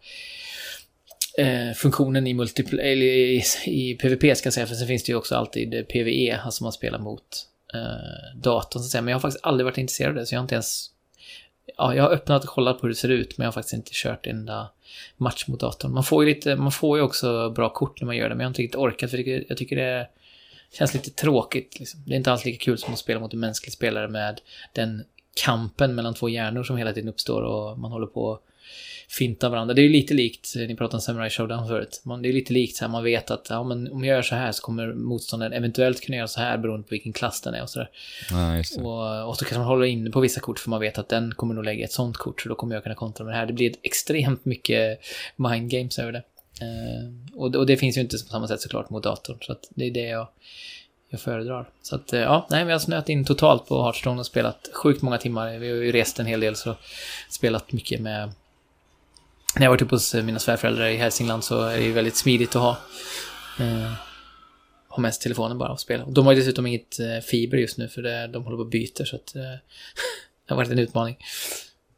eh, 1.38 1.74
funktionen 1.76 2.28
i, 2.28 2.34
multipl- 2.34 2.80
eller 2.80 3.06
i, 3.06 3.44
i 3.66 3.96
PVP 3.96 4.38
ska 4.38 4.48
jag 4.48 4.54
säga, 4.54 4.68
för 4.68 4.76
sen 4.76 4.88
finns 4.88 5.04
det 5.04 5.12
ju 5.12 5.18
också 5.18 5.36
alltid 5.36 5.74
eh, 5.74 5.82
PVE, 5.84 6.40
alltså 6.46 6.64
man 6.64 6.74
spelar 6.74 7.00
mot 7.00 7.48
eh, 7.74 8.40
datorn 8.42 8.82
så 8.82 8.86
att 8.86 8.92
säga. 8.92 9.02
Men 9.02 9.12
jag 9.12 9.16
har 9.16 9.22
faktiskt 9.22 9.46
aldrig 9.46 9.66
varit 9.66 9.78
intresserad 9.78 10.10
av 10.10 10.16
det, 10.16 10.26
så 10.26 10.36
jag 10.36 10.40
har 10.40 10.44
inte 10.44 10.56
ens... 10.56 10.90
Ja, 11.78 11.96
jag 11.96 12.04
har 12.04 12.12
öppnat 12.12 12.44
och 12.44 12.50
kollat 12.50 12.78
på 12.80 12.82
hur 12.82 12.90
det 12.90 12.96
ser 12.96 13.10
ut, 13.10 13.38
men 13.38 13.44
jag 13.46 13.48
har 13.48 13.54
faktiskt 13.54 13.74
inte 13.74 13.92
kört 13.94 14.28
en 14.28 14.38
enda 14.38 14.70
match 15.18 15.48
mot 15.48 15.60
datorn. 15.60 15.94
Man 15.94 16.04
får 16.04 16.24
ju 16.24 16.30
lite, 16.30 16.56
man 16.56 16.72
får 16.72 16.98
ju 16.98 17.04
också 17.04 17.50
bra 17.50 17.70
kort 17.70 18.02
när 18.02 18.06
man 18.06 18.18
gör 18.18 18.30
det, 18.30 18.36
men 18.36 18.40
jag 18.40 18.46
har 18.46 18.52
inte 18.52 18.62
riktigt 18.62 18.80
orkat, 18.80 19.10
för 19.10 19.18
jag 19.18 19.26
tycker, 19.26 19.46
jag 19.48 19.58
tycker 19.58 19.76
det 19.76 20.08
känns 20.74 20.94
lite 20.94 21.10
tråkigt. 21.10 21.80
Liksom. 21.80 22.00
Det 22.06 22.14
är 22.14 22.18
inte 22.18 22.32
alls 22.32 22.46
lika 22.46 22.64
kul 22.66 22.78
som 22.78 22.94
att 22.94 23.00
spela 23.00 23.20
mot 23.20 23.34
en 23.34 23.40
mänsklig 23.40 23.74
spelare 23.74 24.08
med 24.08 24.42
den 24.74 25.04
kampen 25.36 25.96
mellan 25.96 26.14
två 26.14 26.30
hjärnor 26.30 26.64
som 26.64 26.78
hela 26.78 26.94
tiden 26.94 27.10
uppstår 27.10 27.42
och 27.42 27.80
man 27.80 27.92
håller 27.92 28.08
på 28.08 28.34
att 28.34 28.42
finta 29.10 29.50
varandra. 29.50 29.74
Det 29.74 29.82
är 29.82 29.84
ju 29.84 29.90
lite 29.90 30.14
likt, 30.14 30.54
ni 30.56 30.76
pratade 30.76 30.98
om 30.98 31.02
Samurai 31.02 31.30
Showdown 31.30 31.68
förut, 31.68 32.02
man, 32.06 32.22
det 32.22 32.30
är 32.30 32.34
lite 32.34 32.54
likt 32.54 32.76
så 32.76 32.86
här, 32.86 32.92
man 32.92 33.04
vet 33.04 33.32
att 33.32 33.48
ja, 33.50 33.64
men 33.64 33.92
om 33.92 34.04
jag 34.04 34.16
gör 34.16 34.22
så 34.22 34.36
här 34.36 34.52
så 34.52 34.64
kommer 34.64 34.94
motståndaren 34.94 35.54
eventuellt 35.54 36.02
kunna 36.02 36.18
göra 36.18 36.28
så 36.28 36.40
här 36.40 36.58
beroende 36.58 36.84
på 36.84 36.92
vilken 36.92 37.14
klass 37.14 37.42
den 37.42 37.54
är 37.54 37.62
och 37.62 37.70
sådär. 37.70 37.90
Ja. 38.32 38.64
Och, 38.84 39.30
och 39.30 39.38
så 39.38 39.46
kanske 39.46 39.58
man 39.58 39.68
håller 39.68 39.86
inne 39.86 40.10
på 40.10 40.20
vissa 40.20 40.40
kort 40.40 40.60
för 40.60 40.70
man 40.70 40.80
vet 40.80 40.98
att 40.98 41.10
den 41.10 41.34
kommer 41.36 41.54
nog 41.54 41.64
lägga 41.64 41.86
ett 41.86 41.92
sånt 41.92 42.18
kort 42.18 42.42
så 42.42 42.50
då 42.50 42.56
kommer 42.56 42.76
jag 42.76 42.84
kunna 42.84 42.96
kontra 42.96 43.26
med 43.26 43.34
det 43.34 43.38
här. 43.38 43.46
Det 43.46 43.54
blir 43.54 43.74
extremt 43.84 44.46
mycket 44.46 45.00
mind 45.36 45.72
games 45.72 46.00
över 46.00 46.12
det. 46.12 46.24
Eh, 46.62 47.38
och, 47.40 47.56
och 47.56 47.66
det 47.66 47.78
finns 47.78 47.98
ju 47.98 48.02
inte 48.02 48.18
på 48.18 48.30
samma 48.30 48.48
sätt 48.48 48.62
såklart 48.62 48.90
mot 48.90 49.04
datorn 49.04 49.38
så 49.42 49.52
att 49.52 49.68
det 49.70 49.86
är 49.86 49.92
det 49.92 50.08
jag, 50.08 50.28
jag 51.10 51.20
föredrar. 51.20 51.70
Så 51.82 51.96
att 51.96 52.14
eh, 52.14 52.20
ja, 52.20 52.48
nej 52.50 52.64
vi 52.64 52.70
jag 52.70 52.76
har 52.76 52.80
snöat 52.80 53.10
in 53.10 53.26
totalt 53.26 53.68
på 53.68 53.84
Hearthstone 53.84 54.20
och 54.20 54.26
spelat 54.26 54.70
sjukt 54.74 55.02
många 55.02 55.18
timmar. 55.18 55.58
Vi 55.58 55.70
har 55.70 55.76
ju 55.76 55.92
rest 55.92 56.20
en 56.20 56.26
hel 56.26 56.40
del 56.40 56.56
så 56.56 56.76
spelat 57.30 57.72
mycket 57.72 58.02
med 58.02 58.32
när 59.56 59.64
jag 59.66 59.70
varit 59.70 59.82
uppe 59.82 59.96
hos 59.96 60.16
eh, 60.16 60.24
mina 60.24 60.40
svärföräldrar 60.40 60.88
i 60.88 60.98
Hälsingland 60.98 61.44
så 61.44 61.62
är 61.62 61.78
det 61.78 61.84
ju 61.84 61.92
väldigt 61.92 62.18
smidigt 62.18 62.56
att 62.56 62.62
ha 62.62 62.78
eh, 63.60 63.94
ha 64.96 65.02
med 65.02 65.14
sig 65.14 65.24
telefonen 65.24 65.58
bara 65.58 65.72
och 65.72 65.80
spela. 65.80 66.06
De 66.06 66.26
har 66.26 66.34
ju 66.34 66.40
dessutom 66.40 66.68
inget 66.68 67.00
eh, 67.00 67.20
fiber 67.20 67.58
just 67.58 67.78
nu 67.78 67.88
för 67.88 68.02
det, 68.02 68.28
de 68.28 68.44
håller 68.44 68.58
på 68.58 68.64
och 68.64 68.70
byter 68.70 69.06
så 69.06 69.16
att 69.16 69.36
eh, 69.36 69.42
det 70.48 70.50
har 70.50 70.56
varit 70.56 70.72
en 70.72 70.80
utmaning. 70.80 71.18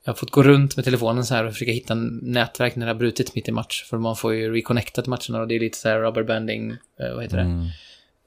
Jag 0.05 0.13
har 0.13 0.17
fått 0.17 0.31
gå 0.31 0.43
runt 0.43 0.75
med 0.75 0.85
telefonen 0.85 1.25
så 1.25 1.35
här 1.35 1.45
och 1.45 1.53
försöka 1.53 1.71
hitta 1.71 1.95
nätverk 2.21 2.75
när 2.75 2.85
det 2.85 2.91
har 2.91 2.99
brutit 2.99 3.35
mitt 3.35 3.47
i 3.47 3.51
match. 3.51 3.85
För 3.89 3.97
man 3.97 4.15
får 4.15 4.33
ju 4.33 4.53
reconnecta 4.53 5.01
till 5.01 5.09
matcherna 5.09 5.41
och 5.41 5.47
det 5.47 5.55
är 5.55 5.59
lite 5.59 5.77
så 5.77 5.89
här 5.89 5.99
rubberbanding, 5.99 6.71
eh, 6.71 7.13
vad 7.13 7.23
heter 7.23 7.37
det? 7.37 7.43
Mm. 7.43 7.67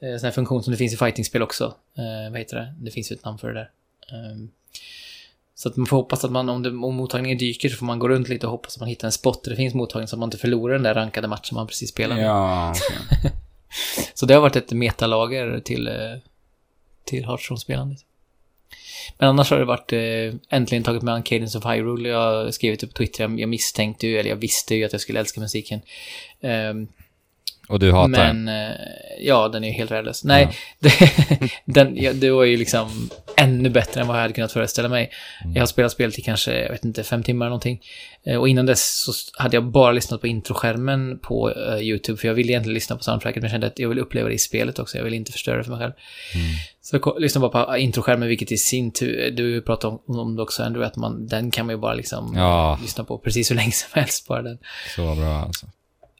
Eh, 0.01 0.17
sån 0.17 0.27
här 0.27 0.31
funktion 0.31 0.63
som 0.63 0.71
det 0.71 0.77
finns 0.77 0.93
i 0.93 0.97
fightingspel 0.97 1.41
också. 1.41 1.73
Eh, 1.97 2.31
vad 2.31 2.39
heter 2.39 2.57
det? 2.57 2.73
Det 2.79 2.91
finns 2.91 3.11
ju 3.11 3.15
ett 3.15 3.25
namn 3.25 3.37
för 3.37 3.47
det 3.47 3.53
där. 3.53 3.69
Ehm, 4.11 4.49
så 5.55 5.69
att 5.69 5.77
man 5.77 5.85
får 5.85 5.97
hoppas 5.97 6.25
att 6.25 6.31
man, 6.31 6.49
om, 6.49 6.63
det, 6.63 6.69
om 6.69 6.95
mottagningen 6.95 7.37
dyker 7.37 7.69
så 7.69 7.77
får 7.77 7.85
man 7.85 7.99
gå 7.99 8.09
runt 8.09 8.29
lite 8.29 8.47
och 8.47 8.51
hoppas 8.51 8.75
att 8.75 8.79
man 8.79 8.89
hittar 8.89 9.07
en 9.07 9.11
spot 9.11 9.43
där 9.43 9.51
det 9.51 9.57
finns 9.57 9.73
mottagning 9.73 10.07
så 10.07 10.15
att 10.15 10.19
man 10.19 10.27
inte 10.27 10.37
förlorar 10.37 10.73
den 10.73 10.83
där 10.83 10.93
rankade 10.93 11.27
matchen 11.27 11.55
man 11.55 11.67
precis 11.67 11.89
spelade. 11.89 12.21
Ja, 12.21 12.69
okej. 12.71 13.31
Så 14.13 14.25
det 14.25 14.33
har 14.33 14.41
varit 14.41 14.55
ett 14.55 14.71
metalager 14.71 15.59
till, 15.59 15.89
till 17.05 17.25
Hearthstone-spelandet. 17.25 17.99
Men 19.17 19.29
annars 19.29 19.51
har 19.51 19.59
det 19.59 19.65
varit 19.65 19.93
eh, 19.93 20.57
äntligen 20.57 20.83
tagit 20.83 21.01
med 21.01 21.25
Cadence 21.25 21.57
of 21.57 21.65
Hyrule. 21.65 22.09
Jag 22.09 22.17
har 22.17 22.51
skrivit 22.51 22.79
typ 22.79 22.89
det 22.89 22.93
på 22.93 22.97
Twitter, 22.97 23.23
jag, 23.23 23.39
jag 23.39 23.49
misstänkte 23.49 24.07
ju, 24.07 24.19
eller 24.19 24.29
jag 24.29 24.37
visste 24.37 24.75
ju 24.75 24.85
att 24.85 24.91
jag 24.91 25.01
skulle 25.01 25.19
älska 25.19 25.41
musiken. 25.41 25.81
Ehm, 26.41 26.87
och 27.69 27.79
du 27.79 27.91
hatar 27.91 28.09
den? 28.27 28.43
Men, 28.43 28.69
eh, 28.71 28.75
ja, 29.21 29.47
den 29.47 29.63
är 29.63 29.71
helt 29.71 29.91
värdelös. 29.91 30.23
Nej, 30.23 30.47
Ja. 30.79 30.89
det, 30.99 31.51
den, 31.65 31.97
ja, 31.97 32.13
det 32.13 32.31
var 32.31 32.43
ju 32.43 32.57
liksom 32.57 33.09
ännu 33.37 33.69
bättre 33.69 34.01
än 34.01 34.07
vad 34.07 34.15
jag 34.17 34.21
hade 34.21 34.33
kunnat 34.33 34.51
föreställa 34.51 34.89
mig. 34.89 35.11
Mm. 35.43 35.55
Jag 35.55 35.61
har 35.61 35.67
spelat 35.67 35.91
spelet 35.91 36.19
i 36.19 36.21
kanske, 36.21 36.61
jag 36.61 36.69
vet 36.71 36.85
inte, 36.85 37.03
fem 37.03 37.23
timmar 37.23 37.45
eller 37.45 37.49
någonting. 37.49 37.81
Eh, 38.25 38.35
Och 38.37 38.49
innan 38.49 38.65
dess 38.65 38.99
så 39.03 39.11
hade 39.43 39.55
jag 39.57 39.63
bara 39.71 39.91
lyssnat 39.91 40.21
på 40.21 40.27
introskärmen 40.27 41.19
på 41.19 41.51
eh, 41.51 41.77
YouTube, 41.77 42.17
för 42.17 42.27
jag 42.27 42.35
ville 42.35 42.51
egentligen 42.51 42.73
lyssna 42.73 42.95
på 42.95 43.03
soundtracket, 43.03 43.35
men 43.41 43.43
jag 43.43 43.51
kände 43.51 43.67
att 43.67 43.79
jag 43.79 43.89
vill 43.89 43.99
uppleva 43.99 44.27
det 44.27 44.33
i 44.35 44.39
spelet 44.39 44.79
också, 44.79 44.97
jag 44.97 45.03
vill 45.05 45.13
inte 45.13 45.31
förstöra 45.31 45.57
det 45.57 45.63
för 45.63 45.71
mig 45.71 45.79
själv. 45.79 45.93
Mm. 46.35 46.45
Så 46.81 46.95
jag 47.03 47.21
lyssnade 47.21 47.49
bara 47.49 47.65
på 47.65 47.77
introskärmen, 47.77 48.27
vilket 48.27 48.51
i 48.51 48.57
sin 48.57 48.91
tur, 48.91 49.31
du 49.31 49.61
pratade 49.61 49.97
om, 50.07 50.19
om 50.19 50.35
det 50.35 50.41
också 50.41 50.63
Andrew, 50.63 50.87
att 50.87 50.95
man, 50.95 51.27
den 51.27 51.51
kan 51.51 51.65
man 51.65 51.75
ju 51.75 51.79
bara 51.81 51.93
liksom 51.93 52.33
Ja. 52.35 52.79
lyssna 52.81 53.03
på 53.03 53.17
precis 53.17 53.51
hur 53.51 53.55
länge 53.55 53.71
som 53.71 53.89
helst, 53.93 54.27
bara 54.27 54.41
den. 54.41 54.57
Så 54.95 55.15
bra 55.15 55.35
alltså. 55.41 55.65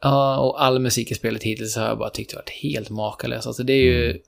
Ja, 0.01 0.37
och 0.37 0.63
all 0.63 0.79
musik 0.79 1.11
i 1.11 1.15
spelet 1.15 1.43
hittills 1.43 1.75
har 1.75 1.85
jag 1.87 1.97
bara 1.97 2.09
tyckt 2.09 2.33
varit 2.35 2.49
helt 2.49 2.89
makalös. 2.89 3.47
Alltså 3.47 3.63
det 3.63 3.73
är 3.73 3.83
ju... 3.83 4.19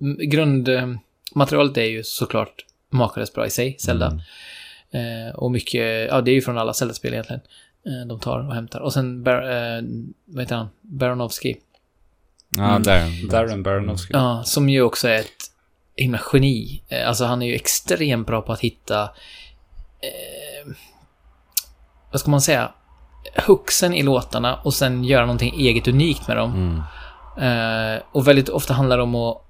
m- 0.00 0.18
Grundmaterialet 0.20 1.76
är 1.76 1.82
ju 1.84 2.02
såklart 2.04 2.64
makalöst 2.90 3.34
bra 3.34 3.46
i 3.46 3.50
sig, 3.50 3.76
Zelda. 3.78 4.06
Mm. 4.92 5.28
Eh, 5.28 5.34
och 5.34 5.50
mycket, 5.50 6.08
ja 6.08 6.20
det 6.20 6.30
är 6.30 6.34
ju 6.34 6.42
från 6.42 6.58
alla 6.58 6.72
Zelda-spel 6.72 7.12
egentligen. 7.12 7.40
Eh, 7.86 8.06
de 8.08 8.20
tar 8.20 8.38
och 8.48 8.54
hämtar. 8.54 8.80
Och 8.80 8.92
sen, 8.92 9.22
Bar, 9.22 9.42
eh, 9.42 9.82
vad 10.24 10.42
heter 10.42 10.56
han? 10.56 10.68
Baronowski. 10.80 11.56
Ja, 12.48 12.70
Mm. 12.70 12.82
där. 12.82 13.28
Darren 13.30 13.62
Baronowski. 13.62 14.10
Ja, 14.12 14.42
som 14.44 14.68
ju 14.68 14.82
också 14.82 15.08
är 15.08 15.18
ett 15.20 15.50
himla 15.96 16.20
geni. 16.32 16.82
Eh, 16.88 17.08
Alltså 17.08 17.24
han 17.24 17.42
är 17.42 17.46
ju 17.46 17.54
extremt 17.54 18.26
bra 18.26 18.42
på 18.42 18.52
att 18.52 18.60
hitta... 18.60 19.02
Eh, 20.00 20.72
vad 22.10 22.20
ska 22.20 22.30
man 22.30 22.40
säga? 22.40 22.72
Hooksen 23.34 23.94
i 23.94 24.02
låtarna 24.02 24.60
och 24.64 24.74
sen 24.74 25.04
göra 25.04 25.26
någonting 25.26 25.54
eget 25.60 25.88
unikt 25.88 26.28
med 26.28 26.36
dem. 26.36 26.52
Mm. 26.54 27.96
Eh, 27.96 28.02
och 28.12 28.28
väldigt 28.28 28.48
ofta 28.48 28.74
handlar 28.74 28.96
det 28.96 29.02
om 29.02 29.14
att 29.14 29.42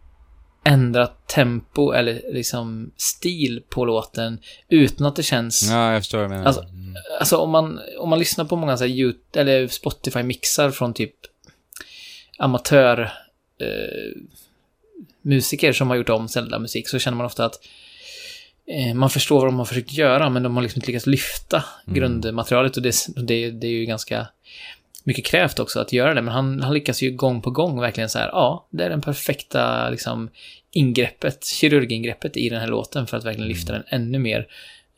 ändra 0.65 1.07
tempo 1.07 1.93
eller 1.93 2.23
liksom 2.32 2.90
stil 2.97 3.62
på 3.69 3.85
låten 3.85 4.39
utan 4.69 5.07
att 5.07 5.16
det 5.16 5.23
känns... 5.23 5.62
Ja, 5.70 5.93
jag 5.93 6.03
förstår 6.03 6.19
vad 6.19 6.31
du 6.31 6.35
menar. 6.35 6.47
Alltså, 6.47 6.65
Mm. 6.97 7.03
Alltså 7.19 7.36
om 7.36 7.51
man, 7.51 7.81
om 7.98 8.09
man 8.11 8.19
lyssnar 8.19 8.44
på 8.44 8.57
många 8.57 8.77
så 8.77 8.85
här, 8.85 8.90
YouTube, 8.90 9.40
eller 9.40 9.66
Spotify-mixar 9.66 10.70
från 10.70 10.94
typ 10.94 11.15
amatör 12.39 13.12
eh, 13.61 14.23
musiker 15.23 15.73
som 15.73 15.89
har 15.89 15.97
gjort 15.97 16.09
om 16.09 16.28
Zelda-musik 16.28 16.89
så 16.89 16.98
känner 16.98 17.16
man 17.16 17.27
ofta 17.27 17.44
att 17.44 17.59
man 18.94 19.10
förstår 19.10 19.36
vad 19.36 19.48
de 19.48 19.59
har 19.59 19.64
försökt 19.64 19.93
göra 19.93 20.30
men 20.30 20.43
de 20.43 20.56
har 20.56 20.62
liksom 20.62 20.78
inte 20.78 20.86
lyckats 20.86 21.06
lyfta 21.06 21.64
Mm. 21.86 21.98
grundmaterialet 21.98 22.76
och 22.76 22.82
det, 22.82 22.94
det, 23.16 23.51
det 23.51 23.66
är 23.66 23.70
ju 23.70 23.84
ganska 23.86 24.26
mycket 25.05 25.24
krävt 25.24 25.59
också 25.59 25.80
att 25.80 25.93
göra 25.93 26.14
det 26.14 26.22
men 26.22 26.34
han, 26.34 26.60
han 26.62 26.74
lyckas 26.74 27.02
ju 27.02 27.10
gång 27.10 27.43
på 27.43 27.51
gång 27.51 27.80
verkligen 27.80 28.09
så 28.09 28.18
här, 28.18 28.28
ja, 28.28 28.66
det 28.70 28.84
är 28.84 28.90
den 28.90 29.01
perfekta 29.01 29.90
liksom 29.90 30.30
ingreppet, 30.72 31.44
kirurgingreppet 31.47 32.36
i 32.36 32.48
den 32.48 32.60
här 32.60 32.68
låten 32.68 33.06
för 33.06 33.16
att 33.16 33.24
verkligen 33.24 33.48
lyfta 33.48 33.72
den 33.72 33.82
ännu 33.88 34.18
mer. 34.18 34.47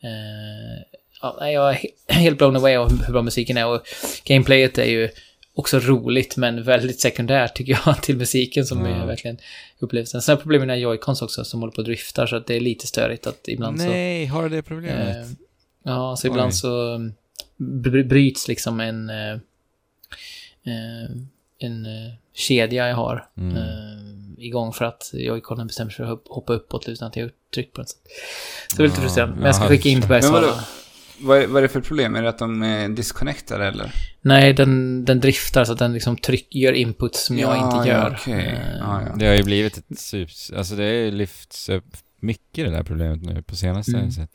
Eh, 0.03 0.83
ja, 1.21 1.49
jag 1.51 1.69
är 1.69 1.73
he- 1.73 2.13
helt 2.13 2.37
blown 2.37 2.55
away 2.55 2.75
av 2.75 3.05
hur 3.05 3.13
bra 3.13 3.21
musiken 3.21 3.57
är 3.57 3.65
och 3.67 3.81
gameplayet 4.25 4.77
är 4.77 4.85
ju 4.85 5.09
också 5.59 5.79
roligt 5.79 6.37
men 6.37 6.63
väldigt 6.63 6.99
sekundärt 6.99 7.55
tycker 7.55 7.79
jag 7.85 8.01
till 8.03 8.17
musiken 8.17 8.65
som 8.65 8.85
Ja. 8.85 8.87
är 9.03 9.05
verkligen 9.05 9.37
upplevelsen. 9.79 10.21
Sen 10.21 10.35
har 10.35 10.41
problemet 10.41 10.67
med 10.67 10.79
joycons 10.79 11.21
också 11.21 11.43
som 11.43 11.59
håller 11.59 11.73
på 11.73 11.81
att 11.81 11.85
drifta 11.87 12.27
så 12.27 12.35
att 12.35 12.47
det 12.47 12.55
är 12.55 12.59
lite 12.59 12.87
störigt 12.87 13.27
att 13.27 13.47
ibland 13.47 13.79
så... 13.81 13.87
Nej, 13.87 14.25
har 14.25 14.43
du 14.43 14.49
det 14.49 14.57
Eh, 14.57 14.61
problemet? 14.61 15.27
ja, 15.83 16.15
så 16.15 16.27
ibland 16.27 16.47
Oj. 16.49 16.53
så 16.53 16.95
mm, 16.95 17.13
bry- 17.57 18.03
bryts 18.07 18.47
liksom 18.47 18.79
en, 18.79 19.09
eh, 19.09 19.31
eh, 20.63 21.09
en 21.59 21.85
eh, 21.85 22.13
kedja 22.33 22.87
jag 22.89 22.95
har 22.95 23.25
Mm. 23.37 23.55
eh, 23.57 24.43
igång 24.45 24.73
för 24.73 24.85
att 24.85 25.09
joyconen 25.13 25.67
bestämmer 25.67 25.91
sig 25.91 25.97
för 25.97 26.03
att 26.03 26.09
hopp- 26.19 26.27
hoppa 26.29 26.53
uppåt 26.53 26.89
utan 26.89 27.07
att 27.07 27.15
jag 27.15 27.23
har 27.23 27.31
tryckt 27.53 27.73
på 27.73 27.81
den. 27.81 27.87
Så 27.87 27.97
det 28.77 28.83
är 28.83 28.87
lite 28.87 29.01
frustrerande. 29.01 29.35
Men 29.35 29.45
jag 29.45 29.55
ska 29.55 29.67
skicka 29.67 29.89
in 29.89 30.01
till? 30.01 30.09
Bergsala. 30.09 30.63
Vad 31.21 31.37
är, 31.37 31.47
vad 31.47 31.57
är 31.57 31.61
det 31.61 31.69
för 31.69 31.81
problem? 31.81 32.15
Är 32.15 32.21
det 32.23 32.29
att 32.29 32.37
de 32.39 32.63
är 32.63 32.89
disconnectade 32.89 33.65
eller? 33.67 33.91
Nej, 34.21 34.53
den, 34.53 35.05
den 35.05 35.19
driftar 35.19 35.63
så 35.65 35.71
att 35.73 35.79
den 35.79 35.93
liksom 35.93 36.17
tryck, 36.17 36.55
gör 36.55 36.73
input 36.73 37.15
som 37.15 37.37
jag 37.39 37.57
Ja, 37.57 37.65
inte 37.77 37.89
ja, 37.89 37.95
gör. 37.95 38.17
okej. 38.21 38.45
Eh, 38.45 38.77
Ja, 38.79 39.01
ja. 39.09 39.15
Det 39.15 39.25
har 39.27 39.35
ju 39.35 39.43
blivit 39.43 39.77
ett 39.77 39.99
sups... 39.99 40.51
Alltså 40.51 40.75
det 40.75 40.83
har 40.83 40.89
ju 40.91 41.11
lyfts 41.11 41.69
upp 41.69 41.85
mycket 42.19 42.65
det 42.65 42.71
där 42.71 42.83
problemet 42.83 43.21
nu 43.21 43.41
på 43.41 43.55
senaste 43.55 43.91
Mm. 43.91 44.03
jag 44.03 44.13
sett. 44.13 44.29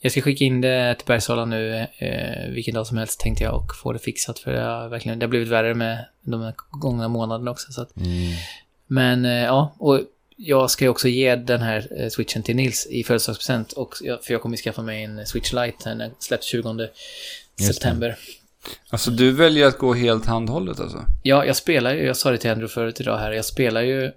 Jag 0.00 0.12
ska 0.12 0.20
skicka 0.20 0.44
in 0.44 0.60
det 0.60 0.94
till 0.94 1.06
Bergsala 1.06 1.44
nu 1.44 1.86
eh, 1.98 2.50
vilken 2.54 2.74
dag 2.74 2.86
som 2.86 2.96
helst 2.96 3.20
tänkte 3.20 3.44
jag 3.44 3.54
och 3.54 3.74
få 3.76 3.92
det 3.92 3.98
fixat 3.98 4.38
för 4.38 4.52
det 4.52 4.60
har 4.62 4.88
verkligen, 4.88 5.18
det 5.18 5.26
har 5.26 5.30
blivit 5.30 5.48
värre 5.48 5.74
med 5.74 6.04
de 6.22 6.40
här 6.42 6.54
gångna 6.70 7.08
månaderna 7.08 7.50
också. 7.50 7.72
Så 7.72 7.82
att, 7.82 7.96
Mm. 7.96 8.32
men 8.86 9.24
eh, 9.24 9.32
ja, 9.44 9.74
och 9.78 10.00
jag 10.36 10.70
ska 10.70 10.84
ju 10.84 10.88
också 10.88 11.08
ge 11.08 11.36
den 11.36 11.62
här 11.62 12.00
eh, 12.00 12.08
switchen 12.08 12.42
till 12.42 12.56
Nils 12.56 12.86
i 12.90 13.04
födelsedagspresent 13.04 13.72
för 14.22 14.32
jag 14.32 14.42
kommer 14.42 14.56
ju 14.56 14.62
skaffa 14.62 14.82
mig 14.82 15.04
en 15.04 15.26
switch 15.26 15.52
lite 15.52 15.94
när 15.94 15.94
den 15.94 16.10
släpps 16.18 16.46
20 16.46 16.72
det. 16.72 16.90
september. 17.62 18.18
Alltså 18.88 19.10
du 19.10 19.32
väljer 19.32 19.66
att 19.66 19.78
gå 19.78 19.94
helt 19.94 20.26
handhållet 20.26 20.80
alltså? 20.80 21.04
Ja, 21.22 21.44
jag 21.44 21.56
spelar 21.56 21.94
ju, 21.94 22.06
jag 22.06 22.16
sa 22.16 22.30
det 22.30 22.38
till 22.38 22.50
Andrew 22.50 22.74
förut 22.74 23.00
idag 23.00 23.18
här, 23.18 23.32
jag 23.32 23.44
spelar 23.44 23.80
ju 23.82 24.12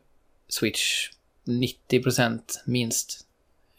Switch 0.48 1.10
90% 1.46 2.40
minst 2.66 3.26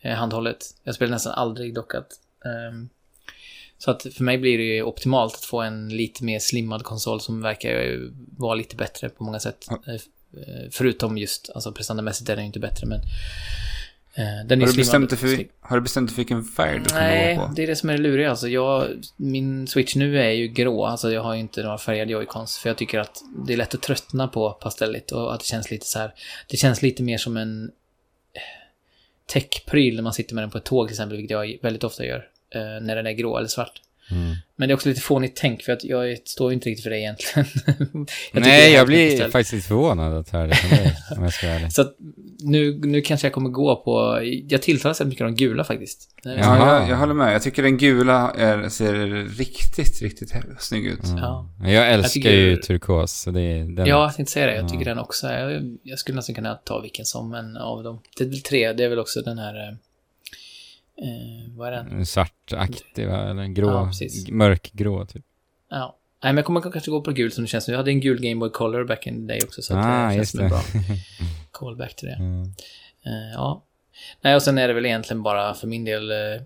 eh, 0.01 0.15
handhållet. 0.15 0.75
Jag 0.85 0.95
spelar 0.95 1.11
nästan 1.11 1.33
aldrig 1.33 1.75
dockat. 1.75 2.07
Ehm, 2.45 2.89
så 3.79 3.91
att 3.91 4.03
för 4.03 4.25
mig 4.25 4.39
blir 4.39 4.59
det 4.59 4.65
ju 4.65 4.83
optimalt 4.83 5.35
att 5.35 5.45
få 5.45 5.61
en 5.61 5.89
lite 5.89 6.25
mer 6.25 6.39
slimmad 6.39 6.85
konsol 6.85 7.21
som 7.21 7.43
verkar 7.43 7.71
ju 7.71 8.13
vara 8.39 8.55
lite 8.55 8.77
bättre 8.77 9.09
på 9.09 9.25
många 9.25 9.41
sätt. 9.41 9.67
Eh, 10.37 10.69
Förutom 10.71 11.19
just, 11.19 11.51
alltså 11.55 11.73
prestandamässigt 11.73 12.31
är 12.31 12.37
den 12.37 12.45
ju 12.45 12.47
inte 12.47 12.61
bättre 12.61 12.87
men... 12.87 13.01
eh, 14.15 14.47
den 14.47 14.61
Har 14.61 14.69
du, 14.69 14.77
bestämt 14.77 15.11
dig 15.11 15.19
för, 15.19 15.47
har 15.61 15.77
du 15.77 15.83
bestämt 15.83 16.09
dig 16.09 16.15
för 16.15 16.21
vilken 16.21 16.45
färg 16.45 16.79
du 16.79 16.85
kommer 16.85 17.01
Nej, 17.01 17.37
gå 17.37 17.47
på? 17.47 17.53
det 17.57 17.63
är 17.63 17.67
det 17.67 17.77
som 17.77 17.91
är 17.91 17.93
det 17.93 18.03
luriga. 18.03 18.31
Alltså 18.31 18.49
jag, 18.49 18.89
min 19.17 19.67
Switch 19.67 19.97
nu 19.97 20.21
är 20.21 20.31
ju 20.31 20.49
grå. 20.49 20.85
Alltså 20.85 21.13
jag 21.13 21.23
har 21.23 21.35
ju 21.35 21.41
inte 21.41 21.63
några 21.63 21.79
färgade 21.79 22.13
joycons. 22.13 22.59
För 22.59 22.69
jag 22.69 22.77
tycker 22.77 22.99
att 22.99 23.23
det 23.47 23.53
är 23.53 23.57
lätt 23.57 23.75
att 23.75 23.83
tröttna 23.83 24.29
på 24.29 24.51
pastelligt 24.51 25.13
och 25.13 25.35
att 25.35 25.41
det 25.41 25.47
känns 25.47 25.71
lite 25.71 25.87
så 25.87 25.99
här. 25.99 26.15
Det 26.49 26.57
känns 26.57 26.83
lite 26.83 27.03
mer 27.03 27.19
som 27.19 27.37
en 27.37 27.65
eh, 28.35 28.41
techpryl 29.33 29.97
när 29.97 30.03
man 30.03 30.13
sitter 30.13 30.35
med 30.35 30.43
den 30.45 30.51
på 30.51 30.59
ett 30.59 30.65
tåg 30.65 30.89
till 30.89 30.95
exempel, 30.95 31.17
vilket 31.17 31.31
jag 31.31 31.59
väldigt 31.63 31.85
ofta 31.85 32.05
gör. 32.05 32.29
när 32.81 32.97
den 32.97 33.07
är 33.07 33.13
grå 33.13 33.39
eller 33.39 33.49
svart. 33.49 33.81
Mm. 34.11 34.35
Men 34.57 34.69
det 34.69 34.73
är 34.73 34.75
också 34.75 34.89
lite 34.89 35.01
fånigt 35.01 35.37
tänk 35.37 35.63
för 35.63 35.73
att 35.73 35.85
jag 35.85 36.19
står 36.25 36.51
ju 36.51 36.55
inte 36.55 36.69
riktigt 36.69 36.83
för 36.83 36.91
det 36.91 36.99
egentligen. 36.99 37.49
jag 38.33 38.43
Nej, 38.43 38.73
jag 38.73 38.87
blir 38.87 39.19
faktiskt 39.31 39.53
lite 39.53 39.69
förvånad 39.69 40.15
att 40.19 40.31
höra 40.31 40.47
det 40.47 40.55
från 40.55 40.71
dig, 40.79 40.97
om 41.17 41.23
jag 41.23 41.33
ska 41.33 41.47
vara 41.47 41.57
ärlig. 41.57 41.73
Så 41.73 41.83
att 41.83 41.97
nu, 42.43 42.81
nu 42.85 43.01
kanske 43.01 43.27
jag 43.27 43.35
kommer 43.35 43.51
gå 43.51 43.77
på... 43.77 44.21
Jag 44.49 44.63
tilltalas 44.63 45.01
väldigt 45.01 45.13
mycket 45.13 45.25
av 45.25 45.31
de 45.31 45.37
gula 45.37 45.65
faktiskt. 45.65 46.11
Ja, 46.23 46.33
jag, 46.33 46.89
jag 46.91 46.97
håller 46.97 47.15
med. 47.15 47.35
Jag 47.35 47.43
tycker 47.43 47.63
den 47.63 47.79
gula 47.79 48.31
är, 48.39 48.69
ser 48.69 48.95
riktigt, 49.39 50.03
riktigt 50.03 50.33
snygg 50.59 50.87
ut. 50.87 51.05
Mm. 51.05 51.17
Ja. 51.19 51.49
Jag 51.65 51.91
älskar 51.91 52.09
tycker- 52.11 52.31
ju 52.33 52.57
turkos, 52.57 53.13
så 53.13 53.31
det 53.31 53.41
är 53.41 53.59
den. 53.59 53.87
Ja, 53.87 54.03
jag 54.05 54.15
tänkte 54.17 54.33
säga 54.33 54.47
det. 54.47 54.55
Jag 54.57 54.69
tycker 54.69 54.85
Ja. 54.87 54.89
den 54.89 54.99
också. 54.99 55.27
Jag, 55.27 55.79
jag 55.83 55.99
skulle 55.99 56.17
nästan 56.17 56.35
kunna 56.35 56.55
ta 56.55 56.81
vilken 56.81 57.05
som 57.05 57.35
en 57.35 57.57
av 57.57 57.83
dem. 57.83 58.01
Det 58.19 58.25
är 58.25 58.29
väl 58.29 58.41
tre. 58.41 58.73
Det 58.73 58.85
är 58.85 58.89
väl 58.89 58.99
också 58.99 59.21
den 59.21 59.39
här... 59.39 59.77
eh, 61.03 61.09
Eh, 61.09 61.57
vad 61.57 61.69
är 61.69 61.73
den? 61.73 61.91
En 61.93 62.07
Svartaktig, 62.07 63.09
va? 63.09 63.31
Eller 63.31 63.43
en 63.43 63.55
grå, 63.55 63.69
Ja, 63.71 63.93
mörkgrå 64.31 65.07
typ. 65.07 65.25
Ja. 65.71 65.97
Nej, 66.23 66.33
men 66.33 66.37
jag 66.37 66.45
kommer 66.45 66.61
kanske 66.61 66.91
gå 66.91 67.01
på 67.01 67.13
gul 67.13 67.33
som 67.33 67.45
det 67.45 67.49
känns 67.49 67.69
nu. 67.69 67.73
Jag 67.75 67.79
hade 67.79 67.91
en 67.91 68.01
gul 68.01 68.21
Game 68.21 68.41
Boy 68.41 68.51
Color 68.51 68.85
back 68.85 69.07
in 69.07 69.27
the 69.27 69.33
day 69.33 69.41
också, 69.45 69.63
så 69.63 69.77
Ah, 69.77 70.09
det 70.09 70.15
känns 70.15 70.33
det. 70.33 70.49
bra 70.49 70.63
callback 71.51 71.97
till 71.97 72.09
det. 72.09 72.15
Mm. 72.15 72.43
Eh, 73.07 73.33
ja. 73.35 73.65
Nej, 74.21 74.35
och 74.35 74.43
sen 74.43 74.59
är 74.59 74.69
det 74.69 74.75
väl 74.75 74.87
egentligen 74.87 75.23
bara 75.23 75.55
för 75.55 75.67
min 75.67 75.85
del 75.85 76.11
eh, 76.11 76.43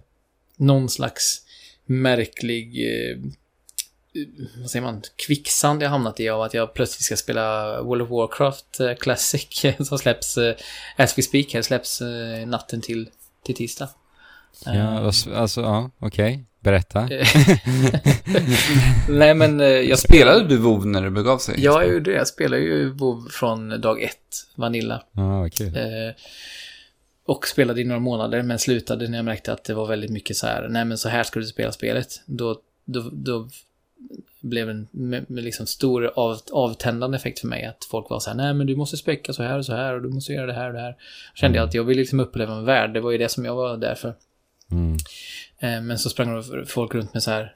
någon 0.57 0.89
slags 0.89 1.43
märklig... 1.87 2.87
Eh, 2.87 3.17
vad 4.61 4.71
säger 4.71 4.83
man? 4.83 5.03
Kvicksand 5.27 5.83
jag 5.83 5.91
hamnat 5.91 6.21
i 6.21 6.29
av 6.29 6.43
att 6.43 6.55
jag 6.55 6.75
plötsligt 6.75 7.03
ska 7.05 7.17
spela 7.17 7.83
World 7.83 8.03
of 8.03 8.11
Warcraft 8.11 8.81
eh, 8.81 8.95
Classic 8.95 9.63
som 9.89 9.99
släpps, 9.99 10.39
eh, 10.39 10.55
as 10.97 11.19
we 11.19 11.23
speak 11.23 11.55
här, 11.55 11.63
släpps 11.63 12.01
eh, 12.01 12.47
natten 12.47 12.81
till, 12.81 13.11
till 13.45 13.55
tisdag. 13.55 13.89
Ja, 14.65 14.73
Eh, 14.73 15.07
alltså, 15.41 15.61
ja, 15.61 15.91
okej. 15.99 16.45
Berätta. 16.61 17.01
Nej, 19.09 19.35
men 19.35 19.61
eh, 19.61 19.67
jag 19.67 19.99
Spelade 19.99 20.49
du 20.49 20.57
WoW 20.57 20.87
när 20.87 21.03
det 21.03 21.11
begav 21.11 21.39
sig? 21.39 21.55
Ja, 21.59 21.83
jag 21.83 21.93
gjorde 21.93 22.11
det. 22.11 22.17
Jag 22.17 22.29
spelar 22.29 22.59
ju 22.59 22.91
WoW 22.91 23.29
från 23.31 23.81
dag 23.81 24.03
ett, 24.03 24.47
Vanilla. 24.55 25.03
Kul. 25.53 25.77
Eh, 25.77 26.15
och 27.27 27.47
spelade 27.47 27.81
i 27.81 27.85
några 27.85 28.01
månader, 28.01 28.43
men 28.43 28.59
slutade 28.59 29.09
när 29.09 29.19
jag 29.19 29.25
märkte 29.25 29.53
att 29.53 29.65
det 29.65 29.75
var 29.75 29.87
väldigt 29.87 30.11
mycket 30.11 30.37
så 30.37 30.47
här, 30.47 30.69
nej 30.69 30.85
men 30.85 30.99
så 30.99 31.09
här 31.09 31.23
ska 31.23 31.41
du 31.41 31.47
spela 31.47 31.73
spelet. 31.73 32.23
Då, 32.27 32.61
då, 32.85 33.11
då 33.13 33.49
blev 34.41 34.71
en 34.71 34.89
med, 34.91 35.31
med 35.31 35.45
liksom 35.45 35.67
stor 35.67 36.13
av, 36.15 36.39
avtändande 36.53 37.17
effekt 37.17 37.41
för 37.41 37.49
mig 37.49 37.65
att 37.65 37.85
folk 37.91 38.11
var 38.11 38.21
så 38.21 38.31
här, 38.31 38.37
nej 38.37 38.55
men 38.55 38.67
du 38.67 38.77
måste 38.77 38.97
späcka 38.97 39.33
så 39.33 39.43
här 39.43 39.59
och 39.59 39.67
så 39.67 39.73
här 39.73 39.95
och 39.95 40.03
du 40.03 40.09
måste 40.09 40.33
göra 40.33 40.47
det 40.47 40.53
här 40.53 40.67
och 40.67 40.75
det 40.75 40.81
här. 40.81 40.97
Kände 41.35 41.59
jag 41.59 41.69
att 41.69 41.75
jag 41.75 41.85
ville 41.85 42.01
liksom 42.01 42.21
uppleva 42.21 42.55
en 42.55 42.65
värld, 42.65 42.95
det 42.95 43.01
var 43.01 43.11
ju 43.11 43.19
det 43.19 43.29
som 43.29 43.45
jag 43.45 43.55
var 43.55 43.77
där 43.77 43.95
för. 43.95 44.15
Mm. 44.73 44.97
Men 45.87 45.99
så 45.99 46.11
sprang 46.11 46.43
folk 46.67 46.95
runt 46.95 47.15
med 47.15 47.23
så 47.23 47.31
här 47.31 47.53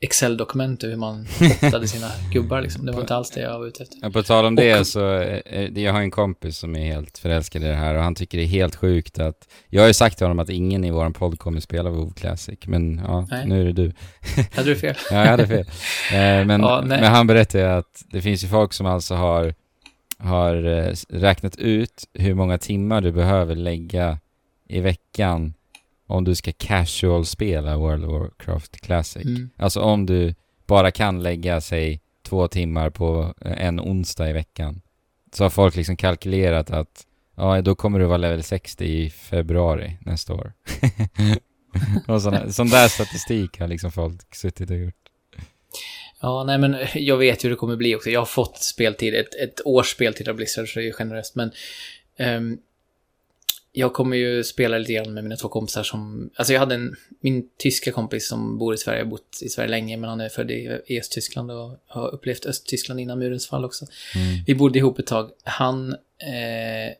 Excel-dokument 0.00 0.84
över 0.84 0.92
hur 0.94 1.00
man 1.00 1.26
kopplade 1.60 1.88
sina 1.88 2.08
gubbar 2.32 2.60
liksom. 2.62 2.86
Det 2.86 2.92
var 2.92 3.00
inte 3.00 3.16
alls 3.16 3.30
det 3.30 3.40
jag 3.40 3.58
var 3.58 3.66
ute 3.66 3.82
efter. 3.82 3.98
Ja, 4.02 4.10
på 4.10 4.22
tal 4.22 4.44
om 4.44 4.54
det 4.54 4.80
Och- 4.80 4.86
så, 4.86 5.14
eh, 5.14 5.38
eh, 5.46 5.78
jag 5.78 5.92
har 5.92 6.00
en 6.00 6.10
kompis 6.10 6.58
som 6.58 6.76
är 6.76 6.84
helt 6.86 7.18
förälskad 7.18 7.62
i 7.62 7.66
det 7.66 7.74
här 7.74 7.94
och 7.94 8.02
han 8.02 8.14
tycker 8.14 8.38
det 8.38 8.44
är 8.44 8.48
helt 8.48 8.76
sjukt 8.76 9.18
att, 9.18 9.48
jag 9.68 9.82
har 9.82 9.88
ju 9.88 9.94
sagt 9.94 10.16
till 10.18 10.24
honom 10.24 10.38
att 10.38 10.48
ingen 10.50 10.84
i 10.84 10.90
våran 10.90 11.12
podd 11.12 11.38
kommer 11.38 11.60
spela 11.60 11.90
WoW 11.90 12.12
Classic, 12.14 12.58
men 12.66 12.98
ja, 13.04 13.26
Nej. 13.30 13.46
nu 13.46 13.60
är 13.60 13.64
det 13.64 13.72
du. 13.72 13.92
Hade 14.54 14.68
du 14.68 14.76
fel? 14.76 14.94
Ja, 15.10 15.16
jag 15.16 15.26
hade 15.26 15.46
fel. 15.46 15.66
Men, 16.46 16.60
Ja, 16.60 16.82
men 16.86 17.04
han 17.04 17.26
berättade 17.26 17.64
ju 17.64 17.70
att 17.70 18.04
det 18.10 18.22
finns 18.22 18.44
ju 18.44 18.48
folk 18.48 18.72
som 18.72 18.86
alltså 18.86 19.14
har, 19.14 19.54
har 20.18 20.54
räknat 21.20 21.56
ut 21.56 22.04
hur 22.14 22.34
många 22.34 22.58
timmar 22.58 23.00
du 23.00 23.12
behöver 23.12 23.54
lägga 23.54 24.18
i 24.68 24.80
veckan 24.80 25.54
om 26.06 26.24
du 26.24 26.34
ska 26.34 26.52
casual-spela 26.52 27.76
World 27.76 28.04
of 28.04 28.10
Warcraft 28.10 28.80
Classic. 28.80 29.24
Mm. 29.24 29.50
Alltså 29.56 29.80
om 29.80 30.06
du 30.06 30.34
bara 30.66 30.90
kan 30.90 31.22
lägga, 31.22 31.60
sig 31.60 32.00
två 32.22 32.48
timmar 32.48 32.90
på 32.90 33.34
eh, 33.40 33.66
en 33.66 33.80
onsdag 33.80 34.30
i 34.30 34.32
veckan. 34.32 34.80
Så 35.32 35.44
har 35.44 35.50
folk 35.50 35.76
liksom 35.76 35.96
kalkylerat 35.96 36.70
att 36.70 37.06
ja, 37.36 37.62
då 37.62 37.74
kommer 37.74 37.98
du 37.98 38.04
vara 38.04 38.16
level 38.16 38.42
60 38.42 38.84
i 38.84 39.10
februari 39.10 39.98
nästa 40.00 40.34
år. 40.34 40.52
och 42.08 42.22
sån, 42.22 42.52
sån 42.52 42.68
där 42.68 42.88
statistik 42.88 43.60
har 43.60 43.68
liksom 43.68 43.92
folk 43.92 44.34
suttit 44.34 44.70
och 44.70 44.76
gjort. 44.76 44.94
Ja, 46.20 46.44
nej 46.44 46.58
men 46.58 46.76
jag 46.94 47.16
vet 47.16 47.44
hur 47.44 47.50
det 47.50 47.56
kommer 47.56 47.76
bli 47.76 47.96
också. 47.96 48.10
Jag 48.10 48.20
har 48.20 48.26
fått 48.26 48.62
speltid, 48.62 49.14
ett, 49.14 49.34
ett 49.34 49.60
års 49.64 49.90
speltid 49.90 50.28
av 50.28 50.36
Blizzard, 50.36 50.68
så 50.68 50.78
det 50.78 50.84
är 50.84 50.86
ju 50.86 50.92
generöst. 50.92 51.34
Men 51.34 51.52
ehm, 52.18 52.58
jag 53.76 53.92
kommer 53.92 54.16
ju 54.16 54.44
spela 54.44 54.78
lite 54.78 54.92
grann 54.92 55.14
med 55.14 55.24
mina 55.24 55.36
två 55.36 55.48
kompisar 55.48 55.82
som... 55.82 56.30
Alltså 56.36 56.52
jag 56.52 56.60
hade 56.60 56.74
en... 56.74 56.96
Min 57.20 57.48
tyska 57.56 57.92
kompis 57.92 58.28
som 58.28 58.58
bor 58.58 58.74
i 58.74 58.78
Sverige, 58.78 59.02
har 59.02 59.06
bott 59.06 59.38
i 59.42 59.48
Sverige 59.48 59.70
länge, 59.70 59.96
men 59.96 60.10
han 60.10 60.20
är 60.20 60.28
född 60.28 60.50
i, 60.50 60.98
Östtyskland 61.00 61.50
och 61.50 61.78
har 61.86 62.14
upplevt 62.14 62.46
Östtyskland 62.46 63.00
innan 63.00 63.18
murens 63.18 63.46
fall 63.46 63.64
också. 63.64 63.86
Mm. 64.14 64.44
Vi 64.46 64.54
bodde 64.54 64.78
ihop 64.78 64.98
ett 64.98 65.06
tag. 65.06 65.30
Han... 65.44 65.92
Eh, 65.92 66.94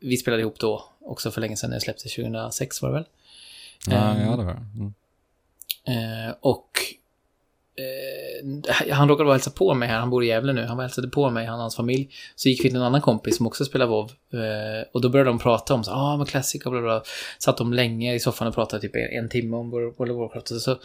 vi 0.00 0.16
spelade 0.16 0.40
ihop 0.40 0.58
då, 0.58 0.84
också 1.00 1.30
för 1.30 1.40
länge 1.40 1.56
sedan. 1.56 1.70
Det 1.70 1.80
släpptes 1.80 2.14
2006 2.14 2.82
var 2.82 2.88
det 2.88 2.94
väl? 2.94 3.04
Ja, 3.86 3.96
Ehm, 3.96 4.20
ja, 4.20 4.36
det 4.36 4.44
var 4.44 4.66
mm. 4.76 4.94
Eh, 5.86 6.34
och 6.40 6.70
eh, 7.76 8.94
han 8.94 9.08
råkade 9.08 9.24
vara 9.24 9.34
hälsa 9.34 9.50
på 9.50 9.74
mig 9.74 9.88
här, 9.88 9.98
han 9.98 10.10
bor 10.10 10.24
i 10.24 10.26
Gävle 10.26 10.52
nu, 10.52 10.64
han 10.66 10.76
var 10.76 10.84
hälsade 10.84 11.08
på 11.08 11.30
mig, 11.30 11.46
han 11.46 11.54
och 11.54 11.60
hans 11.60 11.76
familj. 11.76 12.08
Så 12.36 12.48
gick 12.48 12.64
vi 12.64 12.68
till 12.68 12.76
en 12.76 12.82
annan 12.82 13.00
kompis 13.00 13.36
som 13.36 13.46
också 13.46 13.64
spelar 13.64 13.86
WoW 13.86 14.10
eh, 14.32 14.84
och 14.92 15.00
då 15.00 15.08
började 15.08 15.30
de 15.30 15.38
prata 15.38 15.74
om 15.74 15.84
så, 15.84 15.90
ah 15.90 16.16
men 16.16 16.26
Classic 16.26 16.66
och 16.66 16.72
bla 16.72 16.80
bla. 16.80 17.02
Satt 17.38 17.56
de 17.56 17.72
länge 17.72 18.14
i 18.14 18.20
soffan 18.20 18.48
och 18.48 18.54
pratade 18.54 18.82
typ 18.82 18.96
en, 18.96 19.18
en 19.24 19.28
timme 19.28 19.56
om 19.56 19.70
World 19.70 20.10
of 20.12 20.18
Warcraft 20.18 20.50
och 20.50 20.60
så 20.60 20.76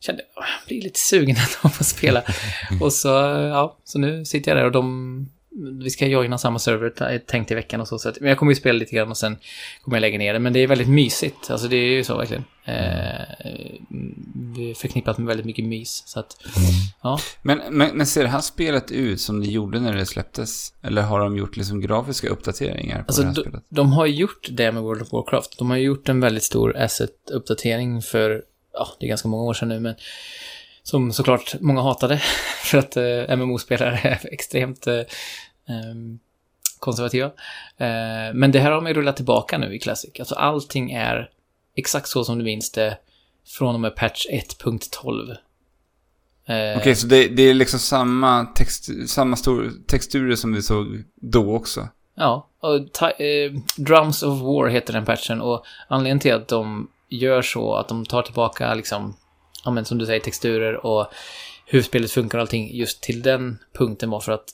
kände 0.00 0.22
jag, 0.22 0.44
"Ah, 0.44 0.46
jag 0.60 0.68
blir 0.68 0.82
lite 0.82 1.00
sugen 1.00 1.36
att 1.62 1.74
få 1.74 1.84
spela. 1.84 2.22
och 2.80 2.92
så, 2.92 3.08
ja, 3.08 3.76
så 3.84 3.98
nu 3.98 4.24
sitter 4.24 4.50
jag 4.50 4.58
där 4.58 4.64
och 4.64 4.72
de 4.72 5.28
vi 5.82 5.90
ska 5.90 6.06
joina 6.06 6.38
samma 6.38 6.58
server 6.58 7.18
tänkt 7.18 7.50
i 7.50 7.54
veckan 7.54 7.80
och 7.80 7.88
så. 7.88 7.98
så 7.98 8.08
att, 8.08 8.20
men 8.20 8.28
jag 8.28 8.38
kommer 8.38 8.52
ju 8.52 8.56
spela 8.56 8.78
lite 8.78 8.96
grann 8.96 9.10
och 9.10 9.16
sen 9.16 9.36
kommer 9.82 9.96
jag 9.96 10.00
lägga 10.00 10.18
ner 10.18 10.32
det. 10.32 10.38
Men 10.38 10.52
det 10.52 10.60
är 10.60 10.66
väldigt 10.66 10.88
mysigt. 10.88 11.50
Alltså 11.50 11.68
det 11.68 11.76
är 11.76 11.90
ju 11.90 12.04
så 12.04 12.16
verkligen. 12.16 12.44
Eh, 12.64 12.74
det 14.34 14.70
är 14.70 14.74
förknippat 14.74 15.18
med 15.18 15.26
väldigt 15.26 15.46
mycket 15.46 15.64
mys. 15.64 16.02
Så 16.06 16.20
att, 16.20 16.36
ja. 17.02 17.18
Men, 17.42 17.60
men, 17.70 17.96
men 17.96 18.06
ser 18.06 18.22
det 18.22 18.28
här 18.28 18.40
spelet 18.40 18.90
ut 18.90 19.20
som 19.20 19.40
det 19.40 19.46
gjorde 19.46 19.80
när 19.80 19.94
det 19.94 20.06
släpptes? 20.06 20.72
Eller 20.82 21.02
har 21.02 21.20
de 21.20 21.36
gjort 21.36 21.56
liksom 21.56 21.80
grafiska 21.80 22.28
uppdateringar 22.28 22.98
på 22.98 23.04
Alltså, 23.06 23.22
det 23.22 23.28
här 23.28 23.34
de, 23.34 23.40
spelet? 23.40 23.64
de 23.68 23.92
har 23.92 24.06
gjort 24.06 24.48
det 24.50 24.72
med 24.72 24.82
World 24.82 25.02
of 25.02 25.12
Warcraft. 25.12 25.58
De 25.58 25.70
har 25.70 25.76
gjort 25.76 26.08
en 26.08 26.20
väldigt 26.20 26.42
stor 26.44 26.76
asset-uppdatering 26.76 28.02
för, 28.02 28.42
ja, 28.72 28.88
det 29.00 29.06
är 29.06 29.08
ganska 29.08 29.28
många 29.28 29.42
år 29.42 29.54
sedan 29.54 29.68
nu, 29.68 29.80
men 29.80 29.94
som 30.82 31.12
såklart 31.12 31.54
många 31.60 31.82
hatade 31.82 32.18
för 32.64 32.78
att 32.78 32.96
eh, 32.96 33.36
MMO-spelare 33.36 34.00
är 34.02 34.20
extremt 34.32 34.86
eh, 34.86 35.00
konservativa. 36.84 37.26
Eh, 37.76 38.34
men 38.34 38.52
det 38.52 38.60
här 38.60 38.70
har 38.70 38.80
man 38.80 38.90
ju 38.90 38.94
rullat 38.94 39.16
tillbaka 39.16 39.58
nu 39.58 39.74
i 39.74 39.78
Classic. 39.78 40.10
Alltså 40.18 40.34
allting 40.34 40.92
är 40.92 41.30
exakt 41.76 42.08
så 42.08 42.24
som 42.24 42.38
du 42.38 42.44
minns 42.44 42.72
det 42.72 42.98
från 43.46 43.74
och 43.74 43.80
med 43.80 43.96
patch 43.96 44.26
1.12. 44.30 45.36
Eh, 46.46 46.78
Okej, 46.78 46.94
så 46.94 47.06
det, 47.06 47.28
det 47.28 47.42
är 47.42 47.54
liksom 47.54 47.80
samma, 47.80 48.44
text, 48.44 48.88
samma 49.08 49.36
stor, 49.36 49.72
texturer 49.86 50.36
som 50.36 50.52
vi 50.52 50.62
såg 50.62 51.02
då 51.14 51.56
också? 51.56 51.88
Ja, 52.14 52.48
och 52.60 53.02
eh, 53.20 53.52
Drums 53.76 54.22
of 54.22 54.40
War 54.40 54.68
heter 54.68 54.92
den 54.92 55.04
patchen 55.04 55.40
och 55.40 55.64
anledningen 55.88 56.20
till 56.20 56.34
att 56.34 56.48
de 56.48 56.90
gör 57.08 57.42
så, 57.42 57.74
att 57.74 57.88
de 57.88 58.06
tar 58.06 58.22
tillbaka 58.22 58.74
liksom, 58.74 59.16
ja 59.64 59.70
men 59.70 59.84
som 59.84 59.98
du 59.98 60.06
säger, 60.06 60.20
texturer 60.20 60.86
och 60.86 61.06
hur 61.66 61.82
spelet 61.82 62.10
funkar 62.10 62.38
och 62.38 62.42
allting 62.42 62.76
just 62.76 63.02
till 63.02 63.22
den 63.22 63.58
punkten 63.78 64.10
var 64.10 64.20
för 64.20 64.32
att 64.32 64.44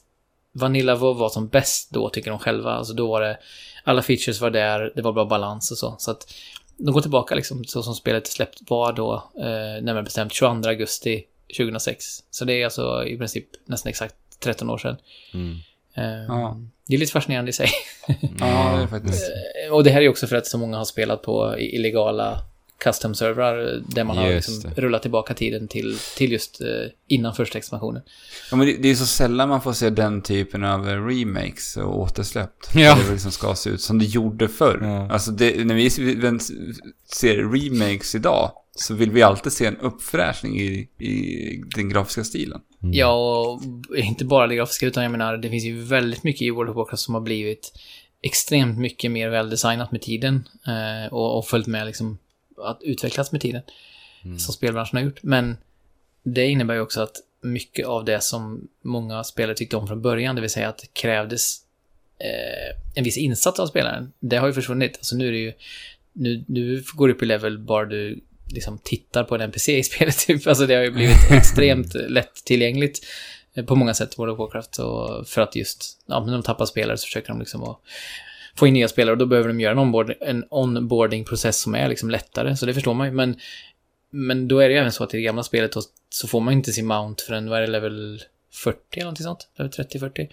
Vanilla 0.53 0.95
WoW 0.95 1.19
var 1.19 1.29
som 1.29 1.49
bäst 1.49 1.91
då, 1.91 2.09
tycker 2.09 2.31
de 2.31 2.39
själva. 2.39 2.71
Alltså 2.73 2.93
då 2.95 3.09
var 3.09 3.21
det, 3.21 3.39
alla 3.85 4.03
features 4.03 4.41
var 4.41 4.51
där, 4.51 4.93
det 4.97 5.03
var 5.03 5.13
bra 5.13 5.25
balans 5.25 5.71
och 5.71 5.79
så. 5.79 5.95
Så 5.99 6.11
att 6.11 6.35
de 6.77 6.93
går 6.95 7.01
tillbaka 7.01 7.35
liksom, 7.35 7.65
så 7.65 7.83
som 7.83 7.95
spelet 7.95 8.27
släppt 8.27 8.71
var 8.71 8.93
då, 8.93 9.15
eh, 9.39 9.83
närmare 9.83 10.03
bestämt 10.03 10.33
22 10.33 10.69
augusti 10.69 11.25
2006. 11.57 12.05
Så 12.31 12.45
det 12.45 12.53
är 12.53 12.65
alltså 12.65 13.07
i 13.07 13.17
princip 13.19 13.47
nästan 13.67 13.91
exakt 13.91 14.15
13 14.41 14.71
år 14.71 14.79
sedan. 14.79 14.97
Mm. 15.35 15.57
Eh, 15.95 16.25
Ja. 16.29 16.57
Det 16.87 16.95
är 16.95 16.99
lite 16.99 17.13
fascinerande 17.13 17.49
i 17.51 17.53
sig. 17.53 17.69
Ja, 18.41 18.77
det 18.77 18.83
är 18.83 18.87
faktiskt. 18.87 19.31
Eh, 19.67 19.73
Och 19.75 19.85
det 19.85 19.91
här 19.91 20.01
är 20.03 20.09
också 20.09 20.27
för 20.27 20.37
att 20.37 20.47
så 20.47 20.59
många 20.59 20.77
har 20.77 20.85
spelat 20.85 21.23
på 21.23 21.59
illegala 21.59 22.39
custom-servrar 22.85 23.83
där 23.87 24.05
man 24.05 24.17
har 24.17 24.29
Just 24.29 24.49
liksom 24.49 24.71
det. 24.75 24.81
rullat 24.81 25.03
tillbaka 25.03 25.35
tiden 25.35 25.69
till, 25.69 25.99
till 26.17 26.33
just 26.33 26.61
eh, 26.61 26.67
innan 27.07 27.35
första 27.35 27.59
expansionen. 27.59 28.03
Ja, 28.51 28.57
men 28.57 28.67
det, 28.67 28.77
det 28.77 28.91
är 28.91 28.95
så 28.95 29.07
sällan 29.07 29.49
man 29.49 29.63
får 29.63 29.73
se 29.73 29.91
den 29.91 30.23
typen 30.23 30.65
av 30.65 30.87
remakes 30.87 31.77
och 31.77 31.99
återsläpp. 32.01 32.55
Ja. 32.75 32.99
Det 33.07 33.13
liksom 33.13 33.33
ska 33.33 33.55
se 33.55 33.71
ut 33.71 33.81
som 33.81 33.99
det 33.99 34.05
gjorde 34.05 34.49
förr. 34.49 34.79
Ja. 34.83 35.13
Alltså 35.13 35.31
det, 35.31 35.65
när 35.65 35.75
vi 35.75 35.91
ser 37.07 37.37
remakes 37.37 38.15
idag 38.15 38.53
så 38.75 38.95
vill 38.95 39.11
vi 39.11 39.23
alltid 39.23 39.53
se 39.53 39.67
en 39.67 39.77
uppfräschning 39.77 40.61
i, 40.61 40.89
i 40.99 41.63
den 41.77 41.89
grafiska 41.89 42.25
stilen. 42.25 42.61
Mm. 42.83 42.95
Ja, 42.95 43.13
och 43.41 43.63
inte 43.97 44.25
bara 44.25 44.47
det 44.47 44.57
grafiska, 44.57 44.87
utan 44.87 45.03
jag 45.03 45.13
menar, 45.13 45.37
det 45.37 45.51
finns 45.51 45.65
ju 45.65 45.83
väldigt 45.83 46.25
mycket 46.25 46.43
i 46.43 46.51
World 46.51 46.71
of 46.71 46.77
Warcraft 46.77 47.03
som 47.03 47.15
har 47.15 47.21
blivit 47.21 47.73
extremt 48.23 48.79
mycket 48.79 49.11
mer 49.11 49.29
väldesignat 49.29 49.93
med 49.93 50.03
tiden 50.03 50.49
eh, 50.67 51.13
och, 51.13 51.39
och 51.39 51.47
följt 51.47 51.67
med 51.67 51.87
liksom 51.87 52.19
att 52.63 52.83
utvecklas 52.83 53.33
med 53.33 53.41
tiden. 53.41 53.63
Mm. 54.25 54.39
som 54.39 54.55
spelbranschen 54.55 54.97
har 54.97 55.05
gjort. 55.05 55.23
Men 55.23 55.57
det 56.23 56.47
innebär 56.47 56.75
ju 56.75 56.81
också 56.81 57.01
att 57.01 57.17
mycket 57.41 57.87
av 57.87 58.05
det 58.05 58.21
som 58.21 58.69
många 58.83 59.25
spelare 59.25 59.57
tyckte 59.57 59.77
om 59.77 59.87
från 59.87 60.03
början, 60.03 60.35
det 60.35 60.41
vill 60.41 60.51
säga 60.51 60.69
att 60.69 60.79
det 60.79 60.93
krävdes 60.93 61.57
eh, 62.19 62.77
en 62.95 63.05
viss 63.05 63.17
insats 63.17 63.61
av 63.61 63.67
spelaren, 63.67 64.13
det 64.21 64.37
har 64.37 64.47
ju 64.47 64.53
försvunnit. 64.53 64.97
Alltså 64.97 65.17
nu 65.17 65.29
är 65.29 65.33
det 65.33 65.39
ju, 65.39 65.53
nu, 66.13 66.45
nu 66.49 66.85
går 66.95 67.09
du 67.09 67.15
upp 67.15 67.23
i 67.23 67.27
level 67.27 67.59
bara 67.59 67.85
du 67.85 68.21
liksom 68.47 68.79
tittar 68.79 69.25
på 69.25 69.35
en 69.35 69.41
NPC 69.41 69.79
i 69.79 69.83
spelet 69.83 70.19
typ. 70.27 70.47
Alltså 70.47 70.67
det 70.67 70.75
har 70.75 70.83
ju 70.83 70.91
blivit 70.91 71.17
extremt 71.31 71.95
lättillgängligt 71.95 73.07
eh, 73.55 73.65
på 73.65 73.77
många 73.77 73.95
sätt, 73.95 74.19
World 74.19 74.33
of 74.33 74.39
Warcraft. 74.39 74.79
Och 74.79 75.29
för 75.29 75.41
att 75.43 75.57
just, 75.57 76.03
ja, 76.07 76.25
när 76.25 76.33
de 76.33 76.43
tappar 76.43 76.67
spelare 76.67 76.99
så 76.99 77.05
försöker 77.05 77.29
de 77.29 77.41
liksom 77.41 77.63
att 77.63 77.81
få 78.61 78.67
in 78.67 78.75
nya 78.75 78.89
spelare 78.89 79.13
och 79.13 79.19
då 79.19 79.27
behöver 79.27 79.49
de 79.49 79.61
göra 79.61 79.73
en, 79.73 79.79
onboard, 79.79 80.15
en 80.21 80.45
onboarding-process 80.51 81.61
som 81.61 81.75
är 81.75 81.89
liksom 81.89 82.11
lättare, 82.11 82.57
så 82.57 82.67
det 82.67 82.75
förstår 82.75 82.95
man 82.95 83.07
ju. 83.07 83.13
Men, 83.13 83.37
men 84.11 84.49
då 84.49 84.59
är 84.59 84.69
det 84.69 84.75
ju 84.75 84.81
även 84.81 84.93
så 84.93 85.05
att 85.05 85.15
i 85.15 85.17
det 85.17 85.23
gamla 85.23 85.43
spelet 85.43 85.73
då, 85.73 85.81
så 86.09 86.29
får 86.29 86.41
man 86.41 86.55
inte 86.55 86.73
sin 86.73 86.87
mount 86.87 87.25
förrän, 87.27 87.51
vad 87.51 87.59
är 87.59 87.63
det, 87.63 87.73
level 87.73 88.23
40 88.53 88.79
eller 88.93 89.05
någonting 89.05 89.25
sånt? 89.25 89.49
Level 89.57 89.73
30-40. 89.73 90.29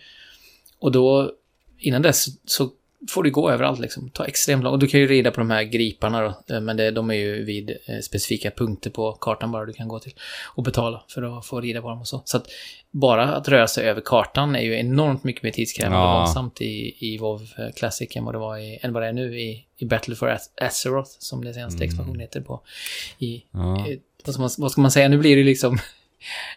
Och 0.79 0.91
då, 0.91 1.31
innan 1.77 2.01
dess, 2.01 2.23
så, 2.23 2.31
så 2.45 2.69
får 3.09 3.23
du 3.23 3.31
gå 3.31 3.51
överallt 3.51 3.79
liksom. 3.79 4.09
Ta 4.09 4.25
extremt 4.25 4.63
långt. 4.63 4.73
Och 4.73 4.79
du 4.79 4.87
kan 4.87 4.99
ju 4.99 5.07
rida 5.07 5.31
på 5.31 5.39
de 5.39 5.49
här 5.51 5.63
griparna 5.63 6.21
då, 6.21 6.55
eh, 6.55 6.61
men 6.61 6.77
det, 6.77 6.91
de 6.91 7.09
är 7.09 7.13
ju 7.15 7.43
vid 7.43 7.69
eh, 7.85 7.99
specifika 7.99 8.51
punkter 8.51 8.89
på 8.89 9.11
kartan 9.11 9.51
bara 9.51 9.65
du 9.65 9.73
kan 9.73 9.87
gå 9.87 9.99
till. 9.99 10.13
Och 10.55 10.63
betala 10.63 11.03
för 11.09 11.37
att 11.39 11.45
få 11.45 11.61
rida 11.61 11.81
på 11.81 11.89
dem 11.89 11.99
och 11.99 12.07
så. 12.07 12.21
Så 12.25 12.37
att 12.37 12.47
bara 12.91 13.23
att 13.35 13.47
röra 13.47 13.67
sig 13.67 13.89
över 13.89 14.01
kartan 14.05 14.55
är 14.55 14.61
ju 14.61 14.79
enormt 14.79 15.23
mycket 15.23 15.43
mer 15.43 15.51
tidskrävande 15.51 15.97
och 15.97 16.03
Ja. 16.03 16.17
långsamt 16.25 16.61
i, 16.61 16.95
i 17.13 17.17
WoW 17.17 17.41
eh, 17.57 17.65
Classic 17.75 18.15
än 18.15 18.25
vad 18.25 18.33
det 18.33 18.39
var 18.39 18.57
i, 18.57 18.79
än 18.81 18.93
vad 18.93 19.03
det 19.03 19.07
är 19.07 19.13
nu 19.13 19.39
i, 19.39 19.65
i 19.77 19.85
Battle 19.85 20.15
for 20.15 20.37
Azeroth, 20.61 21.11
som 21.19 21.45
det 21.45 21.53
senaste 21.53 21.77
Mm. 21.77 21.87
expansionen 21.89 22.19
heter 22.21 22.41
på. 22.41 22.61
I, 23.19 23.43
Ja. 23.51 23.87
vad, 24.25 24.33
ska 24.33 24.41
man, 24.41 24.49
vad 24.57 24.71
ska 24.71 24.81
man 24.81 24.91
säga? 24.91 25.07
Nu 25.09 25.17
blir 25.17 25.35
det 25.37 25.43
liksom 25.43 25.79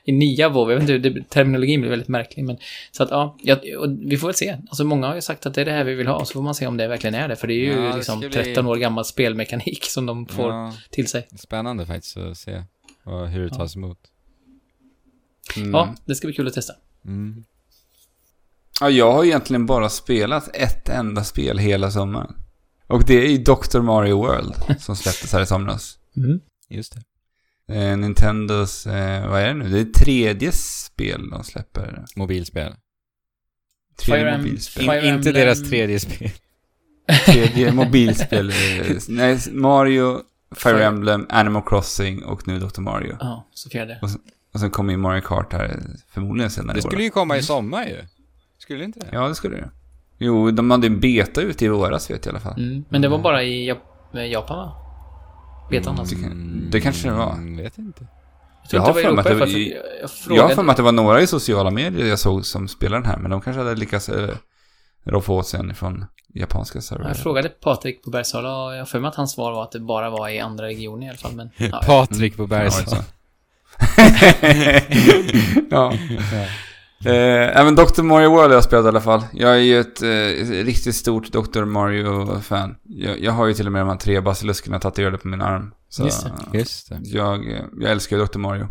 i 0.05 0.13
nya 0.13 0.49
WoW, 0.49 0.71
jag 0.73 0.81
vet 0.81 0.89
inte, 0.91 1.09
det, 1.09 1.29
terminologin 1.31 1.81
blir 1.81 1.91
väldigt 1.91 2.09
märklig, 2.09 2.45
men 2.45 2.59
så 2.93 3.03
att 3.03 3.11
ja, 3.11 3.37
ja 3.43 3.57
och 3.79 3.89
vi 4.07 4.17
får 4.17 4.29
väl 4.29 4.35
se. 4.35 4.57
Alltså 4.69 4.85
många 4.85 5.07
har 5.07 5.15
ju 5.15 5.21
sagt 5.21 5.47
att 5.47 5.55
det 5.55 5.61
är 5.61 5.65
det 5.65 5.71
här 5.73 5.85
vi 5.85 5.95
vill 5.95 6.07
ha, 6.07 6.25
så 6.25 6.33
får 6.33 6.43
man 6.43 6.55
se 6.55 6.67
om 6.67 6.77
det 6.77 6.89
verkligen 6.89 7.15
är 7.15 7.29
det, 7.29 7.37
för 7.37 7.47
det 7.49 7.55
är 7.55 7.65
ju 7.65 7.85
Ja, 7.85 7.97
liksom 7.97 8.21
ska 8.21 8.29
bli- 8.29 8.45
13 8.45 8.67
år 8.67 8.77
gammal 8.77 9.05
spelmekanik 9.05 9.85
som 9.85 10.07
de 10.07 10.27
får 10.27 10.51
Ja, 10.53 10.75
till 10.91 11.09
sig. 11.09 11.29
spännande 11.37 11.87
faktiskt 11.87 12.17
att 12.17 12.39
se 12.39 12.63
och 13.05 13.29
hur 13.29 13.41
det 13.41 13.49
Ja. 13.53 13.57
tas 13.57 13.77
emot. 13.77 13.99
Mm. 15.57 15.71
Ja, 15.71 15.95
det 16.05 16.15
ska 16.15 16.27
bli 16.27 16.35
kul 16.37 16.47
att 16.47 16.55
testa. 16.55 16.73
Mm. 17.05 17.45
Ja, 18.81 18.91
jag 18.91 19.13
har 19.13 19.25
egentligen 19.25 19.67
bara 19.67 19.89
spelat 19.89 20.57
ett 20.57 20.89
enda 20.89 21.25
spel 21.25 21.59
hela 21.59 21.91
sommaren. 21.91 22.35
Och 22.87 23.05
det 23.07 23.25
är 23.25 23.29
ju 23.31 23.39
Dr. 23.39 23.81
Mario 23.81 24.17
World 24.17 24.55
som 24.81 24.97
släpptes 24.97 25.33
här 25.33 25.43
i 25.43 25.47
somras. 25.47 25.99
Mm. 26.17 26.41
Just 26.69 26.95
det. 26.95 27.03
Eh, 27.71 27.97
Nintendos, 27.97 28.87
eh, 28.87 29.29
vad 29.31 29.41
är 29.41 29.47
det 29.47 29.55
nu? 29.55 29.69
Det 29.69 29.81
är 29.81 29.85
tredje 30.05 30.53
spel 30.53 31.31
de 31.31 31.45
släpper. 31.45 32.05
Mobilspel. 32.17 32.73
Tredje 33.99 34.25
Fire 34.25 34.39
mobilspel. 34.39 34.85
Fire 34.85 35.07
In, 35.09 35.15
inte 35.15 35.29
Emblem- 35.31 35.33
deras 35.35 35.69
tredje 35.71 36.01
spel. 36.01 36.31
Tredje 37.27 37.73
mobilspel. 37.75 38.51
eh, 38.51 38.97
Nej, 39.09 39.39
Mario, 39.53 40.21
Fire 40.57 40.73
Fire- 40.75 40.85
Emblem, 40.85 41.27
Animal 41.29 41.63
Crossing 41.67 42.25
och 42.25 42.49
nu 42.49 42.59
Dr. 42.59 42.81
Mario. 42.81 43.17
Ja, 43.21 43.49
så 43.55 43.71
fjärde. 43.71 43.99
Och 44.53 44.61
sen 44.61 44.71
kommer 44.71 44.93
ju 44.93 44.97
Mario 44.97 45.21
Kart 45.21 45.53
här 45.53 45.81
förmodligen 46.09 46.51
senare 46.51 46.75
Det 46.75 46.79
i 46.81 46.83
år. 46.85 46.89
skulle 46.91 47.03
ju 47.05 47.11
komma 47.11 47.37
i 47.37 47.43
sommar 47.43 47.87
ju. 47.87 47.97
Skulle 48.59 48.85
inte 48.85 49.01
det? 49.01 49.09
Ja, 49.13 49.29
det 49.29 49.35
skulle 49.35 49.57
det. 49.57 49.71
Jo, 50.19 50.51
de 50.51 50.71
hade 50.71 50.87
en 50.87 51.01
beta 51.01 51.41
ute 51.41 51.65
i 51.65 51.69
våras 51.69 52.11
vet 52.11 52.27
jag 52.27 52.33
i 52.33 52.37
alla 52.37 52.41
fall. 52.45 52.59
Mm. 52.63 52.85
Men 52.89 53.03
det 53.03 53.09
var 53.09 53.19
bara 53.19 53.43
i 53.45 53.71
Jap- 53.71 54.25
Japan 54.27 54.57
va? 54.59 54.73
Betan 55.71 55.99
alltså. 55.99 56.15
det 56.15 56.23
kan- 56.23 56.69
det 56.71 56.81
kanske 56.81 57.09
det 57.09 57.15
var. 57.15 57.33
Mm, 57.33 57.57
vet 57.57 57.79
inte. 57.79 58.07
Jag 58.71 58.81
har 58.81 58.93
för 58.93 59.13
mig 59.13 59.21
att 59.33 59.39
det 59.39 59.47
i 59.49 59.77
Jag, 60.29 60.37
jag 60.37 60.55
för 60.55 60.63
mig 60.63 60.71
att 60.71 60.77
det 60.77 60.83
var 60.83 60.93
några 60.93 61.21
i 61.21 61.27
sociala 61.27 61.71
medier 61.71 62.07
jag 62.07 62.19
såg 62.19 62.47
som 62.47 62.69
spelade 62.69 63.03
den 63.03 63.11
här, 63.11 63.19
men 63.19 63.31
de 63.31 63.41
kanske 63.41 63.63
hade 63.63 63.75
lyckats 63.75 64.09
eh, 64.09 64.29
roffa 65.05 65.33
åt 65.33 65.47
sig 65.47 65.61
en 65.61 65.75
från 65.75 66.05
japanska 66.35 66.81
servrar. 66.81 67.09
Jag 67.09 67.17
frågade 67.17 67.49
Patrik 67.49 68.03
på 68.05 68.11
Bergsala 68.11 68.65
och 68.65 68.73
jag 68.75 68.79
har 68.79 68.87
för 68.87 69.01
mig 69.01 69.09
att 69.09 69.15
hans 69.15 69.33
svar 69.33 69.53
var 69.53 69.63
att 69.63 69.73
det 69.73 69.81
bara 69.81 70.11
var 70.11 70.29
i 70.29 70.41
andra 70.41 70.67
regioner 70.67 71.07
i 71.07 71.09
alla 71.09 71.19
fall. 71.19 71.33
Men, 71.35 71.51
ja, 71.73 71.83
Patrik 71.87 72.37
på 72.37 72.43
det 72.43 72.49
Bergsala. 72.49 73.05
ja. 75.71 75.93
Eh, 77.05 77.61
även 77.61 77.75
Dr. 77.75 78.03
Mario 78.03 78.31
World 78.31 78.47
har 78.47 78.55
jag 78.55 78.65
spelat 78.65 78.85
i 78.85 78.89
alla 78.89 79.01
fall. 79.01 79.23
Jag 79.33 79.51
är 79.51 79.59
ju 79.59 79.81
ett 79.81 80.03
eh, 80.03 80.65
riktigt 80.65 80.95
stort 80.95 81.33
Dr. 81.33 81.65
Mario-fan. 81.65 82.75
Jag, 82.85 83.21
jag 83.21 83.33
har 83.33 83.47
ju 83.47 83.55
till 83.55 83.67
och 83.67 83.73
med 83.73 83.83
de 83.83 83.89
här 83.89 83.97
tre 83.97 84.21
basiluskerna 84.21 84.79
tatuerade 84.79 85.19
på 85.19 85.29
min 85.29 85.43
arm. 85.43 85.71
Så 85.89 86.05
Just 86.05 86.25
det. 86.25 86.59
Just 86.59 86.89
det. 86.89 86.99
jag, 87.03 87.53
eh, 87.53 87.63
jag 87.81 87.91
älskar 87.91 88.17
ju 88.17 88.25
Dr. 88.25 88.39
Mario. 88.39 88.69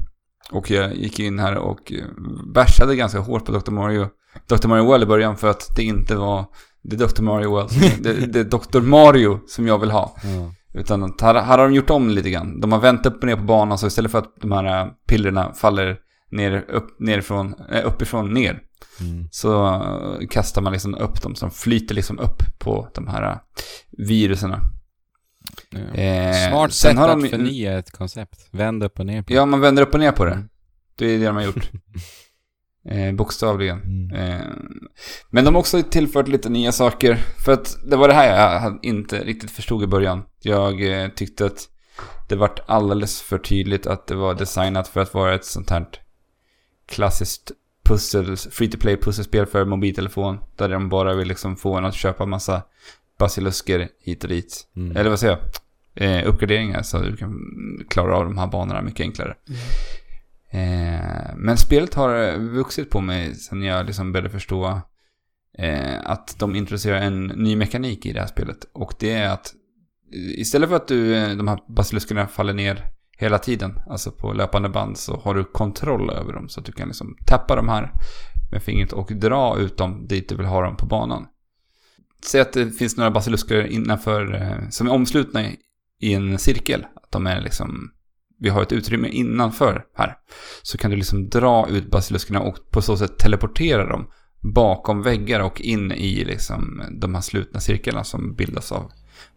Och 0.51 0.71
jag 0.71 0.95
gick 0.95 1.19
in 1.19 1.39
här 1.39 1.55
och 1.55 1.91
eh, 1.91 2.05
bashade 2.53 2.95
ganska 2.95 3.19
hårt 3.19 3.45
på 3.45 3.51
Dr. 3.51 3.71
Mario. 3.71 4.07
Dr. 4.47 4.67
Mario 4.67 4.85
World 4.85 5.03
i 5.03 5.05
början 5.05 5.37
för 5.37 5.49
att 5.49 5.75
det 5.75 5.83
inte 5.83 6.15
var 6.15 6.45
det 6.83 6.95
är 6.95 7.07
Dr. 7.07 7.21
Mario 7.21 7.49
World. 7.49 7.69
Det, 8.03 8.13
det 8.13 8.39
är 8.39 8.43
Dr. 8.43 8.81
Mario 8.81 9.39
som 9.47 9.67
jag 9.67 9.79
vill 9.79 9.91
ha. 9.91 10.15
Ja. 10.23 10.53
Utan 10.79 11.13
här, 11.21 11.35
här 11.35 11.57
har 11.57 11.65
de 11.67 11.73
gjort 11.73 11.89
om 11.89 12.09
lite 12.09 12.29
grann. 12.29 12.59
De 12.59 12.71
har 12.71 12.79
vänt 12.79 13.05
upp 13.05 13.17
och 13.17 13.25
ner 13.25 13.35
på 13.35 13.43
banan 13.43 13.77
så 13.77 13.87
istället 13.87 14.11
för 14.11 14.19
att 14.19 14.33
de 14.41 14.51
här 14.51 14.89
pillerna 15.07 15.53
faller 15.53 15.97
ner, 16.31 16.65
upp, 16.69 16.99
nerifrån, 16.99 17.55
äh, 17.71 17.85
uppifrån 17.85 18.33
ner. 18.33 18.61
Mm. 19.01 19.27
Så 19.31 19.65
äh, 19.65 20.27
kastar 20.27 20.61
man 20.61 20.73
liksom 20.73 20.95
upp 20.95 21.21
dem 21.21 21.35
så 21.35 21.45
de 21.45 21.51
flyter 21.51 21.95
liksom 21.95 22.19
upp 22.19 22.43
på 22.59 22.89
de 22.93 23.07
här 23.07 23.31
äh, 23.31 23.37
viruserna. 23.97 24.61
Ja. 25.69 25.79
Eh, 26.01 26.49
Smart 26.49 26.73
sätt 26.73 26.97
har 26.97 27.09
att 27.09 27.21
de- 27.21 27.29
förnya 27.29 27.79
ett 27.79 27.91
koncept. 27.91 28.47
Vänd 28.51 28.83
upp 28.83 28.99
och 28.99 29.05
ner 29.05 29.21
på 29.21 29.33
Ja, 29.33 29.45
man 29.45 29.59
vänder 29.59 29.83
upp 29.83 29.93
och 29.93 29.99
ner 29.99 30.11
på 30.11 30.25
det. 30.25 30.31
Mm. 30.31 30.49
Det 30.97 31.05
är 31.05 31.19
det 31.19 31.25
de 31.25 31.35
har 31.35 31.43
gjort. 31.43 31.69
Eh, 32.89 33.13
bokstavligen. 33.13 33.81
Mm. 33.81 34.11
Eh, 34.15 34.45
men 35.29 35.45
de 35.45 35.55
har 35.55 35.59
också 35.59 35.83
tillfört 35.83 36.27
lite 36.27 36.49
nya 36.49 36.71
saker. 36.71 37.15
För 37.45 37.51
att 37.51 37.77
det 37.89 37.95
var 37.95 38.07
det 38.07 38.13
här 38.13 38.53
jag 38.63 38.79
inte 38.81 39.23
riktigt 39.23 39.51
förstod 39.51 39.83
i 39.83 39.87
början. 39.87 40.23
Jag 40.41 41.03
eh, 41.03 41.09
tyckte 41.09 41.45
att 41.45 41.67
det 42.29 42.35
vart 42.35 42.59
alldeles 42.67 43.21
för 43.21 43.37
tydligt 43.37 43.87
att 43.87 44.07
det 44.07 44.15
var 44.15 44.33
designat 44.33 44.87
för 44.87 44.99
att 45.01 45.13
vara 45.13 45.35
ett 45.35 45.45
sånt 45.45 45.69
här 45.69 45.85
klassiskt 46.89 47.51
pussel, 47.83 48.37
free 48.37 48.69
to 48.69 48.77
play 48.77 48.97
pusselspel 48.97 49.45
för 49.45 49.65
mobiltelefon. 49.65 50.37
Där 50.55 50.69
de 50.69 50.89
bara 50.89 51.15
vill 51.15 51.27
liksom 51.27 51.55
få 51.57 51.77
en 51.77 51.85
att 51.85 51.95
köpa 51.95 52.25
massa 52.25 52.61
basilusker 53.19 53.89
hit 53.99 54.23
och 54.23 54.29
dit. 54.29 54.67
Mm. 54.75 54.97
Eller 54.97 55.09
vad 55.09 55.19
säger 55.19 55.37
jag? 55.37 55.41
Eh, 55.95 56.27
uppgraderingar 56.27 56.81
så 56.81 56.99
du 56.99 57.17
kan 57.17 57.33
klara 57.89 58.17
av 58.17 58.25
de 58.25 58.37
här 58.37 58.47
banorna 58.47 58.81
mycket 58.81 59.03
enklare. 59.03 59.35
Eh, 60.51 61.35
men 61.35 61.57
spelet 61.57 61.93
har 61.93 62.37
vuxit 62.37 62.89
på 62.89 63.01
mig 63.01 63.35
sen 63.35 63.63
jag 63.63 63.85
liksom 63.85 64.11
började 64.11 64.29
förstå 64.29 64.81
eh, 65.57 65.99
att 66.03 66.39
de 66.39 66.55
introducerar 66.55 67.01
en 67.01 67.27
ny 67.27 67.55
mekanik 67.55 68.05
i 68.05 68.13
det 68.13 68.19
här 68.19 68.27
spelet. 68.27 68.65
Och 68.73 68.93
det 68.99 69.11
är 69.11 69.29
att 69.29 69.53
istället 70.37 70.69
för 70.69 70.75
att 70.75 70.87
du, 70.87 71.15
eh, 71.15 71.37
de 71.37 71.47
här 71.47 71.59
basiluskerna 71.67 72.27
faller 72.27 72.53
ner 72.53 72.85
hela 73.19 73.39
tiden, 73.39 73.79
alltså 73.89 74.11
på 74.11 74.33
löpande 74.33 74.69
band, 74.69 74.97
så 74.97 75.17
har 75.17 75.33
du 75.35 75.43
kontroll 75.43 76.09
över 76.09 76.33
dem. 76.33 76.49
Så 76.49 76.59
att 76.59 76.65
du 76.65 76.71
kan 76.71 76.87
liksom 76.87 77.17
tappa 77.27 77.55
de 77.55 77.69
här 77.69 77.91
med 78.51 78.63
fingret 78.63 78.93
och 78.93 79.11
dra 79.15 79.59
ut 79.59 79.77
dem 79.77 80.07
dit 80.07 80.29
du 80.29 80.35
vill 80.35 80.45
ha 80.45 80.61
dem 80.61 80.77
på 80.77 80.85
banan. 80.85 81.25
Säg 82.25 82.41
att 82.41 82.53
det 82.53 82.71
finns 82.71 82.97
några 82.97 83.11
basilusker 83.11 83.63
innanför, 83.67 84.35
eh, 84.35 84.69
som 84.69 84.87
är 84.87 84.91
omslutna 84.91 85.43
i- 85.43 85.57
i 86.01 86.13
en 86.13 86.39
cirkel. 86.39 86.85
Att 86.95 87.11
de 87.11 87.27
är 87.27 87.41
liksom, 87.41 87.91
vi 88.39 88.49
har 88.49 88.61
ett 88.61 88.71
utrymme 88.71 89.07
innanför 89.07 89.85
här. 89.95 90.15
Så 90.61 90.77
kan 90.77 90.91
du 90.91 90.97
liksom 90.97 91.29
dra 91.29 91.67
ut 91.69 91.91
basiluskerna 91.91 92.39
och 92.41 92.57
på 92.71 92.81
så 92.81 92.97
sätt 92.97 93.17
teleportera 93.17 93.89
dem 93.89 94.07
bakom 94.53 95.01
väggar 95.01 95.39
och 95.39 95.61
in 95.61 95.91
i 95.91 96.25
liksom 96.25 96.83
de 96.99 97.13
här 97.15 97.21
slutna 97.21 97.59
cirklarna 97.59 98.03
som 98.03 98.35
bildas 98.35 98.71
av 98.71 98.91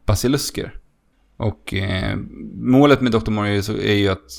basilusker. 0.06 0.74
Och 1.42 1.74
eh, 1.74 2.16
målet 2.54 3.00
med 3.00 3.12
Dr. 3.12 3.30
Mario 3.30 3.62
är 3.80 3.94
ju 3.94 4.08
att 4.08 4.30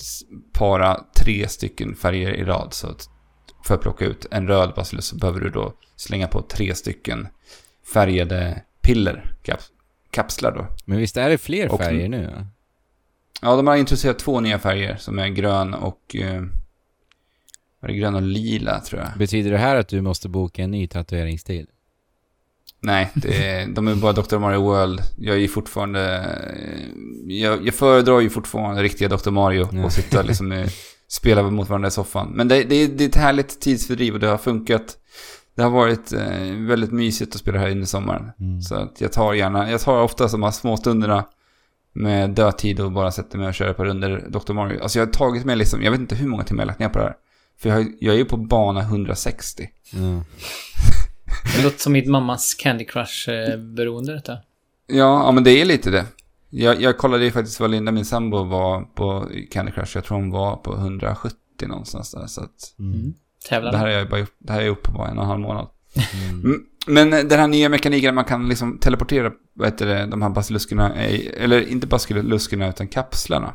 para 0.54 1.06
tre 1.16 1.48
stycken 1.48 1.96
färger 1.96 2.34
i 2.34 2.44
rad. 2.44 2.74
Så 2.74 2.88
att 2.88 3.10
för 3.66 3.76
att 3.76 3.82
plocka 3.82 4.06
ut 4.06 4.26
en 4.32 4.48
röd 4.48 4.74
basilusk 4.76 5.08
så 5.08 5.16
behöver 5.16 5.40
du 5.40 5.50
då 5.50 5.74
slänga 5.96 6.28
på 6.28 6.42
tre 6.42 6.76
stycken 6.76 7.28
färgade 7.94 8.62
piller, 8.82 9.36
kaps 9.44 9.72
kapslar 10.12 10.52
då. 10.52 10.68
Men 10.86 10.98
visst 10.98 11.18
är 11.18 11.30
det 11.30 11.38
fler 11.38 11.72
Och- 11.72 11.80
färger 11.80 12.10
nu? 12.10 12.32
Ja? 12.36 12.48
Ja, 13.42 13.56
de 13.56 13.68
har 13.68 13.76
introducerat 13.76 14.20
två 14.20 14.40
nya 14.40 14.60
färger 14.60 14.96
som 14.96 15.20
är 15.20 15.28
grön 15.28 15.74
och... 15.74 16.16
Eh, 16.16 16.42
vad 17.80 17.90
är 17.92 17.94
det? 17.94 18.00
Grön 18.00 18.16
och 18.16 18.22
lila 18.22 18.80
tror 18.80 19.02
jag. 19.02 19.10
Betyder 19.18 19.52
det 19.52 19.58
här 19.58 19.76
att 19.76 19.88
du 19.88 20.02
måste 20.02 20.30
boka 20.30 20.64
en 20.64 20.72
ny 20.72 20.88
tatueringstid? 20.88 21.68
Nej, 22.84 23.12
det 23.14 23.48
är, 23.48 23.68
de 23.68 23.88
är 23.88 23.96
bara 23.96 24.14
Dr. 24.14 24.38
Mario 24.38 24.62
World. 24.62 25.02
Jag 25.18 25.36
är 25.36 25.40
ju 25.40 25.48
fortfarande... 25.48 26.26
Jag, 27.28 27.68
jag 27.68 27.74
föredrar 27.74 28.20
ju 28.20 28.30
fortfarande 28.30 28.84
riktiga 28.84 29.10
Dr. 29.10 29.32
Mario 29.32 29.70
Ja. 29.72 29.86
och 29.86 29.92
sitta 29.92 30.22
liksom 30.22 30.66
spela 31.08 31.44
mot 31.44 31.70
varandra 31.70 31.88
i 31.88 31.92
soffan. 31.92 32.32
Men 32.36 32.48
det, 32.48 32.64
det, 32.64 32.76
är- 32.76 32.88
det 32.88 33.04
är 33.04 33.08
ett 33.10 33.16
härligt 33.16 33.62
tidsfördriv 33.62 34.14
och 34.14 34.20
det 34.20 34.28
har 34.28 34.38
funkat. 34.38 34.98
Det 35.56 35.64
har 35.64 35.70
varit 35.70 36.14
eh, 36.14 36.56
väldigt 36.68 36.92
mysigt 36.92 37.36
att 37.36 37.42
spela 37.42 37.60
här 37.60 37.70
under 37.72 37.86
sommaren. 37.86 38.32
Mm. 38.40 38.62
Så 38.62 38.76
att 38.76 39.02
jag 39.02 39.12
tar 39.12 39.34
gärna, 39.34 39.72
jag 39.72 39.82
tar 39.82 40.02
ofta 40.02 40.28
de 40.28 40.44
här 40.44 40.52
små 40.52 40.78
stunderna 40.78 41.26
med 41.96 42.30
dödtid 42.30 42.80
och 42.80 42.92
bara 42.92 43.12
sätter 43.12 43.38
mig 43.38 43.48
och 43.48 43.54
kör 43.54 43.74
på 43.74 43.86
runder 43.86 44.26
Dr. 44.30 44.54
Mario. 44.54 44.82
Alltså 44.84 45.00
jag 45.00 45.06
har 45.06 45.12
tagit 45.12 45.46
mig 45.46 45.56
liksom, 45.56 45.84
jag 45.84 45.92
vet 45.92 46.00
inte 46.00 46.16
hur 46.16 46.28
många 46.28 46.44
timmar 46.44 46.62
jag 46.62 46.66
har 46.66 46.72
lagt 46.72 46.80
ner 46.80 46.90
på 46.90 47.00
det 47.00 47.06
här. 47.06 47.16
För 47.62 47.70
jag, 47.70 47.76
har, 47.76 47.86
jag 48.00 48.14
är 48.16 48.20
ju 48.20 48.26
på 48.26 48.38
bana 48.38 48.82
160. 48.82 49.68
Ja. 49.94 50.00
Det 51.56 51.64
låter 51.64 51.80
som 51.80 51.94
mitt 51.94 52.08
mammas 52.08 52.54
Candy 52.54 52.86
Crush-beroende 52.86 54.14
detta. 54.14 54.38
Ja, 54.88 55.26
ja, 55.26 55.32
men 55.32 55.44
det 55.44 55.52
är 55.52 55.66
lite 55.66 55.90
det. 55.90 56.06
Jag, 56.50 56.82
jag 56.82 56.98
kollade 56.98 57.24
ju 57.24 57.32
faktiskt 57.32 57.60
vad 57.60 57.72
Linda, 57.72 57.92
min 57.92 58.06
sambo, 58.06 58.44
var 58.44 58.82
på 58.82 59.30
Candy 59.52 59.72
Crush. 59.72 59.98
Jag 59.98 60.04
tror 60.04 60.18
hon 60.18 60.32
var 60.32 60.56
på 60.56 60.74
170 60.74 61.38
någonstans 61.68 62.12
där. 62.12 62.28
Så 62.28 62.42
att 62.42 62.76
Mm. 62.80 63.14
Tävlar 63.50 63.72
det 63.72 63.78
här 63.78 63.86
har 63.86 63.94
jag 63.94 64.10
bara 64.10 64.20
gjort, 64.20 64.36
det 64.40 64.54
här 64.54 64.60
jag 64.60 64.68
gjort 64.68 64.84
på 64.84 64.92
bara 64.92 65.08
en 65.08 65.18
och 65.18 65.24
en 65.24 65.30
halv 65.30 65.42
månad. 65.42 65.68
Mm. 66.14 66.44
Mm, 66.44 66.66
Men 66.88 67.10
den 67.10 67.40
här 67.40 67.48
nya 67.48 67.70
mekaniken 67.70 68.16
man 68.16 68.26
kan 68.26 68.50
liksom 68.50 68.78
teleportera, 68.78 69.32
vad 69.54 69.68
heter 69.68 69.86
det, 69.86 70.06
de 70.06 70.22
här 70.22 70.30
basiluskerna, 70.30 70.96
eller 70.96 71.68
inte 71.68 71.88
basiluskerna 71.88 72.70
utan 72.70 72.88
kapslarna. 72.88 73.54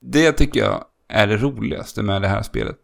Det 0.00 0.32
tycker 0.32 0.60
jag 0.60 0.84
är 1.08 1.26
det 1.26 1.36
roligaste 1.36 2.02
med 2.02 2.22
det 2.22 2.28
här 2.28 2.42
spelet. 2.42 2.78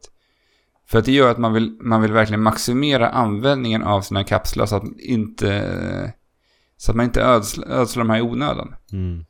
För 0.86 0.98
att 0.98 1.04
det 1.04 1.12
gör 1.12 1.30
att 1.30 1.38
man 1.38 1.52
vill, 1.52 1.76
man 1.80 2.02
vill 2.02 2.12
verkligen 2.12 2.42
maximera 2.42 3.08
användningen 3.08 3.82
av 3.82 4.00
sina 4.00 4.24
kapslar 4.24 4.66
så 4.66 4.76
att 4.76 4.82
inte, 4.98 6.12
så 6.76 6.92
att 6.92 6.96
man 6.96 7.04
inte 7.04 7.22
ödslar, 7.22 7.68
ödslar 7.68 8.04
de 8.04 8.10
här 8.10 8.18
i 8.18 8.22
onödan. 8.22 8.74
Mm. 8.92 9.24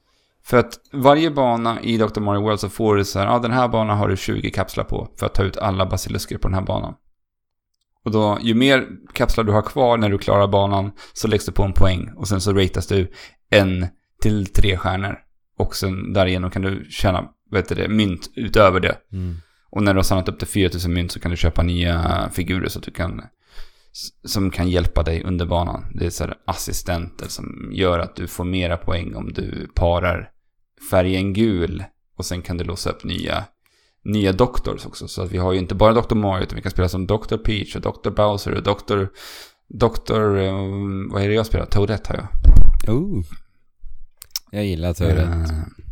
För 0.44 0.56
att 0.56 0.80
varje 0.92 1.30
bana 1.30 1.80
i 1.80 1.96
Dr. 1.96 2.20
Mario 2.20 2.40
World 2.40 2.60
så 2.60 2.68
får 2.68 2.96
du 2.96 3.04
så 3.04 3.18
här, 3.18 3.26
ja 3.26 3.38
den 3.38 3.50
här 3.50 3.68
banan 3.68 3.98
har 3.98 4.08
du 4.08 4.16
20 4.16 4.50
kapslar 4.50 4.84
på 4.84 5.08
för 5.18 5.26
att 5.26 5.34
ta 5.34 5.42
ut 5.42 5.56
alla 5.56 5.86
basilusker 5.86 6.38
på 6.38 6.48
den 6.48 6.54
här 6.54 6.62
banan. 6.62 6.94
Och 8.04 8.10
då, 8.10 8.38
ju 8.42 8.54
mer 8.54 8.86
kapslar 9.12 9.44
du 9.44 9.52
har 9.52 9.62
kvar 9.62 9.96
när 9.96 10.08
du 10.08 10.18
klarar 10.18 10.48
banan 10.48 10.92
så 11.12 11.28
läggs 11.28 11.46
det 11.46 11.52
på 11.52 11.62
en 11.62 11.72
poäng 11.72 12.10
och 12.16 12.28
sen 12.28 12.40
så 12.40 12.52
ratas 12.52 12.86
du 12.86 13.12
en 13.50 13.86
till 14.22 14.46
tre 14.46 14.76
stjärnor. 14.76 15.18
Och 15.58 15.76
sen 15.76 16.12
därigenom 16.12 16.50
kan 16.50 16.62
du 16.62 16.86
tjäna, 16.90 17.28
vet 17.50 17.68
du 17.68 17.74
det, 17.74 17.88
mynt 17.88 18.30
utöver 18.34 18.80
det. 18.80 18.96
Mm. 19.12 19.36
Och 19.74 19.82
när 19.82 19.94
du 19.94 19.98
har 19.98 20.04
samlat 20.04 20.28
upp 20.28 20.38
till 20.38 20.48
4000 20.48 20.92
mynt 20.92 21.12
så 21.12 21.20
kan 21.20 21.30
du 21.30 21.36
köpa 21.36 21.62
nya 21.62 22.30
figurer 22.32 22.68
så 22.68 22.78
att 22.78 22.84
du 22.84 22.90
kan 22.90 23.22
som 24.24 24.50
kan 24.50 24.68
hjälpa 24.68 25.02
dig 25.02 25.22
under 25.22 25.46
banan. 25.46 25.84
Det 25.94 26.06
är 26.06 26.10
så 26.10 26.34
assistenter 26.44 27.28
som 27.28 27.70
gör 27.72 27.98
att 27.98 28.16
du 28.16 28.26
får 28.26 28.44
mera 28.44 28.76
poäng 28.76 29.14
om 29.14 29.32
du 29.32 29.68
parar 29.74 30.30
färgen 30.90 31.32
gul 31.32 31.84
och 32.16 32.24
sen 32.24 32.42
kan 32.42 32.56
du 32.56 32.64
låsa 32.64 32.90
upp 32.90 33.04
nya 33.04 33.44
nya 34.04 34.32
Doctors 34.32 34.86
också. 34.86 35.08
Så 35.08 35.22
att 35.22 35.32
vi 35.32 35.38
har 35.38 35.52
ju 35.52 35.58
inte 35.58 35.74
bara 35.74 35.92
Dr. 35.92 36.14
Mario 36.14 36.42
utan 36.42 36.56
vi 36.56 36.62
kan 36.62 36.72
spela 36.72 36.88
som 36.88 37.06
Dr. 37.06 37.36
Peach 37.36 37.76
och 37.76 37.82
Dr. 37.82 38.10
Bowser 38.10 38.54
och 38.54 38.62
Dr. 38.62 39.06
Dr. 39.68 40.36
eh, 40.36 40.54
vad 41.10 41.22
är 41.22 41.28
det 41.28 41.34
jag 41.34 41.46
spelar? 41.46 41.66
Toadette 41.66 42.12
har 42.12 42.16
jag. 42.16 42.94
Oh. 42.94 43.24
Jag 44.50 44.64
gillar 44.64 44.94
Tourette. 44.94 45.22
Eh, 45.22 45.83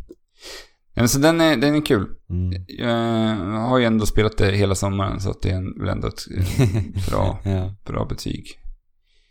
Ja, 0.93 1.07
så 1.07 1.19
den 1.19 1.41
är, 1.41 1.57
den 1.57 1.75
är 1.75 1.85
kul. 1.85 2.07
Mm. 2.29 2.65
Jag 2.67 3.59
har 3.59 3.77
ju 3.77 3.85
ändå 3.85 4.05
spelat 4.05 4.37
det 4.37 4.51
hela 4.51 4.75
sommaren 4.75 5.19
så 5.21 5.29
att 5.29 5.41
det 5.41 5.49
är 5.49 5.79
väl 5.79 5.89
ändå 5.89 6.07
ett 6.07 6.21
eh, 6.37 6.81
bra, 7.09 7.39
Ja, 7.43 7.75
bra 7.85 8.05
betyg. 8.05 8.45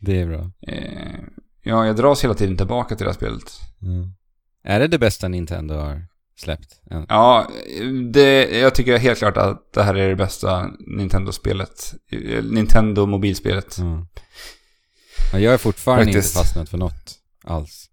det 0.01 0.21
är 0.21 0.27
bra. 0.27 0.51
Eh, 0.69 1.19
ja, 1.63 1.87
jag 1.87 1.97
dras 1.97 2.25
hela 2.25 2.35
tiden 2.35 2.57
tillbaka 2.57 2.95
till 2.97 3.05
det 3.05 3.11
här 3.11 3.17
spelet. 3.17 3.43
Mm. 3.83 4.13
Är 4.65 4.81
det 4.81 4.89
det 4.89 4.99
bästa 4.99 5.29
Nintendo 5.29 5.75
har 5.75 6.07
släppt? 6.37 6.81
Ja. 6.91 7.07
Ja, 7.09 7.49
det, 8.13 8.59
jag 8.59 8.75
tycker 8.75 8.99
helt 8.99 9.19
klart 9.19 9.37
att 9.37 9.73
det 9.73 9.83
här 9.83 9.95
är 9.95 10.09
det 10.09 10.17
bästa 10.17 10.71
Nintendo-spelet. 10.99 11.95
Eh, 12.13 12.45
Nintendo-mobilspelet. 12.45 13.79
Mm. 13.79 14.07
Ja, 15.33 15.39
jag 15.39 15.55
är 15.55 15.59
fortfarande 15.59 16.05
Faktiskt. 16.05 16.29
inte 16.37 16.39
fastnat 16.39 16.69
för 16.69 16.79
något 16.79 17.15
alls. 17.45 17.89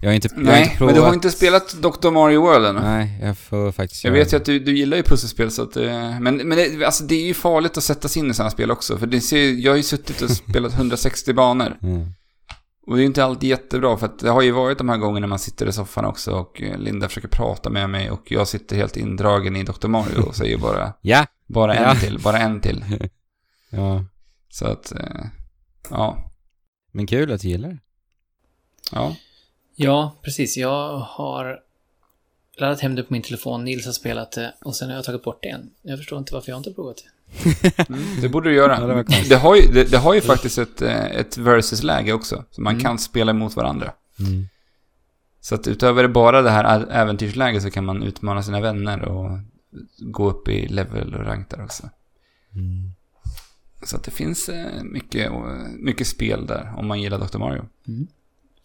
Jag 0.00 0.08
har 0.08 0.14
inte, 0.14 0.28
jag 0.28 0.36
har 0.36 0.44
Nej, 0.44 0.62
inte 0.62 0.76
provat... 0.76 0.94
men 0.94 1.02
du 1.02 1.06
har 1.08 1.14
inte 1.14 1.30
spelat 1.30 1.74
Dr. 1.74 2.10
Mario 2.10 2.40
World 2.40 2.66
ännu? 2.66 2.80
Nej, 2.80 3.18
jag 3.22 3.38
får 3.38 3.72
faktiskt 3.72 4.04
Jag 4.04 4.12
vet 4.12 4.32
ju 4.32 4.36
att 4.36 4.44
du, 4.44 4.58
du 4.58 4.76
gillar 4.76 4.96
ju 4.96 5.02
pusselspel 5.02 5.50
så 5.50 5.62
att 5.62 5.76
eh, 5.76 6.20
Men, 6.20 6.36
men 6.36 6.50
det, 6.50 6.84
alltså, 6.84 7.04
det 7.04 7.14
är 7.14 7.26
ju 7.26 7.34
farligt 7.34 7.76
att 7.76 7.84
sätta 7.84 8.08
sig 8.08 8.20
in 8.22 8.30
i 8.30 8.34
sådana 8.34 8.50
spel 8.50 8.70
också. 8.70 8.98
För 8.98 9.06
det 9.06 9.20
ser, 9.20 9.52
jag 9.52 9.72
har 9.72 9.76
ju 9.76 9.82
suttit 9.82 10.22
och 10.22 10.30
spelat 10.50 10.72
160 10.74 11.32
banor. 11.32 11.78
Mm. 11.82 12.06
Och 12.86 12.94
det 12.96 12.98
är 13.00 13.02
ju 13.02 13.06
inte 13.06 13.24
alltid 13.24 13.48
jättebra 13.50 13.96
för 13.96 14.06
att 14.06 14.18
det 14.18 14.30
har 14.30 14.42
ju 14.42 14.50
varit 14.50 14.78
de 14.78 14.88
här 14.88 14.96
gångerna 14.96 15.26
man 15.26 15.38
sitter 15.38 15.66
i 15.66 15.72
soffan 15.72 16.04
också 16.04 16.32
och 16.32 16.62
eh, 16.62 16.78
Linda 16.78 17.08
försöker 17.08 17.28
prata 17.28 17.70
med 17.70 17.90
mig 17.90 18.10
och 18.10 18.22
jag 18.32 18.48
sitter 18.48 18.76
helt 18.76 18.96
indragen 18.96 19.56
i 19.56 19.62
Dr. 19.62 19.88
Mario 19.88 20.20
och 20.22 20.36
säger 20.36 20.58
bara 20.58 20.92
Ja! 21.00 21.26
bara 21.46 21.74
en 21.74 21.82
Ja. 21.82 21.94
till, 21.94 22.18
bara 22.18 22.38
en 22.38 22.60
till. 22.60 22.84
Ja. 23.70 24.04
Så 24.48 24.66
att, 24.66 24.92
eh, 24.92 25.24
ja, 25.90 26.30
Men 26.92 27.06
kul 27.06 27.32
att 27.32 27.40
du 27.40 27.48
gillar 27.48 27.68
det. 27.68 27.78
ja. 28.92 29.16
Ja, 29.76 30.14
precis. 30.22 30.56
Jag 30.56 30.98
har 30.98 31.60
laddat 32.58 32.80
hem 32.80 32.94
det 32.94 33.02
på 33.02 33.12
min 33.12 33.22
telefon. 33.22 33.64
Nils 33.64 33.86
har 33.86 33.92
spelat 33.92 34.32
det 34.32 34.54
och 34.64 34.76
sen 34.76 34.88
har 34.88 34.96
jag 34.96 35.04
tagit 35.04 35.22
bort 35.22 35.38
det 35.42 35.48
igen. 35.48 35.70
Jag 35.82 35.98
förstår 35.98 36.18
inte 36.18 36.34
varför 36.34 36.50
jag 36.52 36.58
inte 36.58 36.70
har 36.70 36.74
provat 36.74 36.96
det. 36.96 37.84
Mm, 37.88 38.20
det 38.20 38.28
borde 38.28 38.48
du 38.50 38.54
göra. 38.56 38.96
Ja, 38.96 39.04
det 39.28 39.36
har 39.36 39.56
ju, 39.56 39.62
det, 39.72 39.90
det 39.90 39.98
har 39.98 40.14
ju 40.14 40.20
faktiskt 40.20 40.58
ett, 40.58 40.82
eh, 40.82 41.04
ett 41.04 41.38
versus-läge 41.38 42.12
också. 42.12 42.44
Så 42.50 42.60
man 42.60 42.72
Mm. 42.72 42.82
kan 42.84 42.98
spela 42.98 43.30
emot 43.30 43.56
varandra. 43.56 43.92
Mm. 44.18 44.48
Så 45.40 45.54
att 45.54 45.66
utöver 45.68 46.08
bara 46.08 46.42
det 46.42 46.50
här 46.50 46.86
äventyrsläget 46.90 47.62
så 47.62 47.70
kan 47.70 47.84
man 47.84 48.02
utmana 48.02 48.42
sina 48.42 48.60
vänner 48.60 49.02
och 49.02 49.38
gå 49.98 50.30
upp 50.30 50.48
i 50.48 50.68
level 50.68 51.14
och 51.14 51.24
rank 51.24 51.50
där 51.50 51.64
också. 51.64 51.90
Mm. 52.54 52.92
Så 53.84 53.96
att 53.96 54.02
det 54.04 54.10
finns 54.10 54.48
eh, 54.48 54.82
mycket, 54.82 55.30
eh, 55.30 55.40
mycket 55.78 56.06
spel 56.06 56.46
där 56.46 56.72
om 56.76 56.86
man 56.86 57.00
gillar 57.00 57.18
Dr. 57.18 57.38
Mario. 57.38 57.64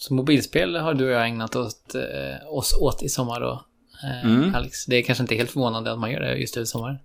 Så 0.01 0.13
mobilspel 0.13 0.75
har 0.75 0.93
du 0.93 1.05
och 1.05 1.11
jag 1.11 1.27
ägnat 1.27 1.55
åt, 1.55 1.95
eh, 1.95 2.53
oss 2.53 2.73
åt 2.73 3.03
i 3.03 3.09
sommar 3.09 3.39
då, 3.39 3.65
eh, 4.03 4.25
Mm. 4.31 4.55
Alex. 4.55 4.85
Det 4.85 4.95
är 4.95 5.03
kanske 5.03 5.21
inte 5.21 5.35
helt 5.35 5.51
förvånande 5.51 5.91
att 5.91 5.99
man 5.99 6.11
gör 6.11 6.19
det 6.19 6.35
just 6.35 6.57
över 6.57 6.65
sommaren. 6.65 6.97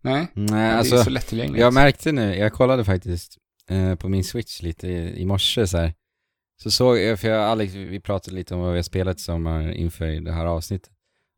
Nej, 0.00 0.26
Nej, 0.34 0.46
det 0.46 0.56
är 0.56 0.78
alltså... 0.78 1.04
så 1.04 1.10
lättillgängligt. 1.10 1.60
Jag 1.60 1.74
märkte 1.74 2.12
nu, 2.12 2.36
jag 2.36 2.52
kollade 2.52 2.84
faktiskt 2.84 3.36
eh, 3.68 3.94
på 3.94 4.08
min 4.08 4.24
Switch 4.24 4.62
lite 4.62 4.88
i, 4.88 5.20
i 5.20 5.24
morse 5.24 5.66
så 5.66 5.78
här. 5.78 5.94
Så 6.62 6.70
såg 6.70 6.98
jag, 6.98 7.20
för 7.20 7.28
jag 7.28 7.42
Alex, 7.42 7.74
vi 7.74 8.00
pratade 8.00 8.36
lite 8.36 8.54
om 8.54 8.60
vad 8.60 8.70
vi 8.70 8.78
har 8.78 8.82
spelat 8.82 9.16
i 9.16 9.20
sommar 9.20 9.72
inför 9.72 10.06
det 10.06 10.32
här 10.32 10.46
avsnittet. 10.46 10.90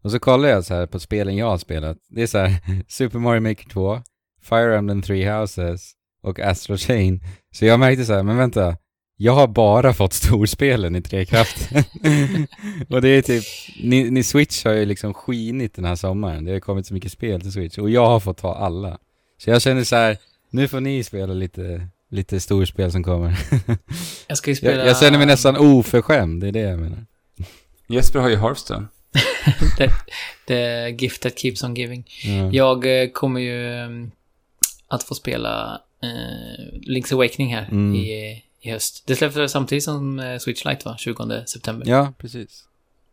Och 0.02 0.10
så 0.10 0.18
kollade 0.18 0.52
jag 0.52 0.64
så 0.64 0.74
här 0.74 0.86
på 0.86 1.00
spelen 1.00 1.36
jag 1.36 1.46
har 1.46 1.58
spelat. 1.58 1.98
Det 2.08 2.22
är 2.22 2.26
så 2.26 2.38
här 2.38 2.58
Super 2.88 3.18
Mario 3.18 3.40
Maker 3.40 3.68
2, 3.68 4.02
Fire 4.42 4.78
Emblem 4.78 5.02
Three 5.02 5.30
Houses 5.30 5.92
och 6.22 6.40
Astro 6.40 6.76
Chain. 6.76 7.20
Så 7.54 7.64
jag 7.64 7.80
märkte 7.80 8.04
så 8.04 8.12
här, 8.12 8.22
men 8.22 8.36
vänta, 8.36 8.76
jag 9.16 9.32
har 9.32 9.46
bara 9.46 9.94
fått 9.94 10.12
storspelen 10.12 10.96
i 10.96 11.02
Trekraften. 11.02 11.84
och 12.88 13.02
det 13.02 13.08
är 13.08 13.22
typ, 13.22 13.44
ni, 13.82 14.10
ni 14.10 14.22
Switch 14.22 14.64
har 14.64 14.72
ju 14.72 14.84
liksom 14.86 15.14
skinit 15.14 15.74
den 15.74 15.84
här 15.84 15.96
sommaren. 15.96 16.44
Det 16.44 16.52
har 16.52 16.60
kommit 16.60 16.86
så 16.86 16.94
mycket 16.94 17.12
spel 17.12 17.40
till 17.40 17.52
Switch 17.52 17.78
och 17.78 17.90
jag 17.90 18.06
har 18.06 18.20
fått 18.20 18.38
ta 18.38 18.54
alla. 18.54 18.98
Så 19.38 19.50
jag 19.50 19.62
känner 19.62 19.84
så 19.84 19.96
här, 19.96 20.16
nu 20.50 20.68
får 20.68 20.80
ni 20.80 21.04
spela 21.04 21.34
lite, 21.34 21.88
lite 22.10 22.40
storspel 22.40 22.92
som 22.92 23.04
kommer. 23.04 23.38
Jag 24.26 24.38
ska 24.38 24.50
ju 24.50 24.56
spela... 24.56 24.76
jag, 24.76 24.86
jag 24.86 24.98
känner 24.98 25.18
mig 25.18 25.26
nästan 25.26 25.56
oförskämd, 25.56 26.40
det 26.40 26.48
är 26.48 26.52
det 26.52 26.60
jag 26.60 26.78
menar. 26.78 27.06
Jesper 27.88 28.18
har 28.18 28.28
ju 28.28 28.36
Hearthstone. 28.36 28.86
the, 29.78 29.88
the 30.46 30.90
gift 31.04 31.22
that 31.22 31.38
keeps 31.38 31.64
on 31.64 31.74
giving. 31.74 32.04
Ja. 32.24 32.50
Jag 32.52 33.02
eh, 33.02 33.08
kommer 33.10 33.40
ju 33.40 33.80
eh, 33.80 33.88
att 34.88 35.02
få 35.02 35.14
spela 35.14 35.80
eh, 36.02 36.88
Link's 36.88 37.12
Awakening 37.14 37.54
här 37.54 37.68
Mm. 37.70 37.94
i, 37.94 38.42
i 38.62 38.70
höst. 38.70 39.02
Det 39.06 39.16
släpptes 39.16 39.52
samtidigt 39.52 39.84
som 39.84 40.18
eh, 40.18 40.38
Switch 40.38 40.64
Lite 40.64 40.88
va? 40.88 40.96
20 40.98 41.44
september. 41.46 41.88
ja, 41.88 42.12
precis. 42.18 42.64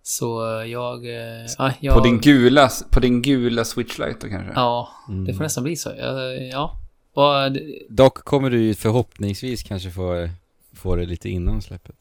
Så 0.04 0.60
eh, 0.62 0.66
jag... 0.72 1.06
Eh, 1.06 1.46
ja, 1.58 1.72
jag 1.80 1.98
På, 1.98 2.04
din 2.04 2.20
gula, 2.20 2.70
på 2.90 3.00
din 3.00 3.22
gula 3.22 3.66
Switch 3.66 3.98
Lite 4.00 4.18
då 4.22 4.28
kanske? 4.28 4.52
Ja, 4.56 4.90
Mm. 5.10 5.26
det 5.26 5.34
får 5.34 5.44
nästan 5.44 5.64
bli 5.64 5.76
så. 5.76 5.92
Jag, 5.98 6.48
ja. 6.48 6.78
Vad... 7.14 7.58
Dock 7.90 8.14
kommer 8.26 8.50
du 8.50 8.62
ju 8.62 8.76
förhoppningsvis 8.76 9.64
kanske 9.64 9.92
få, 9.92 10.30
få 10.74 10.96
det 10.96 11.06
lite 11.06 11.30
innan 11.30 11.62
släppet. 11.62 11.96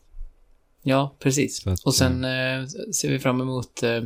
Ja, 0.83 1.15
precis. 1.19 1.67
Att, 1.67 1.81
Och 1.81 1.95
sen 1.95 2.25
eh, 2.25 2.67
ser 2.95 3.11
vi 3.11 3.19
fram 3.19 3.41
emot 3.41 3.83
eh, 3.83 4.03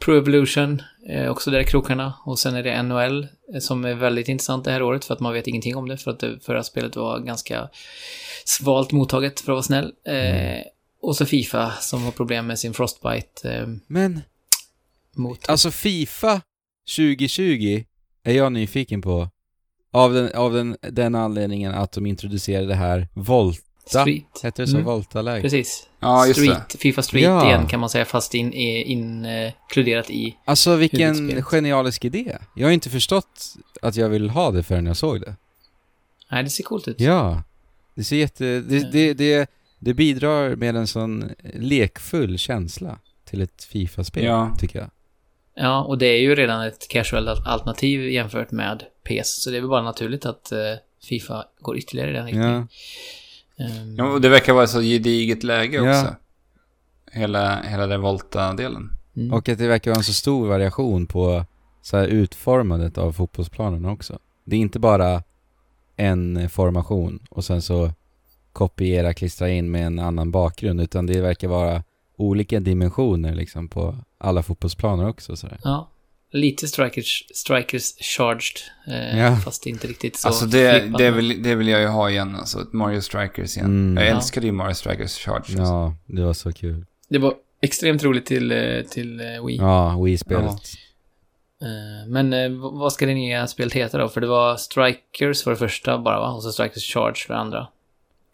Pro 0.00 0.16
Evolution, 0.16 0.82
eh, 1.08 1.30
också 1.30 1.50
där 1.50 1.60
i 1.60 1.64
krokarna. 1.64 2.14
Och 2.24 2.38
sen 2.38 2.54
är 2.54 2.62
det 2.62 2.82
NHL, 2.82 3.26
som 3.60 3.84
är 3.84 3.94
väldigt 3.94 4.28
intressant 4.28 4.64
det 4.64 4.70
här 4.70 4.82
året 4.82 5.04
för 5.04 5.14
att 5.14 5.20
man 5.20 5.32
vet 5.32 5.46
ingenting 5.46 5.76
om 5.76 5.88
det. 5.88 5.96
För 5.98 6.10
att 6.10 6.20
det 6.20 6.38
förra 6.40 6.62
spelet 6.62 6.96
var 6.96 7.18
ganska 7.20 7.68
svalt 8.44 8.92
mottaget, 8.92 9.40
för 9.40 9.52
att 9.52 9.54
vara 9.54 9.62
snäll. 9.62 9.92
Eh, 10.06 10.62
Och 11.02 11.16
så 11.16 11.26
Fifa, 11.26 11.72
som 11.80 12.02
har 12.02 12.10
problem 12.10 12.46
med 12.46 12.58
sin 12.58 12.74
Frostbite 12.74 13.50
eh, 13.52 13.66
Men, 13.86 14.20
motor. 15.16 15.50
alltså 15.50 15.70
Fifa 15.70 16.40
2020 16.96 17.84
är 18.24 18.32
jag 18.32 18.52
nyfiken 18.52 19.02
på. 19.02 19.28
Av 19.92 20.14
den, 20.14 20.32
av 20.34 20.52
den, 20.52 20.76
den 20.80 21.14
anledningen 21.14 21.74
att 21.74 21.92
de 21.92 22.06
introducerade 22.06 22.66
det 22.66 22.74
här 22.74 23.08
Volta. 23.14 23.60
Street. 23.86 24.40
Heter 24.42 24.62
det 24.62 24.66
så? 24.66 24.76
Mm. 24.76 24.84
Volta-läge? 24.86 25.42
Precis. 25.42 25.88
Ja, 26.00 26.26
just 26.26 26.40
det. 26.40 26.46
Street, 26.46 26.76
Fifa 26.80 27.02
Street 27.02 27.24
Ja. 27.24 27.46
igen 27.48 27.66
kan 27.66 27.80
man 27.80 27.88
säga, 27.88 28.04
fast 28.04 28.34
in- 28.34 28.52
inkluderat 28.52 30.10
i... 30.10 30.36
Alltså 30.44 30.76
vilken 30.76 31.42
genialisk 31.42 32.04
idé. 32.04 32.38
Jag 32.54 32.66
har 32.66 32.72
inte 32.72 32.90
förstått 32.90 33.54
att 33.82 33.96
jag 33.96 34.08
vill 34.08 34.30
ha 34.30 34.50
det 34.50 34.62
förrän 34.62 34.86
jag 34.86 34.96
såg 34.96 35.20
det. 35.20 35.34
Nej, 36.30 36.42
det 36.44 36.50
ser 36.50 36.64
coolt 36.64 36.88
ut. 36.88 37.00
Ja. 37.00 37.42
Det 37.94 38.04
ser 38.04 38.16
jätte... 38.16 38.44
Det, 38.60 38.92
det, 38.92 39.14
det, 39.14 39.50
det 39.78 39.94
bidrar 39.94 40.56
med 40.56 40.76
en 40.76 40.86
sån 40.86 41.30
lekfull 41.54 42.38
känsla 42.38 42.98
till 43.24 43.40
ett 43.42 43.64
Fifa-spel, 43.64 44.24
Ja. 44.24 44.56
tycker 44.60 44.78
jag. 44.78 44.90
Ja, 45.56 45.84
och 45.84 45.98
det 45.98 46.06
är 46.06 46.20
ju 46.20 46.34
redan 46.34 46.62
ett 46.66 46.88
casual 46.88 47.28
alternativ 47.28 48.08
jämfört 48.10 48.50
med 48.50 48.82
PS, 49.08 49.42
så 49.42 49.50
det 49.50 49.56
är 49.56 49.60
väl 49.60 49.70
bara 49.70 49.82
naturligt 49.82 50.26
att 50.26 50.52
eh, 50.52 50.58
Fifa 51.08 51.44
går 51.60 51.78
ytterligare 51.78 52.10
i 52.10 52.12
den 52.12 52.24
riktningen. 52.26 52.52
Ja. 52.54 52.66
Ehm, 53.58 53.94
Ja, 53.96 54.12
och 54.12 54.20
det 54.20 54.28
verkar 54.28 54.52
vara 54.52 54.66
så 54.66 54.80
gediget 54.80 55.42
läge 55.42 55.76
Ja. 55.76 56.00
också. 56.00 56.14
Hela, 57.12 57.62
hela 57.62 57.86
den 57.86 58.00
Volta-delen. 58.00 58.90
mm. 59.16 59.32
Och 59.32 59.48
att 59.48 59.58
det 59.58 59.68
verkar 59.68 59.90
vara 59.90 59.98
en 59.98 60.04
så 60.04 60.12
stor 60.12 60.48
variation 60.48 61.06
på 61.06 61.44
så 61.82 61.96
här 61.96 62.06
utformandet 62.06 62.98
av 62.98 63.12
fotbollsplanerna 63.12 63.92
också. 63.92 64.18
Det 64.44 64.56
är 64.56 64.60
inte 64.60 64.78
bara 64.78 65.22
en 65.96 66.48
formation 66.50 67.18
och 67.30 67.44
sen 67.44 67.62
så 67.62 67.90
kopiera, 68.52 69.14
klistra 69.14 69.48
in 69.48 69.70
med 69.70 69.86
en 69.86 69.98
annan 69.98 70.30
bakgrund 70.30 70.80
utan 70.80 71.06
det 71.06 71.20
verkar 71.20 71.48
vara 71.48 71.82
olika 72.16 72.60
dimensioner 72.60 73.34
liksom 73.34 73.68
på 73.68 73.96
alla 74.18 74.42
fotbollsplaner 74.42 75.08
också 75.08 75.36
sådär. 75.36 75.58
Ja, 75.64 75.88
lite 76.34 76.68
strikers, 76.68 77.24
strikers 77.34 77.94
charged, 78.00 78.56
eh, 78.86 79.18
Ja. 79.18 79.36
fast 79.36 79.66
inte 79.66 79.86
riktigt 79.86 80.16
så 80.16 80.28
Alltså 80.28 80.46
det, 80.46 80.72
det, 80.72 80.88
men- 80.90 81.16
vill, 81.16 81.42
det 81.42 81.54
vill 81.54 81.68
jag 81.68 81.80
ju 81.80 81.86
ha 81.86 82.10
igen, 82.10 82.36
alltså 82.36 82.60
ett 82.62 82.72
Mario 82.72 83.00
Strikers 83.00 83.56
igen. 83.56 83.66
Mm. 83.66 83.96
Jag 84.04 84.12
Ja. 84.12 84.16
älskade 84.16 84.46
ju 84.46 84.52
Mario 84.52 84.74
Strikers 84.74 85.18
Charge. 85.18 85.36
Alltså. 85.38 85.54
Ja, 85.62 85.94
det 86.06 86.22
var 86.24 86.32
så 86.32 86.52
kul. 86.52 86.86
Det 87.08 87.18
var 87.18 87.34
extremt 87.60 88.02
roligt 88.02 88.26
till, 88.26 88.52
eh, 88.52 88.80
till 88.90 89.20
eh, 89.20 89.46
Wii. 89.46 89.56
Ja, 89.56 90.00
Wii-spelet. 90.04 90.60
Men 92.08 92.32
eh, 92.32 92.48
v- 92.50 92.56
vad 92.72 92.92
ska 92.92 93.06
det 93.06 93.14
nya 93.14 93.46
spelet 93.46 93.72
heta 93.72 93.98
då? 93.98 94.08
För 94.08 94.20
det 94.20 94.26
var 94.26 94.56
Strikers 94.56 95.42
för 95.42 95.50
det 95.50 95.56
första 95.56 95.98
bara 95.98 96.20
va? 96.20 96.30
Och 96.32 96.42
så 96.42 96.52
Strikers 96.52 96.92
Charge 96.94 97.14
för 97.26 97.34
det 97.34 97.40
andra. 97.40 97.66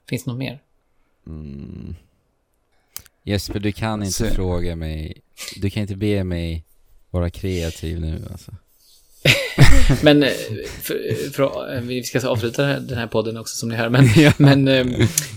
Finns 0.09 0.25
det 0.25 0.31
något 0.31 0.39
mer? 0.39 0.61
Mm. 1.27 1.95
Jesper, 3.23 3.61
du 3.61 3.73
kan 3.73 4.03
inte 4.03 4.13
Så- 4.13 4.27
fråga 4.27 4.77
mig, 4.77 5.21
du 5.57 5.71
kan 5.71 5.81
inte 5.81 5.97
be 5.97 6.25
mig 6.25 6.65
vara 7.11 7.31
kreativ 7.31 8.01
nu 8.01 8.23
alltså. 8.32 8.51
Men, 10.03 10.23
eh, 10.23 10.28
för, 10.82 11.31
för, 11.32 11.74
eh, 11.77 11.81
vi 11.81 12.03
ska 12.03 12.28
avsluta 12.28 12.66
den 12.81 12.99
här 12.99 13.07
podden 13.07 13.37
också 13.37 13.57
som 13.57 13.69
ni 13.69 13.74
hör, 13.74 13.89
men, 13.89 14.05
Ja. 14.16 14.32
men 14.37 14.69
eh, 14.69 14.87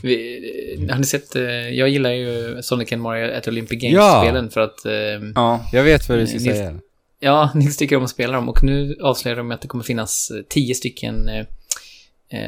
vi, 0.04 0.88
har 0.92 0.98
ni 0.98 1.06
sett, 1.06 1.36
jag 1.78 1.90
gillar 1.90 2.10
ju 2.12 2.62
Sonic 2.62 2.92
and 2.94 3.02
Mario 3.02 3.38
at 3.38 3.48
Olympic 3.48 3.84
Ja. 3.84 3.90
Games-spelen 3.90 4.50
för 4.50 4.62
att, 4.62 4.86
eh, 4.86 4.94
Ja, 5.36 5.66
Jag 5.72 5.84
vet 5.84 6.10
vad 6.10 6.18
du 6.18 6.28
ska 6.28 6.38
Nils- 6.38 6.44
säga. 6.58 6.80
ja, 7.20 7.52
ni 7.56 7.72
tycker 7.74 7.96
om 7.96 8.04
att 8.04 8.10
spela 8.10 8.34
dem 8.34 8.50
och 8.50 8.64
nu 8.64 8.98
avslöjar 9.02 9.36
de 9.38 9.52
att 9.52 9.62
det 9.62 9.68
kommer 9.68 9.84
finnas 9.84 10.32
tio 10.50 10.76
stycken 10.76 11.30
eh, 11.30 11.46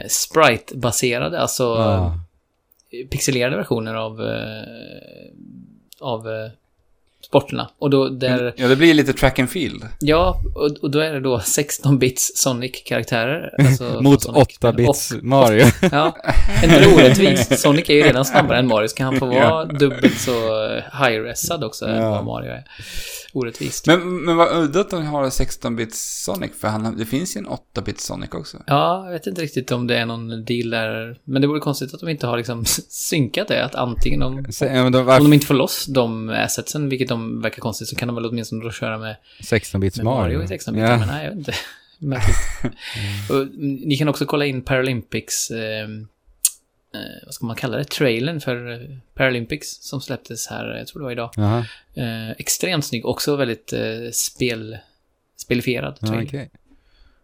Sprite-baserade, 0.08 1.40
alltså 1.40 1.64
Ja. 1.64 2.20
pixelerade 3.12 3.58
versioner 3.58 3.94
av, 3.96 4.22
av 6.00 6.28
sporterna. 7.28 7.70
Och 7.80 7.90
då, 7.90 8.10
där, 8.10 8.54
Ja, 8.58 8.68
det 8.68 8.76
blir 8.76 8.94
lite 8.94 9.14
track 9.14 9.40
and 9.40 9.50
field. 9.50 9.84
ja, 10.00 10.42
och, 10.56 10.72
och 10.84 10.92
då 10.92 11.00
är 11.00 11.14
det 11.14 11.20
då 11.20 11.38
16-bits 11.38 12.32
Sonic-karaktärer. 12.36 13.50
Alltså 13.60 13.84
Mot 14.02 14.22
Sonic. 14.22 14.48
8-bits 14.62 15.12
Och- 15.12 15.24
Mario. 15.24 15.66
Ja, 15.92 16.16
inte 16.64 16.88
orättvist. 16.96 17.60
Sonic 17.60 17.90
är 17.90 17.94
ju 17.94 18.04
redan 18.04 18.26
snabbare 18.26 18.60
än 18.60 18.68
Mario, 18.68 18.88
så 18.88 18.96
kan 18.96 19.06
han 19.06 19.20
få 19.20 19.26
vara 19.26 19.66
dubbelt 19.66 20.20
så 20.20 20.32
high-resad 21.04 21.64
också 21.64 21.86
än 21.86 22.02
Ja. 22.02 22.10
vad 22.12 22.26
Mario 22.26 22.52
är. 22.52 22.64
Orättvist. 23.34 23.88
Men, 23.88 24.26
men 24.26 24.36
vad 24.38 24.58
udda 24.58 24.80
att 24.80 24.90
de 24.90 25.06
har 25.06 25.26
16-bits 25.26 26.24
Sonic, 26.24 26.52
för 26.62 26.68
han, 26.68 26.98
det 26.98 27.06
finns 27.06 27.36
ju 27.36 27.40
en 27.40 27.48
8-bits 27.48 28.06
Sonic 28.06 28.30
också. 28.34 28.58
Ja, 28.68 29.06
jag 29.06 29.12
vet 29.14 29.28
inte 29.28 29.42
riktigt 29.42 29.72
om 29.72 29.88
det 29.88 29.98
är 29.98 30.06
någon 30.06 30.46
deal 30.46 30.70
där. 30.70 31.18
Men 31.24 31.42
det 31.42 31.48
vore 31.48 31.60
konstigt 31.60 31.94
att 31.94 32.00
de 32.00 32.10
inte 32.10 32.28
har 32.28 32.38
liksom 32.38 32.66
synkat 32.90 33.48
det. 33.48 33.66
Att 33.66 33.76
antingen 33.76 34.20
de, 34.20 34.46
ja, 34.60 34.86
om 35.18 35.24
de 35.24 35.34
inte 35.34 35.46
får 35.46 35.54
loss 35.54 35.86
de 35.86 36.30
assetsen, 36.30 36.90
vilket 36.90 37.08
de 37.10 37.15
verkar 37.18 37.62
konstigt, 37.62 37.88
så 37.88 37.96
kan 37.96 38.08
de 38.08 38.16
väl 38.16 38.26
åtminstone 38.26 38.64
då 38.64 38.72
köra 38.72 38.98
med, 38.98 39.16
16-bits 39.40 39.98
med 39.98 40.06
Mario. 40.06 40.38
Mario 40.38 40.44
i 40.44 40.48
16 40.48 40.74
bit 40.74 40.84
Ja. 40.84 40.98
Men 40.98 41.08
nej, 41.08 41.24
jag 41.26 41.30
vet 41.30 41.38
inte. 41.38 41.54
Och, 43.30 43.42
mm, 43.42 43.76
ni 43.76 43.98
kan 43.98 44.08
också 44.08 44.26
kolla 44.26 44.46
in 44.46 44.62
Paralympics, 44.62 45.52
eh, 45.52 45.84
eh, 45.84 47.26
vad 47.26 47.34
ska 47.34 47.46
man 47.46 47.56
kalla 47.56 47.78
det, 47.78 47.86
trailern 47.86 48.42
för 48.42 48.72
eh, 48.72 48.98
Paralympics 49.14 49.68
som 49.68 50.02
släpptes 50.02 50.48
här, 50.48 50.78
jag 50.78 50.88
tror 50.88 51.00
det 51.00 51.04
var 51.04 51.12
idag. 51.12 51.32
Eh, 51.94 52.32
extremt 52.32 52.86
snygg, 52.86 53.06
också 53.06 53.36
väldigt 53.36 53.74
eh, 53.74 54.12
spel, 54.14 54.78
spelifierad 55.38 56.00
trailer. 56.00 56.26
okej. 56.26 56.52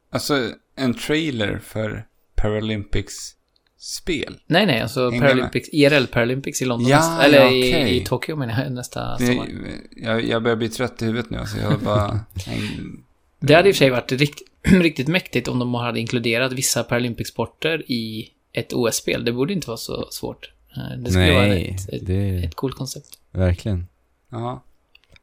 Alltså, 0.10 0.50
en 0.76 0.94
trailer 0.94 1.60
för 1.64 2.06
Paralympics 2.36 3.36
spel. 3.84 4.38
Nej, 4.48 4.66
nej, 4.66 4.82
alltså 4.82 5.12
Paralympics, 5.12 5.70
IRL 5.72 6.06
Paralympics 6.06 6.62
i 6.62 6.66
London. 6.66 6.90
Ja, 6.90 6.98
nästa, 6.98 7.24
eller 7.24 7.38
ja, 7.42 7.52
i, 7.52 7.70
okej. 7.74 7.98
i 7.98 8.06
Tokyo 8.06 8.36
menar 8.36 8.64
jag, 8.64 8.72
nästa 8.72 9.18
Det, 9.18 9.26
sommar. 9.26 9.48
jag, 9.96 10.26
jag 10.26 10.44
börjar 10.44 10.56
bli 10.58 10.70
trött 10.70 11.02
i 11.02 11.06
huvudet 11.06 11.30
nu, 11.30 11.38
alltså 11.38 11.58
jag 11.58 11.80
bara... 11.80 12.10
en, 12.48 13.04
Det 13.40 13.54
hade 13.54 13.70
i 13.70 13.72
och 13.72 13.76
för 13.76 13.80
sig 13.80 13.90
varit 13.90 14.12
rikt, 14.12 14.42
riktigt 14.64 15.08
mäktigt 15.08 15.48
om 15.48 15.60
de 15.60 15.74
hade 15.74 16.00
inkluderat 16.00 16.54
vissa 16.54 16.84
Paralympics-sporter 16.84 17.92
i 17.92 18.30
ett 18.54 18.74
OS-spel. 18.74 19.26
Det 19.26 19.32
borde 19.32 19.54
inte 19.54 19.68
vara 19.68 19.78
så 19.78 20.08
svårt. 20.12 20.52
Eh, 20.78 20.98
Det 21.04 21.12
skulle 21.12 21.34
vara 21.34 21.48
Nej, 21.48 21.76
ett, 21.80 21.94
ett, 21.94 22.06
det 22.08 22.14
är 22.14 22.44
ett 22.44 22.56
coolt 22.56 22.76
koncept. 22.76 23.08
verkligen. 23.32 23.88
ja. 24.32 24.64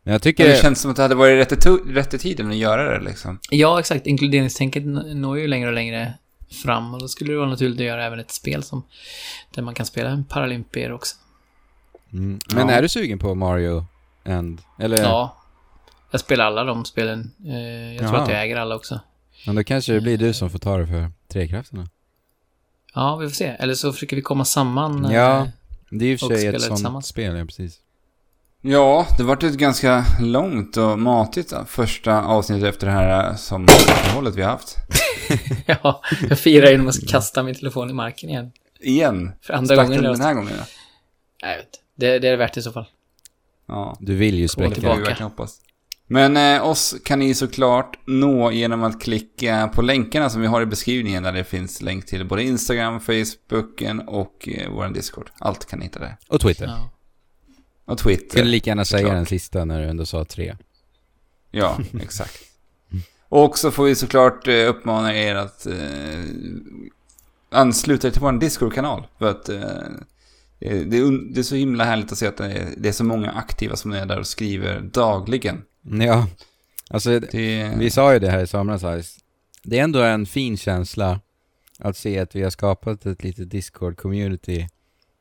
Men 0.03 0.13
jag 0.13 0.15
Men 0.15 0.21
tycker... 0.21 0.49
det 0.49 0.57
känns 0.63 0.81
som 0.81 0.91
att 0.91 0.97
det 0.97 1.03
hade 1.03 1.15
varit 1.15 1.53
rätt 1.53 2.15
i, 2.15 2.17
i 2.17 2.19
tiden 2.19 2.51
att 2.51 2.57
göra 2.57 2.99
det 2.99 3.05
liksom. 3.05 3.39
Ja, 3.51 3.81
exakt. 3.81 4.07
Inkluderingstänket 4.07 4.85
når 5.15 5.39
ju 5.39 5.47
längre 5.47 5.69
och 5.69 5.75
längre 5.75 6.13
fram 6.51 6.95
och 6.95 7.01
då 7.01 7.09
skulle 7.09 7.33
det 7.33 7.39
vara 7.39 7.49
naturligt 7.49 7.79
att 7.81 7.87
göra 7.87 8.05
även 8.05 8.19
ett 8.19 8.31
spel 8.31 8.63
som 8.63 8.83
där 9.55 9.63
man 9.63 9.75
kan 9.75 9.87
spela 9.87 10.11
en 10.11 10.25
paralympier 10.25 10.93
också. 10.93 11.17
Mm. 12.13 12.39
Men 12.55 12.69
Ja. 12.69 12.75
är 12.75 12.83
du 12.83 12.89
sugen 12.89 13.19
på 13.19 13.35
Mario 13.35 13.87
and... 14.25 14.61
Eller? 14.79 14.99
Ja. 15.03 15.35
Jag 16.11 16.21
spelar 16.21 16.45
alla 16.45 16.65
de 16.65 16.85
spelen. 16.85 17.31
Eh, 17.47 17.93
Jag 17.93 17.99
tror 17.99 18.13
Jaha. 18.15 18.23
att 18.23 18.29
jag 18.31 18.43
äger 18.43 18.57
alla 18.57 18.75
också. 18.77 19.01
Men 19.47 19.55
då 19.57 19.65
kanske 19.65 19.93
det 19.93 20.01
blir 20.01 20.19
du 20.19 20.33
som 20.35 20.51
får 20.51 20.59
ta 20.59 20.77
det 20.77 20.87
för 20.87 21.11
trekrafterna. 21.29 21.89
Ja, 22.95 23.17
vi 23.17 23.29
får 23.29 23.35
se. 23.35 23.47
Eller 23.47 23.75
så 23.75 23.93
försöker 23.93 24.17
vi 24.17 24.23
komma 24.23 24.45
samman. 24.45 25.05
eh, 25.05 25.13
Ja. 25.15 25.49
Det 25.91 26.05
är 26.05 26.09
ju 26.09 26.19
för 26.19 26.27
sig 26.27 26.39
spela 26.39 26.57
ett 26.75 26.79
sånt 26.79 27.07
spel, 27.07 27.37
ja 27.37 27.45
precis. 27.45 27.79
Ja, 28.63 29.07
det 29.17 29.23
vart 29.23 29.43
ett 29.43 29.55
ganska 29.55 30.05
långt 30.21 30.77
och 30.77 30.99
matigt 30.99 31.53
första 31.67 32.23
avsnittet 32.23 32.69
efter 32.69 32.87
det 32.87 32.93
här 32.93 33.35
sommaruppehållet 33.35 34.35
vi 34.35 34.43
har 34.43 34.51
haft. 34.51 34.77
ja, 35.67 36.03
jag 36.29 36.39
firar 36.39 36.71
genom 36.71 36.89
att 36.89 37.09
kasta 37.09 37.43
min 37.43 37.55
telefon 37.55 37.91
i 37.91 37.93
marken 37.93 38.31
igen. 38.31 38.53
Igen. 38.81 39.33
För 39.43 39.55
andra 39.55 39.75
Stack 39.75 39.87
gången. 39.89 40.03
den 40.03 40.21
här 40.21 40.35
gången 40.35 40.53
ja. 40.59 40.65
Nej, 41.43 41.51
jag 41.53 41.57
vet 41.57 41.67
inte. 41.67 41.79
det, 41.97 42.19
det 42.19 42.29
är 42.29 42.31
det 42.31 42.37
värt 42.37 42.57
i 42.57 42.63
så 42.63 42.73
fall. 42.73 42.87
Ja, 43.69 43.97
Du 44.01 44.15
vill 44.15 44.35
ju 44.35 44.43
det 44.43 44.49
spräcka. 44.49 44.65
kan 44.69 44.75
vi 44.75 44.81
tillbaka. 44.81 45.01
verkligen 45.01 45.31
hoppas. 45.31 45.61
Men 46.07 46.37
eh, 46.37 46.67
oss 46.69 46.95
kan 47.05 47.19
ni 47.19 47.35
såklart 47.35 47.99
nå 48.07 48.51
genom 48.53 48.83
att 48.85 49.01
klicka 49.01 49.71
på 49.75 49.83
länkarna 49.83 50.31
som 50.31 50.41
vi 50.41 50.47
har 50.47 50.63
i 50.63 50.67
beskrivningen 50.67 51.23
där 51.23 51.33
det 51.33 51.45
finns 51.45 51.83
länk 51.83 52.07
till 52.07 52.27
både 52.27 52.43
Instagram, 52.43 53.01
Facebooken 53.01 54.01
och 54.09 54.49
eh, 54.49 54.71
vår 54.71 54.89
Discord. 54.89 55.31
Allt 55.39 55.67
kan 55.67 55.79
ni 55.79 55.85
hitta 55.85 55.99
där. 55.99 56.17
Och 56.29 56.41
Twitter. 56.41 56.67
Ja. 56.67 56.91
Och 57.89 57.99
Twitter. 57.99 58.39
Skulle 58.39 58.51
lika 58.51 58.71
gärna 58.71 58.85
säga 58.85 59.15
den 59.15 59.27
sista 59.27 59.65
när 59.65 59.83
du 59.83 59.89
ändå 59.89 60.07
sa 60.07 60.25
tre. 60.25 60.57
Ja, 61.51 61.79
exakt. 62.03 62.39
Och 63.29 63.59
så 63.59 63.71
får 63.71 63.85
vi 63.85 63.95
såklart 63.95 64.49
eh, 64.49 64.69
uppmana 64.69 65.15
er 65.15 65.35
att 65.35 65.67
eh, 65.67 66.25
ansluta 67.51 68.09
er 68.09 68.11
till 68.11 68.21
vår 68.21 68.33
Discord-kanal. 68.33 69.07
För 69.19 69.31
att 69.31 69.49
eh, 69.49 69.61
det, 70.59 70.69
är, 70.69 71.35
det 71.35 71.41
är 71.41 71.43
så 71.43 71.55
himla 71.55 71.85
härligt 71.85 72.13
att 72.13 72.19
se 72.19 72.27
att 72.27 72.37
det 72.37 72.53
är, 72.53 72.69
det 72.77 72.89
är 72.89 72.93
så 72.93 73.05
många 73.05 73.31
aktiva 73.31 73.77
som 73.77 73.93
är 73.93 74.07
där 74.07 74.19
och 74.19 74.27
skriver 74.27 74.81
dagligen. 74.81 75.63
Ja. 75.83 76.27
Alltså, 76.91 77.21
Det, 77.21 77.73
vi 77.77 77.91
sa 77.91 78.13
ju 78.13 78.19
det 78.19 78.31
här 78.31 78.43
i 78.43 78.47
somras, 78.47 78.85
Alice. 78.85 79.21
Det 79.63 79.79
är 79.79 79.85
ändå 79.85 80.03
en 80.03 80.27
fin 80.27 80.57
känsla 80.57 81.21
att 81.79 81.97
se 81.97 82.19
att 82.19 82.37
vi 82.37 82.43
har 82.43 82.51
skapat 82.51 83.07
ett 83.07 83.23
litet 83.23 83.49
Discord-community 83.49 84.69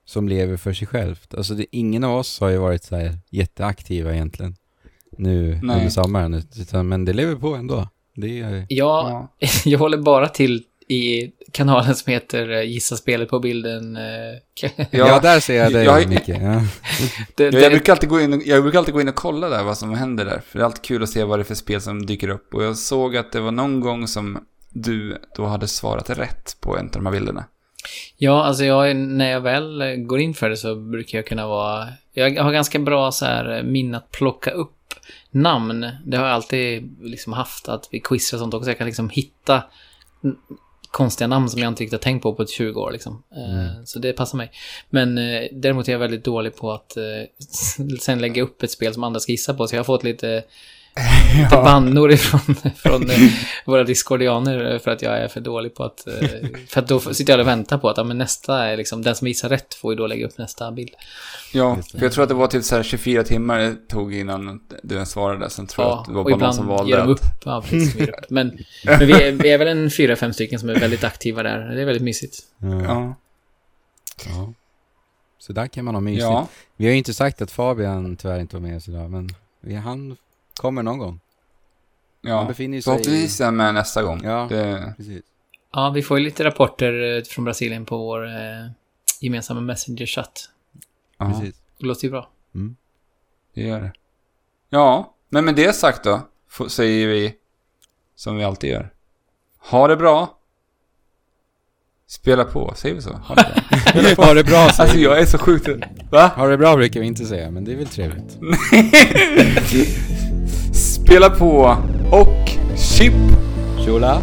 som 0.07 0.27
lever 0.29 0.57
för 0.57 0.73
sig 0.73 0.87
självt. 0.87 1.33
Alltså 1.33 1.53
det, 1.53 1.65
ingen 1.71 2.03
av 2.03 2.17
oss 2.17 2.39
har 2.39 2.49
ju 2.49 2.57
varit 2.57 2.83
så 2.83 2.95
här 2.95 3.17
jätteaktiva 3.29 4.13
egentligen 4.13 4.55
nu 5.17 5.59
Nej. 5.63 5.75
under 5.77 5.89
sommaren. 5.89 6.43
Utan, 6.59 6.87
men 6.87 7.05
det 7.05 7.13
lever 7.13 7.35
på 7.35 7.55
ändå. 7.55 7.87
Det 8.15 8.39
är, 8.39 8.65
Ja, 8.69 9.29
ja. 9.39 9.47
jag 9.65 9.79
håller 9.79 9.97
bara 9.97 10.27
till 10.29 10.63
i 10.89 11.31
kanalen 11.51 11.95
som 11.95 12.11
heter 12.13 12.49
eh, 12.51 12.61
Gissa 12.63 12.95
spelet 12.95 13.29
på 13.29 13.39
bilden. 13.39 13.95
eh, 13.95 14.03
ja. 14.91 15.19
där 15.19 15.39
ser 15.39 15.55
jag 15.63 15.73
dig 15.73 15.85
Jag- 15.85 16.07
Micke. 16.09 16.27
Ja. 16.27 16.35
det, 17.35 17.43
Jag, 17.43 17.53
det, 17.53 17.61
jag, 17.61 17.71
brukar 17.71 17.93
alltid 17.93 18.09
gå 18.09 18.21
in 18.21 18.33
och, 18.33 18.41
jag 18.45 18.63
brukar 18.63 18.79
alltid 18.79 18.93
gå 18.93 19.01
in 19.01 19.07
och 19.09 19.15
kolla 19.15 19.49
där 19.49 19.63
vad 19.63 19.77
som 19.77 19.93
händer 19.93 20.25
där. 20.25 20.41
För 20.47 20.59
det 20.59 20.63
är 20.63 20.65
alltid 20.65 20.81
kul 20.83 21.03
att 21.03 21.09
se 21.09 21.23
vad 21.23 21.39
det 21.39 21.41
är 21.41 21.43
för 21.43 21.55
spel 21.55 21.81
som 21.81 22.05
dyker 22.05 22.29
upp. 22.29 22.53
Och 22.53 22.63
jag 22.63 22.77
såg 22.77 23.17
att 23.17 23.31
det 23.31 23.39
var 23.39 23.51
någon 23.51 23.79
gång 23.79 24.07
som 24.07 24.37
du 24.69 25.17
då 25.35 25.45
hade 25.45 25.67
svarat 25.67 26.09
rätt 26.09 26.57
på 26.59 26.77
en 26.77 26.85
av 26.85 26.91
de 26.91 27.05
här 27.05 27.13
bilderna. 27.13 27.45
Ja, 28.17 28.43
alltså 28.43 28.65
jag, 28.65 28.95
när 28.95 29.31
jag 29.31 29.41
väl 29.41 29.95
går 29.97 30.19
in 30.19 30.33
för 30.33 30.49
det 30.49 30.57
så 30.57 30.75
brukar 30.75 31.17
jag 31.17 31.25
kunna 31.25 31.47
vara... 31.47 31.87
Jag 32.13 32.43
har 32.43 32.51
ganska 32.51 32.79
bra 32.79 33.11
så 33.11 33.25
här 33.25 33.63
minne 33.63 33.97
att 33.97 34.11
plocka 34.11 34.51
upp 34.51 34.73
namn. 35.31 35.89
Det 36.05 36.17
har 36.17 36.25
jag 36.25 36.33
alltid 36.33 36.97
liksom 37.01 37.33
haft, 37.33 37.69
att 37.69 37.87
vi 37.91 37.99
quizar 37.99 38.37
och 38.37 38.39
sånt 38.39 38.53
också. 38.53 38.69
Jag 38.69 38.77
kan 38.77 38.87
liksom 38.87 39.09
hitta 39.09 39.63
konstiga 40.91 41.27
namn 41.27 41.49
som 41.49 41.61
jag 41.61 41.67
inte 41.67 41.83
riktigt 41.83 41.99
har 41.99 42.03
tänkt 42.03 42.23
på 42.23 42.33
på 42.33 42.43
ett 42.43 42.49
20 42.49 42.81
år 42.81 42.91
liksom. 42.91 43.23
Eh, 43.31 43.83
Så 43.85 43.99
det 43.99 44.13
passar 44.13 44.37
mig. 44.37 44.51
Men 44.89 45.17
eh, 45.17 45.47
däremot 45.51 45.87
är 45.87 45.91
jag 45.91 45.99
väldigt 45.99 46.23
dålig 46.23 46.55
på 46.55 46.71
att 46.71 46.97
eh, 46.97 47.03
sen 47.99 48.21
lägga 48.21 48.43
upp 48.43 48.63
ett 48.63 48.71
spel 48.71 48.93
som 48.93 49.03
andra 49.03 49.19
ska 49.19 49.31
gissa 49.31 49.53
på. 49.53 49.67
Så 49.67 49.75
jag 49.75 49.79
har 49.79 49.85
fått 49.85 50.03
lite, 50.03 50.43
lite 51.37 51.55
bannor 51.55 52.11
ifrån 52.11 52.55
från, 52.75 53.09
eh, 53.09 53.17
våra 53.65 53.83
discordianer 53.83 54.79
för 54.79 54.91
att 54.91 55.01
jag 55.01 55.17
är 55.17 55.27
för 55.27 55.39
dålig 55.41 55.75
på 55.75 55.83
att... 55.83 56.07
eh, 56.07 56.13
För 56.67 56.81
att 56.81 56.87
då 56.87 56.99
sitter 56.99 57.33
jag 57.33 57.39
och 57.39 57.47
väntar 57.47 57.77
på 57.77 57.89
att 57.89 57.97
ja, 57.97 58.03
men 58.03 58.17
nästa 58.17 58.65
är 58.67 58.77
liksom, 58.77 59.01
den 59.01 59.15
som 59.15 59.27
gissar 59.27 59.49
rätt 59.49 59.73
får 59.73 59.93
ju 59.93 59.97
då 59.97 60.07
lägga 60.07 60.25
upp 60.27 60.37
nästa 60.37 60.71
bild. 60.71 60.89
Ja, 61.53 61.77
för 61.91 62.01
jag 62.03 62.11
tror 62.11 62.23
att 62.23 62.29
det 62.29 62.35
var 62.35 62.47
typ 62.47 62.63
så 62.63 62.75
här 62.75 62.83
24 62.83 63.23
timmar 63.23 63.59
det 63.59 63.75
tog 63.89 64.15
innan 64.15 64.61
du 64.83 64.95
ens 64.95 65.09
svarade. 65.11 65.49
Sen 65.49 65.67
tror 65.67 65.87
jag 65.87 65.93
Ja, 65.93 65.99
att 66.01 66.05
det 66.07 66.11
var 66.13 66.23
bara 66.23 66.37
någon 66.37 66.53
som 66.53 66.67
valde 66.67 66.89
ger 66.91 66.97
de 66.97 67.03
att... 67.03 67.09
upp. 67.09 67.25
Ja, 67.45 67.61
precis, 67.61 67.95
ger 67.95 68.09
upp. 68.09 68.29
Men, 68.29 68.47
men 68.85 68.99
vi, 68.99 69.11
är, 69.13 69.31
vi 69.31 69.49
är 69.49 69.57
väl 69.57 69.67
en 69.67 69.91
fyra, 69.91 70.15
fem 70.15 70.33
stycken 70.33 70.59
som 70.59 70.69
är 70.69 70.75
väldigt 70.79 71.03
aktiva 71.03 71.43
där. 71.43 71.59
Det 71.75 71.81
är 71.81 71.85
väldigt 71.85 72.03
mysigt. 72.03 72.37
Ja. 72.57 72.81
Ja. 72.83 73.15
Ja. 74.25 74.53
Så 75.39 75.53
där 75.53 75.67
kan 75.67 75.85
man 75.85 75.95
ha 75.95 76.01
mysigt. 76.01 76.23
ja. 76.23 76.47
Vi 76.75 76.85
har 76.85 76.91
ju 76.91 76.97
inte 76.97 77.13
sagt 77.13 77.41
att 77.41 77.51
Fabian 77.51 78.15
tyvärr 78.15 78.39
inte 78.39 78.55
var 78.55 78.61
med 78.61 78.77
oss 78.77 78.87
idag, 78.87 79.11
men 79.11 79.29
vi, 79.61 79.75
han 79.75 80.17
kommer 80.57 80.83
någon 80.83 80.97
gång. 80.97 81.19
Ja. 82.21 82.45
befinner 82.47 82.77
sig 82.77 82.83
Förhoppningsvis 82.83 83.39
jag 83.39 83.53
med 83.53 83.73
nästa 83.73 84.03
gång. 84.03 84.21
Ja. 84.23 84.47
Det, 84.49 84.93
Precis. 84.97 85.23
Ja, 85.73 85.89
vi 85.89 86.01
får 86.01 86.17
ju 86.19 86.23
lite 86.25 86.43
rapporter 86.43 87.17
eh, 87.17 87.23
från 87.23 87.45
Brasilien 87.45 87.85
på 87.85 87.97
vår 87.97 88.25
eh, 88.25 88.69
gemensamma 89.21 89.61
Messenger-chatt. 89.61 90.49
ja, 91.17 91.31
Precis. 91.31 91.55
Det 91.77 91.85
låter 91.85 92.03
ju 92.05 92.11
bra. 92.11 92.29
Mm. 92.55 92.75
det 93.53 93.61
gör 93.61 93.81
det. 93.81 93.91
Ja, 94.69 95.13
men 95.29 95.45
med 95.45 95.55
det 95.55 95.73
sagt 95.73 96.03
då, 96.03 96.21
säger 96.67 97.07
vi 97.07 97.35
som 98.15 98.35
vi 98.37 98.43
alltid 98.43 98.69
gör. 98.69 98.93
Ha 99.59 99.87
det 99.87 99.97
bra. 99.97 100.36
Spela 102.09 102.43
på, 102.43 102.73
säger 102.75 102.95
vi 102.95 103.01
så? 103.01 103.09
Det 103.93 104.15
bra. 104.15 104.25
ha 104.25 104.33
det 104.33 104.43
bra 104.43 104.69
säger 104.69 104.83
Alltså 104.83 104.97
jag 104.97 105.19
är 105.19 105.25
så 105.25 105.37
sjukt. 105.37 105.69
Va? 106.09 106.31
Ha 106.35 106.47
det 106.47 106.57
bra 106.57 106.75
brukar 106.75 106.99
vi 106.99 107.05
inte 107.05 107.25
säga, 107.25 107.51
men 107.51 107.65
det 107.65 107.71
är 107.71 107.75
väl 107.75 107.87
trevligt. 107.87 108.37
Spela 110.75 111.29
på 111.29 111.77
och 112.11 112.49
chip! 112.77 113.13
Tjola! 113.85 114.21